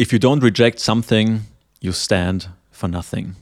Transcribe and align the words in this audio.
If 0.00 0.12
you 0.12 0.18
don't 0.18 0.42
reject 0.42 0.80
something, 0.80 1.42
you 1.78 1.92
stand 1.92 2.48
for 2.70 2.88
nothing. 2.88 3.36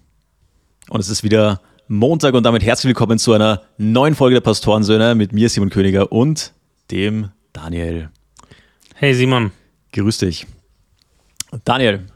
Und 0.89 0.99
es 0.99 1.09
ist 1.09 1.23
wieder 1.23 1.61
Montag 1.87 2.35
und 2.35 2.43
damit 2.43 2.65
herzlich 2.65 2.89
willkommen 2.89 3.21
zu 3.21 3.33
einer 3.33 3.63
neuen 3.77 4.17
Folge 4.17 4.35
der 4.35 4.41
Pastorensöhne 4.41 5.15
mit 5.15 5.33
mir, 5.33 5.49
Simon 5.49 5.71
Königer 5.71 6.11
und 6.11 6.53
dem 6.91 7.29
Daniel. 7.53 8.11
Hey 8.97 9.15
Simon. 9.15 9.53
Grüß 9.93 10.19
dich. 10.19 10.49
Daniel, 11.65 12.07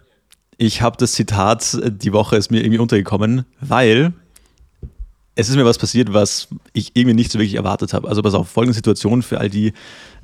ich 0.57 0.83
habe 0.83 0.97
das 0.97 1.13
Zitat, 1.13 1.79
die 1.81 2.13
Woche 2.13 2.35
ist 2.37 2.51
mir 2.51 2.65
irgendwie 2.65 2.81
untergekommen, 2.81 3.47
weil 3.61 4.13
es 5.37 5.49
ist 5.49 5.55
mir 5.55 5.65
was 5.65 5.79
passiert, 5.79 6.13
was 6.13 6.49
ich 6.73 6.97
irgendwie 6.97 7.15
nicht 7.15 7.31
so 7.31 7.39
wirklich 7.39 7.55
erwartet 7.55 7.95
habe. 7.95 8.09
Also 8.09 8.23
pass 8.23 8.35
auf, 8.35 8.49
folgende 8.49 8.75
Situation 8.75 9.23
für 9.23 9.39
all 9.39 9.49
die, 9.49 9.73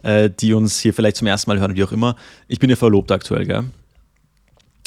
äh, 0.03 0.29
die 0.29 0.55
uns 0.55 0.80
hier 0.80 0.93
vielleicht 0.93 1.19
zum 1.19 1.29
ersten 1.29 1.48
Mal 1.48 1.61
hören, 1.61 1.77
wie 1.77 1.85
auch 1.85 1.93
immer. 1.93 2.16
Ich 2.48 2.59
bin 2.59 2.69
ja 2.69 2.75
verlobt 2.75 3.12
aktuell, 3.12 3.46
gell? 3.46 3.71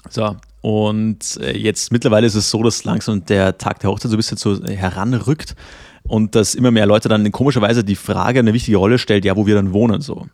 So, 0.10 0.36
und 0.62 1.40
äh, 1.42 1.58
jetzt 1.58 1.92
mittlerweile 1.92 2.28
ist 2.28 2.36
es 2.36 2.50
so, 2.50 2.62
dass 2.64 2.84
langsam 2.84 3.26
der 3.26 3.58
Tag 3.58 3.80
der 3.80 3.90
Hochzeit 3.90 4.12
so 4.12 4.16
ein 4.16 4.18
bisschen 4.18 4.38
so 4.38 4.64
heranrückt 4.66 5.56
und 6.04 6.36
dass 6.36 6.56
immer 6.56 6.72
mehr 6.72 6.86
Leute 6.86 7.10
dann 7.10 7.32
komischerweise 7.32 7.84
die 7.84 7.96
Frage 7.96 8.40
eine 8.40 8.54
wichtige 8.54 8.78
Rolle 8.78 8.98
stellt, 8.98 9.26
ja, 9.26 9.36
wo 9.36 9.46
wir 9.48 9.56
dann 9.56 9.74
wohnen 9.74 10.02
so. 10.02 10.28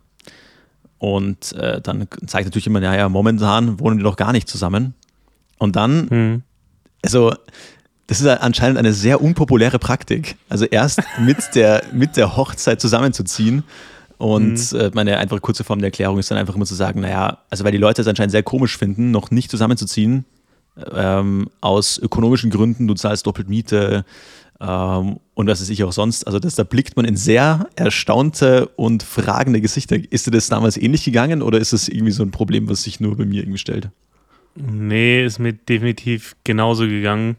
Und 0.98 1.52
äh, 1.52 1.80
dann 1.80 2.08
zeigt 2.26 2.46
natürlich 2.46 2.66
immer, 2.66 2.80
naja, 2.80 3.08
momentan 3.08 3.78
wohnen 3.80 3.98
die 3.98 4.04
noch 4.04 4.16
gar 4.16 4.32
nicht 4.32 4.48
zusammen. 4.48 4.94
Und 5.58 5.76
dann, 5.76 6.10
hm. 6.10 6.42
also 7.02 7.34
das 8.08 8.20
ist 8.20 8.26
anscheinend 8.26 8.78
eine 8.78 8.92
sehr 8.92 9.22
unpopuläre 9.22 9.78
Praktik. 9.78 10.36
Also 10.48 10.64
erst 10.64 11.02
mit 11.20 11.54
der, 11.54 11.82
mit 11.92 12.16
der 12.16 12.36
Hochzeit 12.36 12.80
zusammenzuziehen. 12.80 13.64
Und 14.18 14.72
mhm. 14.72 14.78
äh, 14.78 14.90
meine 14.94 15.18
einfache 15.18 15.40
kurze 15.40 15.64
Form 15.64 15.78
der 15.78 15.86
Erklärung 15.86 16.18
ist 16.18 16.30
dann 16.30 16.38
einfach 16.38 16.56
immer 16.56 16.66
zu 16.66 16.74
sagen, 16.74 17.00
naja, 17.00 17.38
also 17.50 17.64
weil 17.64 17.72
die 17.72 17.78
Leute 17.78 18.02
es 18.02 18.08
anscheinend 18.08 18.32
sehr 18.32 18.42
komisch 18.42 18.76
finden, 18.76 19.10
noch 19.10 19.30
nicht 19.30 19.50
zusammenzuziehen, 19.50 20.24
ähm, 20.92 21.48
aus 21.60 21.98
ökonomischen 21.98 22.50
Gründen, 22.50 22.86
du 22.86 22.94
zahlst 22.94 23.26
doppelt 23.26 23.48
Miete 23.48 24.04
ähm, 24.60 25.20
und 25.34 25.46
was 25.46 25.60
weiß 25.60 25.68
ich 25.70 25.84
auch 25.84 25.92
sonst. 25.92 26.26
Also 26.26 26.38
das, 26.38 26.56
da 26.56 26.64
blickt 26.64 26.96
man 26.96 27.04
in 27.04 27.16
sehr 27.16 27.68
erstaunte 27.76 28.68
und 28.76 29.02
fragende 29.02 29.60
Gesichter. 29.60 29.96
Ist 30.10 30.26
dir 30.26 30.32
das 30.32 30.48
damals 30.48 30.76
ähnlich 30.76 31.04
gegangen 31.04 31.42
oder 31.42 31.58
ist 31.58 31.72
das 31.72 31.88
irgendwie 31.88 32.12
so 32.12 32.22
ein 32.24 32.30
Problem, 32.30 32.68
was 32.68 32.82
sich 32.82 33.00
nur 33.00 33.16
bei 33.16 33.24
mir 33.24 33.42
irgendwie 33.42 33.58
stellt? 33.58 33.90
Nee, 34.56 35.24
ist 35.24 35.38
mir 35.38 35.52
definitiv 35.52 36.34
genauso 36.42 36.86
gegangen. 36.86 37.36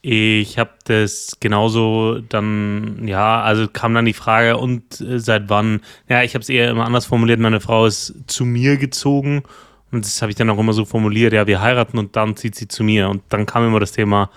Ich 0.00 0.58
habe 0.58 0.70
das 0.84 1.38
genauso 1.40 2.20
dann, 2.20 3.06
ja, 3.06 3.42
also 3.42 3.66
kam 3.68 3.94
dann 3.94 4.04
die 4.04 4.12
Frage, 4.12 4.56
und 4.56 5.00
äh, 5.00 5.18
seit 5.18 5.48
wann? 5.48 5.80
Ja, 6.08 6.22
ich 6.22 6.34
habe 6.34 6.42
es 6.42 6.48
eher 6.48 6.70
immer 6.70 6.86
anders 6.86 7.06
formuliert. 7.06 7.40
Meine 7.40 7.60
Frau 7.60 7.86
ist 7.86 8.14
zu 8.26 8.44
mir 8.44 8.76
gezogen 8.76 9.42
und 9.90 10.04
das 10.04 10.20
habe 10.20 10.30
ich 10.30 10.36
dann 10.36 10.50
auch 10.50 10.58
immer 10.58 10.72
so 10.72 10.84
formuliert, 10.84 11.32
ja, 11.32 11.46
wir 11.46 11.60
heiraten 11.60 11.98
und 11.98 12.16
dann 12.16 12.36
zieht 12.36 12.54
sie 12.54 12.68
zu 12.68 12.84
mir. 12.84 13.08
Und 13.08 13.22
dann 13.30 13.46
kam 13.46 13.66
immer 13.66 13.80
das 13.80 13.92
Thema, 13.92 14.30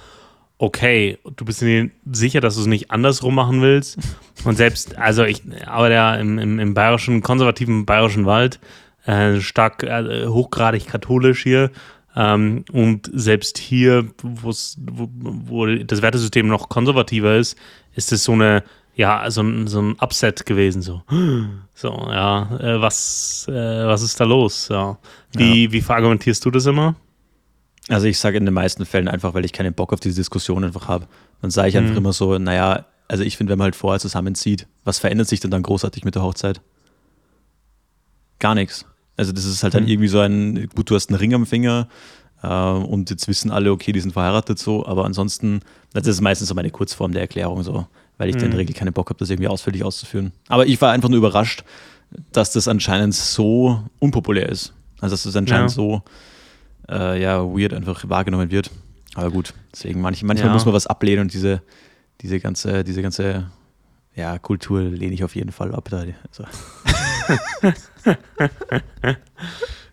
okay, 0.58 1.18
du 1.36 1.44
bist 1.44 1.62
dir 1.62 1.90
sicher, 2.10 2.40
dass 2.40 2.56
du 2.56 2.62
es 2.62 2.68
nicht 2.68 2.92
andersrum 2.92 3.36
machen 3.36 3.62
willst. 3.62 3.98
Und 4.46 4.56
selbst, 4.56 4.98
also 4.98 5.24
ich 5.24 5.42
arbeite 5.66 5.96
ja 5.96 6.16
im, 6.16 6.40
im, 6.40 6.60
im 6.60 6.74
bayerischen, 6.74 7.22
konservativen 7.22 7.86
bayerischen 7.86 8.26
Wald, 8.26 8.60
äh, 9.06 9.40
stark, 9.40 9.84
äh, 9.84 10.28
hochgradig 10.28 10.88
katholisch 10.88 11.44
hier. 11.44 11.72
Ähm, 12.16 12.66
und 12.72 13.10
selbst 13.14 13.58
hier, 13.58 14.08
wo, 14.22 14.54
wo 14.78 15.66
das 15.66 16.02
Wertesystem 16.02 16.48
noch 16.48 16.70
konservativer 16.70 17.38
ist, 17.38 17.58
ist 17.96 18.12
es 18.12 18.24
so 18.24 18.34
eine, 18.34 18.64
ja, 18.96 19.30
so 19.32 19.42
ein, 19.42 19.68
so 19.68 19.82
ein 19.82 19.96
Upset 20.00 20.46
gewesen. 20.46 20.82
So, 20.82 21.02
so 21.74 21.90
ja, 22.10 22.58
äh, 22.60 22.82
was, 22.82 23.48
äh, 23.50 23.54
was 23.54 24.02
ist 24.02 24.20
da 24.20 24.26
los? 24.26 24.68
Ja. 24.70 24.98
Wie, 25.34 25.66
ja. 25.66 25.72
wie 25.72 25.82
verargumentierst 25.82 26.44
du 26.44 26.52
das 26.52 26.66
immer? 26.66 26.96
Also 27.88 28.08
ich 28.08 28.20
sage 28.20 28.38
in 28.38 28.46
den 28.46 28.54
meisten 28.54 28.86
Fällen 28.86 29.08
einfach, 29.08 29.34
weil 29.34 29.46
ich 29.46 29.54
keinen 29.54 29.74
Bock 29.74 29.92
auf 29.92 30.00
diese 30.00 30.16
Diskussion 30.16 30.64
einfach 30.64 30.88
habe. 30.88 31.08
Dann 31.42 31.52
sage 31.52 31.70
ich 31.70 31.78
einfach 31.78 31.92
mhm. 31.92 31.98
immer 31.98 32.14
so, 32.14 32.38
naja, 32.38 32.86
also 33.08 33.24
ich 33.24 33.38
finde, 33.38 33.52
wenn 33.52 33.58
man 33.58 33.66
halt 33.66 33.76
vorher 33.76 34.00
zusammenzieht, 34.00 34.68
was 34.84 35.00
verändert 35.00 35.28
sich 35.28 35.40
denn 35.40 35.52
dann 35.52 35.64
großartig 35.64 36.06
mit 36.06 36.16
der 36.16 36.24
Hochzeit? 36.24 36.62
Gar 38.40 38.56
nichts. 38.56 38.86
Also 39.18 39.32
das 39.32 39.46
ist 39.46 39.64
halt 39.64 39.74
dann 39.74 39.84
mhm. 39.84 39.90
irgendwie 39.90 40.08
so 40.08 40.20
ein, 40.20 40.70
gut, 40.76 40.90
du 40.90 40.96
hast 40.96 41.10
einen 41.10 41.20
Ring 41.20 41.34
am 41.34 41.46
Finger 41.46 41.88
äh, 42.44 42.48
und 42.48 43.10
jetzt 43.10 43.28
wissen 43.28 43.52
alle, 43.52 43.72
okay, 43.72 43.92
die 43.92 44.00
sind 44.00 44.14
verheiratet 44.14 44.60
so, 44.60 44.86
aber 44.86 45.06
ansonsten, 45.06 45.62
das 45.94 46.08
ist 46.08 46.22
meistens 46.22 46.50
so 46.50 46.56
meine 46.56 46.72
Kurzform 46.72 47.12
der 47.12 47.22
Erklärung 47.22 47.64
so, 47.64 47.88
weil 48.18 48.30
ich 48.30 48.36
mhm. 48.36 48.44
in 48.44 48.52
der 48.52 48.60
Regel 48.60 48.76
keinen 48.76 48.94
Bock 48.94 49.10
habe, 49.10 49.20
das 49.20 49.30
irgendwie 49.30 49.48
ausführlich 49.48 49.84
auszuführen. 49.84 50.32
Aber 50.48 50.66
ich 50.66 50.82
war 50.82 50.92
einfach 50.92 51.10
nur 51.10 51.18
überrascht, 51.18 51.64
dass 52.32 52.52
das 52.52 52.68
anscheinend 52.68 53.16
so 53.16 53.84
unpopulär 54.00 54.50
ist. 54.50 54.74
Also 55.00 55.14
dass 55.14 55.24
das 55.24 55.36
anscheinend 55.36 55.72
ja. 55.72 55.76
so 55.76 56.02
äh, 56.90 57.22
ja, 57.22 57.44
weird 57.44 57.74
einfach 57.74 58.08
wahrgenommen 58.10 58.52
wird. 58.52 58.72
Aber 59.16 59.30
gut, 59.30 59.54
deswegen 59.74 60.02
manch, 60.02 60.24
manchmal 60.24 60.50
ja. 60.50 60.54
muss 60.54 60.66
man 60.66 60.74
was 60.74 60.88
ablehnen 60.88 61.24
und 61.24 61.34
diese, 61.34 61.62
diese 62.22 62.40
ganze, 62.40 62.84
diese 62.84 63.02
ganze 63.02 63.48
ja, 64.16 64.38
Kultur 64.40 64.82
lehne 64.82 65.14
ich 65.14 65.24
auf 65.24 65.36
jeden 65.36 65.52
Fall 65.52 65.74
ab. 65.74 65.90
Da. 65.90 66.04
Also. 66.28 66.44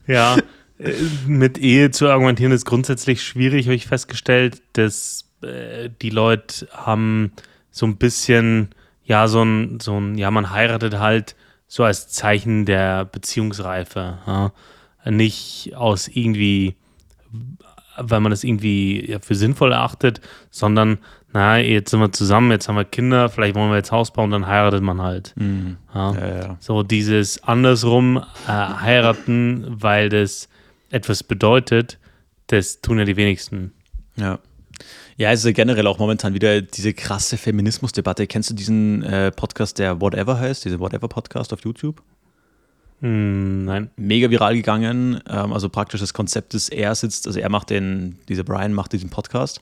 ja, 0.07 0.37
äh, 0.79 0.93
mit 1.27 1.59
Ehe 1.59 1.91
zu 1.91 2.09
argumentieren 2.09 2.53
ist 2.53 2.65
grundsätzlich 2.65 3.23
schwierig, 3.23 3.67
habe 3.67 3.75
ich 3.75 3.87
festgestellt, 3.87 4.63
dass 4.75 5.29
äh, 5.43 5.91
die 6.03 6.11
Leute 6.11 6.69
haben 6.73 7.33
so 7.71 7.87
ein 7.87 7.97
bisschen, 7.97 8.71
ja, 9.05 9.29
so 9.29 9.43
ein, 9.43 9.81
so 9.81 10.01
ein, 10.01 10.17
ja, 10.17 10.31
man 10.31 10.51
heiratet 10.51 10.99
halt 10.99 11.37
so 11.67 11.85
als 11.85 12.09
Zeichen 12.09 12.65
der 12.65 13.05
Beziehungsreife. 13.05 14.19
Ja? 14.27 14.53
Nicht 15.05 15.73
aus 15.77 16.09
irgendwie, 16.09 16.77
weil 17.97 18.21
man 18.21 18.31
das 18.31 18.45
irgendwie 18.45 19.11
ja, 19.11 19.21
für 19.21 19.35
sinnvoll 19.35 19.73
erachtet, 19.73 20.21
sondern 20.51 20.99
na, 21.33 21.59
jetzt 21.59 21.91
sind 21.91 22.01
wir 22.01 22.11
zusammen, 22.11 22.51
jetzt 22.51 22.69
haben 22.69 22.77
wir 22.77 22.85
Kinder, 22.85 23.29
vielleicht 23.29 23.55
wollen 23.55 23.71
wir 23.71 23.77
jetzt 23.77 23.93
Haus 23.93 24.13
bauen, 24.13 24.31
dann 24.31 24.47
heiratet 24.47 24.83
man 24.83 25.03
halt. 25.03 25.35
Mhm. 25.37 25.77
Ja. 25.95 26.15
Ja, 26.15 26.37
ja. 26.37 26.57
So 26.59 26.83
dieses 26.83 27.43
andersrum 27.43 28.17
äh, 28.17 28.51
heiraten, 28.51 29.67
weil 29.69 30.09
das 30.09 30.49
etwas 30.91 31.23
bedeutet, 31.23 31.99
das 32.47 32.81
tun 32.81 32.99
ja 32.99 33.05
die 33.05 33.17
wenigsten. 33.17 33.73
Ja. 34.17 34.39
Ja, 35.19 35.33
es 35.33 35.41
ist 35.41 35.47
ja 35.47 35.53
generell 35.53 35.87
auch 35.87 35.99
momentan 35.99 36.33
wieder 36.33 36.63
diese 36.63 36.95
krasse 36.95 37.37
Feminismusdebatte. 37.37 38.27
Kennst 38.27 38.51
du 38.51 38.55
diesen 38.55 39.03
äh, 39.03 39.31
Podcast, 39.33 39.79
der 39.79 40.01
Whatever 40.01 40.39
heißt, 40.39 40.65
diesen 40.65 40.79
Whatever-Podcast 40.79 41.53
auf 41.53 41.61
YouTube? 41.63 42.01
Mm, 43.01 43.65
nein. 43.65 43.91
Mega 43.97 44.31
viral 44.31 44.55
gegangen. 44.55 45.21
Ähm, 45.29 45.53
also 45.53 45.69
praktisch 45.69 46.01
das 46.01 46.15
Konzept 46.15 46.55
ist, 46.55 46.69
er 46.71 46.95
sitzt, 46.95 47.27
also 47.27 47.39
er 47.39 47.51
macht 47.51 47.69
den, 47.69 48.17
dieser 48.29 48.45
Brian 48.45 48.73
macht 48.73 48.93
diesen 48.93 49.11
Podcast 49.11 49.61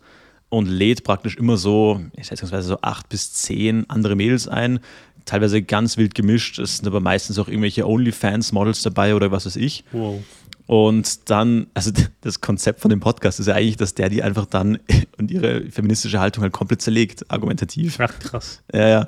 und 0.49 0.67
lädt 0.67 1.05
praktisch 1.05 1.37
immer 1.37 1.57
so, 1.57 2.01
ich 2.17 2.27
schätzungsweise 2.27 2.69
so 2.69 2.79
acht 2.83 3.09
bis 3.09 3.33
zehn 3.33 3.89
andere 3.91 4.17
Mädels 4.17 4.49
ein, 4.49 4.81
teilweise 5.25 5.63
ganz 5.63 5.97
wild 5.97 6.15
gemischt. 6.15 6.59
Es 6.59 6.79
sind 6.79 6.87
aber 6.87 7.01
meistens 7.01 7.39
auch 7.39 7.49
irgendwelche 7.49 7.87
OnlyFans-Models 7.87 8.83
dabei 8.83 9.15
oder 9.15 9.31
was 9.31 9.47
weiß 9.47 9.57
ich. 9.57 9.85
Wow. 9.93 10.23
Und 10.67 11.31
dann, 11.31 11.69
also 11.75 11.91
das 12.23 12.41
Konzept 12.41 12.81
von 12.81 12.91
dem 12.91 13.01
Podcast 13.01 13.41
ist 13.41 13.47
ja 13.47 13.55
eigentlich, 13.55 13.77
dass 13.77 13.95
der 13.95 14.09
die 14.09 14.23
einfach 14.23 14.47
dann 14.47 14.79
und 15.19 15.31
ihre 15.31 15.71
feministische 15.71 16.21
Haltung 16.21 16.43
halt 16.43 16.53
komplett 16.53 16.83
zerlegt, 16.83 17.31
argumentativ. 17.31 17.99
Ach, 18.01 18.19
krass. 18.19 18.63
Ja, 18.73 18.89
ja. 18.89 19.07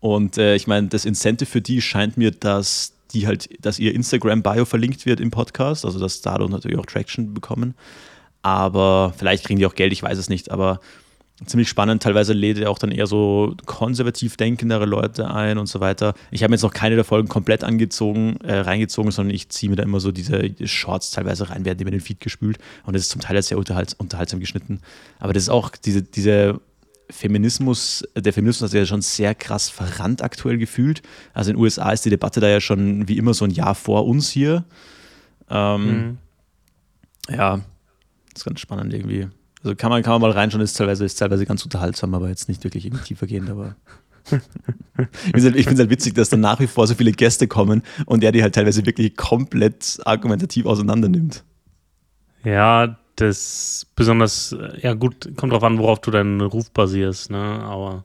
Und 0.00 0.38
äh, 0.38 0.54
ich 0.54 0.66
meine, 0.66 0.88
das 0.88 1.04
Incentive 1.04 1.48
für 1.48 1.60
die 1.60 1.80
scheint 1.82 2.16
mir, 2.16 2.30
dass 2.30 2.92
die 3.12 3.26
halt, 3.26 3.48
dass 3.64 3.78
ihr 3.78 3.94
Instagram-Bio 3.94 4.64
verlinkt 4.64 5.06
wird 5.06 5.20
im 5.20 5.30
Podcast, 5.30 5.84
also 5.84 5.98
dass 5.98 6.20
dadurch 6.22 6.50
natürlich 6.50 6.78
auch 6.78 6.86
Traction 6.86 7.34
bekommen. 7.34 7.74
Aber 8.46 9.12
vielleicht 9.16 9.44
kriegen 9.44 9.58
die 9.58 9.66
auch 9.66 9.74
Geld, 9.74 9.92
ich 9.92 10.04
weiß 10.04 10.16
es 10.18 10.28
nicht. 10.28 10.52
Aber 10.52 10.78
ziemlich 11.46 11.68
spannend. 11.68 12.00
Teilweise 12.00 12.32
lädt 12.32 12.58
er 12.58 12.70
auch 12.70 12.78
dann 12.78 12.92
eher 12.92 13.08
so 13.08 13.56
konservativ 13.66 14.36
denkendere 14.36 14.86
Leute 14.86 15.28
ein 15.28 15.58
und 15.58 15.66
so 15.66 15.80
weiter. 15.80 16.14
Ich 16.30 16.44
habe 16.44 16.54
jetzt 16.54 16.62
noch 16.62 16.72
keine 16.72 16.94
der 16.94 17.02
Folgen 17.02 17.26
komplett 17.26 17.64
angezogen, 17.64 18.36
äh, 18.44 18.58
reingezogen, 18.58 19.10
sondern 19.10 19.34
ich 19.34 19.48
ziehe 19.48 19.68
mir 19.68 19.74
da 19.74 19.82
immer 19.82 19.98
so 19.98 20.12
diese 20.12 20.48
Shorts 20.64 21.10
teilweise 21.10 21.50
rein, 21.50 21.64
werden 21.64 21.76
die 21.76 21.84
mir 21.84 21.90
den 21.90 22.00
Feed 22.00 22.20
gespült. 22.20 22.58
Und 22.84 22.94
das 22.94 23.02
ist 23.02 23.08
zum 23.08 23.20
Teil 23.20 23.42
sehr 23.42 23.58
unterhalts 23.58 23.94
unterhaltsam 23.94 24.38
geschnitten. 24.38 24.80
Aber 25.18 25.32
das 25.32 25.42
ist 25.42 25.48
auch 25.48 25.70
diese, 25.70 26.04
diese 26.04 26.60
Feminismus, 27.10 28.04
der 28.14 28.32
Feminismus 28.32 28.62
hat 28.62 28.70
sich 28.70 28.78
ja 28.78 28.86
schon 28.86 29.02
sehr 29.02 29.34
krass 29.34 29.70
verrannt 29.70 30.22
aktuell 30.22 30.56
gefühlt. 30.56 31.02
Also 31.34 31.50
in 31.50 31.56
den 31.56 31.62
USA 31.64 31.90
ist 31.90 32.04
die 32.04 32.10
Debatte 32.10 32.38
da 32.38 32.48
ja 32.48 32.60
schon 32.60 33.08
wie 33.08 33.18
immer 33.18 33.34
so 33.34 33.44
ein 33.44 33.50
Jahr 33.50 33.74
vor 33.74 34.06
uns 34.06 34.30
hier. 34.30 34.62
Ähm, 35.50 35.86
mhm. 35.86 36.18
Ja, 37.28 37.62
das 38.36 38.42
ist 38.42 38.44
ganz 38.44 38.60
spannend 38.60 38.92
irgendwie. 38.92 39.28
Also 39.62 39.74
kann 39.74 39.90
man, 39.90 40.02
kann 40.02 40.12
man 40.12 40.20
mal 40.20 40.30
reinschauen, 40.30 40.62
ist 40.62 40.74
teilweise, 40.74 41.04
ist 41.04 41.16
teilweise 41.16 41.46
ganz 41.46 41.64
unterhaltsam, 41.64 42.14
aber 42.14 42.28
jetzt 42.28 42.48
nicht 42.48 42.62
wirklich 42.64 42.84
irgendwie 42.84 43.04
tiefergehend, 43.04 43.48
aber. 43.48 43.76
ich 44.30 45.42
finde 45.44 45.58
es 45.58 45.66
halt, 45.66 45.78
halt 45.78 45.90
witzig, 45.90 46.14
dass 46.14 46.28
dann 46.28 46.40
nach 46.40 46.60
wie 46.60 46.66
vor 46.66 46.86
so 46.86 46.94
viele 46.94 47.12
Gäste 47.12 47.48
kommen 47.48 47.82
und 48.06 48.22
der 48.22 48.32
die 48.32 48.42
halt 48.42 48.54
teilweise 48.54 48.84
wirklich 48.84 49.16
komplett 49.16 50.00
argumentativ 50.04 50.66
auseinander 50.66 51.08
nimmt. 51.08 51.44
Ja, 52.44 52.98
das 53.14 53.86
besonders, 53.96 54.54
ja 54.82 54.94
gut, 54.94 55.30
kommt 55.36 55.52
drauf 55.52 55.62
an, 55.62 55.78
worauf 55.78 56.00
du 56.00 56.10
deinen 56.10 56.40
Ruf 56.40 56.70
basierst, 56.70 57.30
ne? 57.30 57.38
Aber 57.38 58.04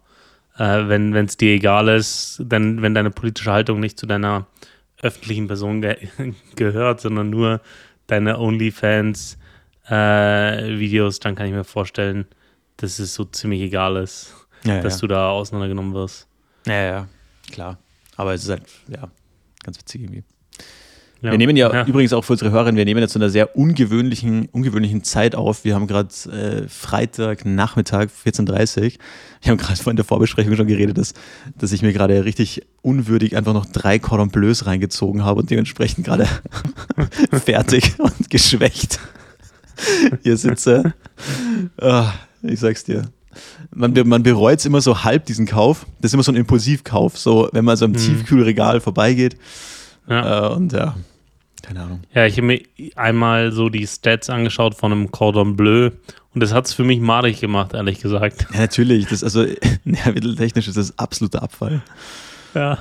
äh, 0.57 0.87
wenn 0.87 1.13
es 1.13 1.37
dir 1.37 1.55
egal 1.55 1.89
ist, 1.89 2.41
denn 2.45 2.81
wenn 2.81 2.93
deine 2.93 3.11
politische 3.11 3.51
Haltung 3.51 3.79
nicht 3.79 3.99
zu 3.99 4.05
deiner 4.05 4.47
öffentlichen 5.01 5.47
Person 5.47 5.81
ge 5.81 5.97
gehört, 6.55 7.01
sondern 7.01 7.29
nur 7.29 7.61
deine 8.07 8.37
OnlyFans-Videos, 9.89 11.19
dann 11.19 11.35
kann 11.35 11.47
ich 11.47 11.53
mir 11.53 11.63
vorstellen, 11.63 12.25
dass 12.77 12.99
es 12.99 13.13
so 13.13 13.25
ziemlich 13.25 13.61
egal 13.61 13.97
ist, 13.97 14.33
Ja, 14.63 14.81
dass 14.81 14.95
ja. 14.95 14.99
du 15.01 15.07
da 15.07 15.29
auseinandergenommen 15.29 15.93
wirst. 15.93 16.27
ja, 16.65 16.83
ja, 16.83 17.07
klar. 17.51 17.77
Aber 18.15 18.33
es 18.33 18.43
ist 18.43 18.49
halt, 18.49 18.63
ja, 18.87 19.09
ganz 19.63 19.79
witzig 19.79 20.01
irgendwie. 20.01 20.23
Ja. 21.21 21.31
Wir 21.31 21.37
nehmen 21.37 21.55
ja, 21.55 21.85
übrigens 21.85 22.13
auch 22.13 22.23
für 22.23 22.33
unsere 22.33 22.49
Hörerinnen, 22.49 22.77
wir 22.77 22.85
nehmen 22.85 22.99
jetzt 22.99 23.13
zu 23.13 23.19
einer 23.19 23.29
sehr 23.29 23.55
ungewöhnlichen, 23.55 24.47
ungewöhnlichen 24.51 25.03
Zeit 25.03 25.35
auf. 25.35 25.63
Wir 25.63 25.75
haben 25.75 25.85
gerade 25.85 26.09
äh, 26.31 26.67
Freitag, 26.67 27.45
Nachmittag, 27.45 28.09
14.30 28.09 28.77
Uhr. 28.77 28.91
Wir 29.41 29.51
haben 29.51 29.57
gerade 29.57 29.75
vorhin 29.75 29.91
in 29.91 29.95
der 29.97 30.05
Vorbesprechung 30.05 30.55
schon 30.55 30.65
geredet, 30.65 30.97
dass, 30.97 31.13
dass 31.55 31.71
ich 31.73 31.83
mir 31.83 31.93
gerade 31.93 32.25
richtig 32.25 32.63
unwürdig 32.81 33.37
einfach 33.37 33.53
noch 33.53 33.67
drei 33.67 33.99
Cordon 33.99 34.29
Bleus 34.29 34.65
reingezogen 34.65 35.23
habe 35.23 35.41
und 35.41 35.51
dementsprechend 35.51 36.05
gerade 36.05 36.27
fertig 37.31 37.99
und 37.99 38.31
geschwächt 38.31 38.99
hier 40.23 40.37
sitze. 40.37 40.93
Ah, 41.79 42.13
ich 42.41 42.59
sag's 42.59 42.83
dir. 42.83 43.09
Man, 43.73 43.93
man 44.05 44.23
bereut 44.23 44.59
es 44.59 44.65
immer 44.65 44.81
so 44.81 45.03
halb, 45.03 45.25
diesen 45.25 45.45
Kauf. 45.45 45.85
Das 46.01 46.09
ist 46.09 46.13
immer 46.13 46.23
so 46.23 46.31
ein 46.31 46.35
Impulsivkauf, 46.35 47.17
so 47.17 47.49
wenn 47.53 47.63
man 47.63 47.77
so 47.77 47.85
am 47.85 47.93
Tiefkühlregal 47.93 48.81
vorbeigeht. 48.81 49.37
Ja. 50.07 50.47
Äh, 50.47 50.53
und 50.53 50.73
ja, 50.73 50.95
keine 51.61 51.81
Ahnung. 51.81 52.01
Ja, 52.13 52.25
ich 52.25 52.37
habe 52.37 52.47
mir 52.47 52.61
einmal 52.95 53.51
so 53.51 53.69
die 53.69 53.87
Stats 53.87 54.29
angeschaut 54.29 54.75
von 54.75 54.91
einem 54.91 55.11
Cordon 55.11 55.55
Bleu 55.55 55.91
und 56.33 56.41
das 56.41 56.53
hat 56.53 56.65
es 56.65 56.73
für 56.73 56.83
mich 56.83 56.99
madig 56.99 57.39
gemacht, 57.41 57.73
ehrlich 57.73 57.99
gesagt. 57.99 58.47
Ja, 58.53 58.61
natürlich. 58.61 59.07
Das, 59.07 59.23
also, 59.23 59.45
nährmitteltechnisch 59.83 60.67
ist 60.67 60.77
das 60.77 60.97
absoluter 60.97 61.43
Abfall. 61.43 61.81
Ja, 62.53 62.77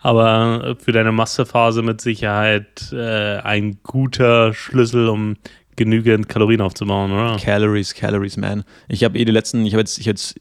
aber 0.00 0.76
für 0.78 0.92
deine 0.92 1.12
Massephase 1.12 1.82
mit 1.82 2.00
Sicherheit 2.00 2.92
äh, 2.92 3.38
ein 3.38 3.78
guter 3.82 4.52
Schlüssel, 4.52 5.08
um 5.08 5.36
genügend 5.78 6.28
Kalorien 6.28 6.60
aufzubauen, 6.60 7.10
oder? 7.10 7.38
Calories, 7.38 7.94
Calories, 7.94 8.36
man. 8.36 8.64
Ich 8.88 9.04
habe 9.04 9.18
eh 9.18 9.24
die 9.24 9.32
letzten, 9.32 9.64
ich 9.64 9.72
habe 9.72 9.80
jetzt, 9.80 9.98
ich 9.98 10.04
jetzt, 10.04 10.34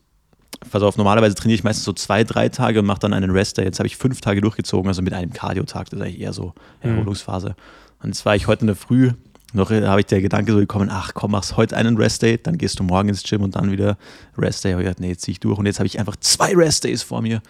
pass 0.70 0.84
auf, 0.84 0.98
normalerweise 0.98 1.36
trainiere 1.36 1.56
ich 1.56 1.64
meistens 1.64 1.86
so 1.86 1.94
zwei, 1.94 2.26
drei 2.26 2.50
Tage 2.50 2.80
und 2.80 2.86
mache 2.86 3.00
dann 3.00 3.14
einen 3.14 3.32
Rest 3.32 3.58
Day. 3.58 3.64
Jetzt 3.64 3.80
habe 3.80 3.88
ich 3.88 3.96
fünf 3.96 4.20
Tage 4.20 4.42
durchgezogen, 4.42 4.90
also 4.90 5.02
mit 5.02 5.14
einem 5.14 5.32
Cardio-Tag. 5.32 5.90
Das 5.90 6.00
ist 6.00 6.06
eigentlich 6.06 6.20
eher 6.20 6.34
so 6.34 6.54
Erholungsphase. 6.82 7.56
Und 8.04 8.10
jetzt 8.10 8.26
war 8.26 8.36
ich 8.36 8.48
heute 8.48 8.62
in 8.62 8.68
der 8.68 8.76
Früh, 8.76 9.12
noch 9.54 9.72
äh, 9.72 9.86
habe 9.88 10.02
ich 10.02 10.08
der 10.08 10.22
Gedanke 10.22 10.52
so 10.52 10.58
gekommen, 10.58 10.90
ach 10.92 11.14
komm, 11.14 11.32
machst 11.32 11.56
heute 11.56 11.78
einen 11.78 11.96
Rest 11.98 12.22
Day, 12.22 12.38
dann 12.42 12.58
gehst 12.58 12.80
du 12.80 12.84
morgen 12.84 13.10
ins 13.10 13.24
Gym 13.24 13.42
und 13.42 13.56
dann 13.56 13.72
wieder 13.72 13.98
Rest 14.38 14.66
Day. 14.66 14.74
Aber 14.74 14.82
ich 14.82 14.88
dachte, 14.88 15.02
nee, 15.02 15.10
jetzt 15.10 15.22
ziehe 15.22 15.34
ich 15.34 15.40
durch. 15.40 15.58
Und 15.58 15.66
jetzt 15.66 15.80
habe 15.80 15.88
ich 15.88 16.00
einfach 16.00 16.16
zwei 16.18 16.54
Rest 16.54 16.84
Days 16.84 17.04
vor 17.04 17.22
mir. 17.22 17.42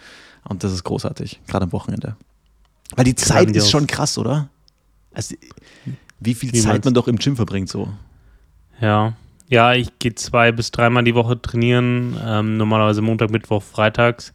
Und 0.48 0.62
das 0.62 0.72
ist 0.72 0.84
großartig, 0.84 1.40
gerade 1.46 1.64
am 1.64 1.72
Wochenende. 1.72 2.16
Weil 2.94 3.04
die 3.04 3.14
Zeit 3.14 3.46
Grandios. 3.46 3.64
ist 3.64 3.70
schon 3.70 3.86
krass, 3.86 4.16
oder? 4.16 4.48
Also, 5.18 5.34
wie 6.20 6.34
viel 6.34 6.52
Wie 6.52 6.60
Zeit 6.60 6.84
man 6.84 6.94
doch 6.94 7.08
im 7.08 7.16
Gym 7.16 7.34
verbringt 7.34 7.68
so. 7.68 7.88
Ja. 8.80 9.14
Ja, 9.48 9.74
ich 9.74 9.98
gehe 9.98 10.14
zwei 10.14 10.52
bis 10.52 10.70
dreimal 10.70 11.02
die 11.02 11.16
Woche 11.16 11.42
trainieren, 11.42 12.16
ähm, 12.24 12.56
normalerweise 12.56 13.02
Montag, 13.02 13.30
Mittwoch, 13.30 13.64
Freitags. 13.64 14.32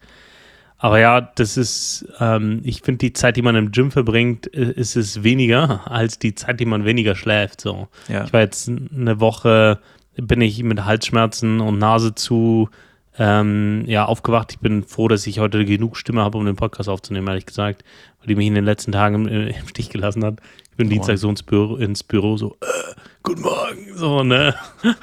Aber 0.78 1.00
ja, 1.00 1.22
das 1.22 1.56
ist, 1.56 2.06
ähm, 2.20 2.60
ich 2.66 2.82
finde, 2.82 2.98
die 2.98 3.14
Zeit, 3.14 3.38
die 3.38 3.42
man 3.42 3.56
im 3.56 3.72
Gym 3.72 3.92
verbringt, 3.92 4.48
ist 4.48 4.98
es 4.98 5.24
weniger 5.24 5.90
als 5.90 6.20
die 6.20 6.36
Zeit, 6.36 6.60
die 6.60 6.66
man 6.66 6.84
weniger 6.84 7.16
schläft. 7.16 7.62
So. 7.62 7.88
Ja. 8.10 8.26
Ich 8.26 8.34
war 8.34 8.42
jetzt 8.42 8.68
eine 8.68 9.22
Woche, 9.22 9.80
bin 10.18 10.42
ich 10.42 10.62
mit 10.64 10.84
Halsschmerzen 10.84 11.62
und 11.62 11.78
Nase 11.78 12.14
zu 12.14 12.70
ähm, 13.18 13.84
ja, 13.86 14.04
aufgewacht. 14.04 14.52
Ich 14.52 14.60
bin 14.60 14.84
froh, 14.84 15.08
dass 15.08 15.28
ich 15.28 15.40
heute 15.40 15.64
genug 15.64 15.96
Stimme 15.96 16.22
habe, 16.22 16.38
um 16.38 16.46
den 16.46 16.58
Podcast 16.58 16.90
aufzunehmen, 16.90 17.28
ehrlich 17.28 17.46
gesagt, 17.46 17.86
weil 18.20 18.28
die 18.28 18.36
mich 18.36 18.48
in 18.48 18.56
den 18.56 18.66
letzten 18.66 18.92
Tagen 18.92 19.28
im, 19.28 19.48
im 19.48 19.68
Stich 19.68 19.90
gelassen 19.90 20.26
hat. 20.26 20.42
Ich 20.74 20.78
bin 20.78 20.90
Dienstag 20.90 21.20
so 21.20 21.30
ins 21.30 21.44
Büro, 21.44 21.76
ins 21.76 22.02
Büro 22.02 22.36
so, 22.36 22.58
äh, 22.62 22.96
guten 23.22 23.44
Morgen, 23.44 23.96
so, 23.96 24.24
ne? 24.24 24.56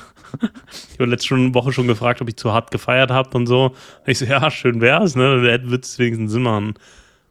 Ich 0.93 0.99
habe 0.99 1.11
letzte 1.11 1.55
Woche 1.55 1.73
schon 1.73 1.87
gefragt, 1.87 2.21
ob 2.21 2.29
ich 2.29 2.37
zu 2.37 2.53
hart 2.53 2.73
gefeiert 2.73 3.11
habe 3.11 3.31
und 3.37 3.47
so. 3.47 3.67
Und 3.67 3.75
ich 4.07 4.19
so, 4.19 4.25
ja, 4.25 4.51
schön 4.51 4.81
wär's, 4.81 5.15
ne? 5.15 5.43
Da 5.43 5.71
wird 5.71 5.85
es 5.85 5.99
wenigstens 5.99 6.33
Sinn 6.33 6.43
machen. 6.43 6.75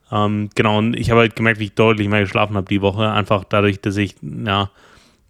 Ähm, 0.09 0.49
genau, 0.55 0.77
und 0.77 0.95
ich 0.95 1.11
habe 1.11 1.19
halt 1.21 1.35
gemerkt, 1.35 1.59
wie 1.59 1.65
ich 1.65 1.73
deutlich 1.73 2.07
mehr 2.07 2.21
geschlafen 2.21 2.55
habe 2.55 2.67
die 2.67 2.81
Woche. 2.81 3.09
Einfach 3.09 3.43
dadurch, 3.43 3.81
dass 3.81 3.97
ich, 3.97 4.15
ja, 4.21 4.69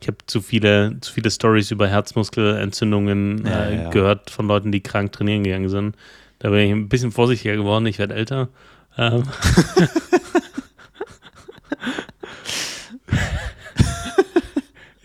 ich 0.02 0.08
habe 0.08 0.18
zu 0.28 0.42
viele, 0.42 0.98
zu 1.02 1.12
viele 1.12 1.32
Stories 1.32 1.72
über 1.72 1.88
Herzmuskelentzündungen 1.88 3.44
Ja, 3.46 3.66
äh, 3.66 3.76
ja, 3.76 3.82
ja. 3.84 3.90
gehört 3.90 4.30
von 4.30 4.48
Leuten, 4.48 4.72
die 4.72 4.82
krank 4.82 5.12
trainieren 5.12 5.44
gegangen 5.44 5.70
sind. 5.70 5.96
Da 6.38 6.50
bin 6.52 6.60
ich 6.60 6.72
ein 6.72 6.90
bisschen 6.90 7.12
vorsichtiger 7.12 7.56
geworden. 7.56 7.88
Ich 7.88 7.98
werde 7.98 8.14
älter. 8.14 8.50
Ähm. 8.98 9.24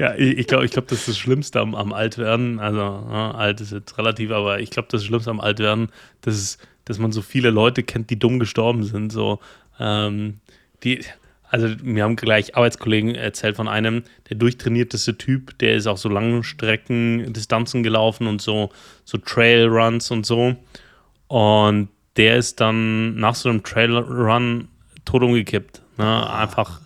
ja, 0.04 0.14
ich, 0.16 0.46
glaube, 0.46 0.66
ich 0.66 0.70
glaub, 0.70 0.86
das 0.88 1.00
ist 1.00 1.08
das 1.08 1.18
Schlimmste 1.18 1.60
am, 1.60 1.74
am 1.74 1.94
Altwerden. 1.94 2.60
Also, 2.60 2.78
ja, 2.78 3.30
alt 3.30 3.62
ist 3.62 3.72
jetzt 3.72 3.96
relativ, 3.96 4.32
aber 4.32 4.60
ich 4.60 4.68
glaube, 4.68 4.88
das 4.90 5.02
Schlimmste 5.02 5.30
am 5.30 5.40
Altwerden, 5.40 5.88
das 6.20 6.36
ist, 6.36 6.68
dass 6.84 6.98
man 6.98 7.10
so 7.10 7.22
viele 7.22 7.48
Leute 7.48 7.82
kennt, 7.82 8.10
die 8.10 8.18
dumm 8.18 8.38
gestorben 8.38 8.84
sind. 8.84 9.12
So, 9.12 9.40
ähm, 9.80 10.40
die, 10.82 11.00
also 11.48 11.68
mir 11.82 12.04
haben 12.04 12.16
gleich 12.16 12.54
Arbeitskollegen 12.54 13.14
erzählt 13.14 13.56
von 13.56 13.66
einem, 13.66 14.02
der 14.28 14.36
durchtrainierteste 14.36 15.16
Typ, 15.16 15.56
der 15.58 15.74
ist 15.76 15.86
auch 15.86 15.96
so 15.96 16.10
Langstrecken, 16.10 17.32
Distanzen 17.32 17.82
gelaufen 17.82 18.26
und 18.26 18.42
so, 18.42 18.68
so 19.06 19.16
Trailruns 19.16 20.10
und 20.10 20.26
so. 20.26 20.54
Und 21.28 21.88
der 22.18 22.36
ist 22.36 22.60
dann 22.60 23.14
nach 23.14 23.36
so 23.36 23.48
einem 23.48 23.62
Trailrun 23.62 24.68
tot 25.06 25.22
umgekippt. 25.22 25.80
Ne? 25.96 26.30
Einfach, 26.30 26.82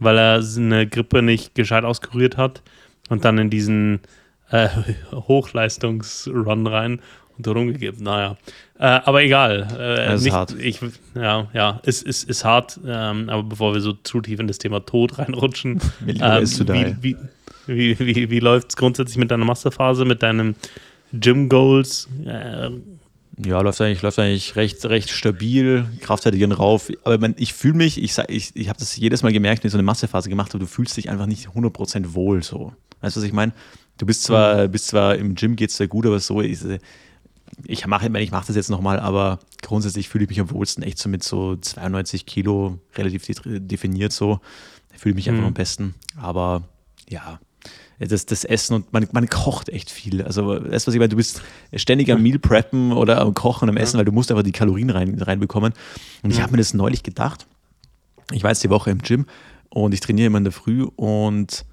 weil 0.00 0.18
er 0.18 0.42
eine 0.56 0.86
Grippe 0.88 1.22
nicht 1.22 1.54
gescheit 1.54 1.84
auskuriert 1.84 2.36
hat 2.36 2.62
und 3.08 3.24
dann 3.24 3.38
in 3.38 3.50
diesen 3.50 4.00
äh, 4.50 4.68
Hochleistungsrun 5.12 6.66
rein 6.66 7.00
und 7.36 7.46
umgekippt. 7.46 8.00
Naja, 8.00 8.36
äh, 8.78 8.84
aber 8.84 9.22
egal. 9.22 9.68
Äh, 9.78 10.14
ist 10.14 10.24
nicht, 10.24 10.32
hart. 10.32 10.54
Ich, 10.58 10.80
ja, 11.14 11.48
ja, 11.52 11.80
es 11.84 12.02
ist, 12.02 12.28
ist 12.28 12.44
hart. 12.44 12.80
Ähm, 12.84 13.28
aber 13.28 13.42
bevor 13.42 13.74
wir 13.74 13.80
so 13.80 13.92
zu 13.92 14.20
tief 14.20 14.40
in 14.40 14.48
das 14.48 14.58
Thema 14.58 14.80
Tod 14.80 15.18
reinrutschen, 15.18 15.80
ähm, 16.06 16.46
wie, 17.00 17.16
wie, 17.66 17.98
wie, 17.98 17.98
wie, 17.98 18.30
wie 18.30 18.40
läuft 18.40 18.70
es 18.70 18.76
grundsätzlich 18.76 19.18
mit 19.18 19.30
deiner 19.30 19.44
Masterphase, 19.44 20.04
mit 20.04 20.22
deinen 20.22 20.56
Gym-Goals? 21.12 22.08
Äh, 22.26 22.70
Ja, 23.38 23.60
läuft 23.60 23.80
eigentlich, 23.80 24.02
läuft 24.02 24.18
eigentlich 24.18 24.56
recht, 24.56 24.84
recht 24.86 25.08
stabil, 25.10 25.86
Kraftwerte 26.00 26.36
gehen 26.36 26.52
rauf. 26.52 26.90
Aber 27.04 27.16
man, 27.18 27.34
ich 27.38 27.54
fühle 27.54 27.74
mich, 27.74 28.02
ich, 28.02 28.18
ich, 28.28 28.54
ich 28.54 28.68
habe 28.68 28.78
das 28.78 28.96
jedes 28.96 29.22
Mal 29.22 29.32
gemerkt, 29.32 29.62
wenn 29.62 29.68
ich 29.68 29.72
so 29.72 29.78
eine 29.78 29.82
Massephase 29.84 30.28
gemacht 30.28 30.50
habe, 30.52 30.58
du 30.58 30.66
fühlst 30.66 30.96
dich 30.96 31.08
einfach 31.08 31.26
nicht 31.26 31.48
100% 31.48 32.12
wohl 32.14 32.42
so. 32.42 32.72
Weißt 33.00 33.16
du, 33.16 33.20
was 33.20 33.26
ich 33.26 33.32
meine? 33.32 33.52
Du 33.98 34.04
bist 34.06 34.24
zwar, 34.24 34.68
bist 34.68 34.88
zwar 34.88 35.16
im 35.16 35.34
Gym 35.36 35.56
geht's 35.56 35.76
dir 35.78 35.88
gut, 35.88 36.06
aber 36.06 36.20
so, 36.20 36.40
ich, 36.42 36.58
ich 37.64 37.86
mache 37.86 38.10
ich, 38.18 38.30
mach 38.30 38.44
das 38.46 38.56
jetzt 38.56 38.70
nochmal, 38.70 38.98
aber 39.00 39.38
grundsätzlich 39.62 40.08
fühle 40.08 40.24
ich 40.24 40.30
mich 40.30 40.40
am 40.40 40.50
wohlsten 40.50 40.82
echt 40.82 40.98
so 40.98 41.08
mit 41.08 41.22
so 41.22 41.56
92 41.56 42.26
Kilo 42.26 42.78
relativ 42.96 43.24
de- 43.26 43.60
definiert 43.60 44.12
so. 44.12 44.40
Da 44.90 44.98
fühle 44.98 45.12
ich 45.12 45.16
mich 45.16 45.28
einfach 45.28 45.42
Mhm. 45.42 45.48
am 45.48 45.54
besten. 45.54 45.94
Aber 46.16 46.62
ja, 47.08 47.40
das, 48.08 48.26
das 48.26 48.44
Essen 48.44 48.74
und 48.74 48.92
man, 48.92 49.06
man 49.12 49.28
kocht 49.28 49.68
echt 49.68 49.90
viel. 49.90 50.22
Also, 50.22 50.58
das, 50.58 50.86
was 50.86 50.94
ich 50.94 50.98
meine, 50.98 51.10
du 51.10 51.16
bist 51.16 51.42
ständig 51.74 52.10
am 52.10 52.22
Meal 52.22 52.38
preppen 52.38 52.92
oder 52.92 53.20
am 53.20 53.34
Kochen, 53.34 53.68
am 53.68 53.76
Essen, 53.76 53.98
weil 53.98 54.04
du 54.04 54.12
musst 54.12 54.30
einfach 54.30 54.42
die 54.42 54.52
Kalorien 54.52 54.90
rein, 54.90 55.20
reinbekommen. 55.20 55.74
Und 56.22 56.30
ich 56.30 56.40
habe 56.40 56.52
mir 56.52 56.58
das 56.58 56.74
neulich 56.74 57.02
gedacht. 57.02 57.46
Ich 58.32 58.42
war 58.42 58.50
jetzt 58.50 58.64
die 58.64 58.70
Woche 58.70 58.90
im 58.90 58.98
Gym 58.98 59.26
und 59.68 59.92
ich 59.92 60.00
trainiere 60.00 60.28
immer 60.28 60.38
in 60.38 60.44
der 60.44 60.52
Früh 60.52 60.84
und 60.96 61.64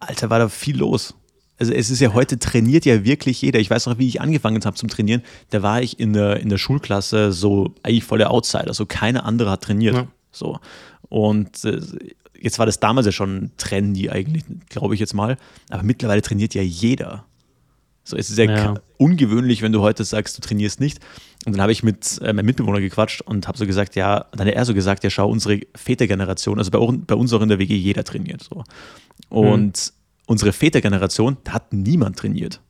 Alter, 0.00 0.30
war 0.30 0.38
da 0.38 0.48
viel 0.48 0.76
los. 0.76 1.14
Also 1.58 1.72
es 1.72 1.90
ist 1.90 2.00
ja 2.00 2.12
heute 2.12 2.38
trainiert 2.38 2.84
ja 2.84 3.04
wirklich 3.04 3.40
jeder. 3.40 3.60
Ich 3.60 3.70
weiß 3.70 3.86
noch, 3.86 3.98
wie 3.98 4.08
ich 4.08 4.20
angefangen 4.20 4.60
habe 4.64 4.76
zum 4.76 4.88
Trainieren. 4.88 5.22
Da 5.50 5.62
war 5.62 5.80
ich 5.80 6.00
in 6.00 6.12
der, 6.12 6.40
in 6.40 6.48
der 6.48 6.58
Schulklasse 6.58 7.32
so 7.32 7.74
eigentlich 7.82 8.04
voll 8.04 8.18
der 8.18 8.32
Outsider. 8.32 8.74
So 8.74 8.84
keine 8.84 9.24
andere 9.24 9.50
hat 9.50 9.62
trainiert. 9.62 9.94
Ja. 9.94 10.08
So. 10.32 10.58
Und 11.08 11.64
äh, 11.64 11.80
jetzt 12.42 12.58
war 12.58 12.66
das 12.66 12.80
damals 12.80 13.06
ja 13.06 13.12
schon 13.12 13.50
trendy 13.56 14.10
eigentlich, 14.10 14.44
glaube 14.68 14.94
ich 14.94 15.00
jetzt 15.00 15.14
mal. 15.14 15.36
Aber 15.70 15.82
mittlerweile 15.82 16.22
trainiert 16.22 16.54
ja 16.54 16.62
jeder. 16.62 17.24
So, 18.04 18.16
es 18.16 18.30
ist 18.30 18.38
ja, 18.38 18.44
Ja. 18.44 18.74
ungewöhnlich, 18.98 19.62
wenn 19.62 19.70
du 19.72 19.80
heute 19.80 20.02
sagst, 20.04 20.36
du 20.36 20.42
trainierst 20.42 20.80
nicht. 20.80 20.98
Und 21.46 21.52
dann 21.52 21.62
habe 21.62 21.70
ich 21.72 21.82
mit 21.84 22.20
äh, 22.22 22.32
meinem 22.32 22.46
Mitbewohner 22.46 22.80
gequatscht 22.80 23.20
und 23.22 23.46
habe 23.46 23.56
so 23.58 23.64
gesagt, 23.66 23.94
ja, 23.94 24.26
dann 24.32 24.46
hat 24.48 24.54
er 24.54 24.64
so 24.64 24.74
gesagt, 24.74 25.04
ja, 25.04 25.10
schau, 25.10 25.28
unsere 25.28 25.60
Vätergeneration, 25.76 26.58
also 26.58 26.70
bei, 26.72 26.78
bei 27.06 27.14
uns 27.14 27.32
auch 27.32 27.40
in 27.42 27.48
der 27.48 27.58
WG 27.60 27.76
jeder 27.76 28.02
trainiert. 28.04 28.42
So. 28.42 28.64
Und 29.28 29.92
unsere 30.26 30.52
Vätergeneration, 30.52 31.36
da 31.44 31.52
hat 31.52 31.72
niemand 31.72 32.18
trainiert. 32.18 32.60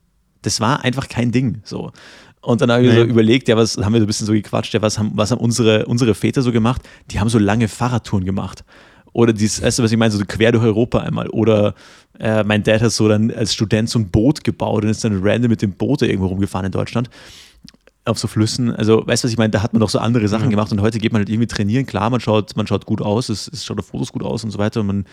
Das 0.43 0.59
war 0.59 0.83
einfach 0.83 1.07
kein 1.07 1.31
Ding. 1.31 1.61
So. 1.63 1.91
Und 2.41 2.61
dann 2.61 2.71
habe 2.71 2.83
ich 2.83 2.89
Nee. 2.91 2.97
so 2.99 3.03
überlegt, 3.05 3.47
ja, 3.47 3.55
was 3.57 3.77
haben 3.77 3.93
wir 3.93 3.99
so 4.01 4.05
ein 4.05 4.07
bisschen 4.07 4.27
so 4.27 4.33
gequatscht, 4.33 4.73
ja, 4.73 4.81
was 4.81 4.99
haben, 4.99 5.11
was 5.15 5.31
haben 5.31 5.39
unsere, 5.39 5.85
unsere 5.85 6.13
Väter 6.13 6.41
so 6.41 6.51
gemacht? 6.51 6.81
Die 7.11 7.19
haben 7.19 7.29
so 7.29 7.39
lange 7.39 7.67
Fahrradtouren 7.67 8.25
gemacht. 8.25 8.63
Oder 9.13 9.31
dieses, 9.31 9.61
weißt 9.61 9.79
du, 9.79 9.83
was 9.83 9.91
ich 9.91 9.97
meine, 9.97 10.11
so 10.11 10.23
quer 10.27 10.51
durch 10.51 10.63
Europa 10.63 10.99
einmal. 10.99 11.29
Oder 11.29 11.75
äh, 12.19 12.43
mein 12.43 12.63
Dad 12.63 12.81
hat 12.81 12.91
so 12.91 13.07
dann 13.07 13.31
als 13.31 13.53
Student 13.53 13.89
so 13.89 13.99
ein 13.99 14.09
Boot 14.09 14.43
gebaut 14.43 14.83
und 14.83 14.89
ist 14.89 15.03
dann 15.03 15.19
random 15.23 15.49
mit 15.49 15.61
dem 15.61 15.73
Boot 15.73 16.01
irgendwo 16.01 16.27
rumgefahren 16.27 16.65
in 16.65 16.71
Deutschland. 16.71 17.09
Auf 18.05 18.19
so 18.19 18.27
Flüssen. 18.27 18.75
Also, 18.75 19.07
weißt 19.07 19.23
du, 19.23 19.27
was 19.27 19.31
ich 19.31 19.37
meine? 19.37 19.51
Da 19.51 19.61
hat 19.61 19.71
man 19.71 19.79
doch 19.79 19.89
so 19.89 19.99
andere 19.99 20.27
Sachen 20.27 20.49
gemacht 20.49 20.71
und 20.71 20.81
heute 20.81 20.99
geht 20.99 21.13
man 21.13 21.21
halt 21.21 21.29
irgendwie 21.29 21.47
trainieren. 21.47 21.85
Klar, 21.85 22.09
man 22.09 22.19
schaut, 22.19 22.55
man 22.57 22.67
schaut 22.67 22.85
gut 22.85 23.01
aus, 23.01 23.29
es, 23.29 23.47
es 23.47 23.63
schaut 23.63 23.79
auf 23.79 23.85
Fotos 23.85 24.11
gut 24.11 24.23
aus 24.23 24.43
und 24.43 24.51
so 24.51 24.57
weiter. 24.57 24.81
Und 24.81 24.87
man 24.87 25.05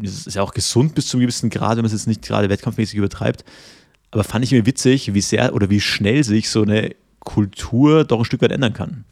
ist 0.00 0.32
ja 0.32 0.42
auch 0.42 0.52
gesund 0.52 0.94
bis 0.94 1.08
zu 1.08 1.16
einem 1.16 1.22
gewissen 1.22 1.50
Grad, 1.50 1.72
wenn 1.72 1.82
man 1.82 1.86
es 1.86 1.92
jetzt 1.92 2.06
nicht 2.06 2.22
gerade 2.22 2.48
wettkampfmäßig 2.48 2.96
übertreibt. 2.96 3.44
Aber 4.12 4.22
fand 4.22 4.44
ich 4.44 4.52
mir 4.52 4.66
witzig, 4.66 5.14
wie 5.14 5.20
sehr 5.20 5.54
oder 5.54 5.70
wie 5.70 5.80
schnell 5.80 6.22
sich 6.24 6.50
so 6.50 6.62
eine 6.62 6.94
Kultur 7.20 8.04
doch 8.04 8.18
ein 8.18 8.24
Stück 8.24 8.42
weit 8.42 8.52
ändern 8.52 8.74
kann. 8.74 9.04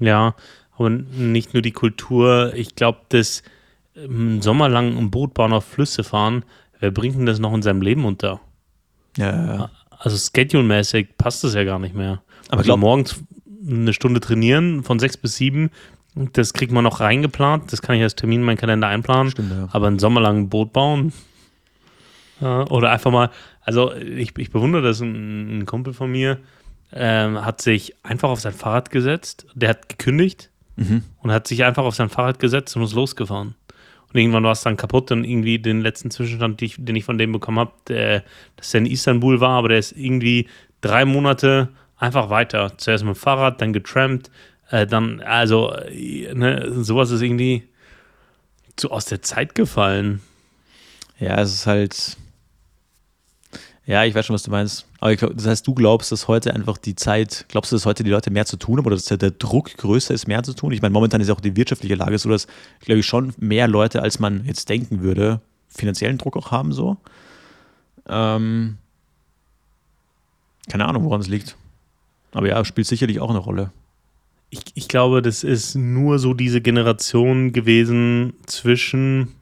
Ja, 0.00 0.34
aber 0.78 0.90
nicht 0.90 1.54
nur 1.54 1.62
die 1.62 1.72
Kultur. 1.72 2.52
Ich 2.54 2.74
glaube, 2.74 2.98
das 3.08 3.42
im 3.94 4.40
Sommer 4.42 4.68
lang 4.68 4.96
ein 4.96 5.10
Boot 5.10 5.34
bauen 5.34 5.52
auf 5.52 5.64
Flüsse 5.64 6.04
fahren, 6.04 6.44
wer 6.80 6.90
bringt 6.90 7.16
denn 7.16 7.26
das 7.26 7.38
noch 7.38 7.52
in 7.54 7.62
seinem 7.62 7.82
Leben 7.82 8.04
unter? 8.04 8.40
Ja. 9.16 9.70
Also 9.90 10.16
schedule-mäßig 10.16 11.16
passt 11.18 11.42
das 11.42 11.54
ja 11.54 11.64
gar 11.64 11.78
nicht 11.78 11.94
mehr. 11.94 12.22
Aber 12.48 12.58
Also 12.58 12.64
glaub- 12.68 12.78
morgens 12.80 13.22
eine 13.68 13.92
Stunde 13.92 14.20
trainieren 14.20 14.84
von 14.84 14.98
sechs 14.98 15.16
bis 15.16 15.36
sieben, 15.36 15.70
das 16.14 16.52
kriegt 16.52 16.72
man 16.72 16.84
noch 16.84 17.00
reingeplant. 17.00 17.72
Das 17.72 17.82
kann 17.82 17.96
ich 17.96 18.02
als 18.02 18.14
Termin 18.14 18.40
in 18.40 18.46
meinen 18.46 18.56
Kalender 18.56 18.86
einplanen. 18.88 19.30
Stimmt, 19.32 19.50
ja. 19.50 19.68
Aber 19.72 19.88
ein 19.88 20.48
Boot 20.48 20.72
bauen 20.72 21.12
oder 22.40 22.90
einfach 22.92 23.10
mal, 23.10 23.30
also 23.62 23.92
ich, 23.94 24.36
ich 24.38 24.50
bewundere 24.52 24.82
das, 24.82 25.00
ein, 25.00 25.58
ein 25.58 25.66
Kumpel 25.66 25.92
von 25.92 26.10
mir 26.10 26.38
ähm, 26.92 27.44
hat 27.44 27.60
sich 27.60 27.94
einfach 28.04 28.30
auf 28.30 28.40
sein 28.40 28.52
Fahrrad 28.52 28.90
gesetzt, 28.90 29.46
der 29.54 29.70
hat 29.70 29.88
gekündigt 29.88 30.50
Mhm. 30.78 31.02
und 31.22 31.32
hat 31.32 31.46
sich 31.46 31.64
einfach 31.64 31.84
auf 31.84 31.94
sein 31.94 32.08
Fahrrad 32.08 32.38
gesetzt 32.38 32.76
und 32.76 32.82
ist 32.82 32.94
losgefahren. 32.94 33.54
Und 34.12 34.18
irgendwann 34.18 34.44
war 34.44 34.52
es 34.52 34.62
dann 34.62 34.76
kaputt 34.76 35.10
und 35.12 35.24
irgendwie 35.24 35.58
den 35.58 35.82
letzten 35.82 36.10
Zwischenstand, 36.10 36.60
den 36.60 36.96
ich, 36.96 37.04
von 37.04 37.18
dem 37.18 37.32
bekommen 37.32 37.58
habe, 37.58 38.22
dass 38.56 38.70
der 38.70 38.80
in 38.80 38.86
Istanbul 38.86 39.40
war, 39.40 39.58
aber 39.58 39.68
der 39.68 39.78
ist 39.78 39.92
irgendwie 39.92 40.48
drei 40.80 41.04
Monate 41.04 41.68
einfach 41.98 42.30
weiter. 42.30 42.72
Zuerst 42.78 43.04
mit 43.04 43.14
dem 43.14 43.18
Fahrrad, 43.18 43.60
dann 43.60 43.72
getrampt, 43.72 44.30
äh, 44.70 44.86
dann, 44.86 45.20
also, 45.20 45.74
äh, 45.74 46.32
ne, 46.32 46.82
sowas 46.82 47.10
ist 47.10 47.20
irgendwie 47.20 47.64
so 48.78 48.90
aus 48.90 49.06
der 49.06 49.20
Zeit 49.20 49.54
gefallen. 49.54 50.22
Ja, 51.18 51.40
es 51.40 51.52
ist 51.52 51.66
halt. 51.66 52.16
Ja, 53.88 54.04
ich 54.04 54.14
weiß 54.14 54.26
schon, 54.26 54.34
was 54.34 54.42
du 54.42 54.50
meinst. 54.50 54.86
Aber 55.00 55.16
glaub, 55.16 55.34
das 55.34 55.46
heißt, 55.46 55.66
du 55.66 55.72
glaubst, 55.72 56.12
dass 56.12 56.28
heute 56.28 56.52
einfach 56.52 56.76
die 56.76 56.94
Zeit, 56.94 57.46
glaubst 57.48 57.72
du, 57.72 57.76
dass 57.76 57.86
heute 57.86 58.04
die 58.04 58.10
Leute 58.10 58.30
mehr 58.30 58.44
zu 58.44 58.58
tun 58.58 58.76
haben 58.76 58.84
oder 58.84 58.96
dass 58.96 59.06
der, 59.06 59.16
der 59.16 59.30
Druck 59.30 59.74
größer 59.78 60.12
ist, 60.12 60.28
mehr 60.28 60.42
zu 60.42 60.52
tun? 60.52 60.72
Ich 60.72 60.82
meine, 60.82 60.92
momentan 60.92 61.22
ist 61.22 61.28
ja 61.28 61.34
auch 61.34 61.40
die 61.40 61.56
wirtschaftliche 61.56 61.94
Lage 61.94 62.18
so, 62.18 62.28
dass, 62.28 62.46
glaube 62.80 62.98
ich, 62.98 63.06
schon 63.06 63.32
mehr 63.38 63.66
Leute, 63.66 64.02
als 64.02 64.18
man 64.18 64.44
jetzt 64.44 64.68
denken 64.68 65.00
würde, 65.00 65.40
finanziellen 65.70 66.18
Druck 66.18 66.36
auch 66.36 66.50
haben, 66.50 66.74
so. 66.74 66.98
Ähm, 68.06 68.76
keine 70.68 70.84
Ahnung, 70.84 71.04
woran 71.04 71.22
es 71.22 71.28
liegt. 71.28 71.56
Aber 72.32 72.46
ja, 72.46 72.62
spielt 72.66 72.86
sicherlich 72.86 73.20
auch 73.20 73.30
eine 73.30 73.38
Rolle. 73.38 73.72
Ich, 74.50 74.60
ich 74.74 74.88
glaube, 74.88 75.22
das 75.22 75.44
ist 75.44 75.76
nur 75.76 76.18
so 76.18 76.34
diese 76.34 76.60
Generation 76.60 77.54
gewesen 77.54 78.34
zwischen, 78.44 79.32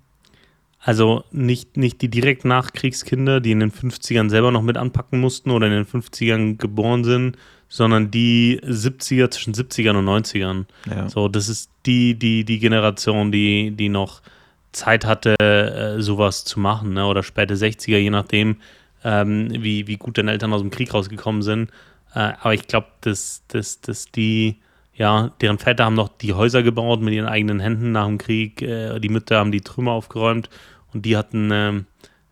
also 0.87 1.25
nicht, 1.33 1.77
nicht 1.77 2.01
die 2.01 2.09
direkt 2.09 2.45
Nachkriegskinder, 2.45 3.41
die 3.41 3.51
in 3.51 3.59
den 3.59 3.73
50ern 3.73 4.31
selber 4.31 4.53
noch 4.53 4.63
mit 4.63 4.77
anpacken 4.77 5.19
mussten 5.19 5.51
oder 5.51 5.67
in 5.67 5.73
den 5.73 5.85
50ern 5.85 6.59
geboren 6.59 7.03
sind, 7.03 7.37
sondern 7.69 8.13
die 8.13 8.61
70er, 8.63 9.29
zwischen 9.33 9.53
70ern 9.53 9.97
und 9.97 10.07
90ern. 10.07 10.67
Ja. 10.89 11.09
So, 11.09 11.27
das 11.27 11.49
ist 11.49 11.73
die, 11.87 12.15
die, 12.15 12.45
die 12.45 12.61
Generation, 12.61 13.33
die, 13.33 13.73
die 13.73 13.89
noch 13.89 14.23
Zeit 14.71 15.05
hatte, 15.05 15.35
äh, 15.41 16.01
sowas 16.01 16.45
zu 16.45 16.61
machen, 16.61 16.93
ne? 16.93 17.05
oder 17.05 17.25
späte 17.25 17.57
60er, 17.57 17.99
je 17.99 18.11
nachdem, 18.11 18.59
ähm, 19.03 19.49
wie, 19.51 19.89
wie 19.89 19.97
gut 19.97 20.19
deine 20.19 20.31
Eltern 20.31 20.53
aus 20.53 20.61
dem 20.61 20.71
Krieg 20.71 20.95
rausgekommen 20.95 21.43
sind. 21.43 21.71
Äh, 22.15 22.35
aber 22.41 22.55
ich 22.55 22.69
glaube, 22.69 22.87
dass, 23.01 23.43
dass, 23.49 23.81
dass 23.81 24.13
die, 24.13 24.59
ja, 24.95 25.33
deren 25.41 25.59
Väter 25.59 25.85
haben 25.85 25.95
noch 25.95 26.11
die 26.17 26.33
Häuser 26.33 26.63
gebaut 26.63 27.01
mit 27.01 27.13
ihren 27.13 27.27
eigenen 27.27 27.59
Händen 27.59 27.91
nach 27.91 28.07
dem 28.07 28.19
Krieg, 28.19 28.63
äh, 28.63 29.01
die 29.01 29.09
Mütter 29.09 29.39
haben 29.39 29.51
die 29.51 29.63
Trümmer 29.63 29.91
aufgeräumt 29.91 30.49
und 30.97 31.03
die 31.03 31.17
hatten 31.17 31.51
ähm, 31.53 31.85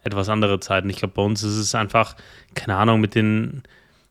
etwas 0.03 0.31
andere 0.31 0.59
Zeiten. 0.59 0.89
Ich 0.89 0.97
glaube, 0.97 1.15
bei 1.15 1.23
uns 1.23 1.43
ist 1.43 1.57
es 1.57 1.75
einfach, 1.75 2.17
keine 2.55 2.77
Ahnung, 2.77 3.01
mit 3.01 3.15
den, 3.15 3.63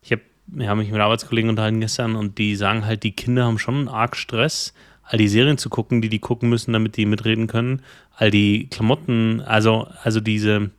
ich 0.03 0.11
habe 0.11 0.21
ich 0.57 0.67
hab 0.67 0.77
mich 0.77 0.91
mit 0.91 1.01
Arbeitskollegen 1.01 1.49
unterhalten 1.49 1.79
gestern 1.79 2.15
und 2.15 2.37
die 2.37 2.55
sagen 2.55 2.85
halt, 2.85 3.01
die 3.01 3.13
Kinder 3.13 3.45
haben 3.45 3.57
schon 3.57 3.87
arg 3.87 4.15
Stress, 4.15 4.73
all 5.03 5.17
die 5.17 5.27
Serien 5.27 5.57
zu 5.57 5.69
gucken, 5.69 6.01
die 6.01 6.09
die 6.09 6.19
gucken 6.19 6.49
müssen, 6.49 6.71
damit 6.71 6.97
die 6.97 7.07
mitreden 7.07 7.47
können, 7.47 7.81
all 8.15 8.29
die 8.29 8.67
Klamotten, 8.69 9.41
also, 9.41 9.87
also 10.03 10.19
diese, 10.19 10.69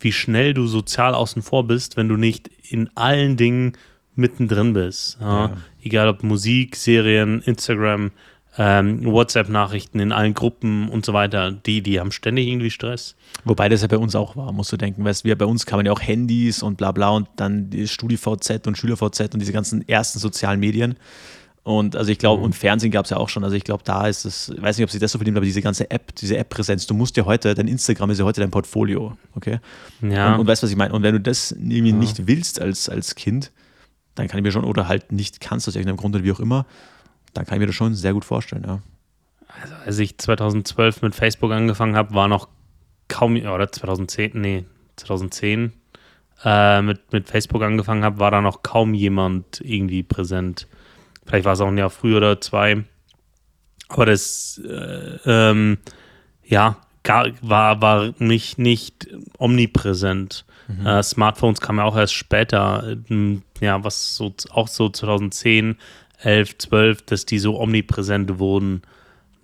wie 0.00 0.12
schnell 0.12 0.52
du 0.52 0.66
sozial 0.66 1.14
außen 1.14 1.40
vor 1.40 1.66
bist, 1.66 1.96
wenn 1.96 2.08
du 2.08 2.16
nicht 2.16 2.50
in 2.68 2.90
allen 2.94 3.38
Dingen 3.38 3.72
mittendrin 4.16 4.74
bist. 4.74 5.16
Ja? 5.20 5.46
Ja. 5.46 5.56
Egal 5.82 6.08
ob 6.08 6.22
Musik, 6.22 6.76
Serien, 6.76 7.40
Instagram, 7.40 8.10
ähm, 8.58 9.04
WhatsApp-Nachrichten 9.04 10.00
in 10.00 10.10
allen 10.10 10.34
Gruppen 10.34 10.88
und 10.88 11.06
so 11.06 11.12
weiter. 11.12 11.52
Die, 11.52 11.80
die 11.80 12.00
haben 12.00 12.10
ständig 12.10 12.48
irgendwie 12.48 12.70
Stress. 12.70 13.14
Wobei 13.44 13.68
das 13.68 13.82
ja 13.82 13.86
bei 13.86 13.98
uns 13.98 14.16
auch 14.16 14.34
war, 14.34 14.52
musst 14.52 14.72
du 14.72 14.76
denken. 14.76 15.04
Weißt, 15.04 15.24
wir, 15.24 15.38
bei 15.38 15.44
uns 15.44 15.64
kamen 15.64 15.86
ja 15.86 15.92
auch 15.92 16.00
Handys 16.00 16.62
und 16.62 16.76
bla 16.76 16.90
bla 16.90 17.10
und 17.10 17.28
dann 17.36 17.70
StudiVZ 17.72 18.66
und 18.66 18.76
SchülerVZ 18.76 19.32
und 19.32 19.38
diese 19.40 19.52
ganzen 19.52 19.88
ersten 19.88 20.18
sozialen 20.18 20.58
Medien. 20.58 20.96
Und 21.62 21.96
also 21.96 22.10
ich 22.10 22.18
glaube, 22.18 22.42
und 22.42 22.54
Fernsehen 22.54 22.90
gab 22.90 23.04
es 23.04 23.10
ja 23.10 23.18
auch 23.18 23.28
schon. 23.28 23.44
Also 23.44 23.54
ich 23.54 23.62
glaube, 23.62 23.84
da 23.84 24.08
ist 24.08 24.24
es, 24.24 24.48
ich 24.48 24.60
weiß 24.60 24.76
nicht, 24.78 24.84
ob 24.84 24.90
sich 24.90 25.00
das 25.00 25.12
so 25.12 25.18
verdient, 25.18 25.36
aber 25.36 25.44
diese 25.44 25.62
ganze 25.62 25.90
App, 25.90 26.14
diese 26.16 26.36
App-Präsenz, 26.36 26.86
du 26.86 26.94
musst 26.94 27.16
ja 27.16 27.26
heute, 27.26 27.54
dein 27.54 27.68
Instagram 27.68 28.10
ist 28.10 28.18
ja 28.18 28.24
heute 28.24 28.40
dein 28.40 28.50
Portfolio, 28.50 29.16
okay? 29.36 29.60
Ja. 30.00 30.32
Und, 30.32 30.40
und 30.40 30.46
weißt 30.46 30.62
du, 30.62 30.64
was 30.64 30.70
ich 30.70 30.78
meine? 30.78 30.94
Und 30.94 31.02
wenn 31.02 31.14
du 31.14 31.20
das 31.20 31.52
irgendwie 31.52 31.92
nicht 31.92 32.26
willst 32.26 32.60
als, 32.60 32.88
als 32.88 33.14
Kind, 33.14 33.52
dann 34.14 34.26
kann 34.26 34.38
ich 34.38 34.44
mir 34.44 34.50
schon, 34.50 34.64
oder 34.64 34.88
halt 34.88 35.12
nicht 35.12 35.40
kannst 35.40 35.68
aus 35.68 35.76
irgendeinem 35.76 35.98
Grund 35.98 36.16
oder 36.16 36.24
wie 36.24 36.32
auch 36.32 36.40
immer, 36.40 36.66
dann 37.38 37.46
kann 37.46 37.56
ich 37.56 37.60
mir 37.60 37.66
das 37.66 37.76
schon 37.76 37.94
sehr 37.94 38.12
gut 38.12 38.24
vorstellen, 38.24 38.64
ja. 38.66 38.80
Also, 39.62 39.74
als 39.84 39.98
ich 39.98 40.18
2012 40.18 41.02
mit 41.02 41.14
Facebook 41.14 41.52
angefangen 41.52 41.96
habe, 41.96 42.14
war 42.14 42.28
noch 42.28 42.48
kaum, 43.08 43.36
oder 43.36 43.70
2010, 43.70 44.32
nee, 44.34 44.64
2010 44.96 45.72
äh, 46.44 46.82
mit, 46.82 47.12
mit 47.12 47.28
Facebook 47.28 47.62
angefangen 47.62 48.04
habe, 48.04 48.18
war 48.18 48.30
da 48.30 48.40
noch 48.40 48.62
kaum 48.62 48.94
jemand 48.94 49.60
irgendwie 49.62 50.02
präsent. 50.02 50.66
Vielleicht 51.26 51.44
war 51.44 51.54
es 51.54 51.60
auch 51.60 51.68
ein 51.68 51.78
Jahr 51.78 51.90
früher 51.90 52.18
oder 52.18 52.40
zwei. 52.40 52.84
Aber 53.88 54.06
das, 54.06 54.60
äh, 54.68 55.18
ähm, 55.24 55.78
ja, 56.44 56.76
gar, 57.02 57.28
war, 57.40 57.80
war 57.80 58.12
nicht, 58.18 58.58
nicht 58.58 59.08
omnipräsent. 59.38 60.44
Äh, 60.84 61.02
Smartphones 61.02 61.62
kamen 61.62 61.78
ja 61.78 61.86
auch 61.86 61.96
erst 61.96 62.12
später, 62.12 62.96
ähm, 63.08 63.42
ja, 63.60 63.82
was 63.84 64.14
so 64.14 64.34
auch 64.50 64.68
so 64.68 64.90
2010, 64.90 65.78
11, 66.18 66.58
12, 66.58 67.02
dass 67.02 67.26
die 67.26 67.38
so 67.38 67.58
omnipräsent 67.60 68.38
wurden. 68.38 68.82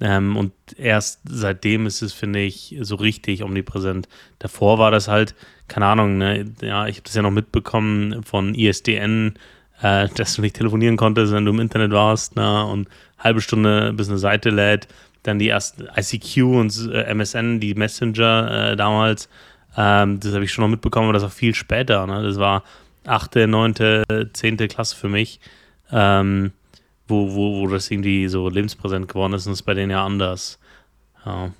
Ähm, 0.00 0.36
und 0.36 0.52
erst 0.76 1.20
seitdem 1.24 1.86
ist 1.86 2.02
es, 2.02 2.12
finde 2.12 2.40
ich, 2.40 2.76
so 2.80 2.96
richtig 2.96 3.42
omnipräsent. 3.42 4.08
Davor 4.38 4.78
war 4.78 4.90
das 4.90 5.08
halt, 5.08 5.34
keine 5.68 5.86
Ahnung, 5.86 6.18
ne, 6.18 6.44
ja, 6.60 6.86
ich 6.86 6.96
habe 6.96 7.04
das 7.04 7.14
ja 7.14 7.22
noch 7.22 7.30
mitbekommen 7.30 8.22
von 8.24 8.54
ISDN, 8.54 9.34
äh, 9.82 10.08
dass 10.16 10.34
du 10.34 10.42
nicht 10.42 10.56
telefonieren 10.56 10.96
konntest, 10.96 11.32
wenn 11.32 11.44
du 11.44 11.52
im 11.52 11.60
Internet 11.60 11.92
warst, 11.92 12.36
ne, 12.36 12.64
und 12.66 12.88
halbe 13.18 13.40
Stunde 13.40 13.92
bis 13.92 14.08
eine 14.08 14.18
Seite 14.18 14.50
lädt. 14.50 14.88
Dann 15.22 15.38
die 15.38 15.48
ersten 15.48 15.86
ICQ 15.96 16.42
und 16.42 16.90
äh, 16.92 17.14
MSN, 17.14 17.60
die 17.60 17.74
Messenger 17.74 18.72
äh, 18.72 18.76
damals, 18.76 19.28
ähm, 19.76 20.20
das 20.20 20.34
habe 20.34 20.44
ich 20.44 20.52
schon 20.52 20.62
noch 20.62 20.70
mitbekommen, 20.70 21.06
aber 21.06 21.14
das 21.14 21.24
auch 21.24 21.32
viel 21.32 21.54
später. 21.54 22.06
Ne? 22.06 22.22
Das 22.22 22.38
war 22.38 22.62
achte, 23.06 23.46
neunte, 23.46 24.04
zehnte 24.32 24.68
Klasse 24.68 24.96
für 24.96 25.08
mich. 25.08 25.40
Ähm, 25.90 26.52
wo, 27.06 27.34
wo, 27.34 27.60
wo 27.60 27.68
das 27.68 27.90
irgendwie 27.90 28.28
so 28.28 28.48
lebenspräsent 28.48 29.08
geworden 29.08 29.34
ist 29.34 29.46
und 29.46 29.52
ist 29.52 29.62
bei 29.62 29.74
denen 29.74 29.90
ja 29.90 30.04
anders. 30.04 30.58
Ja. 31.24 31.52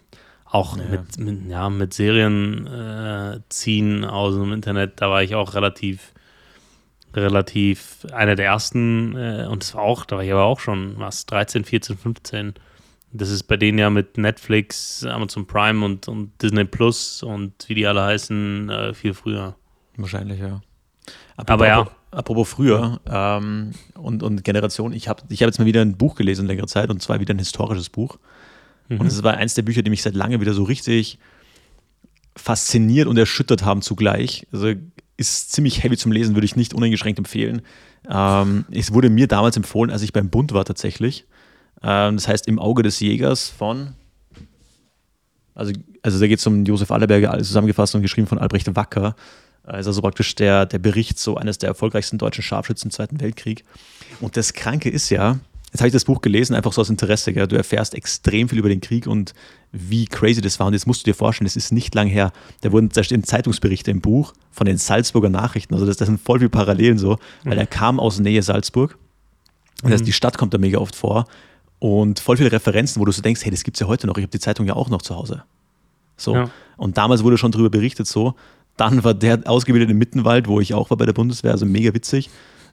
Auch 0.44 0.76
Ja. 0.76 0.84
Mit, 0.84 1.18
mit, 1.18 1.50
ja, 1.50 1.68
mit 1.68 1.94
Serien 1.94 2.66
äh, 2.66 3.40
ziehen 3.48 4.04
aus 4.04 4.34
dem 4.34 4.52
Internet, 4.52 5.00
da 5.00 5.10
war 5.10 5.22
ich 5.22 5.34
auch 5.34 5.54
relativ, 5.54 6.12
relativ 7.12 8.06
einer 8.12 8.36
der 8.36 8.46
ersten 8.46 9.16
äh, 9.16 9.46
und 9.50 9.62
das 9.62 9.74
war 9.74 9.82
auch, 9.82 10.04
da 10.04 10.16
war 10.16 10.22
ich 10.22 10.30
aber 10.30 10.44
auch 10.44 10.60
schon 10.60 10.94
was, 10.98 11.26
13, 11.26 11.64
14, 11.64 11.96
15. 11.96 12.54
Das 13.12 13.30
ist 13.30 13.44
bei 13.44 13.56
denen 13.56 13.78
ja 13.78 13.90
mit 13.90 14.18
Netflix, 14.18 15.04
Amazon 15.04 15.46
Prime 15.46 15.84
und, 15.84 16.08
und 16.08 16.40
Disney 16.42 16.64
Plus 16.64 17.22
und 17.22 17.52
wie 17.68 17.74
die 17.74 17.86
alle 17.86 18.02
heißen, 18.02 18.70
äh, 18.70 18.94
viel 18.94 19.14
früher. 19.14 19.56
Wahrscheinlich, 19.96 20.40
ja. 20.40 20.60
Aber 21.36 21.66
ja. 21.66 21.86
Apropos 22.14 22.48
früher 22.48 23.00
ähm, 23.06 23.72
und, 23.94 24.22
und 24.22 24.44
Generation, 24.44 24.92
ich 24.92 25.08
habe 25.08 25.22
ich 25.28 25.42
hab 25.42 25.48
jetzt 25.48 25.58
mal 25.58 25.66
wieder 25.66 25.82
ein 25.82 25.96
Buch 25.96 26.14
gelesen 26.14 26.42
in 26.42 26.48
längerer 26.48 26.66
Zeit 26.66 26.90
und 26.90 27.02
zwar 27.02 27.20
wieder 27.20 27.34
ein 27.34 27.38
historisches 27.38 27.90
Buch. 27.90 28.18
Mhm. 28.88 29.00
Und 29.00 29.06
es 29.06 29.22
war 29.22 29.34
eins 29.34 29.54
der 29.54 29.62
Bücher, 29.62 29.82
die 29.82 29.90
mich 29.90 30.02
seit 30.02 30.14
langem 30.14 30.40
wieder 30.40 30.54
so 30.54 30.62
richtig 30.62 31.18
fasziniert 32.36 33.06
und 33.06 33.16
erschüttert 33.16 33.64
haben 33.64 33.82
zugleich. 33.82 34.46
Also 34.52 34.72
ist 35.16 35.52
ziemlich 35.52 35.82
heavy 35.82 35.96
zum 35.96 36.12
Lesen, 36.12 36.34
würde 36.34 36.44
ich 36.46 36.56
nicht 36.56 36.74
uneingeschränkt 36.74 37.18
empfehlen. 37.18 37.62
Ähm, 38.08 38.64
es 38.70 38.92
wurde 38.92 39.10
mir 39.10 39.28
damals 39.28 39.56
empfohlen, 39.56 39.90
als 39.90 40.02
ich 40.02 40.12
beim 40.12 40.30
Bund 40.30 40.52
war 40.52 40.64
tatsächlich. 40.64 41.26
Ähm, 41.82 42.16
das 42.16 42.28
heißt 42.28 42.48
Im 42.48 42.58
Auge 42.58 42.82
des 42.82 43.00
Jägers 43.00 43.48
von 43.48 43.94
also, 45.54 45.72
also 46.02 46.18
da 46.18 46.26
geht 46.26 46.40
es 46.40 46.46
um 46.46 46.64
Josef 46.64 46.90
Allerberger, 46.90 47.30
alles 47.30 47.46
zusammengefasst 47.46 47.94
und 47.94 48.02
geschrieben 48.02 48.26
von 48.26 48.38
Albrecht 48.38 48.74
Wacker. 48.74 49.14
Also 49.64 49.92
so 49.92 50.02
praktisch 50.02 50.34
der, 50.34 50.66
der 50.66 50.78
Bericht 50.78 51.18
so 51.18 51.36
eines 51.36 51.58
der 51.58 51.68
erfolgreichsten 51.68 52.18
deutschen 52.18 52.42
Scharfschützen 52.42 52.88
im 52.88 52.92
Zweiten 52.92 53.20
Weltkrieg. 53.20 53.64
Und 54.20 54.36
das 54.36 54.52
Kranke 54.52 54.90
ist 54.90 55.10
ja, 55.10 55.38
jetzt 55.72 55.80
habe 55.80 55.88
ich 55.88 55.92
das 55.92 56.04
Buch 56.04 56.20
gelesen, 56.20 56.54
einfach 56.54 56.72
so 56.72 56.82
aus 56.82 56.90
Interesse. 56.90 57.32
Gell? 57.32 57.48
Du 57.48 57.56
erfährst 57.56 57.94
extrem 57.94 58.48
viel 58.48 58.58
über 58.58 58.68
den 58.68 58.80
Krieg 58.80 59.06
und 59.06 59.32
wie 59.72 60.04
crazy 60.04 60.40
das 60.40 60.60
war. 60.60 60.66
Und 60.66 60.74
jetzt 60.74 60.86
musst 60.86 61.02
du 61.02 61.10
dir 61.10 61.14
vorstellen, 61.14 61.46
es 61.46 61.56
ist 61.56 61.72
nicht 61.72 61.94
lang 61.94 62.08
her. 62.08 62.32
Da 62.60 62.72
wurden, 62.72 62.90
da 62.90 63.02
stehen 63.02 63.24
Zeitungsberichte 63.24 63.90
im 63.90 64.00
Buch 64.00 64.34
von 64.52 64.66
den 64.66 64.76
Salzburger 64.76 65.30
Nachrichten. 65.30 65.74
Also 65.74 65.86
das, 65.86 65.96
das 65.96 66.08
sind 66.08 66.20
voll 66.20 66.38
viele 66.38 66.50
Parallelen 66.50 66.98
so, 66.98 67.18
weil 67.44 67.58
er 67.58 67.66
kam 67.66 67.98
aus 67.98 68.18
Nähe 68.18 68.42
Salzburg. 68.42 68.98
Das 69.82 69.92
heißt, 69.92 70.06
die 70.06 70.12
Stadt 70.12 70.38
kommt 70.38 70.54
da 70.54 70.58
mega 70.58 70.78
oft 70.78 70.94
vor. 70.94 71.26
Und 71.78 72.20
voll 72.20 72.36
viele 72.36 72.52
Referenzen, 72.52 73.00
wo 73.00 73.04
du 73.04 73.12
so 73.12 73.20
denkst, 73.20 73.44
hey, 73.44 73.50
das 73.50 73.64
gibt 73.64 73.76
es 73.76 73.80
ja 73.80 73.86
heute 73.86 74.06
noch. 74.06 74.16
Ich 74.16 74.22
habe 74.22 74.30
die 74.30 74.40
Zeitung 74.40 74.66
ja 74.66 74.74
auch 74.74 74.88
noch 74.88 75.02
zu 75.02 75.16
Hause. 75.16 75.42
So. 76.16 76.34
Ja. 76.34 76.50
Und 76.76 76.96
damals 76.96 77.22
wurde 77.24 77.36
schon 77.36 77.52
darüber 77.52 77.70
berichtet 77.70 78.06
so. 78.06 78.34
Dann 78.76 79.04
war 79.04 79.14
der 79.14 79.40
ausgebildet 79.46 79.90
im 79.90 79.98
Mittenwald, 79.98 80.48
wo 80.48 80.60
ich 80.60 80.74
auch 80.74 80.90
war 80.90 80.96
bei 80.96 81.06
der 81.06 81.12
Bundeswehr, 81.12 81.52
also 81.52 81.66
mega 81.66 81.94
witzig. 81.94 82.30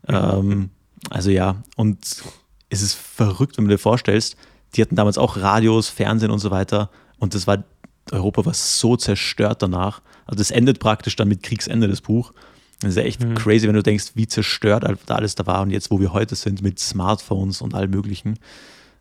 Ähm, 0.07 0.69
also 1.09 1.29
ja, 1.29 1.61
und 1.75 2.23
es 2.69 2.81
ist 2.81 2.93
verrückt, 2.93 3.57
wenn 3.57 3.65
du 3.65 3.71
dir 3.71 3.77
vorstellst, 3.77 4.35
die 4.75 4.81
hatten 4.81 4.95
damals 4.95 5.17
auch 5.17 5.37
Radios, 5.37 5.89
Fernsehen 5.89 6.31
und 6.31 6.39
so 6.39 6.51
weiter. 6.51 6.89
Und 7.19 7.35
das 7.35 7.45
war, 7.45 7.63
Europa 8.11 8.45
war 8.45 8.53
so 8.53 8.95
zerstört 8.95 9.61
danach. 9.61 10.01
Also 10.25 10.37
das 10.37 10.51
endet 10.51 10.79
praktisch 10.79 11.15
dann 11.15 11.27
mit 11.27 11.43
Kriegsende, 11.43 11.87
das 11.87 12.01
Buch. 12.01 12.33
Das 12.79 12.91
ist 12.91 12.95
ja 12.97 13.03
echt 13.03 13.23
mhm. 13.23 13.35
crazy, 13.35 13.67
wenn 13.67 13.75
du 13.75 13.83
denkst, 13.83 14.11
wie 14.15 14.27
zerstört 14.27 14.83
alles 15.09 15.35
da 15.35 15.45
war 15.45 15.61
und 15.61 15.69
jetzt, 15.69 15.91
wo 15.91 15.99
wir 15.99 16.13
heute 16.13 16.35
sind 16.35 16.63
mit 16.63 16.79
Smartphones 16.79 17.61
und 17.61 17.75
allem 17.75 17.91
möglichen. 17.91 18.39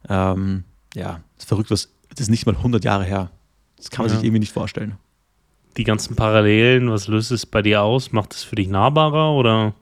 Ähm, 0.09 0.64
ja, 0.95 1.21
das 1.37 1.45
ist 1.45 1.49
verrückt, 1.49 1.71
was, 1.71 1.88
das 2.11 2.21
ist 2.21 2.30
nicht 2.30 2.45
mal 2.45 2.57
100 2.57 2.85
Jahre 2.85 3.04
her. 3.04 3.30
Das 3.76 3.90
kann 3.90 4.04
man 4.04 4.11
ja. 4.11 4.16
sich 4.16 4.25
irgendwie 4.25 4.40
nicht 4.40 4.52
vorstellen. 4.52 4.97
Die 5.76 5.84
ganzen 5.84 6.16
Parallelen, 6.16 6.90
was 6.90 7.06
löst 7.06 7.30
es 7.30 7.46
bei 7.46 7.62
dir 7.62 7.82
aus? 7.82 8.12
Macht 8.12 8.34
es 8.34 8.42
für 8.42 8.56
dich 8.56 8.68
nahbarer 8.68 9.32
oder? 9.32 9.74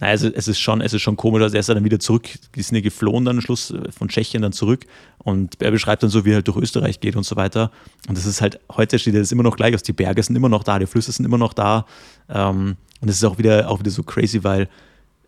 Naja, 0.00 0.12
also 0.12 0.28
es 0.28 0.48
ist 0.48 0.58
schon, 0.58 0.80
es 0.80 0.94
ist 0.94 1.02
schon 1.02 1.16
komisch, 1.16 1.42
also 1.42 1.54
er 1.54 1.60
ist 1.60 1.68
dann 1.68 1.84
wieder 1.84 2.00
zurück, 2.00 2.28
die 2.54 2.62
sind 2.62 2.74
ja 2.74 2.80
geflohen 2.80 3.26
dann 3.26 3.36
am 3.36 3.42
Schluss 3.42 3.70
äh, 3.70 3.92
von 3.92 4.08
Tschechien 4.08 4.40
dann 4.40 4.52
zurück 4.52 4.86
und 5.18 5.60
er 5.60 5.70
beschreibt 5.70 6.02
dann 6.02 6.08
so, 6.08 6.24
wie 6.24 6.30
er 6.30 6.36
halt 6.36 6.48
durch 6.48 6.56
Österreich 6.56 7.00
geht 7.00 7.16
und 7.16 7.24
so 7.24 7.36
weiter. 7.36 7.70
Und 8.08 8.16
das 8.16 8.24
ist 8.24 8.40
halt, 8.40 8.58
heute 8.74 8.98
steht 8.98 9.14
das 9.14 9.30
immer 9.30 9.42
noch 9.42 9.56
gleich 9.56 9.74
aus, 9.74 9.82
die 9.82 9.92
Berge 9.92 10.22
sind 10.22 10.36
immer 10.36 10.48
noch 10.48 10.64
da, 10.64 10.78
die 10.78 10.86
Flüsse 10.86 11.12
sind 11.12 11.26
immer 11.26 11.38
noch 11.38 11.52
da. 11.52 11.84
Ähm, 12.30 12.76
und 13.02 13.08
es 13.08 13.16
ist 13.16 13.24
auch 13.24 13.36
wieder, 13.36 13.68
auch 13.68 13.80
wieder 13.80 13.90
so 13.90 14.02
crazy, 14.02 14.42
weil 14.42 14.68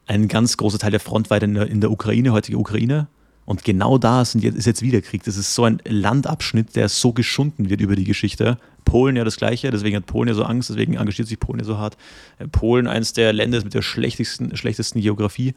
ein 0.07 0.27
ganz 0.27 0.57
großer 0.57 0.79
Teil 0.79 0.91
der 0.91 1.01
Front 1.01 1.29
war 1.29 1.41
in 1.43 1.55
der, 1.55 1.67
in 1.67 1.81
der 1.81 1.91
Ukraine, 1.91 2.33
heutige 2.33 2.59
Ukraine. 2.59 3.09
Und 3.45 3.65
genau 3.65 3.99
da 3.99 4.25
sind, 4.25 4.45
ist 4.45 4.67
jetzt 4.67 4.83
wieder 4.83 5.01
Krieg. 5.01 5.25
Das 5.25 5.37
ist 5.37 5.55
so 5.55 5.65
ein 5.65 5.81
Landabschnitt, 5.85 6.77
der 6.77 6.89
so 6.89 7.13
geschunden 7.13 7.71
wird 7.71 7.81
über 7.81 7.97
die 7.97 8.05
Geschichte. 8.05 8.59
Polen 8.85 9.17
ja 9.17 9.25
das 9.25 9.37
Gleiche, 9.37 9.71
deswegen 9.71 9.97
hat 9.97 10.07
Polen 10.07 10.29
ja 10.29 10.35
so 10.35 10.45
Angst, 10.45 10.71
deswegen 10.71 10.95
engagiert 10.95 11.29
sich 11.29 11.39
Polen 11.39 11.61
ja 11.61 11.65
so 11.65 11.79
hart. 11.79 11.97
Äh, 12.39 12.49
Polen, 12.49 12.87
eines 12.87 13.13
der 13.13 13.33
Länder 13.33 13.63
mit 13.63 13.75
der 13.75 13.83
schlechtesten, 13.83 14.57
schlechtesten 14.57 15.01
Geografie, 15.01 15.55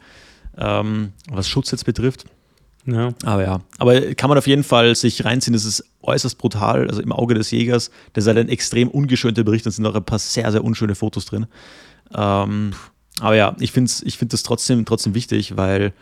ähm, 0.56 1.12
was 1.30 1.48
Schutz 1.48 1.70
jetzt 1.70 1.84
betrifft. 1.84 2.26
Ja. 2.86 3.12
Aber 3.24 3.42
ja, 3.42 3.60
aber 3.78 4.14
kann 4.14 4.28
man 4.28 4.38
auf 4.38 4.46
jeden 4.46 4.62
Fall 4.62 4.94
sich 4.94 5.24
reinziehen. 5.24 5.54
Das 5.54 5.64
ist 5.64 5.84
äußerst 6.02 6.38
brutal, 6.38 6.88
also 6.88 7.02
im 7.02 7.12
Auge 7.12 7.34
des 7.34 7.50
Jägers. 7.50 7.90
Das 8.12 8.24
ist 8.24 8.28
halt 8.28 8.38
ein 8.38 8.48
extrem 8.48 8.88
ungeschönter 8.88 9.42
Bericht. 9.42 9.66
Da 9.66 9.70
sind 9.70 9.84
auch 9.86 9.94
ein 9.94 10.04
paar 10.04 10.20
sehr, 10.20 10.50
sehr 10.52 10.62
unschöne 10.62 10.94
Fotos 10.94 11.26
drin. 11.26 11.46
Ähm, 12.14 12.72
aber 13.20 13.34
ja, 13.34 13.56
ich 13.58 13.72
finde 13.72 13.90
ich 14.04 14.16
find 14.16 14.32
das 14.32 14.44
trotzdem, 14.44 14.84
trotzdem 14.84 15.14
wichtig, 15.14 15.56
weil 15.56 15.92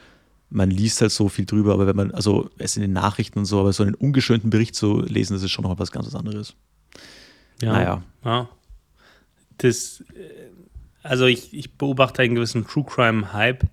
man 0.51 0.71
liest 0.71 1.01
halt 1.01 1.11
so 1.11 1.29
viel 1.29 1.47
drüber, 1.47 1.73
aber 1.73 1.87
wenn 1.87 1.97
man, 1.97 2.11
also 2.13 2.51
es 2.59 2.77
in 2.77 2.83
den 2.83 2.93
Nachrichten 2.93 3.41
und 3.41 3.45
so, 3.45 3.61
aber 3.61 3.73
so 3.73 3.83
einen 3.83 3.95
ungeschönten 3.95 4.51
Bericht 4.51 4.75
zu 4.75 5.01
lesen, 5.01 5.35
das 5.35 5.43
ist 5.43 5.51
schon 5.51 5.65
noch 5.65 5.79
was 5.79 5.91
ganz 5.91 6.15
anderes. 6.15 6.55
Ja. 7.65 7.73
Naja. 7.73 8.03
Ja. 8.25 8.49
Das, 9.59 10.05
äh, 10.15 10.51
also 11.03 11.27
ich, 11.27 11.53
ich 11.55 11.75
beobachte 11.75 12.23
einen 12.23 12.35
gewissen 12.35 12.67
True 12.67 12.85
Crime-Hype. 12.85 13.65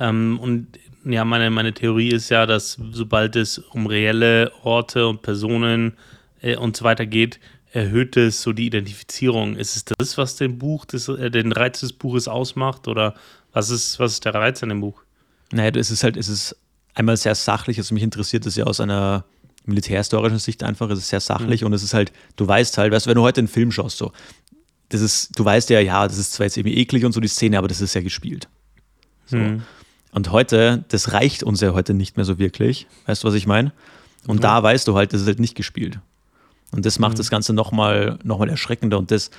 Ähm, 0.00 0.38
und 0.40 0.78
ja, 1.04 1.24
meine, 1.24 1.50
meine 1.50 1.74
Theorie 1.74 2.10
ist 2.10 2.28
ja, 2.28 2.46
dass 2.46 2.78
sobald 2.90 3.36
es 3.36 3.58
um 3.58 3.86
reelle 3.86 4.52
Orte 4.62 5.06
und 5.06 5.22
Personen 5.22 5.94
äh, 6.40 6.56
und 6.56 6.76
so 6.76 6.84
weiter 6.84 7.06
geht, 7.06 7.40
erhöht 7.72 8.16
es 8.16 8.42
so 8.42 8.52
die 8.52 8.66
Identifizierung. 8.66 9.56
Ist 9.56 9.76
es 9.76 9.84
das, 9.84 10.18
was 10.18 10.36
den 10.36 10.58
Buch, 10.58 10.84
des, 10.84 11.08
äh, 11.08 11.30
den 11.30 11.52
Reiz 11.52 11.80
des 11.80 11.92
Buches 11.92 12.28
ausmacht? 12.28 12.86
Oder 12.86 13.14
was 13.52 13.70
ist, 13.70 13.98
was 13.98 14.12
ist 14.12 14.24
der 14.24 14.34
Reiz 14.34 14.62
an 14.62 14.68
dem 14.68 14.80
Buch? 14.80 15.02
Naja, 15.52 15.70
es 15.74 15.90
ist 15.90 16.04
halt, 16.04 16.16
es 16.16 16.28
ist 16.28 16.56
einmal 16.94 17.16
sehr 17.16 17.34
sachlich, 17.34 17.78
also 17.78 17.94
mich 17.94 18.02
interessiert 18.02 18.46
das 18.46 18.56
ja 18.56 18.64
aus 18.64 18.80
einer 18.80 19.24
militärhistorischen 19.64 20.38
Sicht 20.38 20.62
einfach, 20.62 20.90
es 20.90 20.98
ist 20.98 21.08
sehr 21.08 21.20
sachlich 21.20 21.60
mhm. 21.60 21.68
und 21.68 21.72
es 21.74 21.82
ist 21.82 21.94
halt, 21.94 22.12
du 22.36 22.46
weißt 22.46 22.78
halt, 22.78 22.92
weißt 22.92 23.06
du, 23.06 23.10
wenn 23.10 23.16
du 23.16 23.22
heute 23.22 23.40
einen 23.40 23.48
Film 23.48 23.70
schaust, 23.70 23.98
so, 23.98 24.12
das 24.88 25.00
ist, 25.00 25.38
du 25.38 25.44
weißt 25.44 25.70
ja, 25.70 25.80
ja, 25.80 26.06
das 26.06 26.18
ist 26.18 26.32
zwar 26.32 26.46
jetzt 26.46 26.56
irgendwie 26.56 26.76
eklig 26.76 27.04
und 27.04 27.12
so 27.12 27.20
die 27.20 27.28
Szene, 27.28 27.58
aber 27.58 27.68
das 27.68 27.80
ist 27.80 27.94
ja 27.94 28.02
gespielt. 28.02 28.48
So. 29.26 29.36
Mhm. 29.36 29.62
Und 30.12 30.30
heute, 30.30 30.84
das 30.88 31.12
reicht 31.12 31.42
uns 31.42 31.60
ja 31.60 31.72
heute 31.72 31.94
nicht 31.94 32.16
mehr 32.16 32.26
so 32.26 32.38
wirklich. 32.38 32.86
Weißt 33.06 33.24
du, 33.24 33.28
was 33.28 33.34
ich 33.34 33.46
meine? 33.46 33.72
Und 34.26 34.36
mhm. 34.36 34.40
da 34.42 34.62
weißt 34.62 34.86
du 34.86 34.94
halt, 34.94 35.12
das 35.12 35.22
ist 35.22 35.26
halt 35.26 35.40
nicht 35.40 35.54
gespielt. 35.54 36.00
Und 36.70 36.84
das 36.84 36.98
macht 36.98 37.14
mhm. 37.14 37.18
das 37.18 37.30
Ganze 37.30 37.54
nochmal 37.54 38.18
noch 38.22 38.38
mal 38.38 38.50
erschreckender. 38.50 38.98
Und 38.98 39.10
das 39.10 39.30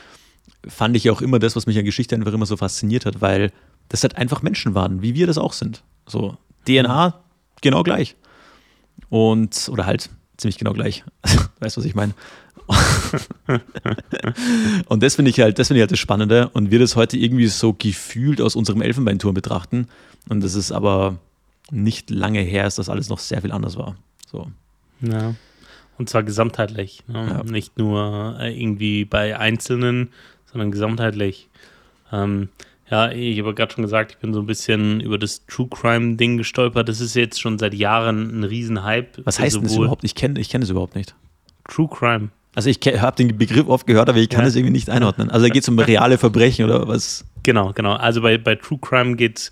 fand 0.68 0.96
ich 0.96 1.10
auch 1.10 1.22
immer 1.22 1.38
das, 1.38 1.56
was 1.56 1.68
mich 1.68 1.78
an 1.78 1.86
Geschichte 1.86 2.16
einfach 2.16 2.34
immer 2.34 2.48
so 2.48 2.58
fasziniert 2.58 3.06
hat, 3.06 3.22
weil 3.22 3.52
das 3.90 4.02
halt 4.02 4.18
einfach 4.18 4.42
Menschen 4.42 4.74
waren, 4.74 5.02
wie 5.04 5.14
wir 5.14 5.28
das 5.28 5.38
auch 5.38 5.54
sind. 5.54 5.84
So, 6.08 6.38
DNA 6.68 7.20
genau 7.62 7.84
gleich. 7.84 8.16
Und, 9.10 9.70
oder 9.72 9.86
halt 9.86 10.10
ziemlich 10.38 10.58
genau 10.58 10.74
gleich. 10.74 11.04
weißt 11.60 11.78
du, 11.78 11.82
was 11.82 11.86
ich 11.86 11.96
meine? 11.96 12.14
und 14.88 15.04
das 15.04 15.16
finde 15.16 15.30
ich 15.32 15.40
halt, 15.40 15.60
das 15.60 15.68
finde 15.68 15.80
ich 15.80 15.84
halt 15.84 15.92
das 15.92 16.00
Spannende. 16.00 16.50
Und 16.50 16.72
wir 16.72 16.80
das 16.80 16.96
heute 16.96 17.18
irgendwie 17.18 17.48
so 17.48 17.74
gefühlt 17.74 18.42
aus 18.42 18.56
unserem 18.56 18.82
Elfenbeinturm 18.82 19.34
betrachten. 19.34 19.88
Und 20.30 20.44
das 20.44 20.56
ist 20.56 20.72
aber 20.72 21.18
nicht 21.72 22.10
lange 22.10 22.42
her 22.42 22.68
ist, 22.68 22.78
dass 22.78 22.90
alles 22.90 23.10
noch 23.10 23.20
sehr 23.20 23.42
viel 23.42 23.52
anders 23.52 23.78
war. 23.78 23.96
So. 24.30 24.48
Ja. 25.02 25.36
Und 25.98 26.10
zwar 26.10 26.24
gesamtheitlich. 26.24 27.04
Ne? 27.08 27.28
Ja. 27.28 27.44
Nicht 27.44 27.78
nur 27.78 28.38
äh, 28.40 28.60
irgendwie 28.60 29.06
bei 29.06 29.38
Einzelnen, 29.38 30.10
sondern 30.46 30.72
gesamtheitlich. 30.72 31.50
Ähm, 32.12 32.50
ja, 32.90 33.12
ich 33.12 33.40
habe 33.40 33.54
gerade 33.54 33.74
schon 33.74 33.84
gesagt, 33.84 34.12
ich 34.12 34.18
bin 34.18 34.34
so 34.34 34.42
ein 34.42 34.46
bisschen 34.46 35.00
über 35.00 35.18
das 35.18 35.46
True 35.46 35.68
Crime-Ding 35.70 36.38
gestolpert. 36.38 36.90
Das 36.90 37.00
ist 37.00 37.16
jetzt 37.16 37.40
schon 37.40 37.58
seit 37.58 37.74
Jahren 37.74 38.40
ein 38.40 38.44
Riesenhype. 38.44 39.24
Was 39.24 39.40
heißt 39.40 39.56
denn 39.56 39.64
das 39.64 39.76
überhaupt? 39.76 40.04
Ich 40.04 40.16
kenne 40.16 40.40
ich 40.40 40.50
kenn 40.50 40.62
das 40.62 40.70
überhaupt 40.70 40.96
nicht. 40.96 41.16
True 41.68 41.88
Crime. 41.88 42.30
Also 42.56 42.70
ich 42.70 42.78
habe 43.02 43.16
den 43.16 43.36
Begriff 43.38 43.68
oft 43.68 43.88
gehört, 43.88 44.10
aber 44.10 44.20
ich 44.20 44.30
kann 44.30 44.46
es 44.46 44.54
ja. 44.54 44.60
irgendwie 44.60 44.74
nicht 44.74 44.90
einordnen. 44.90 45.32
Also 45.32 45.48
da 45.48 45.54
geht 45.54 45.64
es 45.64 45.70
um 45.70 45.80
reale 45.80 46.18
Verbrechen 46.18 46.66
oder 46.66 46.88
was? 46.88 47.26
Genau, 47.42 47.74
genau. 47.74 47.94
Also 47.94 48.22
bei, 48.22 48.38
bei 48.38 48.56
True 48.56 48.78
Crime 48.80 49.16
geht 49.16 49.40
es 49.40 49.52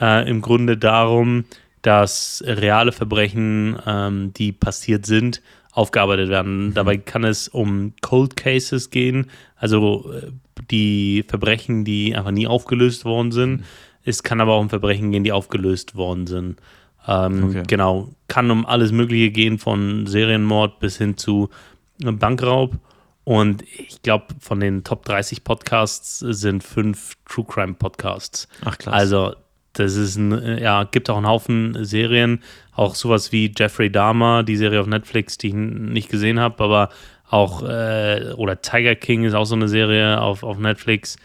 äh, 0.00 0.28
im 0.28 0.42
Grunde 0.42 0.76
darum, 0.76 1.44
dass 1.80 2.42
reale 2.46 2.92
Verbrechen, 2.92 3.78
ähm, 3.86 4.32
die 4.34 4.52
passiert 4.52 5.06
sind, 5.06 5.40
aufgearbeitet 5.72 6.28
werden. 6.28 6.66
Mhm. 6.66 6.74
Dabei 6.74 6.98
kann 6.98 7.24
es 7.24 7.48
um 7.48 7.94
Cold 8.02 8.36
Cases 8.36 8.90
gehen, 8.90 9.30
also 9.56 10.12
äh, 10.12 10.30
die 10.70 11.24
Verbrechen, 11.26 11.84
die 11.84 12.14
einfach 12.16 12.30
nie 12.30 12.46
aufgelöst 12.46 13.04
worden 13.04 13.32
sind. 13.32 13.60
Mhm. 13.60 13.64
Es 14.04 14.22
kann 14.22 14.40
aber 14.40 14.54
auch 14.54 14.60
um 14.60 14.68
Verbrechen 14.68 15.12
gehen, 15.12 15.24
die 15.24 15.32
aufgelöst 15.32 15.94
worden 15.94 16.26
sind. 16.26 16.60
Ähm, 17.06 17.44
okay. 17.44 17.62
Genau, 17.66 18.10
kann 18.28 18.50
um 18.50 18.66
alles 18.66 18.92
Mögliche 18.92 19.30
gehen, 19.30 19.58
von 19.58 20.06
Serienmord 20.06 20.80
bis 20.80 20.98
hin 20.98 21.16
zu 21.16 21.50
Bankraub. 21.98 22.78
Und 23.24 23.62
ich 23.62 24.02
glaube, 24.02 24.26
von 24.40 24.58
den 24.58 24.82
Top 24.82 25.04
30 25.04 25.44
Podcasts 25.44 26.18
sind 26.18 26.64
fünf 26.64 27.16
True 27.24 27.44
Crime 27.44 27.74
Podcasts. 27.74 28.48
Ach, 28.64 28.76
klasse. 28.76 28.96
Also, 28.96 29.34
das 29.74 29.94
ist 29.94 30.16
ein, 30.16 30.58
ja, 30.58 30.84
gibt 30.84 31.08
auch 31.08 31.16
einen 31.16 31.28
Haufen 31.28 31.84
Serien, 31.84 32.42
auch 32.74 32.94
sowas 32.94 33.32
wie 33.32 33.52
Jeffrey 33.56 33.90
Dahmer, 33.90 34.42
die 34.42 34.56
Serie 34.56 34.80
auf 34.80 34.86
Netflix, 34.86 35.38
die 35.38 35.48
ich 35.48 35.54
nicht 35.54 36.08
gesehen 36.10 36.40
habe, 36.40 36.62
aber 36.62 36.88
auch, 37.32 37.62
äh, 37.62 38.34
oder 38.36 38.60
Tiger 38.60 38.94
King 38.94 39.24
ist 39.24 39.32
auch 39.32 39.46
so 39.46 39.54
eine 39.54 39.68
Serie 39.68 40.20
auf, 40.20 40.42
auf 40.42 40.58
Netflix, 40.58 41.16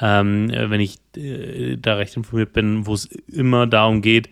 ähm, 0.00 0.50
wenn 0.50 0.80
ich 0.80 0.98
äh, 1.16 1.76
da 1.76 1.94
recht 1.94 2.16
informiert 2.16 2.52
bin, 2.52 2.86
wo 2.86 2.94
es 2.94 3.06
immer 3.28 3.68
darum 3.68 4.02
geht, 4.02 4.28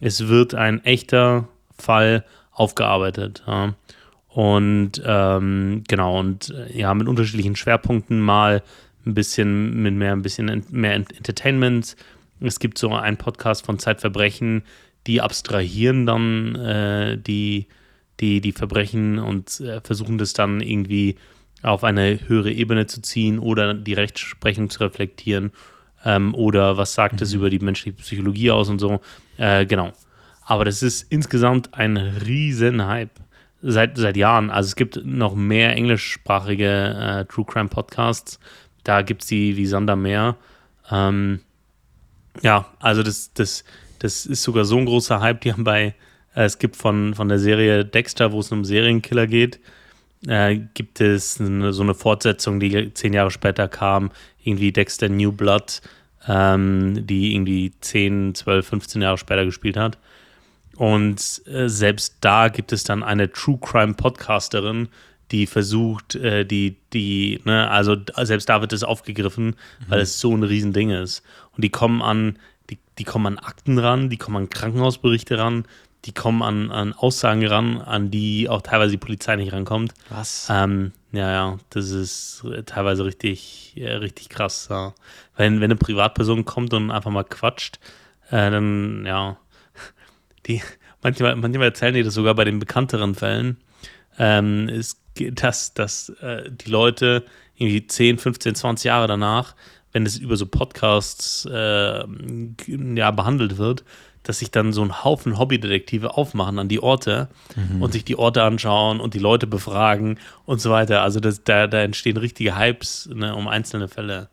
es 0.00 0.26
wird 0.26 0.54
ein 0.54 0.84
echter 0.84 1.46
Fall 1.78 2.24
aufgearbeitet. 2.50 3.44
Ja. 3.46 3.74
Und 4.28 5.00
ähm, 5.06 5.84
genau, 5.86 6.18
und 6.18 6.50
äh, 6.50 6.76
ja, 6.76 6.92
mit 6.94 7.06
unterschiedlichen 7.06 7.54
Schwerpunkten 7.54 8.20
mal 8.20 8.62
ein 9.06 9.14
bisschen 9.14 9.82
mit 9.82 9.94
mehr, 9.94 10.12
ein 10.12 10.22
bisschen 10.22 10.64
mehr 10.70 10.94
Entertainment. 10.94 11.96
Es 12.40 12.58
gibt 12.58 12.76
so 12.78 12.92
einen 12.92 13.18
Podcast 13.18 13.64
von 13.64 13.78
Zeitverbrechen, 13.78 14.64
die 15.06 15.20
abstrahieren 15.20 16.06
dann 16.06 16.56
äh, 16.56 17.18
die, 17.18 17.66
die, 18.22 18.40
die 18.40 18.52
Verbrechen 18.52 19.18
und 19.18 19.60
äh, 19.60 19.80
versuchen 19.82 20.16
das 20.16 20.32
dann 20.32 20.60
irgendwie 20.60 21.16
auf 21.62 21.84
eine 21.84 22.18
höhere 22.28 22.50
Ebene 22.50 22.86
zu 22.86 23.02
ziehen 23.02 23.38
oder 23.38 23.74
die 23.74 23.92
Rechtsprechung 23.92 24.70
zu 24.70 24.80
reflektieren 24.80 25.52
ähm, 26.04 26.34
oder 26.34 26.76
was 26.76 26.94
sagt 26.94 27.16
mhm. 27.16 27.22
es 27.22 27.32
über 27.34 27.50
die 27.50 27.58
menschliche 27.58 27.96
Psychologie 27.98 28.50
aus 28.50 28.68
und 28.68 28.78
so. 28.78 29.00
Äh, 29.36 29.66
genau. 29.66 29.92
Aber 30.44 30.64
das 30.64 30.82
ist 30.82 31.10
insgesamt 31.10 31.74
ein 31.74 31.96
riesen 31.96 32.86
Hype 32.86 33.20
seit, 33.60 33.96
seit 33.96 34.16
Jahren. 34.16 34.50
Also 34.50 34.68
es 34.68 34.76
gibt 34.76 35.04
noch 35.04 35.34
mehr 35.34 35.76
englischsprachige 35.76 37.24
äh, 37.28 37.32
True 37.32 37.44
Crime 37.44 37.68
Podcasts. 37.68 38.40
Da 38.84 39.02
gibt 39.02 39.22
es 39.22 39.28
die 39.28 39.56
wie 39.56 39.66
Sander 39.66 39.96
mehr. 39.96 40.36
Ähm, 40.90 41.40
ja, 42.40 42.66
also 42.80 43.02
das, 43.02 43.32
das, 43.34 43.64
das 44.00 44.26
ist 44.26 44.42
sogar 44.42 44.64
so 44.64 44.78
ein 44.78 44.86
großer 44.86 45.20
Hype. 45.20 45.40
Die 45.42 45.52
haben 45.52 45.64
bei 45.64 45.94
es 46.34 46.58
gibt 46.58 46.76
von, 46.76 47.14
von 47.14 47.28
der 47.28 47.38
Serie 47.38 47.84
Dexter, 47.84 48.32
wo 48.32 48.40
es 48.40 48.50
um 48.52 48.64
Serienkiller 48.64 49.26
geht, 49.26 49.60
äh, 50.26 50.56
gibt 50.74 51.00
es 51.00 51.40
eine, 51.40 51.72
so 51.72 51.82
eine 51.82 51.94
Fortsetzung, 51.94 52.60
die 52.60 52.94
zehn 52.94 53.12
Jahre 53.12 53.30
später 53.30 53.68
kam, 53.68 54.10
irgendwie 54.42 54.72
Dexter 54.72 55.08
New 55.08 55.32
Blood, 55.32 55.80
ähm, 56.28 57.06
die 57.06 57.34
irgendwie 57.34 57.72
10, 57.80 58.34
12, 58.34 58.66
15 58.66 59.02
Jahre 59.02 59.18
später 59.18 59.44
gespielt 59.44 59.76
hat. 59.76 59.98
Und 60.76 61.42
äh, 61.46 61.68
selbst 61.68 62.16
da 62.20 62.48
gibt 62.48 62.72
es 62.72 62.84
dann 62.84 63.02
eine 63.02 63.30
True 63.30 63.58
Crime 63.60 63.94
Podcasterin, 63.94 64.88
die 65.30 65.46
versucht, 65.46 66.14
äh, 66.14 66.44
die, 66.44 66.76
die, 66.92 67.40
ne, 67.44 67.70
also 67.70 67.96
selbst 68.22 68.48
da 68.48 68.60
wird 68.60 68.72
es 68.72 68.84
aufgegriffen, 68.84 69.46
mhm. 69.46 69.54
weil 69.88 70.00
es 70.00 70.20
so 70.20 70.34
ein 70.34 70.42
Riesending 70.42 70.90
ist. 70.90 71.22
Und 71.56 71.64
die 71.64 71.70
kommen 71.70 72.02
an, 72.02 72.38
die, 72.70 72.78
die 72.98 73.04
kommen 73.04 73.26
an 73.26 73.44
Akten 73.44 73.78
ran, 73.78 74.08
die 74.08 74.18
kommen 74.18 74.36
an 74.36 74.50
Krankenhausberichte 74.50 75.38
ran, 75.38 75.64
die 76.04 76.12
kommen 76.12 76.42
an, 76.42 76.70
an 76.70 76.92
Aussagen 76.92 77.46
ran, 77.46 77.80
an 77.80 78.10
die 78.10 78.48
auch 78.48 78.62
teilweise 78.62 78.92
die 78.92 78.98
Polizei 78.98 79.36
nicht 79.36 79.52
rankommt. 79.52 79.94
Was? 80.08 80.48
Ähm, 80.50 80.92
ja, 81.12 81.30
ja, 81.30 81.58
das 81.70 81.90
ist 81.90 82.44
teilweise 82.66 83.04
richtig, 83.04 83.72
ja, 83.76 83.98
richtig 83.98 84.28
krass. 84.28 84.68
Ja. 84.70 84.94
Wenn, 85.36 85.60
wenn 85.60 85.70
eine 85.70 85.76
Privatperson 85.76 86.44
kommt 86.44 86.74
und 86.74 86.90
einfach 86.90 87.10
mal 87.10 87.24
quatscht, 87.24 87.78
äh, 88.30 88.50
dann, 88.50 89.04
ja, 89.06 89.36
die, 90.46 90.60
manchmal, 91.02 91.36
manchmal 91.36 91.68
erzählen 91.68 91.94
die 91.94 92.02
das 92.02 92.14
sogar 92.14 92.34
bei 92.34 92.44
den 92.44 92.58
bekannteren 92.58 93.14
Fällen, 93.14 93.58
ähm, 94.18 94.68
ist, 94.68 95.00
dass, 95.32 95.74
dass 95.74 96.08
äh, 96.20 96.50
die 96.50 96.70
Leute 96.70 97.24
irgendwie 97.54 97.86
10, 97.86 98.18
15, 98.18 98.54
20 98.56 98.84
Jahre 98.84 99.06
danach, 99.06 99.54
wenn 99.92 100.06
es 100.06 100.16
über 100.16 100.36
so 100.36 100.46
Podcasts 100.46 101.44
äh, 101.44 102.04
ja, 102.96 103.10
behandelt 103.10 103.58
wird, 103.58 103.84
dass 104.22 104.38
sich 104.38 104.50
dann 104.50 104.72
so 104.72 104.82
ein 104.82 105.04
Haufen 105.04 105.38
Hobbydetektive 105.38 106.16
aufmachen 106.16 106.58
an 106.58 106.68
die 106.68 106.80
Orte 106.80 107.28
mhm. 107.56 107.82
und 107.82 107.92
sich 107.92 108.04
die 108.04 108.16
Orte 108.16 108.42
anschauen 108.42 109.00
und 109.00 109.14
die 109.14 109.18
Leute 109.18 109.46
befragen 109.46 110.18
und 110.44 110.60
so 110.60 110.70
weiter. 110.70 111.02
Also 111.02 111.20
das, 111.20 111.42
da, 111.44 111.66
da 111.66 111.82
entstehen 111.82 112.16
richtige 112.16 112.56
Hypes 112.56 113.08
ne, 113.12 113.34
um 113.34 113.48
einzelne 113.48 113.88
Fälle. 113.88 114.28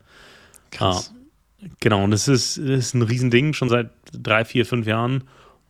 Krass. 0.70 1.12
Ja, 1.60 1.68
genau, 1.80 2.04
und 2.04 2.12
das 2.12 2.28
ist, 2.28 2.58
das 2.58 2.64
ist 2.64 2.94
ein 2.94 3.02
Riesending, 3.02 3.52
schon 3.52 3.68
seit 3.68 3.90
drei, 4.12 4.44
vier, 4.44 4.64
fünf 4.64 4.86
Jahren. 4.86 5.24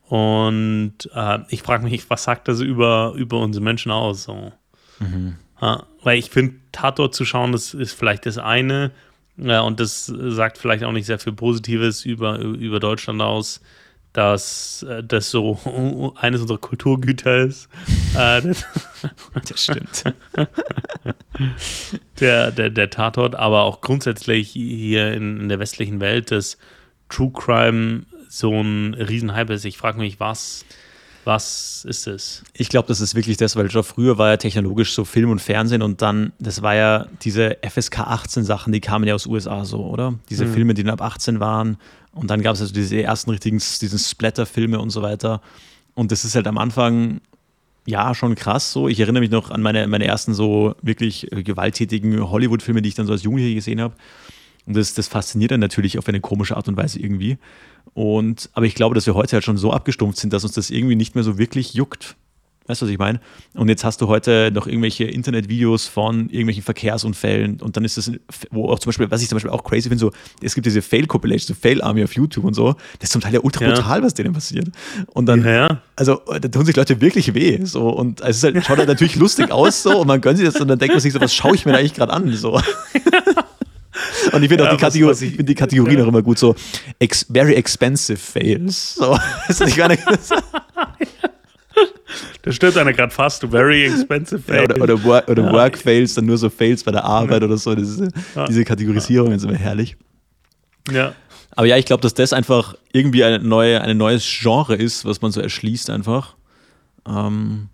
Und 0.07 0.95
äh, 1.15 1.39
ich 1.49 1.63
frage 1.63 1.85
mich, 1.85 2.11
was 2.11 2.25
sagt 2.25 2.49
das 2.49 2.61
über, 2.61 3.15
über 3.17 3.39
unsere 3.39 3.65
Menschen 3.65 3.93
aus? 3.93 4.25
So. 4.25 4.53
Mhm. 4.99 5.37
Ja, 5.63 5.85
weil 6.03 6.19
ich 6.19 6.31
finde, 6.31 6.57
Tatort 6.73 7.15
zu 7.15 7.25
schauen, 7.25 7.53
das 7.53 7.75
ist 7.75 7.93
vielleicht 7.93 8.27
das 8.27 8.37
eine. 8.37 8.91
Ja, 9.37 9.61
und 9.61 9.81
das 9.81 10.07
sagt 10.07 10.59
vielleicht 10.59 10.85
auch 10.85 10.93
nicht 10.93 11.07
sehr 11.07 11.19
viel 11.19 11.33
Positives 11.33 12.05
über, 12.05 12.39
über 12.39 12.81
Deutschland 12.81 13.23
aus 13.23 13.61
dass 14.13 14.83
äh, 14.83 15.03
das 15.03 15.31
so 15.31 16.13
eines 16.17 16.41
unserer 16.41 16.59
Kulturgüter 16.59 17.39
ist. 17.39 17.69
Äh, 18.17 18.43
das 19.49 19.63
stimmt. 19.63 20.05
der, 22.21 22.51
der, 22.51 22.71
der 22.71 22.91
Tatort, 22.91 23.35
aber 23.35 23.63
auch 23.63 23.81
grundsätzlich 23.81 24.51
hier 24.51 25.13
in, 25.13 25.41
in 25.41 25.49
der 25.49 25.59
westlichen 25.59 26.01
Welt, 26.01 26.31
dass 26.31 26.59
True 27.09 27.33
Crime 27.33 28.05
so 28.29 28.53
ein 28.61 28.95
Riesenhype 28.95 29.53
ist. 29.53 29.65
Ich 29.65 29.79
frage 29.79 29.99
mich, 29.99 30.21
was, 30.21 30.65
was 31.25 31.85
ist 31.87 32.07
es? 32.07 32.43
Ich 32.55 32.69
glaube, 32.69 32.89
das 32.89 33.01
ist 33.01 33.15
wirklich 33.15 33.37
das, 33.37 33.57
weil 33.57 33.71
schon 33.71 33.85
früher 33.85 34.19
war 34.19 34.31
ja 34.31 34.37
technologisch 34.37 34.95
so 34.95 35.05
Film 35.05 35.31
und 35.31 35.41
Fernsehen 35.41 35.83
und 35.83 36.03
dann, 36.03 36.33
das 36.39 36.63
war 36.63 36.75
ja 36.75 37.07
diese 37.23 37.59
FSK 37.63 38.01
18 38.01 38.45
Sachen, 38.45 38.73
die 38.73 38.81
kamen 38.81 39.07
ja 39.07 39.15
aus 39.15 39.27
USA 39.27 39.65
so, 39.65 39.85
oder? 39.85 40.15
Diese 40.31 40.47
mhm. 40.47 40.55
Filme, 40.55 40.75
die 40.75 40.83
dann 40.83 40.93
ab 40.93 41.03
18 41.03 41.41
waren 41.41 41.77
und 42.13 42.31
dann 42.31 42.43
gab 42.43 42.55
es 42.55 42.61
also 42.61 42.73
diese 42.73 43.03
ersten 43.03 43.31
richtigen, 43.31 43.59
diesen 43.59 43.99
Splatter-Filme 43.99 44.79
und 44.79 44.91
so 44.91 45.03
weiter. 45.03 45.41
Und 45.95 46.13
das 46.13 46.25
ist 46.25 46.35
halt 46.35 46.47
am 46.47 46.59
Anfang 46.59 47.21
ja 47.87 48.15
schon 48.15 48.35
krass 48.35 48.73
so. 48.73 48.89
Ich 48.89 49.01
erinnere 49.01 49.21
mich 49.21 49.31
noch 49.31 49.51
an 49.51 49.63
meine, 49.63 49.87
meine 49.87 50.07
ersten 50.07 50.35
so 50.35 50.75
wirklich 50.83 51.29
gewalttätigen 51.31 52.31
Hollywood-Filme, 52.31 52.83
die 52.83 52.89
ich 52.89 52.95
dann 52.95 53.07
so 53.07 53.13
als 53.13 53.23
Jugendlicher 53.23 53.55
gesehen 53.55 53.81
habe. 53.81 53.95
Und 54.67 54.77
das, 54.77 54.95
das 54.95 55.09
fasziniert 55.09 55.51
dann 55.53 55.61
natürlich 55.61 55.99
auf 55.99 56.09
eine 56.09 56.21
komische 56.21 56.57
Art 56.57 56.69
und 56.69 56.77
Weise 56.77 57.01
irgendwie. 57.01 57.39
Und, 57.95 58.51
aber 58.53 58.67
ich 58.67 58.75
glaube, 58.75 58.95
dass 58.95 59.07
wir 59.07 59.15
heute 59.15 59.35
halt 59.35 59.45
schon 59.45 59.57
so 59.57 59.73
abgestumpft 59.73 60.19
sind, 60.19 60.33
dass 60.33 60.45
uns 60.45 60.53
das 60.53 60.71
irgendwie 60.71 60.97
nicht 60.97 61.15
mehr 61.15 61.25
so 61.25 61.39
wirklich 61.39 61.75
juckt. 61.75 62.17
Weißt 62.71 62.83
du, 62.83 62.87
was 62.87 62.93
ich 62.93 62.99
meine? 62.99 63.21
Und 63.55 63.69
jetzt 63.69 63.83
hast 63.83 64.01
du 64.01 64.07
heute 64.07 64.53
noch 64.55 64.69
irgendwelche 64.69 65.05
Internetvideos 65.05 65.89
von 65.89 66.29
irgendwelchen 66.29 66.63
Verkehrsunfällen 66.63 67.61
und 67.61 67.77
dann 67.77 67.85
ist 67.85 67.97
das, 67.97 68.13
wo 68.53 68.69
auch 68.69 68.79
zum 68.79 68.91
Beispiel, 68.91 69.11
was 69.11 69.23
ich 69.23 69.29
zum 69.29 69.37
Beispiel 69.37 69.51
auch 69.51 69.65
crazy 69.65 69.89
finde, 69.89 69.99
so, 69.99 70.13
es 70.41 70.55
gibt 70.55 70.67
diese 70.67 70.81
Fail-Compilation, 70.81 71.57
so 71.57 71.61
Fail-Army 71.61 72.05
auf 72.05 72.15
YouTube 72.15 72.45
und 72.45 72.55
so, 72.55 72.75
das 73.01 73.09
ist 73.09 73.13
zum 73.13 73.23
Teil 73.23 73.35
ja 73.35 73.41
ultra 73.41 73.65
ja. 73.65 73.75
brutal, 73.75 74.05
was 74.05 74.15
denen 74.15 74.33
passiert. 74.35 74.69
Und 75.09 75.27
dann, 75.27 75.45
ja. 75.45 75.83
also, 75.97 76.21
da 76.27 76.49
tun 76.49 76.65
sich 76.65 76.77
Leute 76.77 77.01
wirklich 77.01 77.35
weh, 77.35 77.59
so, 77.65 77.89
und 77.89 78.21
es 78.21 78.37
ist 78.37 78.45
halt, 78.45 78.65
schaut 78.65 78.79
halt 78.79 78.89
natürlich 78.89 79.17
lustig 79.17 79.51
aus, 79.51 79.83
so, 79.83 79.99
und 80.03 80.07
man 80.07 80.21
gönnt 80.21 80.39
sich 80.39 80.47
das 80.47 80.61
und 80.61 80.69
dann 80.69 80.79
denkt 80.79 80.95
man 80.95 81.01
sich 81.01 81.13
so, 81.13 81.21
was 81.21 81.35
schaue 81.35 81.57
ich 81.57 81.67
mir 81.67 81.73
da 81.73 81.79
eigentlich 81.79 81.95
gerade 81.95 82.13
an, 82.13 82.33
so. 82.33 82.61
Und 84.33 84.43
ich 84.43 84.49
finde 84.49 84.67
auch 84.69 84.77
die, 84.77 84.77
Kategor 84.77 85.13
ich, 85.13 85.19
find 85.19 85.49
die 85.49 85.55
Kategorien 85.55 85.99
ja. 85.99 86.05
auch 86.05 86.09
immer 86.09 86.23
gut, 86.23 86.39
so 86.39 86.55
ex 86.99 87.27
very 87.31 87.55
expensive 87.55 88.19
fails. 88.19 88.95
So, 88.95 89.19
ist 89.49 89.65
nicht 89.65 89.77
gar 89.77 89.89
nicht, 89.89 90.03
Da 92.43 92.53
stört 92.53 92.77
einer 92.77 92.93
gerade 92.93 93.13
fast, 93.13 93.45
very 93.45 93.85
expensive 93.85 94.41
fails. 94.41 94.59
Ja, 94.59 94.65
oder, 94.65 94.83
oder, 94.83 95.05
work, 95.05 95.29
oder 95.29 95.45
ja. 95.45 95.53
work 95.53 95.79
fails, 95.79 96.15
dann 96.15 96.27
nur 96.27 96.39
so 96.39 96.51
Fails 96.51 96.83
bei 96.83 96.91
der 96.91 97.05
Arbeit 97.05 97.43
oder 97.43 97.57
so. 97.57 97.73
Ist, 97.73 98.03
diese 98.49 98.65
Kategorisierungen 98.65 99.39
sind 99.39 99.51
immer 99.51 99.59
herrlich. 99.59 99.97
Ja. 100.91 101.15
Aber 101.53 101.67
ja, 101.67 101.77
ich 101.77 101.85
glaube, 101.85 102.01
dass 102.01 102.15
das 102.15 102.33
einfach 102.33 102.75
irgendwie 102.93 103.25
eine 103.25 103.39
neue, 103.39 103.81
ein 103.83 103.97
neues 103.97 104.25
Genre 104.25 104.75
ist, 104.75 105.05
was 105.05 105.21
man 105.21 105.33
so 105.33 105.41
erschließt 105.41 105.91
einfach. 105.91 106.37
Ähm, 107.07 107.69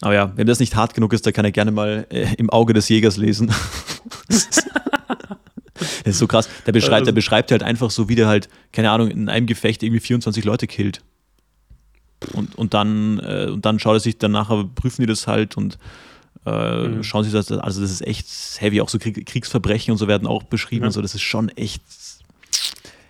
aber 0.00 0.14
ja, 0.14 0.32
wenn 0.36 0.46
das 0.46 0.60
nicht 0.60 0.74
hart 0.76 0.94
genug 0.94 1.12
ist, 1.12 1.24
dann 1.26 1.32
kann 1.32 1.44
er 1.44 1.52
gerne 1.52 1.70
mal 1.70 2.06
äh, 2.10 2.34
im 2.36 2.50
Auge 2.50 2.72
des 2.72 2.88
Jägers 2.88 3.16
lesen. 3.16 3.52
das, 6.06 6.14
ist, 6.14 6.18
so 6.20 6.26
krass. 6.26 6.48
Der 6.66 6.72
beschreibt, 6.72 7.06
der 7.06 7.12
beschreibt 7.12 7.50
halt 7.50 7.62
einfach 7.62 7.90
so, 7.90 8.08
wie 8.08 8.14
der 8.14 8.28
halt, 8.28 8.48
keine 8.72 8.90
Ahnung, 8.90 9.10
in 9.10 9.28
einem 9.28 9.46
Gefecht 9.46 9.82
irgendwie 9.82 10.00
24 10.00 10.44
Leute 10.44 10.66
killt. 10.66 11.02
Und, 12.32 12.54
und, 12.54 12.74
dann, 12.74 13.18
äh, 13.18 13.50
und 13.50 13.66
dann 13.66 13.78
schaut 13.78 13.96
er 13.96 14.00
sich 14.00 14.16
dann 14.16 14.32
nachher, 14.32 14.64
prüfen 14.74 15.02
die 15.02 15.06
das 15.06 15.26
halt 15.26 15.56
und 15.56 15.78
äh, 16.46 16.88
mhm. 16.88 17.02
schauen 17.02 17.24
sich 17.24 17.32
das, 17.32 17.50
also 17.50 17.80
das 17.80 17.90
ist 17.90 18.06
echt 18.06 18.26
heavy, 18.60 18.80
auch 18.80 18.88
so 18.88 18.98
Krieg, 18.98 19.26
Kriegsverbrechen 19.26 19.92
und 19.92 19.98
so 19.98 20.08
werden 20.08 20.26
auch 20.26 20.44
beschrieben 20.44 20.84
ja. 20.84 20.86
und 20.86 20.92
so, 20.92 21.02
das 21.02 21.14
ist 21.14 21.22
schon 21.22 21.48
echt, 21.50 21.82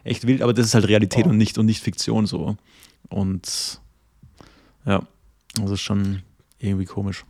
echt 0.02 0.26
wild, 0.26 0.42
aber 0.42 0.54
das 0.54 0.66
ist 0.66 0.74
halt 0.74 0.88
Realität 0.88 1.26
oh. 1.26 1.30
und, 1.30 1.37
nicht, 1.37 1.59
und 1.59 1.66
nicht 1.66 1.82
Fiktion 1.82 2.26
so. 2.26 2.56
Und 3.09 3.80
ja, 4.87 5.02
das 5.54 5.70
ist 5.70 5.82
schon 5.82 6.22
irgendwie 6.59 6.87
komisch. 6.87 7.24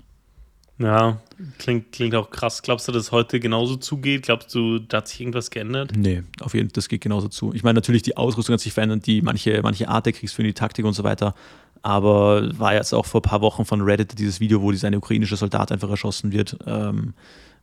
Ja, 0.79 1.21
klingt, 1.59 1.93
klingt 1.93 2.15
auch 2.15 2.31
krass. 2.31 2.62
Glaubst 2.62 2.87
du, 2.87 2.93
dass 2.93 3.05
es 3.05 3.12
heute 3.12 3.41
genauso 3.41 3.77
zugeht? 3.77 4.25
Glaubst 4.25 4.55
du, 4.55 4.79
da 4.79 4.99
hat 4.99 5.09
sich 5.09 5.21
irgendwas 5.21 5.51
geändert? 5.51 5.93
Nee, 5.97 6.23
auf 6.41 6.55
jeden 6.55 6.69
Fall, 6.69 6.75
das 6.75 6.89
geht 6.89 7.01
genauso 7.01 7.29
zu. 7.29 7.55
Ich 7.55 7.62
meine, 7.62 7.75
natürlich, 7.75 8.03
die 8.03 8.17
Ausrüstung 8.17 8.53
hat 8.53 8.61
sich 8.61 8.75
verändert, 8.75 9.07
die 9.07 9.23
manche, 9.23 9.61
manche 9.62 9.89
Art 9.89 10.05
der 10.05 10.12
Kriegsführung, 10.12 10.49
die 10.49 10.55
Taktik 10.55 10.85
und 10.85 10.93
so 10.93 11.03
weiter. 11.03 11.35
Aber 11.83 12.59
war 12.59 12.75
jetzt 12.75 12.93
auch 12.93 13.07
vor 13.07 13.21
ein 13.21 13.29
paar 13.29 13.41
Wochen 13.41 13.65
von 13.65 13.81
Reddit 13.81 14.19
dieses 14.19 14.41
Video, 14.41 14.61
wo 14.61 14.71
dieser 14.71 14.93
ukrainische 14.95 15.37
Soldat 15.37 15.73
einfach 15.73 15.89
erschossen 15.89 16.33
wird, 16.33 16.59
ähm, 16.67 17.15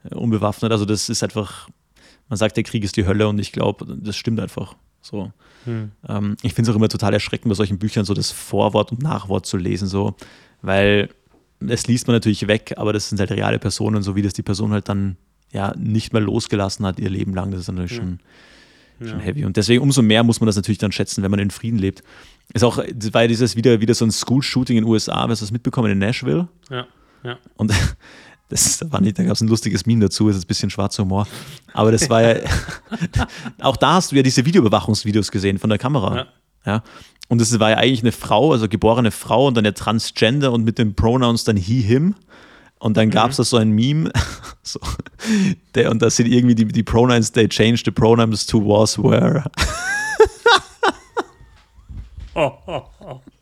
unbewaffnet. 0.10 0.72
Also 0.72 0.86
das 0.86 1.10
ist 1.10 1.24
einfach, 1.24 1.70
man 2.30 2.38
sagt, 2.38 2.58
der 2.58 2.64
Krieg 2.64 2.84
ist 2.84 2.98
die 2.98 3.06
Hölle 3.06 3.28
und 3.28 3.38
ich 3.40 3.52
glaube, 3.52 3.86
das 3.86 4.16
stimmt 4.16 4.40
einfach. 4.40 4.76
So. 5.02 5.32
Hm. 5.66 5.92
Ähm, 6.08 6.38
ich 6.42 6.54
finde 6.54 6.70
es 6.70 6.74
auch 6.74 6.78
immer 6.78 6.90
total 6.90 7.14
erschreckend, 7.14 7.50
bei 7.50 7.56
solchen 7.56 7.78
Büchern 7.78 8.06
so 8.06 8.14
das 8.14 8.32
Vorwort 8.32 8.92
und 8.92 9.04
Nachwort 9.04 9.46
zu 9.46 9.58
lesen, 9.58 9.88
so, 9.88 10.16
weil 10.62 11.10
es 11.70 11.88
liest 11.88 12.08
man 12.08 12.16
natürlich 12.16 12.48
weg, 12.48 12.74
aber 12.78 12.94
das 12.94 13.10
sind 13.10 13.20
halt 13.20 13.32
reale 13.32 13.60
Personen, 13.60 14.04
so 14.04 14.16
wie 14.16 14.22
das 14.22 14.34
die 14.34 14.44
Person 14.44 14.72
halt 14.72 14.90
dann 14.90 15.18
ja 15.52 15.74
nicht 15.78 16.14
mehr 16.14 16.22
losgelassen 16.22 16.86
hat 16.86 17.00
ihr 17.00 17.10
Leben 17.10 17.34
lang. 17.34 17.52
Das 17.52 17.62
ist 17.62 17.68
natürlich 17.68 17.92
ja. 17.92 17.98
schon, 17.98 18.20
schon 19.00 19.20
ja. 19.20 19.26
heavy. 19.26 19.46
Und 19.46 19.56
deswegen 19.58 19.82
umso 19.82 20.02
mehr 20.02 20.24
muss 20.24 20.40
man 20.42 20.48
das 20.48 20.56
natürlich 20.56 20.80
dann 20.80 20.92
schätzen, 20.92 21.24
wenn 21.24 21.32
man 21.32 21.40
in 21.40 21.52
Frieden 21.52 21.78
lebt. 21.78 22.04
Ist 22.54 22.64
auch, 22.64 22.84
das 22.94 23.12
ja 23.14 23.28
dieses 23.28 23.56
wieder, 23.56 23.80
wieder 23.80 23.94
so 23.94 24.06
ein 24.06 24.12
School-Shooting 24.12 24.78
in 24.78 24.84
den 24.84 24.90
USA, 24.90 25.28
hast 25.28 25.42
du 25.42 25.46
das 25.46 25.52
mitbekommen, 25.52 25.92
in 25.92 26.00
Nashville? 26.00 26.48
Ja, 26.70 26.88
ja. 27.24 27.38
Und 27.56 27.72
das 28.50 28.84
war 28.92 29.00
nicht, 29.00 29.18
da 29.18 29.24
gab 29.24 29.34
es 29.34 29.42
ein 29.42 29.48
lustiges 29.48 29.86
Meme 29.86 30.02
dazu, 30.02 30.28
ist 30.30 30.44
ein 30.44 30.48
bisschen 30.48 30.70
schwarzer 30.70 31.04
Humor. 31.04 31.28
Aber 31.74 31.92
das 31.92 32.10
war 32.10 32.22
ja, 32.22 32.42
auch 33.62 33.78
da 33.78 33.94
hast 33.94 34.12
du 34.12 34.16
ja 34.16 34.24
diese 34.24 34.46
Videoüberwachungsvideos 34.46 35.32
gesehen 35.32 35.58
von 35.60 35.70
der 35.70 35.80
Kamera. 35.80 36.16
Ja. 36.16 36.28
ja. 36.66 36.84
Und 37.30 37.42
es 37.42 37.60
war 37.60 37.72
ja 37.72 37.78
eigentlich 37.78 38.02
eine 38.02 38.12
Frau, 38.12 38.52
also 38.52 38.68
geborene 38.68 39.12
Frau 39.12 39.48
und 39.48 39.56
dann 39.56 39.64
der 39.64 39.74
Transgender 39.74 40.52
und 40.52 40.64
mit 40.64 40.78
den 40.78 40.94
Pronouns 40.94 41.44
dann 41.44 41.58
he, 41.58 41.82
him. 41.82 42.16
Und 42.80 42.98
dann 42.98 43.10
gab 43.10 43.32
es 43.32 43.38
mhm. 43.38 43.42
da 43.42 43.46
so 43.46 43.58
ein 43.58 43.72
Meme, 43.72 44.12
so, 44.64 44.80
der, 45.74 45.90
und 45.90 46.02
da 46.02 46.10
sind 46.10 46.28
irgendwie 46.28 46.56
die, 46.56 46.66
die 46.66 46.84
Pronouns, 46.84 47.32
they 47.32 47.48
changed 47.48 47.86
the 47.86 47.92
pronouns 47.92 48.46
to 48.46 48.60
was, 48.60 48.98
were. 48.98 49.44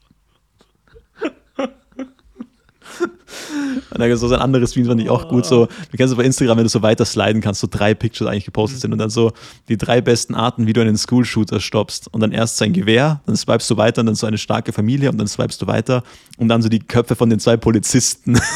Und 3.92 4.00
dann 4.00 4.18
so 4.18 4.28
ein 4.28 4.40
anderes 4.40 4.72
Stream 4.72 4.86
fand 4.86 5.02
ich 5.02 5.10
auch 5.10 5.28
gut. 5.28 5.46
So, 5.46 5.66
du 5.66 5.98
kennst 5.98 6.12
es 6.12 6.18
bei 6.18 6.24
Instagram, 6.24 6.58
wenn 6.58 6.64
du 6.64 6.70
so 6.70 6.82
weiter 6.82 7.06
sliden 7.06 7.42
kannst, 7.42 7.62
so 7.62 7.68
drei 7.70 7.94
Pictures 7.94 8.30
eigentlich 8.30 8.46
gepostet 8.46 8.78
mhm. 8.78 8.82
sind 8.82 8.94
und 8.94 9.00
dann 9.00 9.10
so 9.10 9.34
die 9.68 9.78
drei 9.78 10.02
besten 10.02 10.36
Arten, 10.36 10.68
wie 10.68 10.74
du 10.74 10.82
einen 10.82 10.98
School-Shooter 10.98 11.60
stoppst. 11.60 12.14
Und 12.14 12.22
dann 12.22 12.32
erst 12.32 12.58
sein 12.58 12.74
Gewehr, 12.74 13.22
dann 13.26 13.36
swipest 13.36 13.70
du 13.70 13.78
weiter 13.78 14.02
und 14.02 14.08
dann 14.08 14.16
so 14.16 14.28
eine 14.28 14.38
starke 14.38 14.74
Familie 14.74 15.10
und 15.10 15.18
dann 15.18 15.28
swipest 15.28 15.62
du 15.62 15.68
weiter 15.68 16.04
und 16.38 16.48
dann 16.48 16.62
so 16.62 16.70
die 16.70 16.80
Köpfe 16.80 17.16
von 17.16 17.30
den 17.30 17.40
zwei 17.40 17.58
Polizisten. 17.58 18.40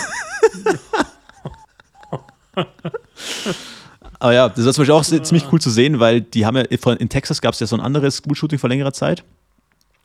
Aber 4.20 4.34
ja, 4.34 4.50
das 4.50 4.66
war 4.66 4.74
zum 4.74 4.86
Beispiel 4.86 4.96
auch 4.96 5.04
ziemlich 5.24 5.52
cool 5.52 5.60
zu 5.60 5.70
sehen, 5.70 6.00
weil 6.00 6.22
die 6.22 6.46
haben 6.46 6.56
ja, 6.56 6.64
in 6.64 7.10
Texas 7.10 7.42
gab 7.42 7.54
es 7.54 7.60
ja 7.60 7.68
so 7.68 7.76
ein 7.76 7.82
anderes 7.82 8.18
School-Shooting 8.18 8.60
vor 8.60 8.70
längerer 8.70 8.94
Zeit. 8.94 9.24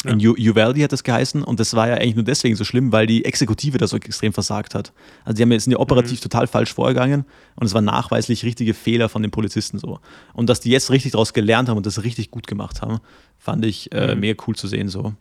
In 0.04 0.18
ja. 0.18 0.30
Uvalde 0.30 0.82
hat 0.82 0.92
das 0.92 1.04
geheißen 1.04 1.42
und 1.44 1.60
das 1.60 1.74
war 1.74 1.88
ja 1.88 1.96
eigentlich 1.96 2.14
nur 2.14 2.24
deswegen 2.24 2.56
so 2.56 2.64
schlimm, 2.64 2.90
weil 2.90 3.06
die 3.06 3.26
Exekutive 3.26 3.76
da 3.76 3.86
so 3.86 3.96
extrem 3.98 4.32
versagt 4.32 4.74
hat. 4.74 4.94
Also 5.24 5.36
die 5.36 5.42
haben, 5.42 5.58
sind 5.58 5.72
ja 5.72 5.78
operativ 5.78 6.20
mhm. 6.20 6.22
total 6.22 6.46
falsch 6.46 6.72
vorgegangen 6.72 7.26
und 7.56 7.66
es 7.66 7.74
waren 7.74 7.84
nachweislich 7.84 8.42
richtige 8.42 8.72
Fehler 8.72 9.10
von 9.10 9.20
den 9.20 9.30
Polizisten 9.30 9.78
so. 9.78 10.00
Und 10.32 10.48
dass 10.48 10.60
die 10.60 10.70
jetzt 10.70 10.90
richtig 10.90 11.12
daraus 11.12 11.34
gelernt 11.34 11.68
haben 11.68 11.76
und 11.76 11.84
das 11.84 12.02
richtig 12.02 12.30
gut 12.30 12.46
gemacht 12.46 12.80
haben, 12.80 13.00
fand 13.38 13.64
ich 13.66 13.92
äh, 13.92 14.14
mhm. 14.14 14.20
mega 14.20 14.42
cool 14.46 14.56
zu 14.56 14.68
sehen 14.68 14.88
so. 14.88 15.14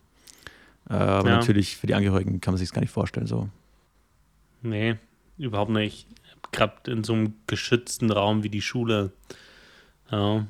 Äh, 0.90 0.94
aber 0.94 1.30
ja. 1.30 1.36
natürlich 1.38 1.76
für 1.76 1.88
die 1.88 1.96
Angehörigen 1.96 2.40
kann 2.40 2.54
man 2.54 2.58
sich 2.58 2.70
das 2.70 2.74
gar 2.74 2.82
nicht 2.82 2.94
vorstellen 2.94 3.28
so. 3.28 3.50
Nee, 4.62 4.96
überhaupt 5.38 5.72
nicht. 5.72 6.08
Gerade 6.54 6.90
in 6.90 7.04
so 7.04 7.14
einem 7.14 7.34
geschützten 7.48 8.12
Raum 8.12 8.44
wie 8.44 8.50
die 8.50 8.62
Schule. 8.62 9.12
Ja. 10.10 10.48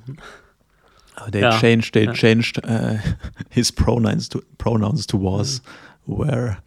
They 1.31 1.41
ja. 1.41 1.59
changed, 1.59 1.93
they 1.93 2.05
ja. 2.05 2.13
changed 2.13 2.59
uh, 2.63 2.97
his 3.49 3.71
pronouns 3.71 4.29
to, 4.29 4.41
pronouns 4.57 5.05
to 5.07 5.17
was, 5.17 5.61
where. 6.05 6.57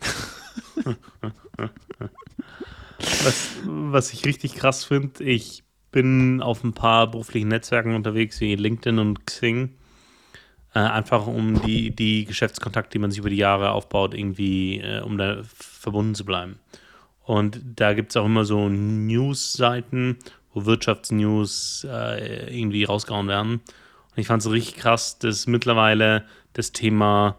was, 2.98 3.48
was 3.64 4.12
ich 4.12 4.24
richtig 4.24 4.56
krass 4.56 4.84
finde, 4.84 5.24
ich 5.24 5.62
bin 5.90 6.40
auf 6.42 6.64
ein 6.64 6.72
paar 6.72 7.10
beruflichen 7.10 7.48
Netzwerken 7.48 7.94
unterwegs, 7.94 8.40
wie 8.40 8.56
LinkedIn 8.56 8.98
und 8.98 9.26
Xing. 9.26 9.70
Äh, 10.74 10.78
einfach 10.78 11.26
um 11.26 11.60
die, 11.62 11.90
die 11.94 12.24
Geschäftskontakte, 12.24 12.92
die 12.92 12.98
man 12.98 13.10
sich 13.10 13.18
über 13.18 13.28
die 13.28 13.36
Jahre 13.36 13.72
aufbaut, 13.72 14.14
irgendwie, 14.14 14.80
äh, 14.80 15.00
um 15.00 15.18
da 15.18 15.42
verbunden 15.44 16.14
zu 16.14 16.24
bleiben. 16.24 16.58
Und 17.24 17.60
da 17.76 17.92
gibt 17.92 18.10
es 18.10 18.16
auch 18.16 18.24
immer 18.24 18.44
so 18.46 18.68
News-Seiten, 18.68 20.16
wo 20.54 20.64
Wirtschaftsnews 20.64 21.86
äh, 21.88 22.58
irgendwie 22.58 22.84
rausgehauen 22.84 23.28
werden. 23.28 23.60
Und 24.14 24.20
ich 24.20 24.26
fand 24.26 24.42
es 24.42 24.50
richtig 24.50 24.76
krass, 24.76 25.18
dass 25.18 25.46
mittlerweile 25.46 26.26
das 26.52 26.72
Thema 26.72 27.38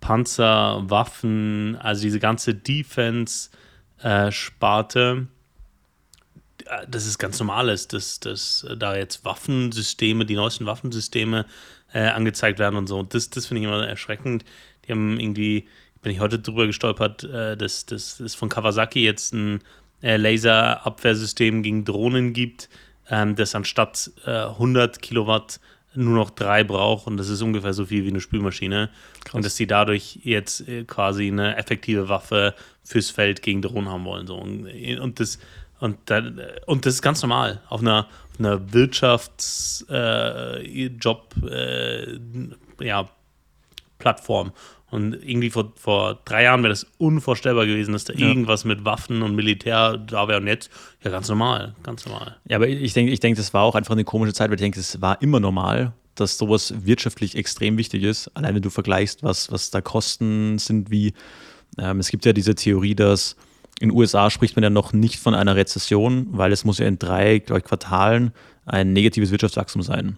Panzer, 0.00 0.82
Waffen, 0.88 1.76
also 1.76 2.00
diese 2.02 2.20
ganze 2.20 2.54
Defense-Sparte, 2.54 5.26
äh, 6.66 6.86
das 6.88 7.06
ist 7.06 7.18
ganz 7.18 7.38
normal 7.38 7.66
dass, 7.66 8.20
dass 8.20 8.66
da 8.76 8.96
jetzt 8.96 9.24
Waffensysteme, 9.24 10.26
die 10.26 10.36
neuesten 10.36 10.66
Waffensysteme 10.66 11.46
äh, 11.92 12.08
angezeigt 12.08 12.58
werden 12.58 12.76
und 12.76 12.86
so. 12.86 12.98
Und 12.98 13.14
das, 13.14 13.30
das 13.30 13.46
finde 13.46 13.62
ich 13.62 13.68
immer 13.68 13.86
erschreckend. 13.86 14.44
Die 14.86 14.92
haben 14.92 15.18
irgendwie, 15.18 15.66
bin 16.02 16.12
ich 16.12 16.20
heute 16.20 16.38
drüber 16.38 16.66
gestolpert, 16.66 17.24
äh, 17.24 17.56
dass 17.56 17.86
es 17.90 18.34
von 18.34 18.48
Kawasaki 18.48 19.04
jetzt 19.04 19.32
ein 19.32 19.60
äh, 20.02 20.16
Laserabwehrsystem 20.16 21.62
gegen 21.62 21.84
Drohnen 21.84 22.32
gibt, 22.32 22.68
ähm, 23.10 23.36
das 23.36 23.54
anstatt 23.54 24.10
äh, 24.26 24.30
100 24.30 25.02
Kilowatt 25.02 25.60
nur 25.94 26.14
noch 26.14 26.30
drei 26.30 26.64
braucht 26.64 27.06
und 27.06 27.16
das 27.16 27.28
ist 27.28 27.42
ungefähr 27.42 27.72
so 27.72 27.86
viel 27.86 28.04
wie 28.04 28.08
eine 28.08 28.20
Spülmaschine. 28.20 28.90
Krass. 29.24 29.34
Und 29.34 29.44
dass 29.44 29.56
sie 29.56 29.66
dadurch 29.66 30.20
jetzt 30.22 30.68
äh, 30.68 30.84
quasi 30.84 31.28
eine 31.28 31.56
effektive 31.56 32.08
Waffe 32.08 32.54
fürs 32.84 33.10
Feld 33.10 33.42
gegen 33.42 33.62
Drohnen 33.62 33.88
haben 33.88 34.04
wollen. 34.04 34.26
So. 34.26 34.36
Und, 34.36 34.68
und, 35.00 35.20
das, 35.20 35.38
und, 35.80 35.98
dann, 36.06 36.40
und 36.66 36.86
das 36.86 36.94
ist 36.94 37.02
ganz 37.02 37.22
normal. 37.22 37.60
Auf 37.68 37.80
einer, 37.80 38.06
auf 38.32 38.38
einer 38.38 38.72
Wirtschaftsjob 38.72 39.88
äh, 39.90 42.02
äh, 42.02 42.18
ja, 42.80 43.08
Plattform. 43.98 44.52
Und 44.90 45.14
irgendwie 45.22 45.50
vor, 45.50 45.72
vor 45.76 46.18
drei 46.24 46.44
Jahren 46.44 46.62
wäre 46.62 46.70
das 46.70 46.86
unvorstellbar 46.96 47.66
gewesen, 47.66 47.92
dass 47.92 48.04
da 48.04 48.14
ja. 48.14 48.26
irgendwas 48.26 48.64
mit 48.64 48.84
Waffen 48.84 49.22
und 49.22 49.34
Militär 49.34 49.98
da 49.98 50.28
wäre. 50.28 50.40
Und 50.40 50.46
jetzt, 50.46 50.70
ja, 51.04 51.10
ganz 51.10 51.28
normal, 51.28 51.74
ganz 51.82 52.06
normal. 52.06 52.36
Ja, 52.48 52.56
aber 52.56 52.68
ich 52.68 52.94
denke, 52.94 53.12
ich 53.12 53.20
denk, 53.20 53.36
das 53.36 53.52
war 53.52 53.62
auch 53.62 53.74
einfach 53.74 53.92
eine 53.92 54.04
komische 54.04 54.32
Zeit, 54.32 54.48
weil 54.48 54.54
ich 54.54 54.62
denke, 54.62 54.80
es 54.80 55.00
war 55.02 55.20
immer 55.20 55.40
normal, 55.40 55.92
dass 56.14 56.38
sowas 56.38 56.72
wirtschaftlich 56.84 57.36
extrem 57.36 57.76
wichtig 57.76 58.02
ist. 58.02 58.28
Allein 58.34 58.54
wenn 58.54 58.62
du 58.62 58.70
vergleichst, 58.70 59.22
was, 59.22 59.52
was 59.52 59.70
da 59.70 59.82
Kosten 59.82 60.58
sind, 60.58 60.90
wie 60.90 61.12
ähm, 61.78 62.00
es 62.00 62.08
gibt 62.08 62.24
ja 62.24 62.32
diese 62.32 62.54
Theorie, 62.54 62.94
dass 62.94 63.36
in 63.80 63.90
den 63.90 63.96
USA 63.96 64.30
spricht 64.30 64.56
man 64.56 64.64
ja 64.64 64.70
noch 64.70 64.92
nicht 64.92 65.16
von 65.16 65.34
einer 65.34 65.54
Rezession, 65.54 66.26
weil 66.30 66.50
es 66.50 66.64
muss 66.64 66.78
ja 66.78 66.86
in 66.86 66.98
drei 66.98 67.36
ich, 67.36 67.44
Quartalen 67.44 68.32
ein 68.66 68.92
negatives 68.92 69.30
Wirtschaftswachstum 69.30 69.82
sein. 69.82 70.16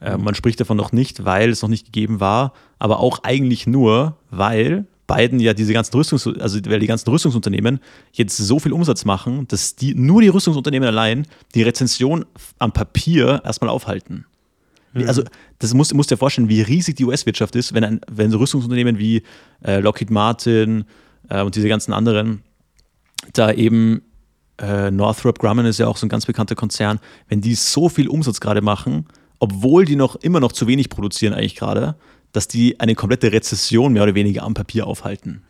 Äh, 0.00 0.16
man 0.16 0.34
spricht 0.34 0.60
davon 0.60 0.76
noch 0.76 0.92
nicht, 0.92 1.24
weil 1.24 1.50
es 1.50 1.62
noch 1.62 1.68
nicht 1.68 1.86
gegeben 1.86 2.20
war, 2.20 2.52
aber 2.78 3.00
auch 3.00 3.20
eigentlich 3.22 3.66
nur, 3.66 4.16
weil 4.30 4.86
Biden 5.06 5.38
ja 5.38 5.54
diese 5.54 5.72
ganzen 5.72 5.94
Rüstungs 5.94 6.26
also 6.26 6.58
weil 6.66 6.80
die 6.80 6.86
ganzen 6.86 7.08
Rüstungsunternehmen 7.08 7.80
jetzt 8.12 8.36
so 8.36 8.58
viel 8.58 8.72
Umsatz 8.72 9.04
machen, 9.04 9.46
dass 9.48 9.76
die 9.76 9.94
nur 9.94 10.20
die 10.20 10.28
Rüstungsunternehmen 10.28 10.88
allein 10.88 11.26
die 11.54 11.62
Rezension 11.62 12.24
am 12.58 12.72
Papier 12.72 13.40
erstmal 13.44 13.70
aufhalten. 13.70 14.26
Mhm. 14.94 15.06
Also, 15.06 15.22
das 15.58 15.74
musst, 15.74 15.94
musst 15.94 16.10
dir 16.10 16.16
vorstellen, 16.16 16.48
wie 16.48 16.62
riesig 16.62 16.96
die 16.96 17.04
US-Wirtschaft 17.04 17.54
ist, 17.56 17.72
wenn, 17.72 17.84
ein, 17.84 18.00
wenn 18.10 18.30
so 18.30 18.38
Rüstungsunternehmen 18.38 18.98
wie 18.98 19.22
äh, 19.64 19.80
Lockheed 19.80 20.10
Martin 20.10 20.84
äh, 21.28 21.42
und 21.42 21.54
diese 21.54 21.68
ganzen 21.68 21.92
anderen 21.92 22.42
da 23.32 23.52
eben 23.52 24.02
äh, 24.58 24.90
Northrop 24.90 25.38
Grumman 25.38 25.66
ist 25.66 25.78
ja 25.78 25.86
auch 25.86 25.96
so 25.96 26.06
ein 26.06 26.08
ganz 26.08 26.26
bekannter 26.26 26.54
Konzern, 26.54 27.00
wenn 27.28 27.40
die 27.40 27.54
so 27.54 27.88
viel 27.88 28.08
Umsatz 28.08 28.40
gerade 28.40 28.62
machen, 28.62 29.06
obwohl 29.38 29.84
die 29.84 29.96
noch 29.96 30.16
immer 30.16 30.40
noch 30.40 30.52
zu 30.52 30.66
wenig 30.66 30.88
produzieren 30.88 31.34
eigentlich 31.34 31.56
gerade, 31.56 31.96
dass 32.32 32.48
die 32.48 32.80
eine 32.80 32.94
komplette 32.94 33.32
Rezession 33.32 33.92
mehr 33.92 34.02
oder 34.02 34.14
weniger 34.14 34.42
am 34.42 34.54
Papier 34.54 34.86
aufhalten. 34.86 35.42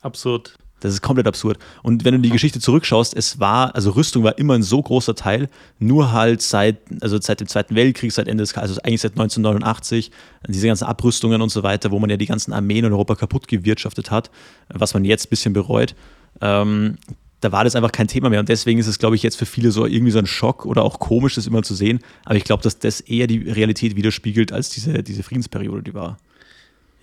Absurd. 0.00 0.58
Das 0.80 0.92
ist 0.92 1.02
komplett 1.02 1.26
absurd. 1.26 1.58
Und 1.82 2.04
wenn 2.04 2.14
du 2.14 2.20
die 2.20 2.30
Geschichte 2.30 2.60
zurückschaust, 2.60 3.14
es 3.16 3.40
war, 3.40 3.74
also 3.74 3.90
Rüstung 3.90 4.22
war 4.22 4.38
immer 4.38 4.54
ein 4.54 4.62
so 4.62 4.80
großer 4.80 5.14
Teil, 5.16 5.48
nur 5.78 6.12
halt 6.12 6.40
seit, 6.40 6.78
also 7.00 7.20
seit 7.20 7.40
dem 7.40 7.48
Zweiten 7.48 7.74
Weltkrieg, 7.74 8.12
seit 8.12 8.28
Ende 8.28 8.42
des, 8.42 8.54
also 8.54 8.80
eigentlich 8.82 9.00
seit 9.00 9.12
1989, 9.12 10.12
diese 10.46 10.68
ganzen 10.68 10.84
Abrüstungen 10.84 11.42
und 11.42 11.48
so 11.48 11.64
weiter, 11.64 11.90
wo 11.90 11.98
man 11.98 12.10
ja 12.10 12.16
die 12.16 12.26
ganzen 12.26 12.52
Armeen 12.52 12.84
in 12.84 12.92
Europa 12.92 13.16
kaputt 13.16 13.48
gewirtschaftet 13.48 14.10
hat, 14.12 14.30
was 14.68 14.94
man 14.94 15.04
jetzt 15.04 15.26
ein 15.26 15.30
bisschen 15.30 15.52
bereut. 15.52 15.96
Ähm, 16.40 16.98
da 17.40 17.52
war 17.52 17.64
das 17.64 17.76
einfach 17.76 17.92
kein 17.92 18.08
Thema 18.08 18.30
mehr. 18.30 18.40
Und 18.40 18.48
deswegen 18.48 18.80
ist 18.80 18.86
es, 18.86 18.98
glaube 18.98 19.16
ich, 19.16 19.22
jetzt 19.22 19.36
für 19.36 19.46
viele 19.46 19.70
so 19.70 19.86
irgendwie 19.86 20.10
so 20.10 20.18
ein 20.18 20.26
Schock 20.26 20.66
oder 20.66 20.82
auch 20.82 20.98
komisch, 20.98 21.36
das 21.36 21.46
immer 21.46 21.62
zu 21.62 21.74
sehen. 21.74 22.00
Aber 22.24 22.36
ich 22.36 22.44
glaube, 22.44 22.62
dass 22.62 22.78
das 22.78 23.00
eher 23.00 23.26
die 23.26 23.48
Realität 23.50 23.96
widerspiegelt 23.96 24.52
als 24.52 24.70
diese, 24.70 25.02
diese 25.02 25.22
Friedensperiode, 25.22 25.82
die 25.82 25.94
war. 25.94 26.18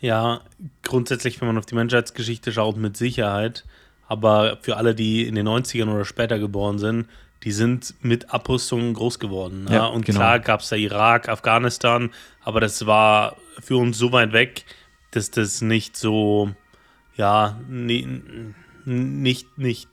Ja, 0.01 0.41
grundsätzlich, 0.83 1.39
wenn 1.39 1.47
man 1.47 1.57
auf 1.57 1.65
die 1.65 1.75
Menschheitsgeschichte 1.75 2.51
schaut, 2.51 2.77
mit 2.77 2.97
Sicherheit. 2.97 3.63
Aber 4.07 4.57
für 4.61 4.77
alle, 4.77 4.93
die 4.93 5.25
in 5.25 5.35
den 5.35 5.47
90ern 5.47 5.91
oder 5.91 6.05
später 6.05 6.37
geboren 6.37 6.79
sind, 6.79 7.07
die 7.43 7.51
sind 7.51 7.93
mit 8.01 8.33
Abrüstungen 8.33 8.93
groß 8.93 9.19
geworden. 9.19 9.67
Ja, 9.69 9.75
ja? 9.75 9.85
Und 9.85 10.05
genau. 10.05 10.19
klar 10.19 10.39
gab 10.39 10.61
es 10.61 10.69
da 10.69 10.75
Irak, 10.75 11.29
Afghanistan, 11.29 12.11
aber 12.43 12.59
das 12.59 12.85
war 12.85 13.37
für 13.59 13.77
uns 13.77 13.97
so 13.97 14.11
weit 14.11 14.33
weg, 14.33 14.65
dass 15.11 15.31
das 15.31 15.61
nicht 15.61 15.95
so, 15.95 16.51
ja, 17.15 17.59
nicht, 17.69 18.07
nicht 19.57 19.87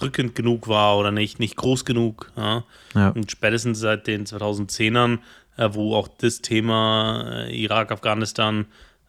drückend 0.00 0.34
genug 0.34 0.68
war 0.68 0.98
oder 0.98 1.10
nicht, 1.10 1.38
nicht 1.38 1.56
groß 1.56 1.84
genug. 1.84 2.32
Ja? 2.36 2.64
ja. 2.94 3.10
Und 3.10 3.30
spätestens 3.30 3.78
seit 3.78 4.06
den 4.06 4.26
2010ern, 4.26 5.18
äh, 5.56 5.68
wo 5.72 5.94
auch 5.94 6.08
das 6.08 6.40
Thema 6.40 7.46
äh, 7.46 7.62
Irak, 7.62 7.92
Afghanistan, 7.92 8.66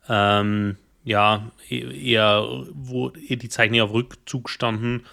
ähm, 0.08 0.78
ja, 1.04 1.52
e-, 1.70 2.12
eher, 2.12 2.46
wo 2.74 3.10
die 3.10 3.50
Zeichen 3.50 3.74
eher 3.74 3.86
auf 3.86 3.94
Rückzug 3.94 4.50
standen, 4.50 5.06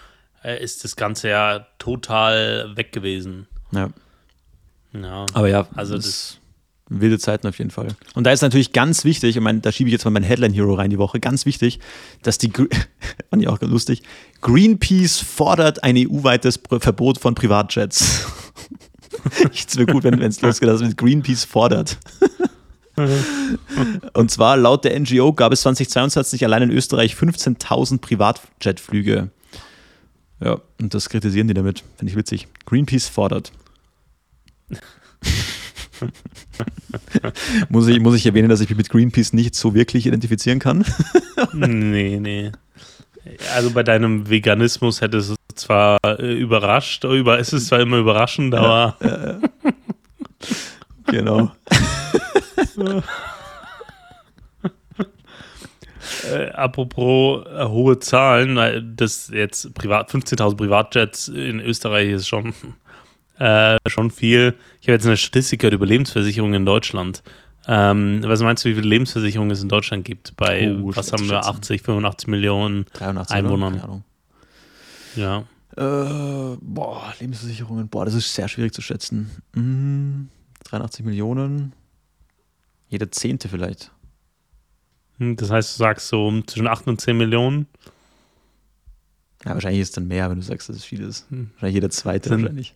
äh, 0.43 0.63
ist 0.63 0.85
das 0.85 0.97
Ganze 0.97 1.29
ja 1.29 1.67
total 1.79 2.77
weg 2.77 2.93
gewesen. 2.93 3.47
Ja. 3.73 3.91
Ja. 4.93 5.27
Aber 5.35 5.49
ja, 5.49 5.67
also 5.75 5.97
das 5.97 6.41
wilde 6.89 7.19
Zeiten 7.19 7.47
auf 7.47 7.59
jeden 7.59 7.71
Fall. 7.71 7.89
Und 8.15 8.25
da 8.25 8.33
ist 8.33 8.43
natürlich 8.43 8.73
ganz 8.73 9.05
wichtig, 9.05 9.37
ich 9.37 9.43
meine, 9.43 9.61
da 9.61 9.73
schiebe 9.73 9.89
ich 9.89 9.93
jetzt 9.93 10.05
mal 10.05 10.11
meinen 10.11 10.25
Headline 10.25 10.53
Hero 10.53 10.75
rein 10.75 10.91
die 10.91 10.99
Woche, 10.99 11.21
ganz 11.21 11.47
wichtig, 11.47 11.81
dass 12.23 12.39
die, 12.39 12.51
fand 13.31 13.43
ich 13.43 13.49
auch 13.49 13.61
lustig, 13.61 14.03
Greenpeace 14.41 15.21
fordert 15.21 15.83
ein 15.83 15.97
EU-weites 15.97 16.61
Verbot 16.79 17.19
von 17.19 17.35
Privatjets. 17.35 18.27
ich 19.53 19.67
wäre 19.77 19.87
gut, 19.87 20.05
wenn 20.05 20.21
es 20.23 20.41
losgeht, 20.41 20.69
dass 20.69 20.81
mit 20.81 20.97
Greenpeace 20.97 21.45
fordert. 21.45 21.99
Und 24.15 24.31
zwar 24.31 24.57
laut 24.57 24.85
der 24.85 24.99
NGO 24.99 25.33
gab 25.33 25.53
es 25.53 25.61
2022 25.63 26.45
allein 26.45 26.63
in 26.63 26.71
Österreich 26.71 27.15
15.000 27.15 28.01
Privatjetflüge. 28.01 29.31
Ja, 30.41 30.61
und 30.81 30.95
das 30.95 31.09
kritisieren 31.09 31.49
die 31.49 31.55
damit. 31.55 31.83
Finde 31.97 32.11
ich 32.11 32.17
witzig. 32.17 32.49
Greenpeace 32.65 33.09
fordert. 33.09 33.53
muss, 37.69 37.89
ich, 37.89 38.01
muss 38.01 38.15
ich 38.15 38.27
erwähnen, 38.27 38.49
dass 38.49 38.61
ich 38.61 38.69
mich 38.69 38.79
mit 38.79 38.91
Greenpeace 38.91 39.33
nicht 39.33 39.55
so 39.55 39.75
wirklich 39.75 40.07
identifizieren 40.07 40.59
kann? 40.59 40.85
nee, 41.53 42.19
nee. 42.21 42.53
Also 43.55 43.71
bei 43.71 43.83
deinem 43.83 44.29
Veganismus 44.31 45.01
hätte 45.01 45.19
es 45.19 45.35
zwar 45.55 45.99
äh, 46.05 46.33
überrascht, 46.35 47.05
über, 47.05 47.39
es 47.39 47.53
ist 47.53 47.67
zwar 47.69 47.81
immer 47.81 47.99
überraschend, 47.99 48.55
aber. 48.55 48.97
Ja, 49.01 49.27
ja, 49.27 49.41
genau. 51.07 51.51
äh, 56.33 56.51
apropos 56.51 57.47
äh, 57.47 57.65
hohe 57.65 57.99
Zahlen, 57.99 58.95
das 58.97 59.29
jetzt 59.33 59.75
Privat, 59.75 60.11
15.000 60.11 60.57
Privatjets 60.57 61.29
in 61.29 61.61
Österreich 61.61 62.11
ist 62.11 62.29
schon, 62.29 62.55
äh, 63.39 63.77
schon 63.87 64.11
viel. 64.11 64.55
Ich 64.81 64.89
habe 64.89 64.95
jetzt 64.95 65.07
eine 65.07 65.17
Statistik 65.17 65.61
gehört 65.61 65.75
über 65.75 65.87
Lebensversicherungen 65.87 66.55
in 66.55 66.67
Deutschland. 66.67 67.23
Ähm, 67.69 68.23
was 68.25 68.41
meinst 68.43 68.65
du, 68.65 68.69
wie 68.69 68.75
viele 68.75 68.89
Lebensversicherungen 68.89 69.51
es 69.51 69.63
in 69.63 69.69
Deutschland 69.69 70.05
gibt? 70.05 70.37
Bei, 70.37 70.73
oh, 70.73 70.93
was 70.95 71.13
haben 71.13 71.29
wir, 71.29 71.45
80, 71.45 71.83
85 71.83 72.29
Millionen 72.29 72.87
83 72.93 73.37
Einwohnern? 73.37 74.05
Ja. 75.17 75.45
Äh, 75.77 76.57
boah, 76.61 77.13
Lebensversicherungen, 77.19 77.89
boah, 77.89 78.05
das 78.05 78.15
ist 78.15 78.33
sehr 78.33 78.49
schwierig 78.49 78.73
zu 78.73 78.83
schätzen. 78.83 79.31
Hm, 79.55 80.29
83 80.65 81.05
Millionen, 81.05 81.73
jeder 82.89 83.11
Zehnte 83.11 83.49
vielleicht. 83.49 83.91
Hm, 85.19 85.37
das 85.37 85.51
heißt, 85.51 85.75
du 85.75 85.79
sagst 85.79 86.09
so 86.09 86.43
zwischen 86.43 86.69
8 86.69 86.87
und 86.87 87.01
10 87.01 87.17
Millionen? 87.17 87.67
Ja, 89.45 89.55
wahrscheinlich 89.55 89.83
ist 89.83 89.89
es 89.89 89.95
dann 89.95 90.09
mehr, 90.09 90.31
wenn 90.31 90.39
du 90.39 90.45
sagst, 90.45 90.69
dass 90.69 90.77
es 90.77 90.85
viel 90.85 91.03
ist. 91.03 91.29
Hm. 91.31 91.51
Wahrscheinlich 91.55 91.75
jeder 91.75 91.91
zweite 91.91 92.29
sind, 92.29 92.43
wahrscheinlich. 92.43 92.75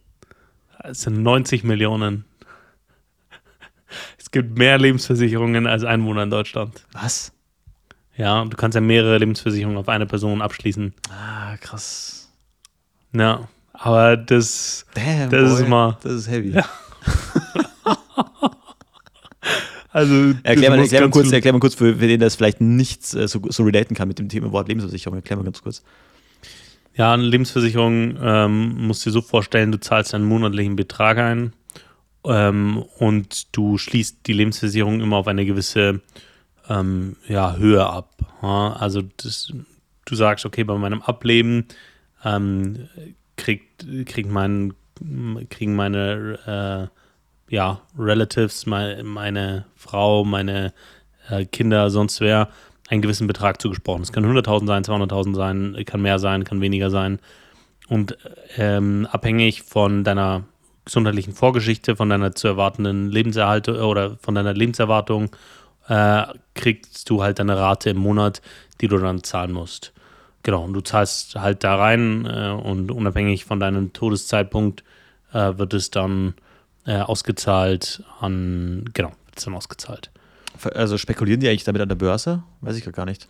Es 0.85 1.03
sind 1.03 1.23
90 1.23 1.65
Millionen. 1.65 2.25
Es 4.19 4.31
gibt 4.31 4.57
mehr 4.57 4.79
Lebensversicherungen 4.79 5.67
als 5.67 5.85
Einwohner 5.85 6.23
in 6.23 6.31
Deutschland. 6.31 6.87
Was? 6.93 7.33
Ja, 8.17 8.45
du 8.45 8.57
kannst 8.57 8.75
ja 8.75 8.81
mehrere 8.81 9.19
Lebensversicherungen 9.19 9.79
auf 9.79 9.89
eine 9.89 10.07
Person 10.07 10.43
abschließen. 10.43 10.95
Ah, 11.11 11.57
krass. 11.57 12.31
Ja, 13.13 13.49
aber 13.73 14.17
das, 14.17 14.87
Damn, 14.95 15.31
das 15.31 15.53
boy. 15.53 15.63
ist 15.63 15.69
mal. 15.69 15.99
Das 16.03 16.13
ist 16.13 16.31
heavy. 16.31 16.51
Ja. 16.51 16.65
also, 19.91 20.35
erklär, 20.43 20.71
mal, 20.71 20.79
erklär, 20.81 21.01
mal 21.01 21.11
kurz, 21.11 21.33
erklär 21.33 21.53
mal 21.53 21.61
kurz, 21.61 21.75
für, 21.75 21.97
für 21.97 22.07
den 22.07 22.21
das 22.21 22.37
vielleicht 22.37 22.61
nicht 22.61 23.15
äh, 23.15 23.27
so, 23.27 23.41
so 23.49 23.63
relaten 23.65 23.95
kann 23.95 24.07
mit 24.07 24.19
dem 24.19 24.29
Thema 24.29 24.53
Wort 24.53 24.69
Lebensversicherung. 24.69 25.17
Erklär 25.17 25.39
mal 25.39 25.45
ganz 25.45 25.63
kurz. 25.63 25.83
Ja, 27.01 27.15
eine 27.15 27.23
Lebensversicherung 27.23 28.19
ähm, 28.23 28.87
musst 28.87 29.07
du 29.07 29.09
dir 29.09 29.15
so 29.15 29.23
vorstellen, 29.23 29.73
du 29.73 29.81
zahlst 29.81 30.15
einen 30.15 30.27
monatlichen 30.27 30.77
Betrag 30.77 31.17
ein 31.17 31.55
ähm, 32.27 32.85
und 32.99 33.57
du 33.57 33.79
schließt 33.79 34.27
die 34.27 34.35
Lebensversicherung 34.35 35.01
immer 35.01 35.17
auf 35.17 35.27
eine 35.27 35.47
gewisse 35.47 36.03
ähm, 36.69 37.17
ja, 37.27 37.57
Höhe 37.57 37.87
ab. 37.87 38.17
Ja? 38.43 38.75
Also 38.75 39.01
das, 39.17 39.51
du 40.05 40.15
sagst, 40.15 40.45
okay, 40.45 40.63
bei 40.63 40.77
meinem 40.77 41.01
Ableben 41.01 41.69
ähm, 42.23 42.87
kriegt, 43.39 43.87
kriegt 44.05 44.31
mein, 44.31 44.75
kriegen 45.49 45.75
meine 45.75 46.91
äh, 47.49 47.55
ja, 47.55 47.81
Relatives, 47.99 48.67
meine, 48.67 49.05
meine 49.05 49.65
Frau, 49.75 50.23
meine 50.23 50.75
äh, 51.31 51.47
Kinder, 51.47 51.89
sonst 51.89 52.21
wer, 52.21 52.51
einen 52.91 53.03
gewissen 53.03 53.27
Betrag 53.27 53.63
zugesprochen. 53.63 54.03
Es 54.03 54.13
kann 54.13 54.25
100.000 54.25 54.67
sein, 54.67 54.85
200.000 54.85 55.35
sein, 55.35 55.85
kann 55.87 56.03
mehr 56.03 56.19
sein, 56.19 56.45
kann 56.45 56.61
weniger 56.61 56.91
sein. 56.91 57.21
Und 57.89 58.19
ähm, 58.57 59.07
abhängig 59.11 59.63
von 59.63 60.05
deiner 60.05 60.45
gesundheitlichen 60.85 61.33
Vorgeschichte, 61.33 61.97
von 61.97 62.11
deiner 62.11 62.35
zu 62.35 62.49
erwartenden 62.49 63.09
Lebenserhaltung 63.11 63.77
oder 63.77 64.17
von 64.21 64.35
deiner 64.35 64.55
Lebenserwartung, 64.55 65.31
äh, 65.89 66.25
kriegst 66.55 67.09
du 67.09 67.23
halt 67.23 67.41
eine 67.41 67.57
Rate 67.57 67.91
im 67.91 67.99
Monat, 67.99 68.43
die 68.81 68.89
du 68.89 68.99
dann 68.99 69.23
zahlen 69.23 69.53
musst. 69.53 69.93
Genau, 70.43 70.65
und 70.65 70.73
du 70.73 70.81
zahlst 70.81 71.37
halt 71.37 71.63
da 71.65 71.77
rein 71.77 72.27
äh, 72.27 72.51
und 72.51 72.91
unabhängig 72.91 73.45
von 73.45 73.61
deinem 73.61 73.93
Todeszeitpunkt 73.93 74.83
äh, 75.33 75.59
wird 75.59 75.75
es 75.75 75.91
dann 75.91 76.35
äh, 76.87 77.01
ausgezahlt 77.01 78.03
an, 78.21 78.85
genau, 78.95 79.11
wird 79.27 79.39
es 79.39 79.45
dann 79.45 79.55
ausgezahlt. 79.55 80.11
Also 80.75 80.99
spekulieren 80.99 81.41
die 81.41 81.49
eigentlich 81.49 81.65
damit 81.65 81.83
an 81.83 81.89
der 81.89 81.97
Börse? 81.97 82.43
Weiß 82.61 82.77
ich 82.77 82.91
gar 82.93 83.07
nicht. 83.07 83.29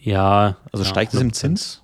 Ja. 0.00 0.56
Also 0.72 0.84
ja, 0.84 0.90
steigt 0.90 1.14
es 1.14 1.20
im 1.20 1.32
Zins? 1.32 1.82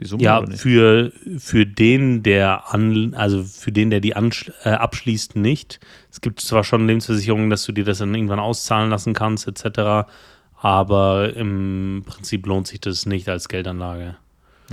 Die 0.00 0.04
Summe 0.04 0.22
ja, 0.22 0.44
für, 0.46 1.10
für 1.38 1.64
den, 1.64 2.22
der 2.22 2.74
an, 2.74 3.14
also 3.14 3.42
für 3.42 3.72
den, 3.72 3.88
der 3.88 4.00
die 4.00 4.10
äh, 4.10 4.68
abschließt, 4.68 5.36
nicht. 5.36 5.80
Es 6.10 6.20
gibt 6.20 6.40
zwar 6.40 6.64
schon 6.64 6.86
Lebensversicherungen, 6.86 7.48
dass 7.48 7.64
du 7.64 7.72
dir 7.72 7.84
das 7.84 7.98
dann 7.98 8.14
irgendwann 8.14 8.38
auszahlen 8.38 8.90
lassen 8.90 9.14
kannst, 9.14 9.48
etc. 9.48 10.06
Aber 10.54 11.34
im 11.34 12.04
Prinzip 12.06 12.46
lohnt 12.46 12.66
sich 12.66 12.80
das 12.80 13.06
nicht 13.06 13.26
als 13.28 13.48
Geldanlage. 13.48 14.16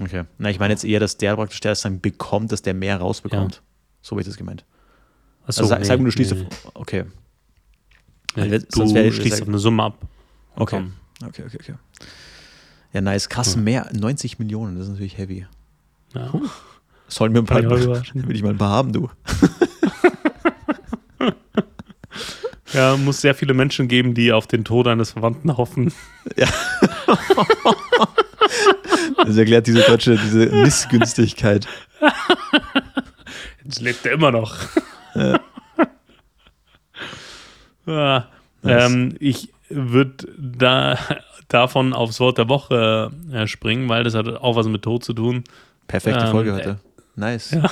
Okay. 0.02 0.24
Na, 0.40 0.50
ich 0.50 0.60
meine 0.60 0.74
jetzt 0.74 0.84
eher, 0.84 1.00
dass 1.00 1.18
der 1.18 1.36
praktisch, 1.36 1.62
der 1.62 1.72
es 1.72 1.82
dann 1.82 2.02
bekommt, 2.02 2.52
dass 2.52 2.62
der 2.62 2.74
mehr 2.74 2.98
rausbekommt. 2.98 3.56
Ja. 3.56 3.62
So 4.02 4.12
habe 4.12 4.22
ich 4.22 4.28
das 4.28 4.36
gemeint. 4.36 4.66
Achso, 5.46 5.64
also, 5.64 5.76
nee, 5.76 5.84
sag 5.84 6.00
mir, 6.00 6.06
du 6.06 6.12
schließt 6.12 6.36
nee. 6.36 6.48
auf. 6.74 6.88
Okay. 8.36 8.52
Ja, 8.52 8.60
du 8.60 9.12
schließt 9.12 9.42
auf 9.42 9.48
eine 9.48 9.60
Summe 9.60 9.84
ab. 9.84 9.98
Okay. 10.56 10.84
Okay, 11.26 11.44
okay, 11.46 11.58
okay. 11.60 11.74
Ja, 12.94 13.02
nice. 13.02 13.30
Krass, 13.30 13.56
mehr. 13.56 13.90
90 13.94 14.40
Millionen, 14.40 14.76
das 14.76 14.86
ist 14.86 14.92
natürlich 14.92 15.18
heavy. 15.18 15.46
Ja. 16.14 16.32
Sollen 17.08 17.34
wir 17.34 17.42
ein 17.42 17.46
paar, 17.46 17.64
will 17.64 18.36
ich 18.36 18.44
mal 18.44 18.52
ein 18.52 18.58
paar 18.58 18.70
haben, 18.70 18.94
du. 18.94 19.10
ja, 22.74 22.98
muss 22.98 23.22
sehr 23.22 23.36
viele 23.36 23.54
Menschen 23.54 23.88
geben, 23.88 24.14
die 24.14 24.32
auf 24.32 24.48
den 24.48 24.64
Tod 24.64 24.88
eines 24.88 25.12
Verwandten 25.12 25.56
hoffen. 25.58 25.94
Ja. 26.38 26.48
Das 29.26 29.38
erklärt 29.38 29.68
diese 29.68 29.82
deutsche, 29.82 30.18
diese 30.18 30.48
Missgünstigkeit. 30.48 31.68
Jetzt 33.64 33.82
lebt 33.82 34.06
er 34.06 34.14
immer 34.14 34.32
noch. 34.32 34.56
Ja. 35.16 35.40
Ja 37.86 38.28
ähm, 38.64 39.16
ich 39.20 39.50
würde 39.70 40.28
da 40.38 40.98
davon 41.48 41.94
aufs 41.94 42.20
Wort 42.20 42.38
der 42.38 42.50
Woche 42.50 43.12
äh, 43.32 43.48
springen, 43.48 43.90
weil 43.90 44.04
das 44.04 44.16
hat 44.16 44.28
auch 44.28 44.56
was 44.56 44.68
mit 44.68 44.82
Tod 44.84 45.04
zu 45.04 45.14
tun. 45.14 45.44
Perfekte 45.88 46.26
ähm, 46.26 46.32
Folge 46.32 46.54
heute. 46.54 46.80
Nice. 47.16 47.52
Ja. 47.52 47.70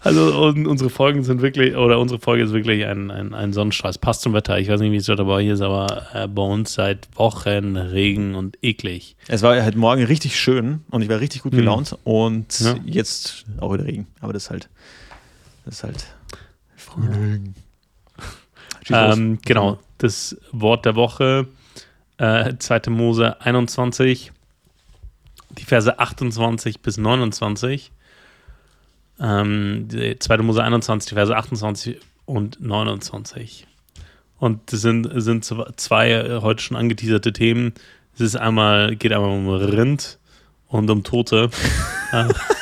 also 0.00 0.48
unsere 0.48 0.90
Folgen 0.90 1.22
sind 1.22 1.42
wirklich, 1.42 1.76
oder 1.76 2.00
unsere 2.00 2.18
Folge 2.18 2.42
ist 2.42 2.52
wirklich 2.52 2.86
ein, 2.86 3.10
ein, 3.10 3.34
ein 3.34 3.52
Sonnenscheiß. 3.52 3.98
Passt 3.98 4.22
zum 4.22 4.32
Wetter. 4.32 4.58
Ich 4.58 4.68
weiß 4.68 4.80
nicht, 4.80 4.90
wie 4.90 4.96
es 4.96 5.06
dort 5.06 5.20
aber 5.20 5.40
hier 5.40 5.54
ist, 5.54 5.60
aber 5.60 6.06
äh, 6.12 6.26
bei 6.26 6.42
uns 6.42 6.74
seit 6.74 7.06
Wochen 7.14 7.76
Regen 7.76 8.34
und 8.34 8.58
eklig. 8.62 9.16
Es 9.28 9.42
war 9.42 9.62
halt 9.62 9.76
morgen 9.76 10.02
richtig 10.04 10.40
schön 10.40 10.80
und 10.90 11.02
ich 11.02 11.08
war 11.08 11.20
richtig 11.20 11.42
gut 11.42 11.52
hm. 11.52 11.58
gelaunt 11.58 11.90
hm. 11.90 11.98
und 12.02 12.60
ja. 12.60 12.74
jetzt 12.84 13.44
auch 13.60 13.72
wieder 13.72 13.84
Regen. 13.84 14.08
Aber 14.20 14.32
das 14.32 14.44
ist 14.44 14.50
halt, 14.50 14.68
das 15.66 15.74
ist 15.74 15.84
halt 15.84 16.06
Frühling. 16.94 17.54
Ähm, 18.90 19.38
genau 19.44 19.78
das 19.98 20.36
Wort 20.50 20.84
der 20.84 20.96
Woche, 20.96 21.46
äh, 22.18 22.54
2. 22.58 22.90
Mose 22.90 23.40
21, 23.40 24.32
die 25.50 25.64
Verse 25.64 25.98
28 25.98 26.80
bis 26.80 26.98
29. 26.98 27.92
Ähm, 29.20 29.88
2. 30.18 30.36
Mose 30.38 30.64
21, 30.64 31.10
die 31.10 31.14
Verse 31.14 31.36
28 31.36 32.00
und 32.26 32.60
29. 32.60 33.66
Und 34.38 34.72
das 34.72 34.80
sind, 34.80 35.08
sind 35.14 35.44
zwei 35.76 36.10
äh, 36.10 36.40
heute 36.40 36.62
schon 36.62 36.76
angeteaserte 36.76 37.32
Themen. 37.32 37.74
Es 38.14 38.20
ist 38.20 38.36
einmal, 38.36 38.96
geht 38.96 39.12
einmal 39.12 39.30
um 39.30 39.48
Rind 39.48 40.18
und 40.66 40.90
um 40.90 41.04
Tote. 41.04 41.50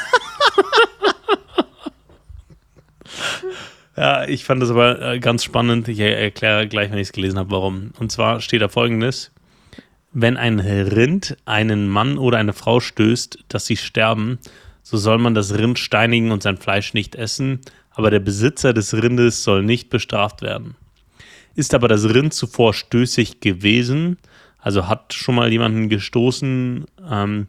Ja, 3.97 4.25
ich 4.27 4.45
fand 4.45 4.63
das 4.63 4.71
aber 4.71 5.01
äh, 5.01 5.19
ganz 5.19 5.45
spannend. 5.45 5.89
Ich 5.89 5.99
erkläre 5.99 6.69
gleich, 6.69 6.91
wenn 6.91 6.99
ich 6.99 7.09
es 7.09 7.13
gelesen 7.13 7.39
habe, 7.39 7.51
warum. 7.51 7.93
Und 7.99 8.13
zwar 8.13 8.41
steht 8.41 8.63
da 8.63 8.69
folgendes: 8.69 9.33
Wenn 10.13 10.37
ein 10.37 10.61
Rind 10.61 11.37
einen 11.45 11.89
Mann 11.89 12.19
oder 12.19 12.39
eine 12.39 12.53
Frau 12.53 12.81
stößt, 12.81 13.45
dass 13.49 13.67
sie 13.67 13.77
sterben, 13.77 14.39
so 14.83 14.97
soll 14.97 15.19
man 15.19 15.35
das 15.35 15.57
Rind 15.57 15.79
steinigen 15.79 16.33
und 16.33 16.43
sein 16.43 16.57
Fleisch 16.57 16.95
nicht 16.95 17.15
essen, 17.15 17.61
aber 17.91 18.11
der 18.11 18.21
Besitzer 18.21 18.73
des 18.73 18.95
Rindes 18.95 19.43
soll 19.43 19.63
nicht 19.63 19.91
bestraft 19.91 20.43
werden. 20.43 20.77
Ist 21.55 21.75
aber 21.75 21.89
das 21.89 22.05
Rind 22.05 22.33
zuvor 22.33 22.75
stößig 22.75 23.41
gewesen, 23.41 24.19
also 24.59 24.89
hat 24.89 25.13
schon 25.13 25.35
mal 25.35 25.51
jemanden 25.51 25.89
gestoßen 25.89 26.87
ähm, 27.11 27.49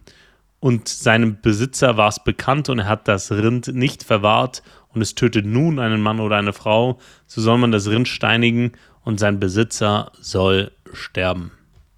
und 0.60 0.88
seinem 0.88 1.42
Besitzer 1.42 1.98
war 1.98 2.10
es 2.10 2.24
bekannt 2.24 2.70
und 2.70 2.80
er 2.80 2.88
hat 2.88 3.08
das 3.08 3.32
Rind 3.32 3.68
nicht 3.74 4.04
verwahrt 4.04 4.64
und 4.94 5.02
es 5.02 5.16
tötet 5.16 5.46
nun 5.46 5.80
einen 5.80 6.02
Mann 6.02 6.20
oder 6.20 6.38
eine 6.38 6.54
Frau, 6.54 7.00
so 7.28 7.42
soll 7.42 7.58
man 7.58 7.72
das 7.72 7.88
Rind 7.88 8.08
steinigen 8.08 8.74
und 9.04 9.20
sein 9.20 9.40
Besitzer 9.40 10.12
soll 10.20 10.72
sterben. 10.94 11.52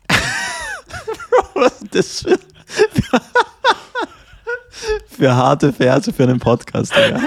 Was 1.56 1.82
ist 1.82 1.96
das 1.96 2.22
für, 2.22 2.40
für, 3.02 3.22
für, 5.18 5.36
harte 5.36 5.74
Verse 5.74 6.12
für 6.14 6.24
einen 6.24 6.40
Podcast, 6.40 6.94
ja. 6.96 7.22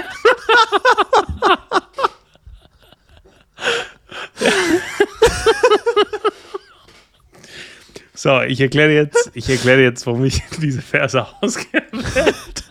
So, 8.27 8.41
ich 8.41 8.59
erkläre 8.59 8.91
jetzt, 8.91 9.29
ich 9.35 9.47
erkläre 9.47 9.81
jetzt, 9.83 10.07
warum 10.07 10.25
ich 10.25 10.41
diese 10.59 10.81
Verse 10.81 11.25
ausgewählt. 11.39 12.63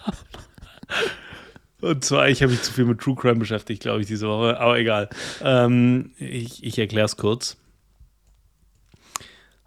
Und 1.87 2.05
zwar, 2.05 2.28
ich 2.28 2.43
habe 2.43 2.53
mich 2.53 2.62
zu 2.62 2.72
viel 2.72 2.84
mit 2.84 3.01
True 3.01 3.14
Crime 3.14 3.37
beschäftigt, 3.37 3.82
glaube 3.82 4.01
ich, 4.01 4.07
diese 4.07 4.28
Woche, 4.28 4.59
aber 4.59 4.78
egal. 4.78 5.09
Ähm, 5.43 6.12
ich 6.18 6.64
ich 6.64 6.78
erkläre 6.78 7.07
es 7.07 7.16
kurz. 7.16 7.57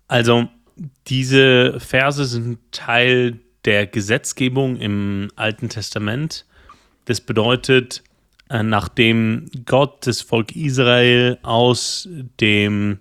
Also, 0.07 0.49
diese 1.07 1.79
Verse 1.79 2.25
sind 2.25 2.59
Teil 2.71 3.39
der 3.65 3.87
Gesetzgebung 3.87 4.77
im 4.77 5.29
Alten 5.35 5.69
Testament. 5.69 6.45
Das 7.05 7.21
bedeutet, 7.21 8.03
äh, 8.49 8.63
nachdem 8.63 9.49
Gott 9.65 10.07
das 10.07 10.21
Volk 10.21 10.55
Israel 10.55 11.37
aus 11.43 12.07
dem 12.39 12.99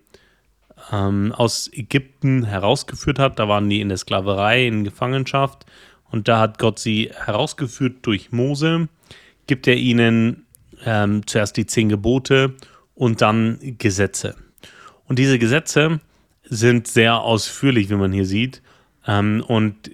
ähm, 0.92 1.32
aus 1.32 1.70
Ägypten 1.72 2.44
herausgeführt 2.44 3.18
hat, 3.18 3.38
da 3.38 3.48
waren 3.48 3.68
die 3.68 3.80
in 3.80 3.88
der 3.88 3.98
Sklaverei, 3.98 4.66
in 4.66 4.84
Gefangenschaft, 4.84 5.66
und 6.10 6.28
da 6.28 6.40
hat 6.40 6.58
Gott 6.58 6.78
sie 6.78 7.10
herausgeführt 7.12 7.98
durch 8.02 8.32
Mose, 8.32 8.88
gibt 9.48 9.66
er 9.66 9.74
ihnen 9.74 10.46
ähm, 10.84 11.26
zuerst 11.26 11.56
die 11.56 11.66
zehn 11.66 11.88
Gebote 11.88 12.54
und 12.94 13.20
dann 13.20 13.58
Gesetze. 13.78 14.36
Und 15.06 15.18
diese 15.18 15.38
Gesetze 15.40 16.00
sind 16.44 16.86
sehr 16.86 17.20
ausführlich, 17.20 17.90
wie 17.90 17.96
man 17.96 18.12
hier 18.12 18.26
sieht, 18.26 18.62
ähm, 19.06 19.42
und 19.46 19.90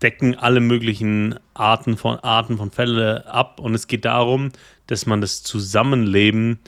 decken 0.00 0.34
alle 0.34 0.60
möglichen 0.60 1.38
Arten 1.54 1.96
von 1.96 2.18
Arten 2.20 2.56
von 2.56 2.70
Fälle 2.70 3.26
ab. 3.26 3.60
Und 3.60 3.74
es 3.74 3.86
geht 3.86 4.04
darum, 4.04 4.50
dass 4.86 5.06
man 5.06 5.20
das 5.20 5.42
Zusammenleben 5.42 6.58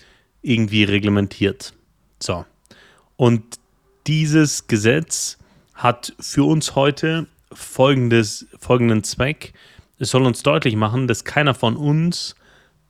irgendwie 0.42 0.84
reglementiert. 0.84 1.74
So. 2.20 2.44
Und 3.16 3.42
dieses 4.06 4.68
Gesetz 4.68 5.38
hat 5.74 6.14
für 6.18 6.44
uns 6.44 6.74
heute 6.74 7.26
folgendes, 7.52 8.46
folgenden 8.58 9.04
Zweck. 9.04 9.52
Es 9.98 10.10
soll 10.10 10.26
uns 10.26 10.42
deutlich 10.42 10.76
machen, 10.76 11.06
dass 11.08 11.24
keiner 11.24 11.54
von 11.54 11.76
uns 11.76 12.36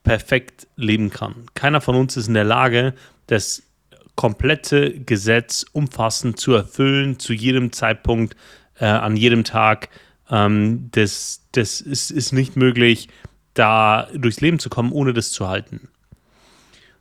perfekt 0.02 0.66
leben 0.76 1.10
kann. 1.10 1.46
Keiner 1.54 1.80
von 1.80 1.96
uns 1.96 2.16
ist 2.16 2.28
in 2.28 2.34
der 2.34 2.44
Lage, 2.44 2.94
das 3.26 3.62
komplette 4.14 4.98
Gesetz 5.00 5.64
umfassend 5.72 6.40
zu 6.40 6.54
erfüllen, 6.54 7.18
zu 7.18 7.32
jedem 7.32 7.72
Zeitpunkt, 7.72 8.36
äh, 8.78 8.86
an 8.86 9.16
jedem 9.16 9.44
Tag. 9.44 9.88
Ähm, 10.30 10.88
das 10.92 11.46
das 11.52 11.80
ist, 11.80 12.10
ist 12.10 12.32
nicht 12.32 12.56
möglich, 12.56 13.08
da 13.54 14.08
durchs 14.14 14.40
Leben 14.40 14.58
zu 14.58 14.68
kommen, 14.68 14.92
ohne 14.92 15.12
das 15.12 15.32
zu 15.32 15.48
halten. 15.48 15.88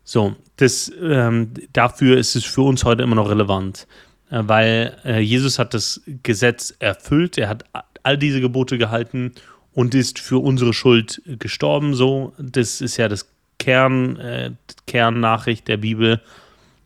So, 0.03 0.35
das, 0.57 0.91
ähm, 1.01 1.53
dafür 1.73 2.17
ist 2.17 2.35
es 2.35 2.45
für 2.45 2.61
uns 2.61 2.83
heute 2.85 3.03
immer 3.03 3.15
noch 3.15 3.29
relevant, 3.29 3.87
äh, 4.29 4.41
weil 4.43 4.97
äh, 5.03 5.19
Jesus 5.19 5.59
hat 5.59 5.73
das 5.73 6.01
Gesetz 6.23 6.73
erfüllt, 6.79 7.37
er 7.37 7.49
hat 7.49 7.65
all 8.03 8.17
diese 8.17 8.39
Gebote 8.39 8.77
gehalten 8.77 9.33
und 9.75 9.93
ist 9.93 10.19
für 10.19 10.41
unsere 10.41 10.73
Schuld 10.73 11.21
gestorben. 11.25 11.93
So, 11.93 12.33
das 12.39 12.81
ist 12.81 12.97
ja 12.97 13.09
das 13.09 13.29
Kern, 13.59 14.15
äh, 14.15 14.51
Kernnachricht 14.87 15.67
der 15.67 15.77
Bibel. 15.77 16.21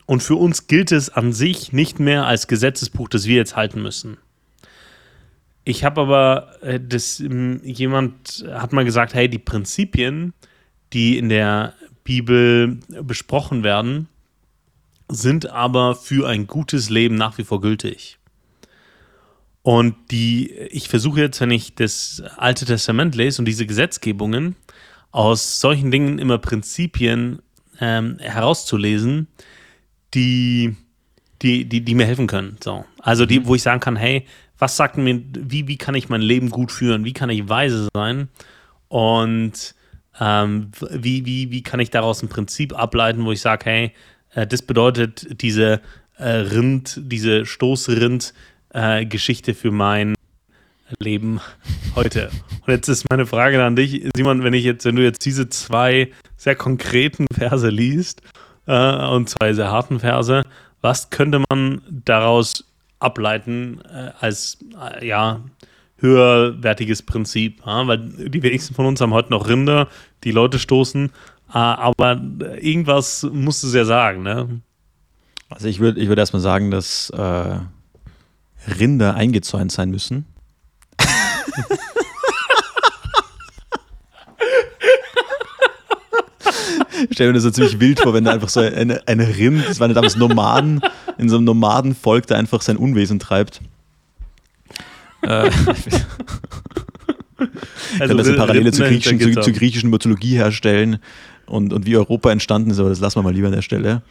Und 0.07 0.23
für 0.23 0.35
uns 0.35 0.65
gilt 0.65 0.91
es 0.91 1.11
an 1.11 1.31
sich 1.31 1.71
nicht 1.71 1.99
mehr 1.99 2.25
als 2.25 2.47
Gesetzesbuch, 2.47 3.07
das 3.07 3.25
wir 3.27 3.35
jetzt 3.35 3.55
halten 3.55 3.83
müssen. 3.83 4.17
Ich 5.65 5.83
habe 5.83 6.01
aber, 6.01 6.51
äh, 6.63 6.79
das, 6.79 7.19
ähm, 7.19 7.61
jemand 7.63 8.43
hat 8.51 8.73
mal 8.73 8.85
gesagt, 8.85 9.13
hey, 9.13 9.29
die 9.29 9.37
Prinzipien, 9.37 10.33
die 10.91 11.19
in 11.19 11.29
der 11.29 11.75
Bibel 12.03 12.79
besprochen 13.03 13.63
werden, 13.63 14.07
sind 15.09 15.47
aber 15.47 15.93
für 15.93 16.27
ein 16.27 16.47
gutes 16.47 16.89
Leben 16.89 17.15
nach 17.15 17.37
wie 17.37 17.43
vor 17.43 17.61
gültig. 17.61 18.17
Und 19.69 19.93
die, 20.09 20.49
ich 20.71 20.89
versuche 20.89 21.21
jetzt, 21.21 21.39
wenn 21.41 21.51
ich 21.51 21.75
das 21.75 22.23
Alte 22.37 22.65
Testament 22.65 23.13
lese 23.13 23.39
und 23.39 23.45
diese 23.45 23.67
Gesetzgebungen, 23.67 24.55
aus 25.11 25.59
solchen 25.59 25.91
Dingen 25.91 26.17
immer 26.17 26.39
Prinzipien 26.39 27.43
ähm, 27.79 28.17
herauszulesen, 28.19 29.27
die, 30.15 30.75
die, 31.43 31.65
die, 31.69 31.81
die 31.81 31.93
mir 31.93 32.07
helfen 32.07 32.25
können. 32.25 32.57
So. 32.63 32.83
Also 32.97 33.27
die, 33.27 33.41
mhm. 33.41 33.45
wo 33.45 33.53
ich 33.53 33.61
sagen 33.61 33.79
kann, 33.79 33.95
hey, 33.95 34.25
was 34.57 34.75
sagt 34.75 34.97
mir, 34.97 35.21
wie, 35.35 35.67
wie 35.67 35.77
kann 35.77 35.93
ich 35.93 36.09
mein 36.09 36.21
Leben 36.21 36.49
gut 36.49 36.71
führen, 36.71 37.05
wie 37.05 37.13
kann 37.13 37.29
ich 37.29 37.47
weise 37.47 37.89
sein 37.93 38.29
und 38.87 39.75
ähm, 40.19 40.71
wie, 40.89 41.27
wie, 41.27 41.51
wie 41.51 41.61
kann 41.61 41.79
ich 41.79 41.91
daraus 41.91 42.23
ein 42.23 42.29
Prinzip 42.29 42.75
ableiten, 42.75 43.23
wo 43.23 43.31
ich 43.31 43.41
sage, 43.41 43.65
hey, 43.65 43.91
äh, 44.33 44.47
das 44.47 44.63
bedeutet 44.63 45.43
diese 45.43 45.79
äh, 46.17 46.27
Rind, 46.27 46.99
diese 47.03 47.45
Stoßrind-Geschichte 47.45 48.48
äh, 48.73 49.05
für 49.53 49.71
mein 49.71 50.15
Leben 50.99 51.39
heute. 51.95 52.29
Und 52.65 52.73
jetzt 52.73 52.87
ist 52.87 53.09
meine 53.09 53.25
Frage 53.25 53.63
an 53.63 53.75
dich, 53.75 54.09
Simon, 54.15 54.43
wenn 54.43 54.53
ich 54.53 54.63
jetzt, 54.63 54.85
wenn 54.85 54.95
du 54.95 55.03
jetzt 55.03 55.25
diese 55.25 55.49
zwei 55.49 56.11
sehr 56.37 56.55
konkreten 56.55 57.27
Verse 57.31 57.69
liest 57.69 58.21
äh, 58.65 59.07
und 59.07 59.29
zwei 59.29 59.53
sehr 59.53 59.71
harten 59.71 59.99
Verse, 59.99 60.43
was 60.81 61.09
könnte 61.09 61.43
man 61.49 61.81
daraus 61.89 62.65
ableiten 62.99 63.81
äh, 63.85 64.11
als 64.19 64.57
äh, 64.79 65.07
ja 65.07 65.41
höherwertiges 65.97 67.01
Prinzip, 67.03 67.61
ja? 67.65 67.85
weil 67.87 67.97
die 67.97 68.41
wenigsten 68.41 68.73
von 68.73 68.85
uns 68.85 69.01
haben 69.01 69.13
heute 69.13 69.31
noch 69.31 69.47
Rinder, 69.47 69.87
die 70.23 70.31
Leute 70.31 70.59
stoßen, 70.59 71.07
äh, 71.53 71.57
aber 71.57 72.21
irgendwas 72.61 73.27
musst 73.31 73.63
du 73.63 73.67
ja 73.67 73.85
sagen, 73.85 74.23
ne? 74.23 74.61
Also 75.49 75.67
ich 75.67 75.79
würde 75.79 75.99
ich 75.99 76.07
würd 76.07 76.19
erstmal 76.19 76.41
sagen, 76.41 76.69
dass 76.69 77.09
äh, 77.09 77.57
Rinder 78.67 79.15
eingezäunt 79.15 79.71
sein 79.71 79.89
müssen. 79.89 80.25
Ich 87.09 87.15
stelle 87.15 87.29
mir 87.29 87.35
das 87.35 87.43
so 87.43 87.51
ziemlich 87.51 87.79
wild 87.79 88.01
vor, 88.01 88.13
wenn 88.13 88.25
da 88.25 88.31
einfach 88.31 88.49
so 88.49 88.59
eine, 88.59 89.07
eine 89.07 89.37
Rind, 89.37 89.63
das 89.67 89.79
waren 89.79 89.89
ja 89.89 89.95
damals 89.95 90.17
Nomaden, 90.17 90.81
in 91.17 91.29
so 91.29 91.37
einem 91.37 91.45
Nomadenvolk, 91.45 92.27
der 92.27 92.37
einfach 92.37 92.61
sein 92.61 92.77
Unwesen 92.77 93.19
treibt. 93.19 93.61
Äh, 95.21 95.49
also 97.99 98.17
das 98.17 98.27
eine 98.27 98.37
Parallele 98.37 98.71
zur 98.71 98.87
griechischen, 98.87 99.19
zu, 99.19 99.41
zur 99.41 99.53
griechischen 99.53 99.89
Mythologie 99.89 100.35
herstellen 100.35 100.99
und, 101.45 101.73
und 101.73 101.85
wie 101.85 101.97
Europa 101.97 102.31
entstanden 102.31 102.71
ist, 102.71 102.79
aber 102.79 102.89
das 102.89 102.99
lassen 102.99 103.17
wir 103.19 103.23
mal 103.23 103.33
lieber 103.33 103.47
an 103.47 103.53
der 103.53 103.61
Stelle. 103.61 104.01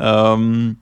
Ähm, 0.00 0.78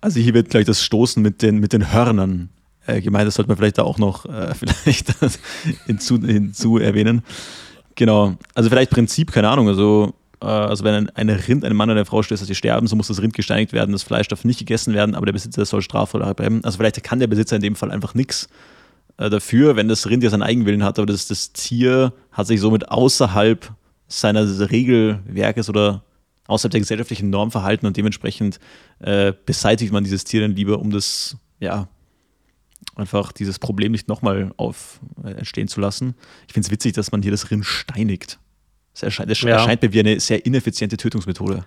also 0.00 0.20
hier 0.20 0.34
wird 0.34 0.50
gleich 0.50 0.66
das 0.66 0.82
Stoßen 0.82 1.22
mit 1.22 1.42
den, 1.42 1.58
mit 1.58 1.72
den 1.72 1.92
Hörnern 1.92 2.50
äh, 2.86 3.00
gemeint, 3.00 3.26
das 3.26 3.34
sollte 3.36 3.48
man 3.48 3.56
vielleicht 3.56 3.78
da 3.78 3.82
auch 3.82 3.98
noch 3.98 4.26
äh, 4.26 4.54
vielleicht 4.54 5.14
hinzu, 5.86 6.20
hinzu 6.20 6.78
erwähnen. 6.78 7.22
Genau, 7.94 8.36
also 8.54 8.68
vielleicht 8.68 8.90
Prinzip, 8.90 9.32
keine 9.32 9.48
Ahnung, 9.48 9.68
also 9.68 10.14
äh, 10.42 10.46
also 10.46 10.84
wenn 10.84 10.94
ein, 10.94 11.10
eine 11.10 11.48
Rind 11.48 11.64
einem 11.64 11.76
Mann 11.76 11.88
oder 11.88 12.00
einer 12.00 12.06
Frau 12.06 12.22
stößt, 12.22 12.42
dass 12.42 12.48
sie 12.48 12.54
sterben, 12.54 12.86
so 12.86 12.96
muss 12.96 13.08
das 13.08 13.22
Rind 13.22 13.34
gesteinigt 13.34 13.72
werden, 13.72 13.92
das 13.92 14.02
Fleisch 14.02 14.28
darf 14.28 14.44
nicht 14.44 14.58
gegessen 14.58 14.94
werden, 14.94 15.14
aber 15.14 15.26
der 15.26 15.32
Besitzer 15.32 15.64
soll 15.64 15.82
strafvoll 15.82 16.20
bleiben. 16.34 16.62
Also 16.64 16.78
vielleicht 16.78 17.02
kann 17.02 17.18
der 17.18 17.26
Besitzer 17.26 17.56
in 17.56 17.62
dem 17.62 17.76
Fall 17.76 17.90
einfach 17.90 18.14
nichts 18.14 18.48
äh, 19.16 19.30
dafür, 19.30 19.76
wenn 19.76 19.88
das 19.88 20.08
Rind 20.08 20.22
ja 20.22 20.30
seinen 20.30 20.42
Eigenwillen 20.42 20.84
hat, 20.84 20.98
aber 20.98 21.06
das, 21.06 21.28
das 21.28 21.52
Tier 21.52 22.12
hat 22.32 22.46
sich 22.46 22.60
somit 22.60 22.90
außerhalb 22.90 23.72
seines 24.08 24.70
Regelwerkes 24.70 25.68
oder 25.68 26.02
außerhalb 26.46 26.72
der 26.72 26.80
gesellschaftlichen 26.80 27.30
Norm 27.30 27.50
verhalten 27.50 27.86
und 27.86 27.96
dementsprechend 27.96 28.58
äh, 29.00 29.32
beseitigt 29.46 29.92
man 29.92 30.04
dieses 30.04 30.24
Tier 30.24 30.42
dann 30.42 30.54
lieber, 30.54 30.78
um 30.78 30.90
das, 30.90 31.36
ja, 31.60 31.88
einfach 32.96 33.32
dieses 33.32 33.58
Problem 33.58 33.92
nicht 33.92 34.08
nochmal 34.08 34.52
auf 34.56 35.00
äh, 35.24 35.30
entstehen 35.30 35.68
zu 35.68 35.80
lassen. 35.80 36.14
Ich 36.46 36.52
finde 36.52 36.66
es 36.66 36.70
witzig, 36.70 36.92
dass 36.92 37.12
man 37.12 37.22
hier 37.22 37.30
das 37.30 37.50
Rind 37.50 37.64
steinigt. 37.64 38.38
Das 38.92 39.02
erscheint, 39.02 39.30
das 39.30 39.40
ja. 39.40 39.50
erscheint 39.50 39.82
mir 39.82 39.92
wie 39.92 40.00
eine 40.00 40.20
sehr 40.20 40.44
ineffiziente 40.46 40.96
Tötungsmethode. 40.96 41.64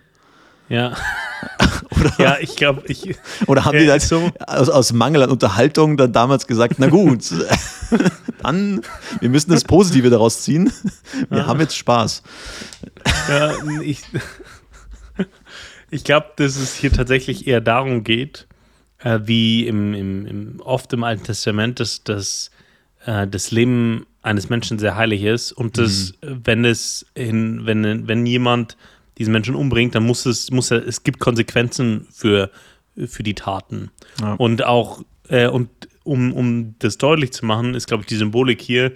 Ja. 0.69 0.95
oder, 1.99 2.13
ja, 2.17 2.37
ich 2.39 2.55
glaube, 2.55 2.83
ich. 2.87 3.15
Oder 3.47 3.65
haben 3.65 3.77
die 3.77 3.85
dann 3.85 3.99
so 3.99 4.31
aus, 4.45 4.69
aus, 4.69 4.91
Mangel 4.93 5.23
an 5.23 5.29
Unterhaltung 5.29 5.97
dann 5.97 6.11
damals 6.11 6.47
gesagt, 6.47 6.75
na 6.77 6.87
gut, 6.87 7.33
dann, 8.43 8.81
wir 9.19 9.29
müssen 9.29 9.51
das 9.51 9.63
Positive 9.63 10.09
daraus 10.09 10.41
ziehen. 10.41 10.71
Wir 11.29 11.39
ja. 11.39 11.47
haben 11.47 11.59
jetzt 11.59 11.77
Spaß. 11.77 12.21
Ja, 13.29 13.53
ich, 13.81 14.01
ich 15.89 16.03
glaube, 16.03 16.27
dass 16.35 16.55
es 16.55 16.75
hier 16.75 16.91
tatsächlich 16.91 17.47
eher 17.47 17.61
darum 17.61 18.03
geht, 18.03 18.47
äh, 18.99 19.19
wie 19.23 19.67
im, 19.67 19.93
im, 19.93 20.25
im, 20.25 20.59
oft 20.61 20.91
im 20.93 21.03
Alten 21.03 21.23
Testament, 21.23 21.79
dass, 21.79 22.03
dass 22.03 22.51
äh, 23.05 23.27
das 23.27 23.51
Leben 23.51 24.05
eines 24.21 24.49
Menschen 24.49 24.79
sehr 24.79 24.95
heilig 24.95 25.23
ist 25.23 25.51
und 25.51 25.77
das, 25.77 26.13
mhm. 26.21 26.41
wenn 26.43 26.65
es 26.65 27.05
in, 27.13 27.65
wenn, 27.65 28.07
wenn 28.07 28.25
jemand 28.25 28.77
diesen 29.17 29.31
Menschen 29.31 29.55
umbringt, 29.55 29.95
dann 29.95 30.05
muss 30.05 30.25
es, 30.25 30.51
muss 30.51 30.71
er, 30.71 30.85
es 30.85 31.03
gibt 31.03 31.19
Konsequenzen 31.19 32.07
für, 32.11 32.51
für 33.07 33.23
die 33.23 33.33
Taten. 33.33 33.89
Ja. 34.21 34.33
Und 34.33 34.63
auch, 34.63 35.01
äh, 35.29 35.47
und 35.47 35.69
um, 36.03 36.33
um 36.33 36.75
das 36.79 36.97
deutlich 36.97 37.33
zu 37.33 37.45
machen, 37.45 37.73
ist, 37.73 37.87
glaube 37.87 38.01
ich, 38.01 38.07
die 38.07 38.15
Symbolik 38.15 38.61
hier, 38.61 38.91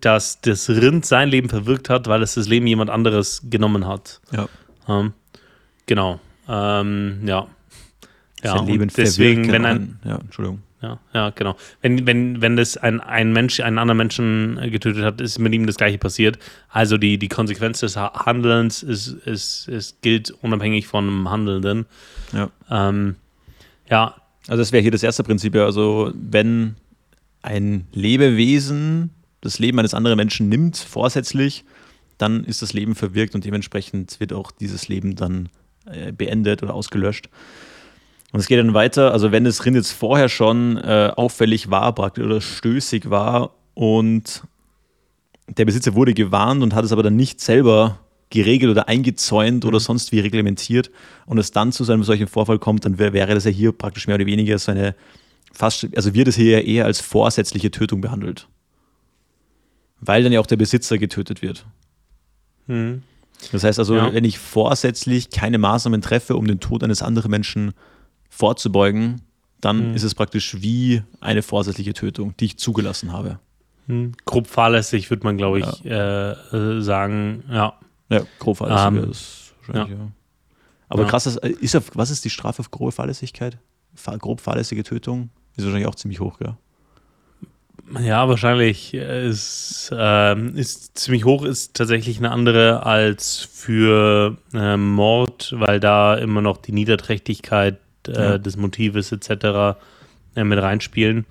dass 0.00 0.40
das 0.40 0.68
Rind 0.68 1.04
sein 1.04 1.28
Leben 1.28 1.48
verwirkt 1.48 1.90
hat, 1.90 2.06
weil 2.06 2.22
es 2.22 2.34
das 2.34 2.48
Leben 2.48 2.66
jemand 2.66 2.90
anderes 2.90 3.42
genommen 3.50 3.86
hat. 3.86 4.20
Ja. 4.30 4.48
Ähm, 4.88 5.14
genau. 5.90 6.20
Ähm, 6.48 7.20
ja. 7.26 7.46
Ja, 8.42 8.54
und 8.58 8.96
deswegen, 8.96 9.50
wenn 9.52 9.66
ein, 9.66 9.98
ja, 10.04 10.16
Entschuldigung. 10.16 10.62
Ja, 10.80 10.98
ja, 11.12 11.28
genau. 11.28 11.56
Wenn, 11.82 12.06
wenn, 12.06 12.40
wenn 12.40 12.56
das 12.56 12.78
ein, 12.78 13.00
ein 13.00 13.34
Mensch 13.34 13.60
einen 13.60 13.76
anderen 13.76 13.98
Menschen 13.98 14.58
getötet 14.70 15.04
hat, 15.04 15.20
ist 15.20 15.38
mit 15.38 15.52
ihm 15.52 15.66
das 15.66 15.76
gleiche 15.76 15.98
passiert. 15.98 16.38
Also 16.70 16.96
die, 16.96 17.18
die 17.18 17.28
Konsequenz 17.28 17.80
des 17.80 17.96
Ha- 17.96 18.24
Handelns 18.24 18.82
ist, 18.82 19.08
ist, 19.26 19.68
ist, 19.68 20.00
gilt 20.00 20.30
unabhängig 20.30 20.86
von 20.86 21.04
dem 21.06 21.28
Handelnden. 21.28 21.84
Ja. 22.32 22.48
Ähm, 22.70 23.16
ja, 23.90 24.14
Also 24.48 24.62
das 24.62 24.72
wäre 24.72 24.80
hier 24.80 24.90
das 24.92 25.02
erste 25.02 25.22
Prinzip. 25.22 25.54
ja. 25.54 25.66
Also 25.66 26.10
wenn 26.14 26.76
ein 27.42 27.86
Lebewesen 27.92 29.10
das 29.42 29.58
Leben 29.58 29.78
eines 29.78 29.92
anderen 29.92 30.16
Menschen 30.16 30.48
nimmt, 30.48 30.78
vorsätzlich, 30.78 31.64
dann 32.16 32.44
ist 32.44 32.62
das 32.62 32.72
Leben 32.72 32.94
verwirkt 32.94 33.34
und 33.34 33.44
dementsprechend 33.44 34.18
wird 34.18 34.32
auch 34.32 34.50
dieses 34.50 34.88
Leben 34.88 35.14
dann 35.14 35.50
äh, 35.92 36.12
beendet 36.12 36.62
oder 36.62 36.74
ausgelöscht. 36.74 37.28
Und 38.32 38.40
es 38.40 38.46
geht 38.46 38.58
dann 38.58 38.74
weiter, 38.74 39.12
also 39.12 39.32
wenn 39.32 39.44
das 39.44 39.64
Rind 39.64 39.76
jetzt 39.76 39.92
vorher 39.92 40.28
schon 40.28 40.76
äh, 40.76 41.12
auffällig 41.16 41.70
war 41.70 41.92
praktisch 41.94 42.24
oder 42.24 42.40
stößig 42.40 43.10
war 43.10 43.54
und 43.74 44.44
der 45.48 45.64
Besitzer 45.64 45.94
wurde 45.94 46.14
gewarnt 46.14 46.62
und 46.62 46.74
hat 46.74 46.84
es 46.84 46.92
aber 46.92 47.02
dann 47.02 47.16
nicht 47.16 47.40
selber 47.40 47.98
geregelt 48.30 48.70
oder 48.70 48.88
eingezäunt 48.88 49.64
oder 49.64 49.80
sonst 49.80 50.12
wie 50.12 50.20
reglementiert 50.20 50.90
und 51.26 51.38
es 51.38 51.50
dann 51.50 51.72
zu 51.72 51.90
einem 51.90 52.04
solchen 52.04 52.28
Vorfall 52.28 52.60
kommt, 52.60 52.84
dann 52.84 52.98
wär, 52.98 53.12
wäre 53.12 53.34
das 53.34 53.44
ja 53.44 53.50
hier 53.50 53.72
praktisch 53.72 54.06
mehr 54.06 54.14
oder 54.14 54.26
weniger 54.26 54.56
so 54.58 54.70
eine 54.70 54.94
fast, 55.52 55.88
also 55.96 56.14
wird 56.14 56.28
es 56.28 56.36
hier 56.36 56.60
ja 56.60 56.60
eher 56.60 56.84
als 56.84 57.00
vorsätzliche 57.00 57.72
Tötung 57.72 58.00
behandelt. 58.00 58.48
Weil 60.00 60.22
dann 60.22 60.32
ja 60.32 60.40
auch 60.40 60.46
der 60.46 60.56
Besitzer 60.56 60.96
getötet 60.98 61.42
wird. 61.42 61.66
hm. 62.66 63.02
Das 63.52 63.64
heißt 63.64 63.78
also, 63.78 63.96
Ja. 63.96 64.12
wenn 64.12 64.24
ich 64.24 64.38
vorsätzlich 64.38 65.30
keine 65.30 65.58
Maßnahmen 65.58 66.02
treffe, 66.02 66.36
um 66.36 66.46
den 66.46 66.60
Tod 66.60 66.82
eines 66.84 67.02
anderen 67.02 67.30
Menschen 67.30 67.72
vorzubeugen, 68.28 69.22
dann 69.60 69.90
Mhm. 69.90 69.94
ist 69.94 70.02
es 70.04 70.14
praktisch 70.14 70.60
wie 70.62 71.02
eine 71.20 71.42
vorsätzliche 71.42 71.92
Tötung, 71.92 72.34
die 72.38 72.46
ich 72.46 72.56
zugelassen 72.58 73.12
habe. 73.12 73.38
Hm. 73.86 74.12
grob 74.24 74.46
fahrlässig, 74.46 75.10
würde 75.10 75.24
man, 75.24 75.36
glaube 75.36 75.60
ich, 75.60 75.84
äh, 75.84 76.30
äh, 76.30 76.80
sagen. 76.80 77.42
Ja. 77.50 77.74
Ja, 78.08 78.22
grob 78.38 78.58
fahrlässig 78.58 78.86
Ähm, 78.86 79.08
das 79.08 79.52
wahrscheinlich, 79.66 79.98
ja. 79.98 80.06
Aber 80.88 81.02
Ja. 81.02 81.08
krass, 81.08 81.24
das, 81.24 81.36
äh, 81.38 81.48
ist 81.50 81.74
auf, 81.74 81.90
was 81.94 82.10
ist 82.10 82.24
die 82.24 82.30
Strafe 82.30 82.60
auf 82.60 82.70
grobe 82.70 82.92
Fahrlässigkeit? 82.92 83.58
Fa 83.94 84.16
grob 84.16 84.40
fahrlässige 84.40 84.84
Tötung? 84.84 85.30
Ist 85.56 85.64
wahrscheinlich 85.64 85.88
auch 85.88 85.94
ziemlich 85.96 86.20
hoch, 86.20 86.38
gell? 86.38 86.54
Ja, 87.98 88.28
wahrscheinlich 88.28 88.94
ist, 88.94 89.90
ähm, 89.96 90.54
ist 90.56 90.96
ziemlich 90.96 91.24
hoch, 91.24 91.44
ist 91.44 91.74
tatsächlich 91.74 92.18
eine 92.18 92.30
andere 92.30 92.86
als 92.86 93.48
für 93.52 94.36
ähm, 94.54 94.90
Mord, 94.92 95.52
weil 95.56 95.80
da 95.80 96.14
immer 96.14 96.40
noch 96.40 96.58
die 96.58 96.72
Niederträchtigkeit 96.72 97.78
äh, 98.06 98.12
Ja. 98.12 98.38
des 98.38 98.56
Motives 98.56 99.10
etc. 99.10 99.76
Äh, 100.36 100.44
mit 100.44 100.60
reinspielen. 100.62 101.26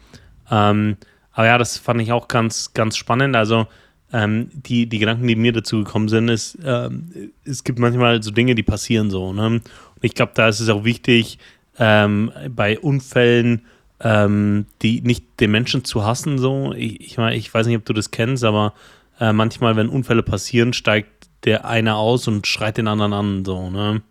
Ähm, 0.51 0.97
aber 1.31 1.47
ja, 1.47 1.57
das 1.57 1.77
fand 1.77 2.01
ich 2.01 2.11
auch 2.11 2.27
ganz, 2.27 2.73
ganz 2.73 2.97
spannend. 2.97 3.37
Also 3.37 3.67
ähm, 4.11 4.49
die, 4.51 4.87
die 4.87 4.99
Gedanken, 4.99 5.27
die 5.27 5.35
mir 5.37 5.53
dazu 5.53 5.83
gekommen 5.83 6.09
sind, 6.09 6.27
ist, 6.27 6.57
ähm, 6.65 7.31
es 7.45 7.63
gibt 7.63 7.79
manchmal 7.79 8.21
so 8.21 8.31
Dinge, 8.31 8.55
die 8.55 8.63
passieren 8.63 9.09
so. 9.09 9.31
Ne? 9.31 9.45
Und 9.45 9.63
ich 10.01 10.13
glaube, 10.13 10.33
da 10.35 10.49
ist 10.49 10.59
es 10.59 10.67
auch 10.67 10.83
wichtig, 10.83 11.39
ähm, 11.77 12.31
bei 12.49 12.77
Unfällen 12.79 13.61
ähm, 14.01 14.65
die 14.81 15.01
nicht 15.01 15.39
den 15.39 15.51
Menschen 15.51 15.83
zu 15.83 16.05
hassen, 16.05 16.37
so. 16.37 16.73
Ich, 16.73 17.01
ich, 17.01 17.17
mein, 17.17 17.33
ich 17.33 17.53
weiß 17.53 17.67
nicht, 17.67 17.77
ob 17.77 17.85
du 17.85 17.93
das 17.93 18.11
kennst, 18.11 18.43
aber 18.43 18.73
äh, 19.19 19.33
manchmal, 19.33 19.75
wenn 19.75 19.89
Unfälle 19.89 20.23
passieren, 20.23 20.73
steigt 20.73 21.29
der 21.45 21.65
eine 21.65 21.95
aus 21.95 22.27
und 22.27 22.47
schreit 22.47 22.77
den 22.77 22.87
anderen 22.87 23.13
an, 23.13 23.45
so, 23.45 23.69
ne? 23.69 24.01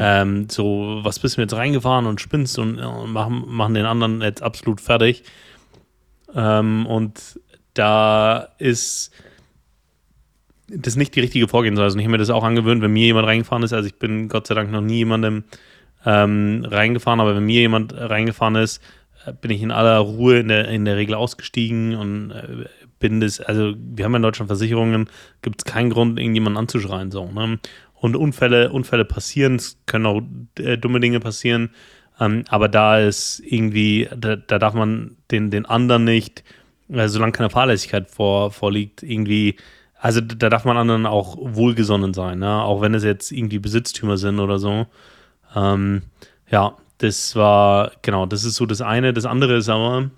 Ähm, 0.00 0.48
so, 0.50 1.00
was 1.02 1.20
bist 1.20 1.36
du 1.36 1.40
mir 1.40 1.44
jetzt 1.44 1.54
reingefahren 1.54 2.06
und 2.06 2.20
spinnst 2.20 2.58
und, 2.58 2.78
und 2.78 3.12
machen, 3.12 3.44
machen 3.46 3.74
den 3.74 3.86
anderen 3.86 4.20
jetzt 4.20 4.42
absolut 4.42 4.80
fertig. 4.80 5.22
Ähm, 6.34 6.86
und 6.86 7.40
da 7.74 8.48
ist 8.58 9.12
das 10.66 10.96
nicht 10.96 11.14
die 11.14 11.20
richtige 11.20 11.46
Vorgehensweise. 11.46 11.94
Und 11.94 12.00
ich 12.00 12.06
habe 12.06 12.12
mir 12.12 12.18
das 12.18 12.30
auch 12.30 12.42
angewöhnt, 12.42 12.82
wenn 12.82 12.92
mir 12.92 13.06
jemand 13.06 13.26
reingefahren 13.28 13.62
ist. 13.62 13.72
Also 13.72 13.86
ich 13.86 13.96
bin 13.96 14.28
Gott 14.28 14.46
sei 14.46 14.54
Dank 14.54 14.70
noch 14.70 14.80
nie 14.80 14.98
jemandem 14.98 15.44
ähm, 16.04 16.66
reingefahren, 16.68 17.20
aber 17.20 17.36
wenn 17.36 17.44
mir 17.44 17.60
jemand 17.60 17.94
reingefahren 17.94 18.56
ist, 18.56 18.78
äh, 18.78 18.82
bin 19.32 19.50
ich 19.50 19.62
in 19.62 19.70
aller 19.70 19.98
Ruhe 19.98 20.38
in 20.38 20.48
der, 20.48 20.68
in 20.68 20.84
der 20.84 20.96
Regel 20.96 21.14
ausgestiegen 21.14 21.94
und 21.94 22.30
äh, 22.30 22.66
bin 22.98 23.20
das, 23.20 23.40
also 23.40 23.74
wir 23.76 24.04
haben 24.04 24.12
ja 24.12 24.16
in 24.16 24.22
Deutschland 24.22 24.48
Versicherungen, 24.48 25.08
gibt 25.42 25.60
es 25.60 25.64
keinen 25.64 25.90
Grund, 25.90 26.18
irgendjemanden 26.18 26.58
anzuschreien. 26.58 27.10
So, 27.10 27.30
ne? 27.30 27.58
Und 27.94 28.16
Unfälle, 28.16 28.70
Unfälle 28.70 29.04
passieren, 29.04 29.56
es 29.56 29.78
können 29.86 30.06
auch 30.06 30.22
äh, 30.58 30.76
dumme 30.76 31.00
Dinge 31.00 31.20
passieren, 31.20 31.70
ähm, 32.20 32.44
aber 32.48 32.68
da 32.68 32.98
ist 32.98 33.40
irgendwie, 33.44 34.08
da, 34.16 34.36
da 34.36 34.58
darf 34.58 34.74
man 34.74 35.16
den, 35.30 35.50
den 35.50 35.66
anderen 35.66 36.04
nicht, 36.04 36.44
äh, 36.88 37.08
solange 37.08 37.32
keine 37.32 37.50
Fahrlässigkeit 37.50 38.10
vor, 38.10 38.50
vorliegt, 38.50 39.02
irgendwie, 39.02 39.56
also 39.98 40.20
da 40.20 40.50
darf 40.50 40.64
man 40.64 40.76
anderen 40.76 41.06
auch 41.06 41.36
wohlgesonnen 41.38 42.14
sein, 42.14 42.40
ne? 42.40 42.62
auch 42.62 42.82
wenn 42.82 42.94
es 42.94 43.04
jetzt 43.04 43.32
irgendwie 43.32 43.58
Besitztümer 43.58 44.16
sind 44.18 44.38
oder 44.38 44.58
so. 44.58 44.86
Ähm, 45.56 46.02
ja, 46.50 46.76
das 46.98 47.34
war, 47.36 47.92
genau, 48.02 48.26
das 48.26 48.44
ist 48.44 48.54
so 48.56 48.66
das 48.66 48.80
eine. 48.80 49.12
Das 49.12 49.26
andere 49.26 49.56
ist 49.56 49.68
aber, 49.68 50.10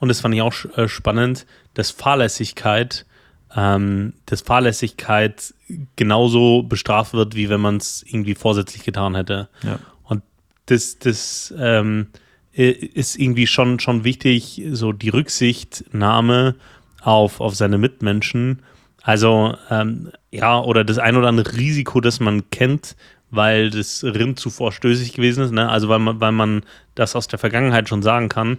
und 0.00 0.08
das 0.08 0.20
fand 0.20 0.34
ich 0.34 0.42
auch 0.42 0.54
äh, 0.76 0.88
spannend, 0.88 1.46
dass 1.74 1.90
Fahrlässigkeit, 1.90 3.06
ähm, 3.54 4.14
dass 4.26 4.42
Fahrlässigkeit 4.42 5.54
genauso 5.96 6.62
bestraft 6.62 7.14
wird, 7.14 7.34
wie 7.34 7.48
wenn 7.48 7.60
man 7.60 7.76
es 7.76 8.04
irgendwie 8.06 8.34
vorsätzlich 8.34 8.84
getan 8.84 9.14
hätte. 9.14 9.48
Ja. 9.62 9.78
Und 10.04 10.22
das, 10.66 10.98
das 10.98 11.54
ähm, 11.58 12.08
ist 12.52 13.16
irgendwie 13.16 13.46
schon, 13.46 13.78
schon 13.78 14.04
wichtig, 14.04 14.62
so 14.72 14.92
die 14.92 15.10
Rücksichtnahme 15.10 16.56
auf, 17.00 17.40
auf 17.40 17.54
seine 17.54 17.78
Mitmenschen. 17.78 18.62
Also, 19.02 19.54
ähm, 19.70 20.10
ja, 20.30 20.60
oder 20.60 20.84
das 20.84 20.98
ein 20.98 21.16
oder 21.16 21.28
andere 21.28 21.56
Risiko, 21.56 22.00
das 22.00 22.20
man 22.20 22.50
kennt, 22.50 22.96
weil 23.30 23.70
das 23.70 24.04
Rind 24.04 24.38
zuvor 24.38 24.72
stößig 24.72 25.12
gewesen 25.12 25.44
ist, 25.44 25.52
ne? 25.52 25.68
also 25.68 25.88
weil 25.88 25.98
man, 25.98 26.20
weil 26.20 26.32
man 26.32 26.62
das 26.94 27.14
aus 27.14 27.28
der 27.28 27.38
Vergangenheit 27.38 27.88
schon 27.88 28.02
sagen 28.02 28.28
kann, 28.28 28.58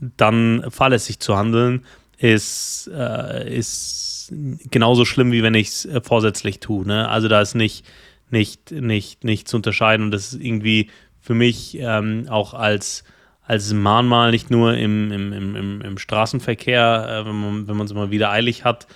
dann 0.00 0.64
fahrlässig 0.70 1.20
zu 1.20 1.36
handeln, 1.36 1.84
ist, 2.18 2.90
äh, 2.92 3.56
ist 3.56 4.32
genauso 4.70 5.04
schlimm, 5.04 5.32
wie 5.32 5.42
wenn 5.42 5.54
ich 5.54 5.68
es 5.68 5.84
äh, 5.86 6.00
vorsätzlich 6.02 6.60
tue. 6.60 6.86
Ne? 6.86 7.08
Also 7.08 7.28
da 7.28 7.40
ist 7.40 7.54
nicht, 7.54 7.86
nicht, 8.30 8.70
nicht, 8.72 9.24
nicht 9.24 9.48
zu 9.48 9.56
unterscheiden 9.56 10.06
und 10.06 10.10
das 10.10 10.32
ist 10.32 10.42
irgendwie 10.42 10.90
für 11.20 11.34
mich 11.34 11.78
ähm, 11.78 12.26
auch 12.28 12.54
als, 12.54 13.04
als 13.42 13.72
Mahnmal 13.72 14.30
nicht 14.30 14.50
nur 14.50 14.74
im, 14.74 15.12
im, 15.12 15.32
im, 15.32 15.80
im, 15.80 15.98
Straßenverkehr, 15.98 17.22
äh, 17.22 17.26
wenn 17.26 17.40
man 17.40 17.68
wenn 17.68 17.76
man 17.76 17.86
es 17.86 17.94
mal 17.94 18.10
wieder 18.10 18.30
eilig 18.30 18.64
hat, 18.64 18.86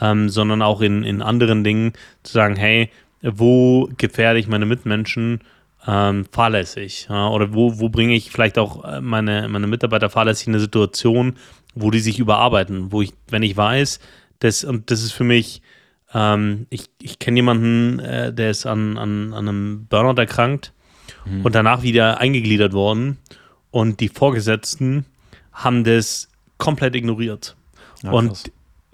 ähm, 0.00 0.28
sondern 0.28 0.62
auch 0.62 0.80
in, 0.80 1.04
in 1.04 1.22
anderen 1.22 1.64
Dingen 1.64 1.92
zu 2.22 2.32
sagen, 2.32 2.56
hey, 2.56 2.90
wo 3.22 3.88
gefährde 3.96 4.38
ich 4.38 4.48
meine 4.48 4.66
Mitmenschen 4.66 5.40
ähm, 5.86 6.24
fahrlässig? 6.30 7.06
Ja? 7.08 7.28
Oder 7.28 7.54
wo, 7.54 7.78
wo 7.78 7.88
bringe 7.88 8.14
ich 8.14 8.30
vielleicht 8.30 8.58
auch 8.58 8.84
äh, 8.84 9.00
meine, 9.00 9.48
meine 9.48 9.66
Mitarbeiter 9.66 10.10
fahrlässig 10.10 10.48
in 10.48 10.54
eine 10.54 10.60
Situation, 10.60 11.36
wo 11.74 11.90
die 11.90 12.00
sich 12.00 12.18
überarbeiten, 12.18 12.92
wo 12.92 13.02
ich, 13.02 13.12
wenn 13.28 13.42
ich 13.42 13.56
weiß, 13.56 14.00
das, 14.40 14.64
und 14.64 14.90
das 14.90 15.02
ist 15.02 15.12
für 15.12 15.24
mich, 15.24 15.62
ähm, 16.12 16.66
ich, 16.70 16.86
ich 17.00 17.18
kenne 17.18 17.36
jemanden, 17.36 17.98
äh, 18.00 18.32
der 18.32 18.50
ist 18.50 18.66
an, 18.66 18.98
an, 18.98 19.32
an 19.32 19.48
einem 19.48 19.86
Burnout 19.88 20.20
erkrankt 20.20 20.72
und 21.44 21.54
danach 21.54 21.82
wieder 21.82 22.18
eingegliedert 22.18 22.72
worden 22.72 23.18
und 23.70 24.00
die 24.00 24.08
Vorgesetzten 24.08 25.06
haben 25.52 25.84
das 25.84 26.28
komplett 26.58 26.96
ignoriert. 26.96 27.56
Ja, 28.02 28.10
und 28.10 28.50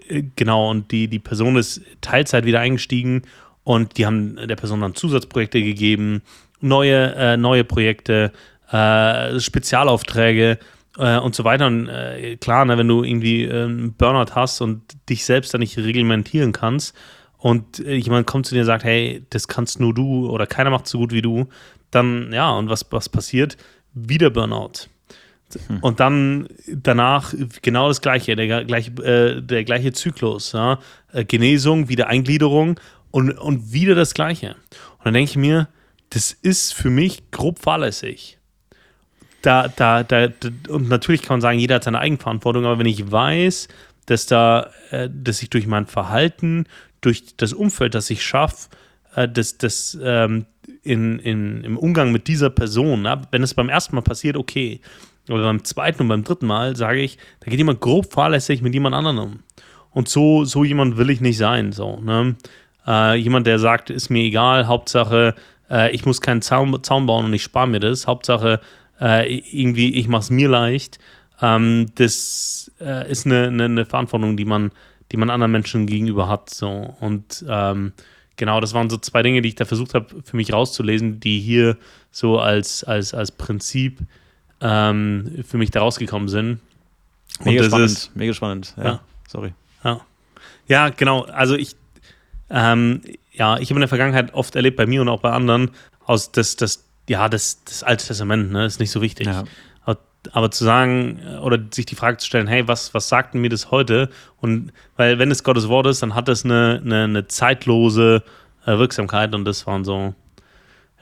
äh, 0.07 0.23
genau, 0.35 0.69
und 0.69 0.91
die, 0.91 1.07
die 1.07 1.19
Person 1.19 1.55
ist 1.55 1.81
Teilzeit 2.01 2.45
wieder 2.45 2.59
eingestiegen 2.59 3.23
und 3.63 3.97
die 3.97 4.05
haben 4.05 4.35
der 4.35 4.55
Person 4.55 4.81
dann 4.81 4.95
Zusatzprojekte 4.95 5.61
gegeben, 5.61 6.21
neue, 6.61 7.15
äh, 7.15 7.37
neue 7.37 7.63
Projekte, 7.63 8.31
äh, 8.71 9.39
Spezialaufträge 9.39 10.59
äh, 10.97 11.17
und 11.17 11.35
so 11.35 11.43
weiter. 11.43 11.67
Und 11.67 11.87
äh, 11.87 12.37
klar, 12.37 12.65
ne, 12.65 12.77
wenn 12.77 12.87
du 12.87 13.03
irgendwie 13.03 13.43
äh, 13.43 13.63
einen 13.63 13.93
Burnout 13.93 14.35
hast 14.35 14.61
und 14.61 14.81
dich 15.09 15.25
selbst 15.25 15.53
dann 15.53 15.61
nicht 15.61 15.77
reglementieren 15.77 16.51
kannst 16.51 16.95
und 17.37 17.79
äh, 17.79 17.95
jemand 17.95 18.27
kommt 18.27 18.45
zu 18.45 18.53
dir 18.53 18.61
und 18.61 18.67
sagt, 18.67 18.83
hey, 18.83 19.25
das 19.29 19.47
kannst 19.47 19.79
nur 19.79 19.93
du 19.93 20.29
oder 20.29 20.45
keiner 20.45 20.69
macht 20.69 20.87
so 20.87 20.99
gut 20.99 21.11
wie 21.11 21.21
du, 21.21 21.47
dann 21.91 22.31
ja, 22.33 22.51
und 22.51 22.69
was, 22.69 22.85
was 22.91 23.09
passiert? 23.09 23.57
Wieder 23.93 24.29
Burnout. 24.29 24.87
Und 25.81 25.99
dann 25.99 26.47
danach 26.67 27.33
genau 27.63 27.87
das 27.87 28.01
gleiche, 28.01 28.35
der 28.35 28.65
gleiche, 28.65 28.91
äh, 29.03 29.41
der 29.41 29.63
gleiche 29.63 29.93
Zyklus. 29.93 30.51
Ja? 30.51 30.77
Genesung, 31.27 31.89
wieder 31.89 32.05
Eingliederung 32.05 32.79
und, 33.11 33.31
und 33.31 33.73
wieder 33.73 33.95
das 33.95 34.13
gleiche. 34.13 34.55
Und 34.97 35.05
dann 35.05 35.13
denke 35.13 35.31
ich 35.31 35.37
mir, 35.37 35.67
das 36.09 36.31
ist 36.31 36.73
für 36.73 36.89
mich 36.89 37.31
grob 37.31 37.59
fahrlässig. 37.59 38.37
Da, 39.41 39.67
da, 39.69 40.03
da, 40.03 40.27
da, 40.27 40.49
und 40.67 40.89
natürlich 40.89 41.21
kann 41.21 41.35
man 41.35 41.41
sagen, 41.41 41.59
jeder 41.59 41.75
hat 41.75 41.85
seine 41.85 41.99
Eigenverantwortung, 41.99 42.65
aber 42.65 42.79
wenn 42.79 42.85
ich 42.85 43.09
weiß, 43.09 43.69
dass 44.05 44.25
da, 44.25 44.69
äh, 44.91 45.09
dass 45.11 45.41
ich 45.41 45.49
durch 45.49 45.67
mein 45.67 45.85
Verhalten, 45.85 46.65
durch 47.01 47.37
das 47.37 47.53
Umfeld, 47.53 47.95
das 47.95 48.09
ich 48.09 48.23
schaffe, 48.23 48.69
äh, 49.15 49.29
dass, 49.29 49.57
dass 49.57 49.97
ähm, 50.01 50.45
in, 50.83 51.19
in, 51.19 51.63
im 51.63 51.77
Umgang 51.77 52.11
mit 52.11 52.27
dieser 52.27 52.49
Person, 52.49 53.03
na, 53.03 53.21
wenn 53.31 53.43
es 53.43 53.53
beim 53.53 53.69
ersten 53.69 53.95
Mal 53.95 54.01
passiert, 54.01 54.35
okay. 54.35 54.81
Aber 55.29 55.43
beim 55.43 55.63
zweiten 55.63 56.01
und 56.01 56.07
beim 56.07 56.23
dritten 56.23 56.47
Mal 56.47 56.75
sage 56.75 57.01
ich, 57.01 57.17
da 57.39 57.51
geht 57.51 57.59
jemand 57.59 57.81
grob 57.81 58.11
fahrlässig 58.11 58.61
mit 58.61 58.73
jemand 58.73 58.95
anderem 58.95 59.19
um. 59.19 59.39
Und 59.91 60.09
so, 60.09 60.43
so 60.43 60.63
jemand 60.63 60.97
will 60.97 61.09
ich 61.09 61.21
nicht 61.21 61.37
sein. 61.37 61.71
So, 61.71 61.99
ne? 62.01 62.35
Äh, 62.87 63.15
jemand, 63.15 63.47
der 63.47 63.59
sagt, 63.59 63.89
ist 63.89 64.09
mir 64.09 64.23
egal, 64.23 64.67
Hauptsache, 64.67 65.35
äh, 65.69 65.91
ich 65.91 66.05
muss 66.05 66.21
keinen 66.21 66.41
Zaun, 66.41 66.83
Zaun 66.83 67.05
bauen 67.05 67.25
und 67.25 67.33
ich 67.33 67.43
spare 67.43 67.67
mir 67.67 67.79
das. 67.79 68.07
Hauptsache, 68.07 68.59
äh, 68.99 69.37
irgendwie, 69.51 69.93
ich 69.95 70.07
mache 70.07 70.21
es 70.21 70.29
mir 70.29 70.49
leicht. 70.49 70.99
Ähm, 71.41 71.87
das 71.95 72.71
äh, 72.81 73.09
ist 73.09 73.25
eine, 73.25 73.47
eine, 73.47 73.65
eine, 73.65 73.85
Verantwortung, 73.85 74.35
die 74.35 74.45
man, 74.45 74.71
die 75.11 75.17
man 75.17 75.29
anderen 75.29 75.51
Menschen 75.51 75.87
gegenüber 75.87 76.27
hat. 76.27 76.49
So. 76.49 76.95
Und 76.99 77.45
ähm, 77.47 77.93
genau, 78.35 78.59
das 78.59 78.73
waren 78.73 78.89
so 78.89 78.97
zwei 78.97 79.23
Dinge, 79.23 79.41
die 79.41 79.49
ich 79.49 79.55
da 79.55 79.65
versucht 79.65 79.93
habe, 79.93 80.07
für 80.23 80.35
mich 80.35 80.51
rauszulesen, 80.51 81.19
die 81.19 81.39
hier 81.39 81.77
so 82.11 82.39
als, 82.39 82.83
als, 82.83 83.13
als 83.13 83.31
Prinzip 83.31 83.99
ähm, 84.61 85.43
für 85.47 85.57
mich 85.57 85.71
da 85.71 85.79
rausgekommen 85.79 86.27
sind. 86.27 86.59
Mega 87.43 87.63
spannend, 87.63 87.91
ist, 87.91 88.15
mega 88.15 88.33
spannend. 88.33 88.73
Ja, 88.77 88.83
ja. 88.83 88.99
sorry. 89.27 89.53
Ja. 89.83 90.01
ja, 90.67 90.89
genau. 90.89 91.21
Also 91.23 91.55
ich, 91.55 91.75
ähm, 92.49 93.01
ja, 93.31 93.57
ich 93.57 93.69
habe 93.69 93.77
in 93.77 93.81
der 93.81 93.87
Vergangenheit 93.87 94.33
oft 94.33 94.55
erlebt, 94.55 94.77
bei 94.77 94.85
mir 94.85 95.01
und 95.01 95.09
auch 95.09 95.21
bei 95.21 95.31
anderen, 95.31 95.71
aus 96.05 96.31
das, 96.31 96.55
das, 96.55 96.85
ja, 97.07 97.29
das, 97.29 97.63
das 97.63 97.83
Alte 97.83 98.05
Testament, 98.05 98.51
ne, 98.51 98.65
ist 98.65 98.79
nicht 98.79 98.91
so 98.91 99.01
wichtig. 99.01 99.27
Ja. 99.27 99.43
Aber, 99.85 99.97
aber, 100.31 100.51
zu 100.51 100.63
sagen 100.63 101.19
äh, 101.25 101.37
oder 101.37 101.59
sich 101.71 101.85
die 101.85 101.95
Frage 101.95 102.17
zu 102.17 102.27
stellen, 102.27 102.47
hey, 102.47 102.67
was, 102.67 102.93
was 102.93 103.07
sagt 103.07 103.35
mir 103.35 103.49
das 103.49 103.71
heute? 103.71 104.09
Und 104.41 104.73
weil, 104.97 105.19
wenn 105.19 105.31
es 105.31 105.43
Gottes 105.43 105.69
Wort 105.69 105.87
ist, 105.87 106.01
dann 106.01 106.15
hat 106.15 106.27
das 106.27 106.43
eine, 106.43 106.81
eine, 106.83 107.03
eine 107.05 107.27
zeitlose 107.27 108.23
äh, 108.65 108.77
Wirksamkeit 108.77 109.33
und 109.33 109.45
das 109.45 109.65
waren 109.65 109.85
so, 109.85 110.13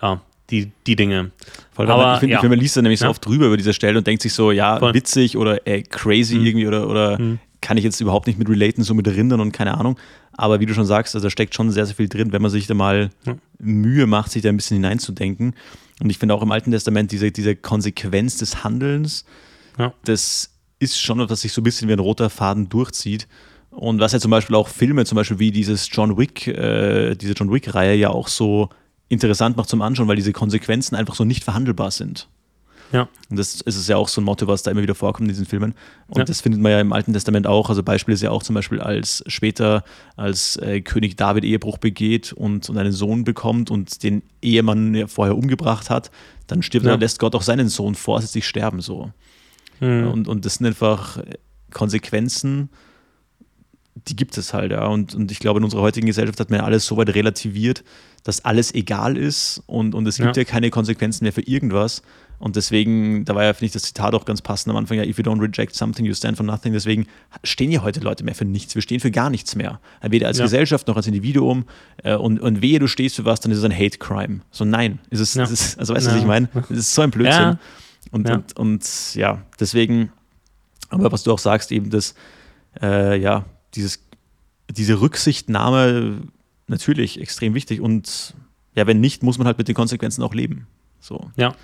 ja, 0.02 0.22
die, 0.50 0.72
die 0.86 0.96
Dinge. 0.96 1.32
Voll, 1.72 1.90
aber, 1.90 2.14
ich 2.14 2.20
finde, 2.20 2.36
ja. 2.36 2.44
man 2.44 2.60
liest 2.60 2.78
dann 2.78 2.84
nämlich 2.84 3.00
ja. 3.00 3.08
so 3.08 3.12
oft 3.12 3.26
drüber 3.26 3.48
über 3.48 3.58
diese 3.58 3.74
Stelle 3.74 3.98
und 3.98 4.08
denkt 4.08 4.22
sich 4.22 4.34
so, 4.34 4.52
ja, 4.52 4.80
Voll. 4.80 4.94
witzig 4.94 5.38
oder 5.38 5.66
ey, 5.68 5.84
crazy 5.84 6.36
mhm. 6.36 6.46
irgendwie 6.46 6.68
oder, 6.68 6.88
oder 6.88 7.20
mhm. 7.20 7.40
Kann 7.68 7.76
ich 7.76 7.84
jetzt 7.84 8.00
überhaupt 8.00 8.28
nicht 8.28 8.40
mit 8.40 8.48
relaten, 8.48 8.82
so 8.82 8.94
mit 8.94 9.06
Rindern 9.10 9.42
und 9.42 9.52
keine 9.52 9.78
Ahnung. 9.78 10.00
Aber 10.32 10.62
wie 10.62 10.66
du 10.66 10.74
schon 10.74 10.86
sagst, 10.86 11.16
also 11.16 11.26
da 11.26 11.30
steckt 11.30 11.54
schon 11.54 11.70
sehr, 11.70 11.86
sehr 11.86 11.96
viel 11.96 12.08
drin, 12.08 12.32
wenn 12.32 12.42
man 12.42 12.50
sich 12.50 12.66
da 12.66 12.74
mal 12.74 13.10
ja. 13.26 13.36
Mühe 13.60 14.08
macht, 14.08 14.32
sich 14.32 14.42
da 14.42 14.48
ein 14.48 14.56
bisschen 14.56 14.78
hineinzudenken. 14.78 15.54
Und 16.02 16.10
ich 16.10 16.18
finde 16.18 16.34
auch 16.34 16.42
im 16.42 16.50
Alten 16.50 16.72
Testament 16.72 17.12
diese, 17.12 17.30
diese 17.30 17.58
Konsequenz 17.58 18.38
des 18.38 18.64
Handelns, 18.64 19.26
ja. 19.78 19.94
das 20.06 20.52
ist 20.80 20.98
schon, 20.98 21.20
was 21.30 21.42
sich 21.42 21.52
so 21.52 21.60
ein 21.60 21.66
bisschen 21.66 21.90
wie 21.90 21.94
ein 21.94 22.00
roter 22.00 22.30
Faden 22.30 22.70
durchzieht. 22.70 23.28
Und 23.72 24.00
was 24.00 24.14
ja 24.14 24.22
zum 24.22 24.32
Beispiel 24.32 24.56
auch 24.56 24.70
Filme, 24.70 25.04
zum 25.04 25.18
Beispiel 25.18 25.40
wie 25.40 25.52
dieses 25.52 25.90
John 25.92 26.18
Wick, 26.18 26.48
äh, 26.48 27.16
diese 27.16 27.34
John 27.34 27.52
Wick-Reihe 27.52 27.98
ja 27.98 28.12
auch 28.12 28.30
so 28.30 28.70
interessant 29.10 29.58
macht 29.58 29.68
zum 29.68 29.82
Anschauen, 29.82 30.08
weil 30.08 30.16
diese 30.16 30.32
Konsequenzen 30.32 30.96
einfach 30.96 31.16
so 31.16 31.26
nicht 31.26 31.44
verhandelbar 31.44 31.92
sind. 31.92 32.30
Ja. 32.92 33.08
Und 33.30 33.38
das 33.38 33.62
ist 33.62 33.76
es 33.76 33.88
ja 33.88 33.98
auch 33.98 34.08
so 34.08 34.22
ein 34.22 34.24
Motto, 34.24 34.48
was 34.48 34.64
da 34.64 34.72
immer 34.72 34.82
wieder 34.82 34.96
vorkommt 34.96 35.28
in 35.28 35.30
diesen 35.30 35.46
Filmen. 35.46 35.74
Und 36.08 36.20
ja. 36.20 36.24
das 36.24 36.42
findet 36.42 36.62
man 36.62 36.72
ja 36.72 36.80
im 36.80 36.94
Alten 36.94 37.14
Testament 37.14 37.48
auch. 37.48 37.70
Also 37.70 37.84
Beispiel 37.84 38.14
ist 38.14 38.22
ja 38.22 38.32
auch 38.32 38.44
zum 38.44 38.56
Beispiel, 38.56 38.80
als 38.80 39.24
später, 39.28 39.84
als 40.16 40.56
äh, 40.58 40.82
König 40.82 41.18
David 41.18 41.44
Ehebruch 41.44 41.78
begeht 41.78 42.34
und, 42.34 42.70
und 42.70 42.78
einen 42.78 42.92
Sohn 42.92 43.24
bekommt 43.24 43.70
und 43.70 44.04
den 44.04 44.24
Ehemann 44.42 44.96
ja 44.96 45.08
vorher 45.08 45.38
umgebracht 45.38 45.90
hat, 45.90 46.12
dann 46.48 46.64
stirbt 46.64 46.86
ja. 46.86 46.94
er, 46.94 46.98
lässt 46.98 47.20
Gott 47.20 47.36
auch 47.36 47.42
seinen 47.42 47.70
Sohn 47.70 47.96
vorsätzlich 47.96 48.48
sterben. 48.48 48.80
So. 48.82 49.12
Mhm. 49.80 50.08
Und, 50.08 50.28
und 50.28 50.46
das 50.46 50.56
sind 50.56 50.68
einfach 50.68 51.20
Konsequenzen, 51.72 52.70
die 54.08 54.16
gibt 54.16 54.38
es 54.38 54.54
halt, 54.54 54.72
ja. 54.72 54.86
Und, 54.86 55.16
und 55.16 55.32
ich 55.32 55.40
glaube, 55.40 55.60
in 55.60 55.64
unserer 55.64 55.82
heutigen 55.82 56.08
Gesellschaft 56.08 56.40
hat 56.40 56.50
man 56.50 56.60
ja 56.60 56.66
alles 56.66 56.86
so 56.86 56.98
weit 56.98 57.14
relativiert, 57.14 57.84
dass 58.24 58.46
alles 58.46 58.74
egal 58.74 59.18
ist 59.18 59.64
und, 59.66 59.96
und 59.96 60.08
es 60.08 60.18
gibt 60.18 60.36
ja. 60.36 60.44
ja 60.44 60.50
keine 60.50 60.70
Konsequenzen 60.70 61.24
mehr 61.24 61.34
für 61.34 61.42
irgendwas. 61.42 62.02
Und 62.40 62.56
deswegen, 62.56 63.26
da 63.26 63.34
war 63.34 63.44
ja, 63.44 63.54
finde 63.54 63.68
ich, 63.68 63.72
das 63.72 63.84
Zitat 63.84 64.14
auch 64.14 64.26
ganz 64.26 64.42
passend 64.42 64.70
am 64.70 64.78
Anfang, 64.78 64.98
ja, 64.98 65.04
if 65.04 65.18
you 65.18 65.24
don't 65.24 65.42
reject 65.42 65.76
something, 65.76 66.06
you 66.06 66.14
stand 66.14 66.38
for 66.38 66.46
nothing. 66.46 66.72
Deswegen 66.72 67.08
stehen 67.44 67.72
ja 67.72 67.82
heute 67.82 68.00
Leute 68.00 68.24
mehr 68.24 68.36
für 68.36 68.46
nichts. 68.46 68.76
Wir 68.76 68.84
stehen 68.84 69.00
für 69.00 69.10
gar 69.10 69.30
nichts 69.32 69.56
mehr. 69.56 69.80
Weder 70.02 70.28
als 70.28 70.38
ja. 70.38 70.46
Gesellschaft 70.46 70.88
noch 70.88 70.96
als 70.96 71.08
Individuum. 71.08 71.66
Äh, 72.04 72.16
und, 72.16 72.40
und 72.40 72.62
wehe, 72.62 72.78
du 72.78 72.88
stehst 72.88 73.16
für 73.16 73.26
was, 73.26 73.40
dann 73.40 73.52
ist 73.52 73.58
es 73.58 73.64
ein 73.64 73.74
Hate 73.74 73.98
Crime. 73.98 74.42
So, 74.52 74.66
nein. 74.66 75.00
Ist 75.10 75.20
es, 75.20 75.34
ja. 75.34 75.44
ist 75.44 75.52
es, 75.52 75.78
also 75.78 75.96
weißt 75.96 76.06
du, 76.06 76.10
ja. 76.12 76.16
was 76.16 76.22
ich 76.22 76.28
meine? 76.28 76.50
Es 76.70 76.78
ist 76.78 76.94
so 76.94 77.02
ein 77.02 77.12
Blödsinn. 77.12 77.58
Und, 78.12 78.30
und, 78.30 78.58
und 78.58 79.16
ja, 79.16 79.42
deswegen, 79.60 80.12
aber 80.90 81.12
was 81.12 81.24
du 81.24 81.34
auch 81.34 81.40
sagst, 81.40 81.72
eben 81.72 81.90
das, 81.90 82.14
äh, 82.82 83.20
ja, 83.20 83.46
dieses, 83.74 84.04
diese 84.70 85.02
Rücksichtnahme 85.02 86.22
natürlich 86.68 87.20
extrem 87.20 87.54
wichtig. 87.54 87.82
Und 87.82 88.36
ja, 88.76 88.86
wenn 88.86 89.00
nicht, 89.00 89.24
muss 89.24 89.38
man 89.38 89.48
halt 89.48 89.58
mit 89.58 89.68
den 89.68 89.76
Konsequenzen 89.76 90.22
auch 90.22 90.34
leben. 90.34 90.68
So. 91.00 91.32
Ja. 91.36 91.56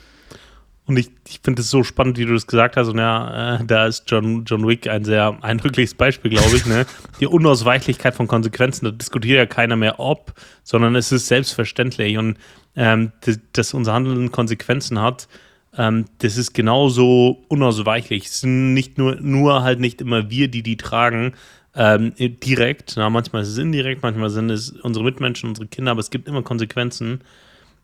Und 0.86 0.98
ich, 0.98 1.12
ich 1.30 1.40
finde 1.42 1.62
es 1.62 1.70
so 1.70 1.84
spannend, 1.84 2.18
wie 2.18 2.26
du 2.26 2.34
das 2.34 2.46
gesagt 2.46 2.76
hast. 2.76 2.90
Und 2.90 2.98
ja, 2.98 3.56
äh, 3.56 3.66
da 3.66 3.88
ist 3.88 4.04
John, 4.08 4.44
John 4.46 4.68
Wick 4.68 4.88
ein 4.88 5.06
sehr 5.06 5.38
eindrückliches 5.42 5.96
Beispiel, 5.96 6.32
glaube 6.32 6.56
ich. 6.56 6.66
Ne? 6.66 6.86
Die 7.22 7.28
Unausweichlichkeit 7.28 8.16
von 8.16 8.28
Konsequenzen, 8.28 8.86
da 8.86 8.92
diskutiert 8.92 9.38
ja 9.38 9.46
keiner 9.46 9.78
mehr 9.78 10.00
ob, 10.00 10.34
sondern 10.64 10.96
es 10.96 11.12
ist 11.12 11.28
selbstverständlich. 11.28 12.18
Und 12.18 12.38
ähm, 12.76 13.14
dass, 13.22 13.40
dass 13.54 13.74
unser 13.74 13.94
Handeln 13.94 14.32
Konsequenzen 14.32 15.00
hat, 15.00 15.30
ähm, 15.78 16.06
das 16.20 16.38
ist 16.38 16.54
genauso 16.54 17.44
unausweichlich. 17.48 18.26
Es 18.26 18.42
sind 18.42 18.74
nicht 18.74 18.98
nur, 18.98 19.16
nur 19.16 19.64
halt 19.64 19.80
nicht 19.80 20.02
immer 20.02 20.30
wir, 20.30 20.50
die 20.50 20.64
die 20.64 20.78
tragen, 20.78 21.34
ähm, 21.76 22.14
direkt. 22.18 22.94
Na, 22.98 23.10
manchmal 23.10 23.44
ist 23.44 23.50
es 23.50 23.58
indirekt, 23.58 24.04
manchmal 24.04 24.30
sind 24.30 24.50
es 24.52 24.72
unsere 24.72 25.06
Mitmenschen, 25.06 25.50
unsere 25.50 25.68
Kinder, 25.68 25.92
aber 25.92 26.02
es 26.02 26.12
gibt 26.12 26.28
immer 26.28 26.44
Konsequenzen. 26.44 27.22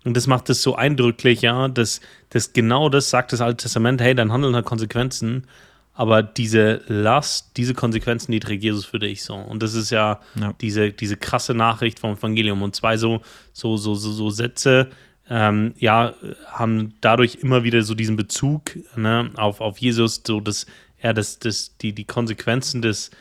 Und 0.05 0.15
das 0.15 0.27
macht 0.27 0.49
es 0.49 0.61
so 0.61 0.75
eindrücklich, 0.75 1.41
ja, 1.41 1.67
dass, 1.67 1.99
dass 2.29 2.53
genau 2.53 2.89
das 2.89 3.09
sagt 3.09 3.33
das 3.33 3.41
Alte 3.41 3.63
Testament, 3.63 4.01
hey, 4.01 4.15
dein 4.15 4.31
Handeln 4.31 4.55
hat 4.55 4.65
Konsequenzen, 4.65 5.45
aber 5.93 6.23
diese 6.23 6.81
Last, 6.87 7.57
diese 7.57 7.73
Konsequenzen, 7.73 8.31
die 8.31 8.39
trägt 8.39 8.63
Jesus 8.63 8.85
für 8.85 8.99
dich 8.99 9.23
so. 9.23 9.35
Und 9.35 9.61
das 9.61 9.73
ist 9.73 9.89
ja, 9.89 10.21
ja. 10.39 10.53
Diese, 10.61 10.91
diese 10.91 11.17
krasse 11.17 11.53
Nachricht 11.53 11.99
vom 11.99 12.13
Evangelium. 12.13 12.61
Und 12.61 12.73
zwei 12.73 12.95
so, 12.95 13.21
so, 13.51 13.75
so, 13.75 13.95
so, 13.95 14.11
so 14.11 14.29
Sätze, 14.29 14.87
ähm, 15.29 15.73
ja, 15.77 16.13
haben 16.47 16.93
dadurch 17.01 17.35
immer 17.41 17.63
wieder 17.65 17.81
so 17.81 17.95
diesen 17.95 18.15
Bezug 18.15 18.77
ne, 18.95 19.29
auf, 19.35 19.59
auf 19.59 19.77
Jesus, 19.79 20.23
so 20.25 20.39
dass 20.39 20.65
er 20.99 21.13
das, 21.13 21.39
das, 21.39 21.75
die, 21.77 21.91
die 21.91 22.05
Konsequenzen 22.05 22.81
des, 22.81 23.11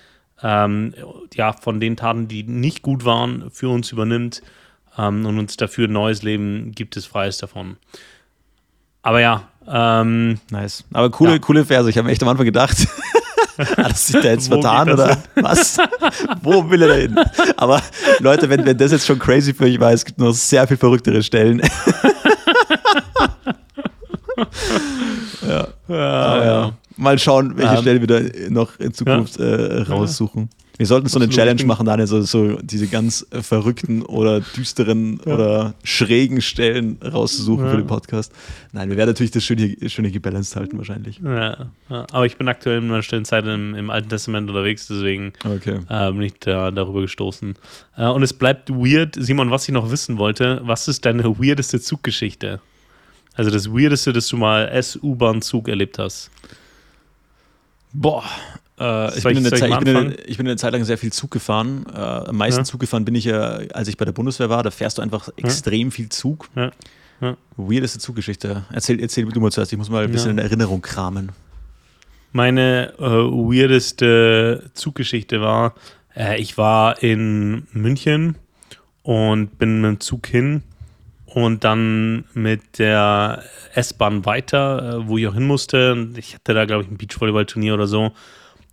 ähm, 0.43 0.95
ja, 1.35 1.53
von 1.53 1.81
den 1.81 1.97
Taten, 1.97 2.29
die 2.29 2.45
nicht 2.45 2.83
gut 2.83 3.05
waren, 3.05 3.51
für 3.51 3.69
uns 3.69 3.91
übernimmt 3.91 4.41
ähm, 4.99 5.25
und 5.25 5.39
uns 5.39 5.57
dafür 5.57 5.89
ein 5.89 5.93
neues 5.93 6.23
Leben 6.23 6.73
gibt 6.73 6.97
es 6.97 7.07
Freies 7.07 7.39
davon. 7.39 7.77
Aber 9.03 9.21
ja. 9.21 9.49
Ähm, 9.67 10.41
nice. 10.51 10.85
Aber 10.93 11.11
coole, 11.11 11.33
ja. 11.33 11.39
coole 11.39 11.65
Verse. 11.65 11.89
Ich 11.89 11.97
habe 11.97 12.07
mir 12.07 12.13
echt 12.13 12.23
am 12.23 12.29
Anfang 12.29 12.47
gedacht, 12.47 12.77
hat 13.77 13.97
sich 13.97 14.21
da 14.21 14.29
jetzt 14.29 14.49
vertan 14.49 14.91
oder 14.91 15.11
hin? 15.11 15.19
was? 15.37 15.79
Wo 16.43 16.69
will 16.71 16.83
er 16.83 16.89
da 16.89 16.95
hin? 16.95 17.17
Aber 17.57 17.83
Leute, 18.21 18.49
wenn, 18.51 18.65
wenn 18.67 18.77
das 18.79 18.93
jetzt 18.93 19.07
schon 19.07 19.19
crazy 19.19 19.55
für 19.55 19.65
euch 19.65 19.79
war, 19.79 19.93
es 19.93 20.05
gibt 20.05 20.19
noch 20.19 20.33
sehr 20.33 20.67
viel 20.67 20.77
verrücktere 20.77 21.23
Stellen. 21.23 21.63
ja. 25.49 25.69
Ja, 25.89 26.45
ja. 26.45 26.73
Mal 26.97 27.19
schauen, 27.19 27.57
welche 27.57 27.77
um, 27.77 27.83
Stelle 27.83 28.01
wir 28.01 28.07
da 28.07 28.21
noch 28.51 28.79
in 28.81 28.93
Zukunft 28.93 29.39
äh, 29.39 29.83
raussuchen. 29.83 30.51
Wir 30.79 30.87
sollten 30.87 31.09
so 31.09 31.19
eine 31.19 31.29
Challenge 31.29 31.65
machen, 31.65 31.87
Daniel, 31.87 32.07
so, 32.07 32.23
so 32.23 32.57
diese 32.63 32.87
ganz 32.87 33.27
äh, 33.33 33.43
verrückten 33.43 34.03
oder 34.03 34.41
düsteren 34.41 35.21
ja. 35.27 35.35
oder 35.35 35.75
schrägen 35.83 36.41
Stellen 36.41 36.99
rauszusuchen 37.03 37.65
ja. 37.65 37.71
für 37.73 37.79
den 37.79 37.89
Podcast. 37.89 38.33
Nein, 38.73 38.89
wir 38.89 38.97
werden 38.97 39.11
natürlich 39.11 39.33
das 39.33 39.43
schöne, 39.43 39.77
schöne 39.89 40.13
gebalanced 40.13 40.55
halten 40.55 40.79
wahrscheinlich. 40.79 41.19
Ja, 41.19 41.67
ja. 41.91 42.07
aber 42.13 42.27
ich 42.27 42.37
bin 42.37 42.47
aktuell 42.47 42.79
in 42.79 42.85
einer 42.85 43.03
stillen 43.03 43.25
Zeit 43.25 43.45
im, 43.45 43.75
im 43.75 43.91
Alten 43.91 44.09
Testament 44.09 44.49
unterwegs, 44.49 44.87
deswegen 44.87 45.33
okay. 45.45 45.81
äh, 45.89 46.13
bin 46.13 46.23
ich 46.23 46.35
da, 46.39 46.71
darüber 46.71 47.01
gestoßen. 47.01 47.55
Äh, 47.97 48.07
und 48.07 48.23
es 48.23 48.33
bleibt 48.33 48.71
weird. 48.71 49.17
Simon, 49.19 49.51
was 49.51 49.69
ich 49.69 49.75
noch 49.75 49.91
wissen 49.91 50.17
wollte, 50.17 50.61
was 50.63 50.87
ist 50.87 51.05
deine 51.05 51.25
weirdeste 51.25 51.81
Zuggeschichte? 51.81 52.61
Also 53.39 53.53
das 53.53 53.71
Weirdeste, 53.71 54.13
das 54.13 54.27
du 54.27 54.37
mal 54.37 54.67
S-U-Bahn-Zug 54.67 55.69
erlebt 55.69 56.01
hast. 56.01 56.29
Boah, 57.93 58.25
äh, 58.81 59.17
ich, 59.17 59.23
bin 59.23 59.47
ich, 59.47 59.51
Zeit, 59.51 59.71
ich, 59.71 59.79
bin 59.79 59.97
eine, 59.97 60.15
ich, 60.27 60.37
bin 60.37 60.47
eine 60.49 60.57
Zeit 60.57 60.73
lang 60.73 60.85
sehr 60.85 60.99
viel 60.99 61.13
Zug 61.13 61.31
gefahren. 61.31 61.87
Äh, 61.95 61.99
am 61.99 62.37
meisten 62.37 62.63
ja. 62.63 62.65
Zug 62.65 62.81
gefahren 62.81 63.05
bin 63.05 63.15
ich 63.15 63.27
ja, 63.27 63.61
als 63.73 63.87
ich 63.87 63.97
bei 63.97 64.05
der 64.05 64.11
Bundeswehr 64.11 64.51
war. 64.51 64.65
Da 64.65 64.73
fährst 64.73 64.99
du 64.99 65.03
einfach 65.03 65.29
extrem 65.37 65.93
viel 65.93 66.09
Zug. 66.09 66.49
Ja. 66.57 66.73
Ja. 67.21 67.37
Weirdeste 67.57 68.01
Zuggeschichte. 68.01 68.65
Erzähl, 68.73 68.99
erzähl 68.99 69.25
du 69.25 69.41
mal 69.41 69.53
zuerst. 69.53 69.73
Ich 69.73 69.79
muss 69.79 69.89
mal 69.89 70.03
ein 70.03 70.11
bisschen 70.11 70.33
in 70.33 70.39
Erinnerung 70.39 70.83
kramen. 70.83 71.31
Meine 72.33 72.93
äh, 72.99 73.03
weirdeste 73.03 74.69
Zuggeschichte 74.75 75.41
war, 75.41 75.77
äh, 76.17 76.41
ich 76.41 76.59
war 76.59 77.01
in 77.05 77.69
München 77.73 78.35
und 79.05 79.61
bin 79.61 79.81
mit 79.81 79.91
dem 79.91 80.01
Zug 80.01 80.27
hin 80.27 80.65
und 81.45 81.63
dann 81.63 82.25
mit 82.35 82.79
der 82.79 83.45
S-Bahn 83.75 84.27
weiter, 84.27 85.03
äh, 85.03 85.09
wo 85.09 85.19
ich 85.19 85.27
auch 85.29 85.35
hin 85.35 85.47
musste. 85.47 86.09
Ich 86.17 86.35
hatte 86.35 86.53
da, 86.53 86.65
glaube 86.65 86.83
ich, 86.83 86.91
ein 86.91 86.99
Beachvolleyball-Turnier 86.99 87.75
oder 87.75 87.87
so. 87.87 88.13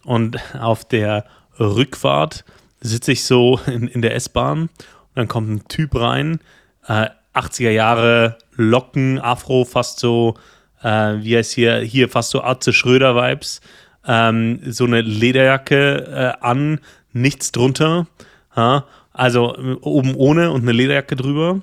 Und 0.03 0.37
auf 0.59 0.85
der 0.85 1.25
Rückfahrt 1.59 2.43
sitze 2.81 3.11
ich 3.11 3.23
so 3.23 3.59
in, 3.67 3.87
in 3.87 4.01
der 4.01 4.15
S-Bahn 4.15 4.61
und 4.61 4.69
dann 5.13 5.27
kommt 5.27 5.49
ein 5.49 5.67
Typ 5.67 5.95
rein, 5.95 6.39
äh, 6.87 7.09
80er 7.33 7.69
Jahre 7.69 8.37
Locken, 8.55 9.19
Afro, 9.19 9.65
fast 9.65 9.99
so, 9.99 10.35
äh, 10.81 11.15
wie 11.19 11.37
heißt 11.37 11.51
hier, 11.51 11.77
hier 11.79 12.09
fast 12.09 12.31
so 12.31 12.41
Arze 12.41 12.73
Schröder-Vibes. 12.73 13.61
Ähm, 14.07 14.59
so 14.65 14.85
eine 14.85 15.01
Lederjacke 15.01 16.35
äh, 16.39 16.43
an, 16.43 16.79
nichts 17.11 17.51
drunter. 17.51 18.07
Ja? 18.55 18.85
Also 19.11 19.55
äh, 19.55 19.73
oben 19.81 20.15
ohne 20.15 20.51
und 20.51 20.61
eine 20.61 20.71
Lederjacke 20.71 21.15
drüber. 21.15 21.61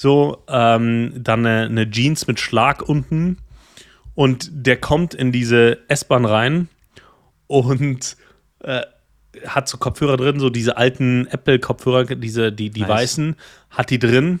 So, 0.00 0.44
ähm, 0.46 1.12
dann 1.16 1.44
eine, 1.44 1.66
eine 1.66 1.90
Jeans 1.90 2.28
mit 2.28 2.38
Schlag 2.38 2.88
unten. 2.88 3.38
Und 4.14 4.48
der 4.52 4.76
kommt 4.76 5.12
in 5.12 5.32
diese 5.32 5.78
S-Bahn 5.88 6.24
rein 6.24 6.68
und 7.48 8.16
äh, 8.60 8.82
hat 9.44 9.66
so 9.66 9.76
Kopfhörer 9.76 10.16
drin, 10.16 10.38
so 10.38 10.50
diese 10.50 10.76
alten 10.76 11.26
Apple-Kopfhörer, 11.26 12.04
diese, 12.14 12.52
die, 12.52 12.70
die 12.70 12.82
nice. 12.82 12.90
weißen, 12.90 13.34
hat 13.70 13.90
die 13.90 13.98
drin 13.98 14.38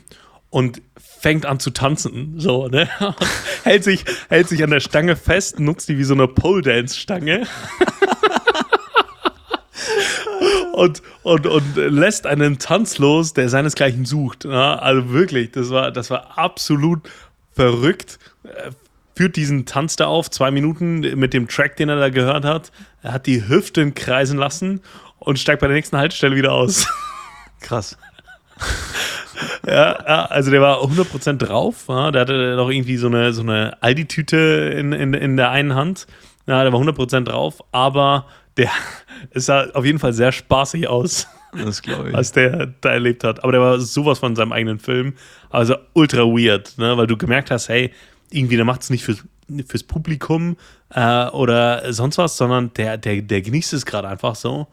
und 0.48 0.80
fängt 0.96 1.44
an 1.44 1.58
zu 1.58 1.70
tanzen. 1.70 2.38
So, 2.38 2.68
ne? 2.68 2.88
hält, 3.64 3.82
sich, 3.82 4.04
hält 4.28 4.46
sich 4.46 4.62
an 4.62 4.70
der 4.70 4.78
Stange 4.78 5.16
fest, 5.16 5.58
nutzt 5.58 5.88
die 5.88 5.98
wie 5.98 6.04
so 6.04 6.14
eine 6.14 6.28
Pole-Dance-Stange. 6.28 7.48
und, 10.72 11.02
und, 11.22 11.46
und 11.46 11.76
lässt 11.76 12.26
einen 12.26 12.58
Tanz 12.58 12.98
los, 12.98 13.32
der 13.32 13.48
seinesgleichen 13.48 14.04
sucht. 14.04 14.44
Ja? 14.44 14.76
Also 14.76 15.10
wirklich, 15.10 15.52
das 15.52 15.70
war, 15.70 15.90
das 15.90 16.10
war 16.10 16.38
absolut 16.38 17.08
verrückt. 17.52 18.18
Führt 19.14 19.36
diesen 19.36 19.66
Tanz 19.66 19.96
da 19.96 20.06
auf, 20.06 20.30
zwei 20.30 20.50
Minuten 20.50 21.00
mit 21.18 21.34
dem 21.34 21.48
Track, 21.48 21.76
den 21.76 21.88
er 21.88 21.96
da 21.98 22.08
gehört 22.08 22.44
hat. 22.44 22.70
Er 23.02 23.12
hat 23.12 23.26
die 23.26 23.48
Hüften 23.48 23.94
kreisen 23.94 24.38
lassen 24.38 24.80
und 25.18 25.38
steigt 25.38 25.60
bei 25.60 25.66
der 25.66 25.76
nächsten 25.76 25.96
Haltestelle 25.96 26.36
wieder 26.36 26.52
aus. 26.52 26.86
Krass 27.60 27.96
ja, 29.66 29.98
ja, 30.06 30.24
also 30.26 30.50
der 30.50 30.60
war 30.60 30.82
100% 30.82 31.38
drauf. 31.38 31.84
Ja, 31.88 32.10
der 32.10 32.22
hatte 32.22 32.56
noch 32.56 32.70
irgendwie 32.70 32.96
so 32.96 33.06
eine, 33.06 33.32
so 33.32 33.42
eine 33.42 33.76
Aldi-Tüte 33.82 34.74
in, 34.76 34.92
in, 34.92 35.14
in 35.14 35.36
der 35.36 35.50
einen 35.50 35.74
Hand. 35.74 36.06
Ja, 36.46 36.62
der 36.62 36.72
war 36.72 36.80
100% 36.80 37.24
drauf, 37.24 37.62
aber 37.72 38.26
der 38.58 38.70
sah 39.34 39.70
auf 39.70 39.84
jeden 39.84 39.98
Fall 39.98 40.12
sehr 40.12 40.32
spaßig 40.32 40.88
aus. 40.88 41.26
Das 41.64 41.80
glaube 41.80 42.10
ich. 42.10 42.14
Was 42.14 42.32
der 42.32 42.66
da 42.82 42.90
erlebt 42.90 43.24
hat. 43.24 43.42
Aber 43.42 43.52
der 43.52 43.62
war 43.62 43.80
sowas 43.80 44.18
von 44.18 44.36
seinem 44.36 44.52
eigenen 44.52 44.78
Film. 44.78 45.14
Also 45.48 45.76
ultra 45.94 46.24
weird, 46.24 46.76
ne? 46.76 46.94
weil 46.98 47.06
du 47.06 47.16
gemerkt 47.16 47.50
hast, 47.50 47.70
hey, 47.70 47.90
irgendwie, 48.30 48.56
der 48.56 48.66
macht 48.66 48.82
es 48.82 48.90
nicht 48.90 49.02
fürs, 49.02 49.24
fürs 49.66 49.82
Publikum 49.82 50.58
äh, 50.90 51.26
oder 51.28 51.90
sonst 51.90 52.18
was, 52.18 52.36
sondern 52.36 52.74
der, 52.74 52.98
der, 52.98 53.22
der 53.22 53.40
genießt 53.40 53.72
es 53.72 53.86
gerade 53.86 54.08
einfach 54.08 54.34
so. 54.34 54.66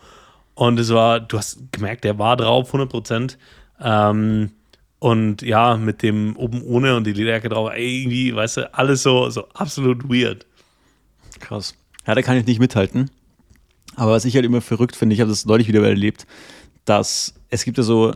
Und 0.53 0.77
es 0.77 0.93
war, 0.93 1.21
du 1.21 1.37
hast 1.37 1.59
gemerkt, 1.71 2.03
der 2.03 2.19
war 2.19 2.35
drauf, 2.35 2.67
100 2.67 2.89
Prozent. 2.89 3.37
Ähm, 3.79 4.51
und 4.99 5.41
ja, 5.43 5.77
mit 5.77 6.01
dem 6.01 6.35
oben 6.35 6.61
ohne 6.61 6.95
und 6.95 7.05
die 7.05 7.13
Lederjacke 7.13 7.49
drauf, 7.49 7.71
irgendwie, 7.75 8.35
weißt 8.35 8.57
du, 8.57 8.73
alles 8.73 9.03
so, 9.03 9.29
so 9.29 9.47
absolut 9.53 10.09
weird. 10.09 10.45
Krass. 11.39 11.75
Ja, 12.07 12.15
da 12.15 12.21
kann 12.21 12.37
ich 12.37 12.45
nicht 12.45 12.59
mithalten. 12.59 13.11
Aber 13.95 14.11
was 14.11 14.25
ich 14.25 14.35
halt 14.35 14.45
immer 14.45 14.61
verrückt 14.61 14.95
finde, 14.95 15.13
ich 15.13 15.21
habe 15.21 15.29
das 15.29 15.45
neulich 15.45 15.67
wieder 15.67 15.85
erlebt, 15.85 16.25
dass 16.85 17.33
es 17.49 17.63
gibt 17.63 17.77
ja 17.77 17.83
so, 17.83 18.13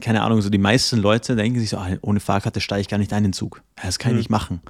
keine 0.00 0.22
Ahnung, 0.22 0.40
so 0.42 0.50
die 0.50 0.58
meisten 0.58 0.98
Leute 0.98 1.36
denken 1.36 1.58
sich 1.58 1.70
so, 1.70 1.78
ah, 1.78 1.88
ohne 2.02 2.20
Fahrkarte 2.20 2.60
steige 2.60 2.82
ich 2.82 2.88
gar 2.88 2.98
nicht 2.98 3.12
ein 3.12 3.18
in 3.18 3.24
den 3.24 3.32
Zug. 3.32 3.62
Ja, 3.78 3.86
das 3.86 3.98
kann 3.98 4.10
ich 4.10 4.14
mhm. 4.14 4.18
nicht 4.18 4.30
machen. 4.30 4.60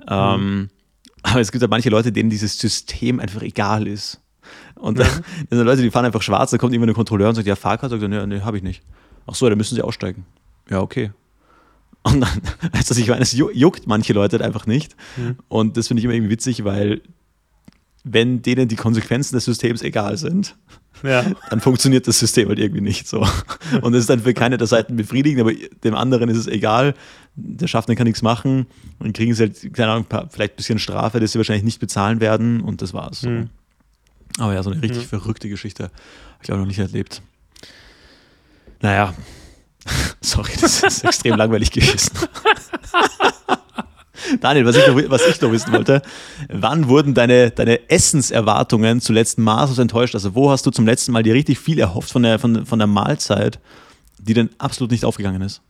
Mhm. 0.00 0.06
Ähm, 0.08 0.70
aber 1.22 1.40
es 1.40 1.50
gibt 1.50 1.62
ja 1.62 1.68
manche 1.68 1.90
Leute, 1.90 2.12
denen 2.12 2.30
dieses 2.30 2.58
System 2.58 3.18
einfach 3.20 3.42
egal 3.42 3.86
ist. 3.86 4.20
Und 4.76 4.98
mhm. 4.98 5.02
dann 5.50 5.58
sind 5.58 5.66
Leute, 5.66 5.82
die 5.82 5.90
fahren 5.90 6.04
einfach 6.04 6.22
schwarz, 6.22 6.50
da 6.50 6.58
kommt 6.58 6.74
immer 6.74 6.86
ein 6.86 6.94
Kontrolleur 6.94 7.30
und 7.30 7.34
sagt, 7.34 7.46
ja, 7.46 7.56
Fahrkarte, 7.56 7.98
sagt, 7.98 8.10
nee, 8.10 8.26
nee, 8.26 8.40
habe 8.40 8.56
ich 8.56 8.62
nicht. 8.62 8.82
Ach 9.26 9.34
so, 9.34 9.48
dann 9.48 9.58
müssen 9.58 9.74
sie 9.74 9.82
aussteigen. 9.82 10.24
Ja, 10.70 10.80
okay. 10.80 11.10
Und 12.02 12.20
dann, 12.20 12.40
also 12.72 12.98
ich 13.00 13.08
meine, 13.08 13.22
es 13.22 13.32
juckt 13.32 13.86
manche 13.86 14.12
Leute 14.12 14.38
halt 14.38 14.42
einfach 14.42 14.66
nicht. 14.66 14.94
Mhm. 15.16 15.36
Und 15.48 15.76
das 15.76 15.88
finde 15.88 16.00
ich 16.00 16.04
immer 16.04 16.14
irgendwie 16.14 16.30
witzig, 16.32 16.64
weil 16.64 17.00
wenn 18.08 18.40
denen 18.40 18.68
die 18.68 18.76
Konsequenzen 18.76 19.34
des 19.34 19.44
Systems 19.44 19.82
egal 19.82 20.16
sind, 20.16 20.54
ja. 21.02 21.24
dann 21.50 21.60
funktioniert 21.60 22.06
das 22.06 22.20
System 22.20 22.48
halt 22.48 22.60
irgendwie 22.60 22.80
nicht 22.80 23.08
so. 23.08 23.26
Und 23.82 23.94
es 23.94 24.02
ist 24.02 24.10
dann 24.10 24.20
für 24.20 24.32
keine 24.32 24.58
der 24.58 24.68
Seiten 24.68 24.94
befriedigend, 24.94 25.40
aber 25.40 25.52
dem 25.82 25.96
anderen 25.96 26.28
ist 26.28 26.36
es 26.36 26.46
egal. 26.46 26.94
Der 27.34 27.66
Schaffner 27.66 27.96
kann 27.96 28.06
nichts 28.06 28.22
machen. 28.22 28.66
Dann 29.00 29.12
kriegen 29.12 29.34
sie 29.34 29.42
halt, 29.42 29.74
keine 29.74 29.90
Ahnung, 29.90 30.06
vielleicht 30.30 30.54
ein 30.54 30.56
bisschen 30.56 30.78
Strafe, 30.78 31.18
das 31.18 31.32
sie 31.32 31.38
wahrscheinlich 31.38 31.64
nicht 31.64 31.80
bezahlen 31.80 32.20
werden 32.20 32.60
und 32.60 32.80
das 32.80 32.94
war's. 32.94 33.22
Mhm. 33.22 33.50
Aber 34.38 34.54
ja, 34.54 34.62
so 34.62 34.70
eine 34.70 34.80
richtig 34.80 35.02
mhm. 35.02 35.08
verrückte 35.08 35.48
Geschichte. 35.48 35.84
Habe 35.84 35.92
ich 36.40 36.46
glaube 36.46 36.60
noch 36.60 36.68
nicht 36.68 36.78
erlebt. 36.78 37.22
Naja, 38.82 39.14
sorry, 40.20 40.52
das 40.60 40.80
ist 40.84 41.04
extrem 41.04 41.36
langweilig 41.36 41.72
gewesen. 41.72 42.12
Daniel, 44.40 44.64
was 44.66 44.76
ich, 44.76 44.86
noch, 44.86 44.96
was 45.10 45.26
ich 45.26 45.40
noch 45.40 45.52
wissen 45.52 45.72
wollte, 45.72 46.02
wann 46.48 46.88
wurden 46.88 47.14
deine, 47.14 47.50
deine 47.50 47.88
Essenserwartungen 47.88 49.00
zuletzt 49.00 49.38
maßlos 49.38 49.78
enttäuscht? 49.78 50.14
Also 50.14 50.34
wo 50.34 50.50
hast 50.50 50.66
du 50.66 50.70
zum 50.70 50.86
letzten 50.86 51.12
Mal 51.12 51.22
dir 51.22 51.34
richtig 51.34 51.58
viel 51.58 51.78
erhofft 51.78 52.10
von 52.10 52.22
der, 52.22 52.38
von, 52.38 52.66
von 52.66 52.78
der 52.78 52.88
Mahlzeit, 52.88 53.60
die 54.18 54.34
dann 54.34 54.50
absolut 54.58 54.90
nicht 54.90 55.04
aufgegangen 55.04 55.42
ist? 55.42 55.62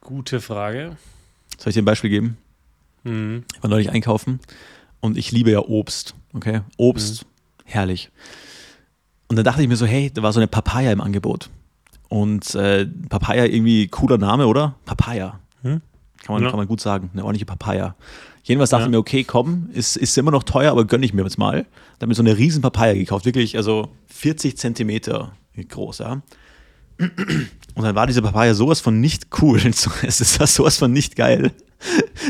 Gute 0.00 0.40
Frage. 0.40 0.96
Soll 1.58 1.70
ich 1.70 1.74
dir 1.74 1.82
ein 1.82 1.84
Beispiel 1.84 2.10
geben? 2.10 2.38
Mhm. 3.04 3.44
Ich 3.54 3.62
war 3.62 3.70
neulich 3.70 3.90
einkaufen 3.90 4.40
und 5.00 5.16
ich 5.16 5.32
liebe 5.32 5.50
ja 5.50 5.60
Obst. 5.60 6.14
Okay, 6.32 6.62
Obst, 6.76 7.24
mhm. 7.24 7.28
herrlich. 7.64 8.10
Und 9.28 9.36
dann 9.36 9.44
dachte 9.44 9.62
ich 9.62 9.68
mir 9.68 9.76
so, 9.76 9.86
hey, 9.86 10.10
da 10.12 10.22
war 10.22 10.32
so 10.32 10.40
eine 10.40 10.48
Papaya 10.48 10.90
im 10.90 11.00
Angebot. 11.00 11.50
Und 12.10 12.54
äh, 12.56 12.86
Papaya 13.08 13.46
irgendwie 13.46 13.88
cooler 13.88 14.18
Name, 14.18 14.46
oder? 14.46 14.74
Papaya. 14.84 15.38
Hm? 15.62 15.80
Kann, 16.22 16.34
man, 16.34 16.42
ja. 16.42 16.50
kann 16.50 16.58
man 16.58 16.66
gut 16.66 16.80
sagen. 16.80 17.08
Eine 17.12 17.22
ordentliche 17.22 17.46
Papaya. 17.46 17.94
Jedenfalls 18.42 18.70
dachte 18.70 18.82
ja. 18.82 18.86
ich 18.88 18.90
mir, 18.90 18.98
okay, 18.98 19.24
komm, 19.24 19.70
ist, 19.72 19.96
ist 19.96 20.18
immer 20.18 20.32
noch 20.32 20.42
teuer, 20.42 20.72
aber 20.72 20.84
gönne 20.84 21.06
ich 21.06 21.14
mir 21.14 21.22
jetzt 21.22 21.38
mal. 21.38 21.66
Dann 21.98 22.08
habe 22.08 22.12
ich 22.12 22.16
so 22.16 22.22
eine 22.22 22.36
riesen 22.36 22.62
Papaya 22.62 22.94
gekauft, 22.94 23.26
wirklich, 23.26 23.56
also 23.56 23.88
40 24.08 24.58
Zentimeter 24.58 25.32
groß, 25.56 25.98
ja. 25.98 26.20
Und 26.98 27.84
dann 27.84 27.94
war 27.94 28.06
diese 28.06 28.22
Papaya 28.22 28.54
sowas 28.54 28.80
von 28.80 29.00
nicht 29.00 29.28
cool. 29.40 29.60
Es 30.02 30.40
war 30.40 30.46
sowas 30.46 30.78
von 30.78 30.92
nicht 30.92 31.16
geil. 31.16 31.52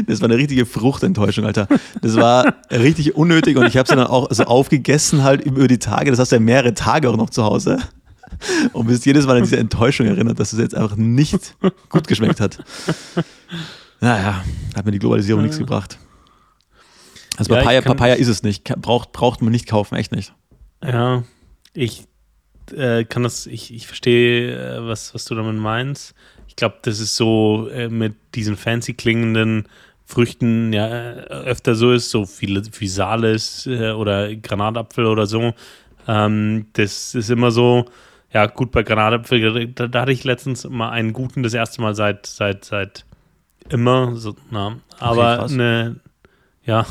Das 0.07 0.21
war 0.21 0.29
eine 0.29 0.39
richtige 0.39 0.65
Fruchtenttäuschung, 0.65 1.45
Alter. 1.45 1.67
Das 2.03 2.17
war 2.17 2.55
richtig 2.71 3.17
unnötig 3.17 3.57
und 3.57 3.67
ich 3.67 3.77
habe 3.77 3.89
sie 3.89 3.97
dann 3.97 4.07
auch 4.07 4.29
so 4.31 4.45
aufgegessen 4.45 5.25
halt 5.25 5.41
über 5.41 5.67
die 5.67 5.79
Tage. 5.79 6.11
Das 6.11 6.21
hast 6.21 6.31
du 6.31 6.37
ja 6.37 6.41
mehrere 6.41 6.75
Tage 6.75 7.11
auch 7.11 7.17
noch 7.17 7.31
zu 7.31 7.43
Hause. 7.43 7.79
Und 8.73 8.87
bist 8.87 9.07
jedes 9.07 9.27
Mal 9.27 9.37
an 9.37 9.43
diese 9.43 9.59
Enttäuschung 9.59 10.07
erinnert, 10.07 10.39
dass 10.39 10.53
es 10.53 10.59
jetzt 10.59 10.75
einfach 10.75 10.97
nicht 10.97 11.57
gut 11.89 12.07
geschmeckt 12.07 12.41
hat. 12.41 12.59
Naja, 14.01 14.45
hat 14.75 14.87
mir 14.87 14.93
die 14.93 14.99
Globalisierung 14.99 15.43
nichts 15.43 15.59
gebracht. 15.59 15.99
Also 17.37 17.55
ja, 17.55 17.61
Papaya, 17.61 17.81
Papaya 17.81 18.15
ist 18.15 18.29
es 18.29 18.43
nicht. 18.43 18.65
Braucht, 18.81 19.13
braucht 19.13 19.43
man 19.43 19.53
nicht 19.53 19.67
kaufen, 19.67 19.97
echt 19.97 20.13
nicht. 20.13 20.33
Ja, 20.83 21.23
ich 21.75 22.05
äh, 22.73 23.05
kann 23.05 23.23
das, 23.23 23.47
ich, 23.47 23.73
ich 23.75 23.87
verstehe, 23.87 24.77
äh, 24.77 24.87
was, 24.87 25.15
was 25.15 25.25
du 25.25 25.35
damit 25.35 25.57
meinst. 25.57 26.15
Ich 26.49 26.57
glaube, 26.57 26.79
das 26.83 27.01
ist 27.01 27.17
so 27.17 27.69
äh, 27.69 27.89
mit 27.89 28.15
diesen 28.35 28.57
fancy 28.57 28.95
klingenden 28.95 29.69
Früchten 30.05 30.73
ja 30.73 30.89
öfter 30.89 31.75
so 31.75 31.93
ist, 31.93 32.11
so 32.11 32.27
viel 32.27 32.63
Physalis 32.65 33.67
äh, 33.67 33.93
oder 33.93 34.35
Granatapfel 34.35 35.07
oder 35.07 35.27
so. 35.27 35.55
Ähm, 36.09 36.67
das 36.73 37.15
ist 37.15 37.31
immer 37.31 37.53
so, 37.53 37.87
ja, 38.33 38.47
gut, 38.47 38.71
bei 38.71 38.83
Granatapfel, 38.83 39.69
da, 39.75 39.89
da, 39.89 40.01
hatte 40.03 40.13
ich 40.13 40.25
letztens 40.25 40.69
mal 40.69 40.91
einen 40.91 41.13
guten, 41.13 41.43
das 41.43 41.55
erste 41.55 41.83
Mal 41.83 41.95
seit, 41.95 42.27
seit, 42.27 42.65
seit 42.65 43.05
immer. 43.69 44.15
So, 44.17 44.37
na, 44.51 44.77
aber 44.99 45.45
okay, 45.45 45.55
eine, 45.55 45.97
ja, 46.65 46.87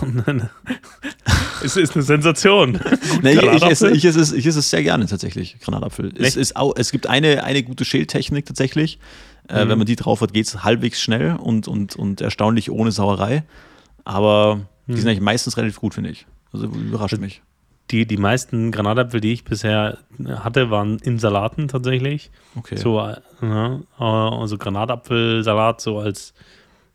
es 1.63 1.77
ist 1.77 1.95
eine 1.95 2.03
Sensation. 2.03 2.79
nee, 3.21 3.33
ich, 3.33 3.41
ich, 3.41 3.63
esse, 3.63 3.91
ich, 3.91 4.03
esse 4.03 4.19
es, 4.19 4.33
ich 4.33 4.45
esse 4.45 4.59
es 4.59 4.69
sehr 4.69 4.83
gerne 4.83 5.05
tatsächlich, 5.05 5.59
Granatapfel. 5.59 6.13
Es, 6.17 6.35
ist 6.35 6.57
auch, 6.57 6.73
es 6.75 6.91
gibt 6.91 7.07
eine, 7.07 7.43
eine 7.43 7.63
gute 7.63 7.85
Schältechnik 7.85 8.45
tatsächlich. 8.45 8.99
Äh, 9.47 9.63
mhm. 9.63 9.69
Wenn 9.69 9.77
man 9.79 9.87
die 9.87 9.95
drauf 9.95 10.19
hat, 10.21 10.33
geht 10.33 10.45
es 10.45 10.63
halbwegs 10.63 11.01
schnell 11.01 11.35
und, 11.35 11.67
und, 11.67 11.95
und 11.95 12.19
erstaunlich 12.19 12.69
ohne 12.69 12.91
Sauerei. 12.91 13.43
Aber 14.03 14.57
mhm. 14.87 14.95
die 14.95 14.97
sind 14.97 15.07
eigentlich 15.07 15.21
meistens 15.21 15.55
relativ 15.55 15.79
gut, 15.79 15.93
finde 15.93 16.09
ich. 16.09 16.27
Also 16.51 16.65
überrascht 16.65 17.17
mich. 17.19 17.41
Die, 17.91 18.05
die 18.05 18.17
meisten 18.17 18.71
Granatapfel, 18.71 19.19
die 19.19 19.33
ich 19.33 19.43
bisher 19.43 19.97
hatte, 20.27 20.69
waren 20.69 20.99
in 20.99 21.17
Salaten 21.17 21.67
tatsächlich. 21.67 22.29
Okay. 22.55 22.75
So, 22.77 22.99
äh, 22.99 23.17
ja, 23.41 23.79
also 23.97 24.57
Granatapfelsalat 24.57 25.81
so 25.81 25.97
als 25.97 26.33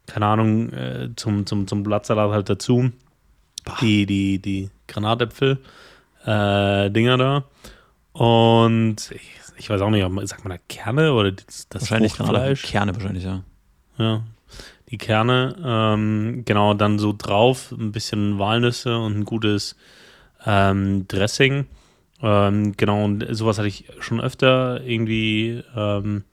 keine 0.07 0.27
Ahnung, 0.27 0.73
äh, 0.73 1.11
zum, 1.17 1.47
zum, 1.47 1.67
zum 1.67 1.83
Blattsalat 1.83 2.31
halt 2.31 2.49
dazu. 2.49 2.91
Die, 3.81 4.05
die, 4.05 4.41
die 4.41 4.71
Granatäpfel, 4.89 5.59
äh, 6.27 6.91
Dinger 6.91 7.17
da. 7.17 7.45
Und 8.13 8.97
ich, 9.11 9.41
ich, 9.57 9.71
weiß 9.71 9.81
auch 9.81 9.91
nicht, 9.91 10.07
sagt 10.29 10.45
man 10.45 10.59
da 10.59 10.63
Kerne 10.69 11.15
oder 11.15 11.33
das, 11.33 11.69
das 11.71 11.83
wahrscheinlich 11.83 12.13
Fleisch? 12.13 12.63
Kerne 12.63 12.95
wahrscheinlich, 12.95 13.25
ja. 13.25 13.43
Ja, 13.97 14.23
die 14.91 14.99
Kerne, 14.99 15.57
ähm, 15.65 16.43
genau, 16.45 16.75
dann 16.75 16.99
so 16.99 17.15
drauf, 17.17 17.73
ein 17.73 17.93
bisschen 17.93 18.39
Walnüsse 18.39 18.99
und 18.99 19.19
ein 19.19 19.25
gutes 19.25 19.77
ähm, 20.47 21.07
Dressing. 21.09 21.67
Ähm, 22.23 22.75
genau, 22.77 23.05
und 23.05 23.27
sowas 23.31 23.59
hatte 23.59 23.69
ich 23.69 23.87
schon 24.01 24.21
öfter 24.21 24.83
irgendwie, 24.85 25.63
ähm, 25.77 26.25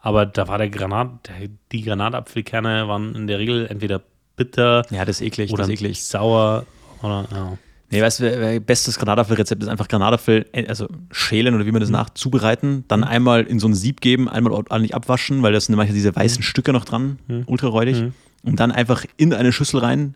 aber 0.00 0.26
da 0.26 0.48
war 0.48 0.58
der 0.58 0.70
Granat, 0.70 1.28
der, 1.28 1.48
die 1.72 1.82
Granatapfelkerne 1.82 2.86
waren 2.88 3.14
in 3.14 3.26
der 3.26 3.38
Regel 3.38 3.66
entweder 3.66 4.00
bitter 4.36 4.84
Ja, 4.90 5.04
das 5.04 5.20
ist 5.20 5.26
eklig, 5.26 5.52
oder 5.52 5.62
das 5.62 5.68
ist 5.68 5.80
eklig. 5.80 6.04
sauer 6.04 6.66
oder 7.02 7.26
ja. 7.32 7.58
Nee, 7.92 8.00
weißt 8.00 8.20
du, 8.20 8.60
bestes 8.60 8.96
Granatapfelrezept 8.98 9.64
ist 9.64 9.68
einfach 9.68 9.88
Granatapfel, 9.88 10.46
äh, 10.52 10.66
also 10.68 10.86
schälen 11.10 11.54
oder 11.56 11.66
wie 11.66 11.72
man 11.72 11.80
das 11.80 11.90
nach, 11.90 12.10
zubereiten, 12.10 12.84
dann 12.86 13.02
einmal 13.02 13.42
in 13.42 13.58
so 13.58 13.66
ein 13.66 13.74
Sieb 13.74 14.00
geben, 14.00 14.28
einmal 14.28 14.52
ordentlich 14.52 14.94
abwaschen, 14.94 15.42
weil 15.42 15.52
da 15.52 15.60
sind 15.60 15.74
manchmal 15.74 15.94
diese 15.96 16.14
weißen 16.14 16.44
Stücke 16.44 16.72
noch 16.72 16.84
dran, 16.84 17.18
ultra 17.46 17.66
räudig. 17.66 18.12
Und 18.42 18.60
dann 18.60 18.70
einfach 18.70 19.04
in 19.16 19.34
eine 19.34 19.52
Schüssel 19.52 19.80
rein, 19.80 20.14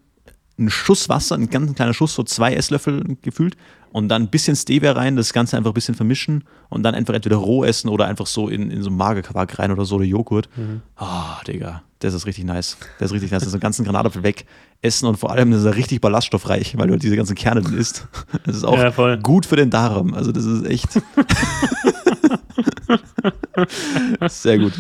einen 0.59 0.71
Schuss 0.71 1.09
Wasser, 1.09 1.35
ein 1.37 1.51
ganz 1.51 1.75
kleiner 1.75 1.95
Schuss, 1.95 2.15
so 2.15 2.23
zwei 2.23 2.55
Esslöffel 2.55 3.17
gefühlt, 3.23 3.57
und 3.91 4.09
dann 4.09 4.23
ein 4.23 4.29
bisschen 4.29 4.57
Stevia 4.57 4.93
rein, 4.93 5.15
das 5.17 5.33
Ganze 5.33 5.57
einfach 5.57 5.71
ein 5.71 5.75
bisschen 5.75 5.95
vermischen 5.95 6.45
und 6.69 6.83
dann 6.83 6.95
einfach 6.97 7.15
entweder 7.15 7.37
roh 7.37 7.63
essen 7.65 7.89
oder 7.89 8.07
einfach 8.07 8.27
so 8.27 8.49
in, 8.49 8.71
in 8.71 8.83
so 8.83 8.89
einen 8.91 8.97
Magerquark 8.97 9.57
rein 9.59 9.71
oder 9.71 9.85
so 9.85 9.97
oder 9.97 10.05
Joghurt. 10.05 10.49
Ah, 10.97 11.41
Digga, 11.47 11.83
das 12.01 12.13
ist 12.13 12.27
richtig 12.27 12.45
nice. 12.45 12.77
Das 12.99 13.11
ist 13.11 13.15
richtig 13.15 13.31
nice. 13.31 13.45
So 13.45 13.51
einen 13.53 13.61
ganzen 13.61 13.85
Granatapfel 13.85 14.25
weg 14.25 14.47
essen 14.83 15.07
und 15.07 15.17
vor 15.17 15.31
allem 15.31 15.53
das 15.53 15.61
ist 15.61 15.67
er 15.67 15.77
richtig 15.77 16.01
ballaststoffreich, 16.01 16.77
weil 16.77 16.89
du 16.89 16.93
halt 16.95 17.05
diese 17.05 17.15
ganzen 17.17 17.37
Kerne 17.37 17.63
drin 17.63 17.79
isst. 17.79 18.09
Das 18.45 18.57
ist 18.57 18.65
auch 18.65 18.77
Ja, 18.77 19.17
gut 19.17 19.47
für 19.47 19.57
den 19.57 19.71
Darm. 19.71 20.13
Also 20.13 20.33
das 20.33 20.45
ist 20.45 20.67
echt 20.67 20.89
sehr 24.29 24.59
gut. 24.59 24.73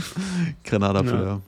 Granatapfel, 0.65 1.15
Ja. 1.15 1.25
ja. 1.25 1.41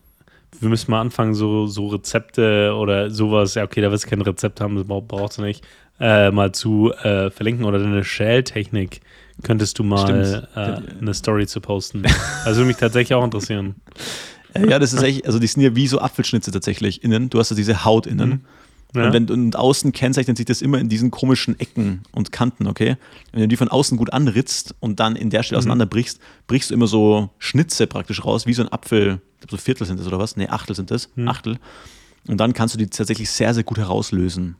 Wir 0.60 0.68
müssen 0.68 0.90
mal 0.90 1.00
anfangen, 1.00 1.34
so, 1.34 1.66
so 1.66 1.88
Rezepte 1.88 2.74
oder 2.74 3.10
sowas, 3.10 3.54
ja, 3.54 3.64
okay, 3.64 3.80
da 3.80 3.90
wirst 3.90 4.04
du 4.04 4.08
kein 4.10 4.22
Rezept 4.22 4.60
haben, 4.60 4.76
das 4.76 4.86
brauch- 4.86 5.04
brauchst 5.06 5.38
du 5.38 5.42
nicht, 5.42 5.64
äh, 6.00 6.30
mal 6.30 6.52
zu 6.52 6.92
äh, 7.02 7.30
verlinken 7.30 7.64
oder 7.64 7.78
deine 7.78 8.04
Shell-Technik 8.04 9.00
könntest 9.42 9.78
du 9.78 9.82
mal 9.84 10.46
äh, 10.54 10.98
eine 11.00 11.12
Story 11.14 11.46
zu 11.46 11.60
posten. 11.60 12.02
Also 12.44 12.58
würde 12.60 12.68
mich 12.68 12.76
tatsächlich 12.78 13.14
auch 13.14 13.24
interessieren. 13.24 13.76
Äh, 14.54 14.70
Ja, 14.70 14.78
das 14.78 14.94
ist 14.94 15.02
echt, 15.02 15.26
also 15.26 15.38
die 15.38 15.46
sind 15.48 15.62
ja 15.62 15.76
wie 15.76 15.86
so 15.86 15.98
Apfelschnitze 15.98 16.50
tatsächlich 16.50 17.04
innen. 17.04 17.28
Du 17.28 17.38
hast 17.38 17.50
ja 17.50 17.56
diese 17.56 17.84
Haut 17.84 18.06
innen. 18.06 18.46
Ja? 18.94 19.06
Und, 19.06 19.12
wenn, 19.12 19.30
und 19.30 19.56
außen 19.56 19.92
kennzeichnet 19.92 20.36
sich 20.36 20.46
das 20.46 20.62
immer 20.62 20.78
in 20.78 20.88
diesen 20.88 21.10
komischen 21.10 21.58
Ecken 21.58 22.02
und 22.12 22.32
Kanten, 22.32 22.66
okay? 22.66 22.96
Wenn 23.32 23.42
du 23.42 23.48
die 23.48 23.56
von 23.56 23.68
außen 23.68 23.98
gut 23.98 24.12
anritzt 24.12 24.74
und 24.80 25.00
dann 25.00 25.16
in 25.16 25.30
der 25.30 25.42
Stelle 25.42 25.58
auseinanderbrichst, 25.58 26.20
brichst 26.46 26.70
du 26.70 26.74
immer 26.74 26.86
so 26.86 27.30
Schnitze 27.38 27.86
praktisch 27.86 28.24
raus, 28.24 28.46
wie 28.46 28.54
so 28.54 28.62
ein 28.62 28.72
Apfel. 28.72 29.20
Ich 29.34 29.40
glaube, 29.40 29.50
so 29.50 29.56
Viertel 29.56 29.86
sind 29.86 30.00
das 30.00 30.06
oder 30.06 30.18
was? 30.18 30.36
Nee, 30.36 30.48
Achtel 30.48 30.74
sind 30.74 30.90
das. 30.90 31.10
Achtel. 31.26 31.58
Und 32.28 32.38
dann 32.38 32.52
kannst 32.52 32.74
du 32.74 32.78
die 32.78 32.88
tatsächlich 32.88 33.30
sehr, 33.30 33.54
sehr 33.54 33.64
gut 33.64 33.78
herauslösen. 33.78 34.56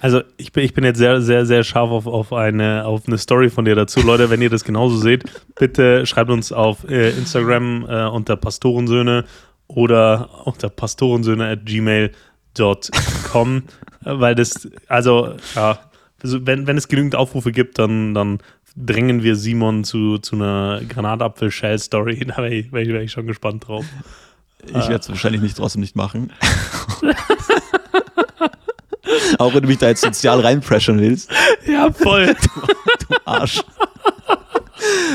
Also 0.00 0.22
ich 0.36 0.52
bin, 0.52 0.64
ich 0.64 0.74
bin 0.74 0.84
jetzt 0.84 0.98
sehr, 0.98 1.20
sehr, 1.22 1.46
sehr 1.46 1.64
scharf 1.64 1.90
auf, 1.90 2.06
auf, 2.06 2.32
eine, 2.32 2.84
auf 2.84 3.06
eine 3.06 3.18
Story 3.18 3.48
von 3.50 3.64
dir 3.64 3.74
dazu. 3.74 4.00
Leute, 4.02 4.30
wenn 4.30 4.42
ihr 4.42 4.50
das 4.50 4.64
genauso 4.64 4.98
seht, 4.98 5.24
bitte 5.58 6.04
schreibt 6.06 6.30
uns 6.30 6.52
auf 6.52 6.88
äh, 6.88 7.10
Instagram 7.10 7.86
äh, 7.88 8.06
unter 8.06 8.36
Pastorensöhne 8.36 9.24
oder 9.68 10.46
unter 10.46 10.68
pastorensöhne 10.68 11.48
at 11.48 11.64
gmail.com, 11.64 12.12
äh, 12.58 13.60
weil 14.04 14.34
das, 14.34 14.68
also 14.88 15.34
ja, 15.54 15.78
also 16.22 16.46
wenn, 16.46 16.66
wenn 16.66 16.76
es 16.76 16.88
genügend 16.88 17.14
Aufrufe 17.14 17.52
gibt, 17.52 17.78
dann, 17.78 18.14
dann 18.14 18.38
drängen 18.76 19.22
wir 19.22 19.36
Simon 19.36 19.84
zu, 19.84 20.18
zu 20.18 20.36
einer 20.36 20.80
Granatapfel-Shell-Story. 20.88 22.24
Da 22.26 22.36
wäre 22.38 22.54
ich, 22.54 22.72
wär 22.72 22.82
ich, 22.82 22.88
wär 22.88 23.02
ich 23.02 23.12
schon 23.12 23.26
gespannt 23.26 23.68
drauf. 23.68 23.84
Ich 24.66 24.72
werde 24.74 24.96
es 24.96 25.08
wahrscheinlich 25.08 25.40
nicht, 25.42 25.56
trotzdem 25.56 25.80
nicht 25.80 25.94
machen. 25.96 26.32
Auch 29.38 29.54
wenn 29.54 29.62
du 29.62 29.68
mich 29.68 29.78
da 29.78 29.88
jetzt 29.88 30.00
sozial 30.02 30.40
reinpressuren 30.40 31.00
willst. 31.00 31.30
Ja, 31.66 31.92
voll. 31.92 32.34
Arsch. 33.24 33.62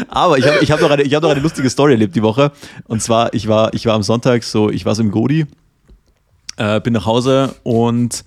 Aber 0.07 0.37
ich 0.37 0.45
habe 0.47 0.57
ich 0.61 0.71
hab 0.71 0.81
noch, 0.81 0.89
eine- 0.89 1.03
ich 1.03 1.13
hab 1.13 1.23
noch 1.23 1.29
eine 1.31 1.39
lustige 1.39 1.69
Story 1.69 1.93
erlebt 1.93 2.15
die 2.15 2.21
Woche. 2.23 2.51
Und 2.87 3.01
zwar, 3.01 3.33
ich 3.33 3.47
war, 3.47 3.73
ich 3.73 3.85
war 3.85 3.93
am 3.95 4.03
Sonntag 4.03 4.43
so, 4.43 4.69
ich 4.69 4.85
war 4.85 4.95
so 4.95 5.01
im 5.03 5.11
Godi, 5.11 5.45
äh, 6.57 6.79
bin 6.81 6.93
nach 6.93 7.05
Hause 7.05 7.55
und 7.63 8.23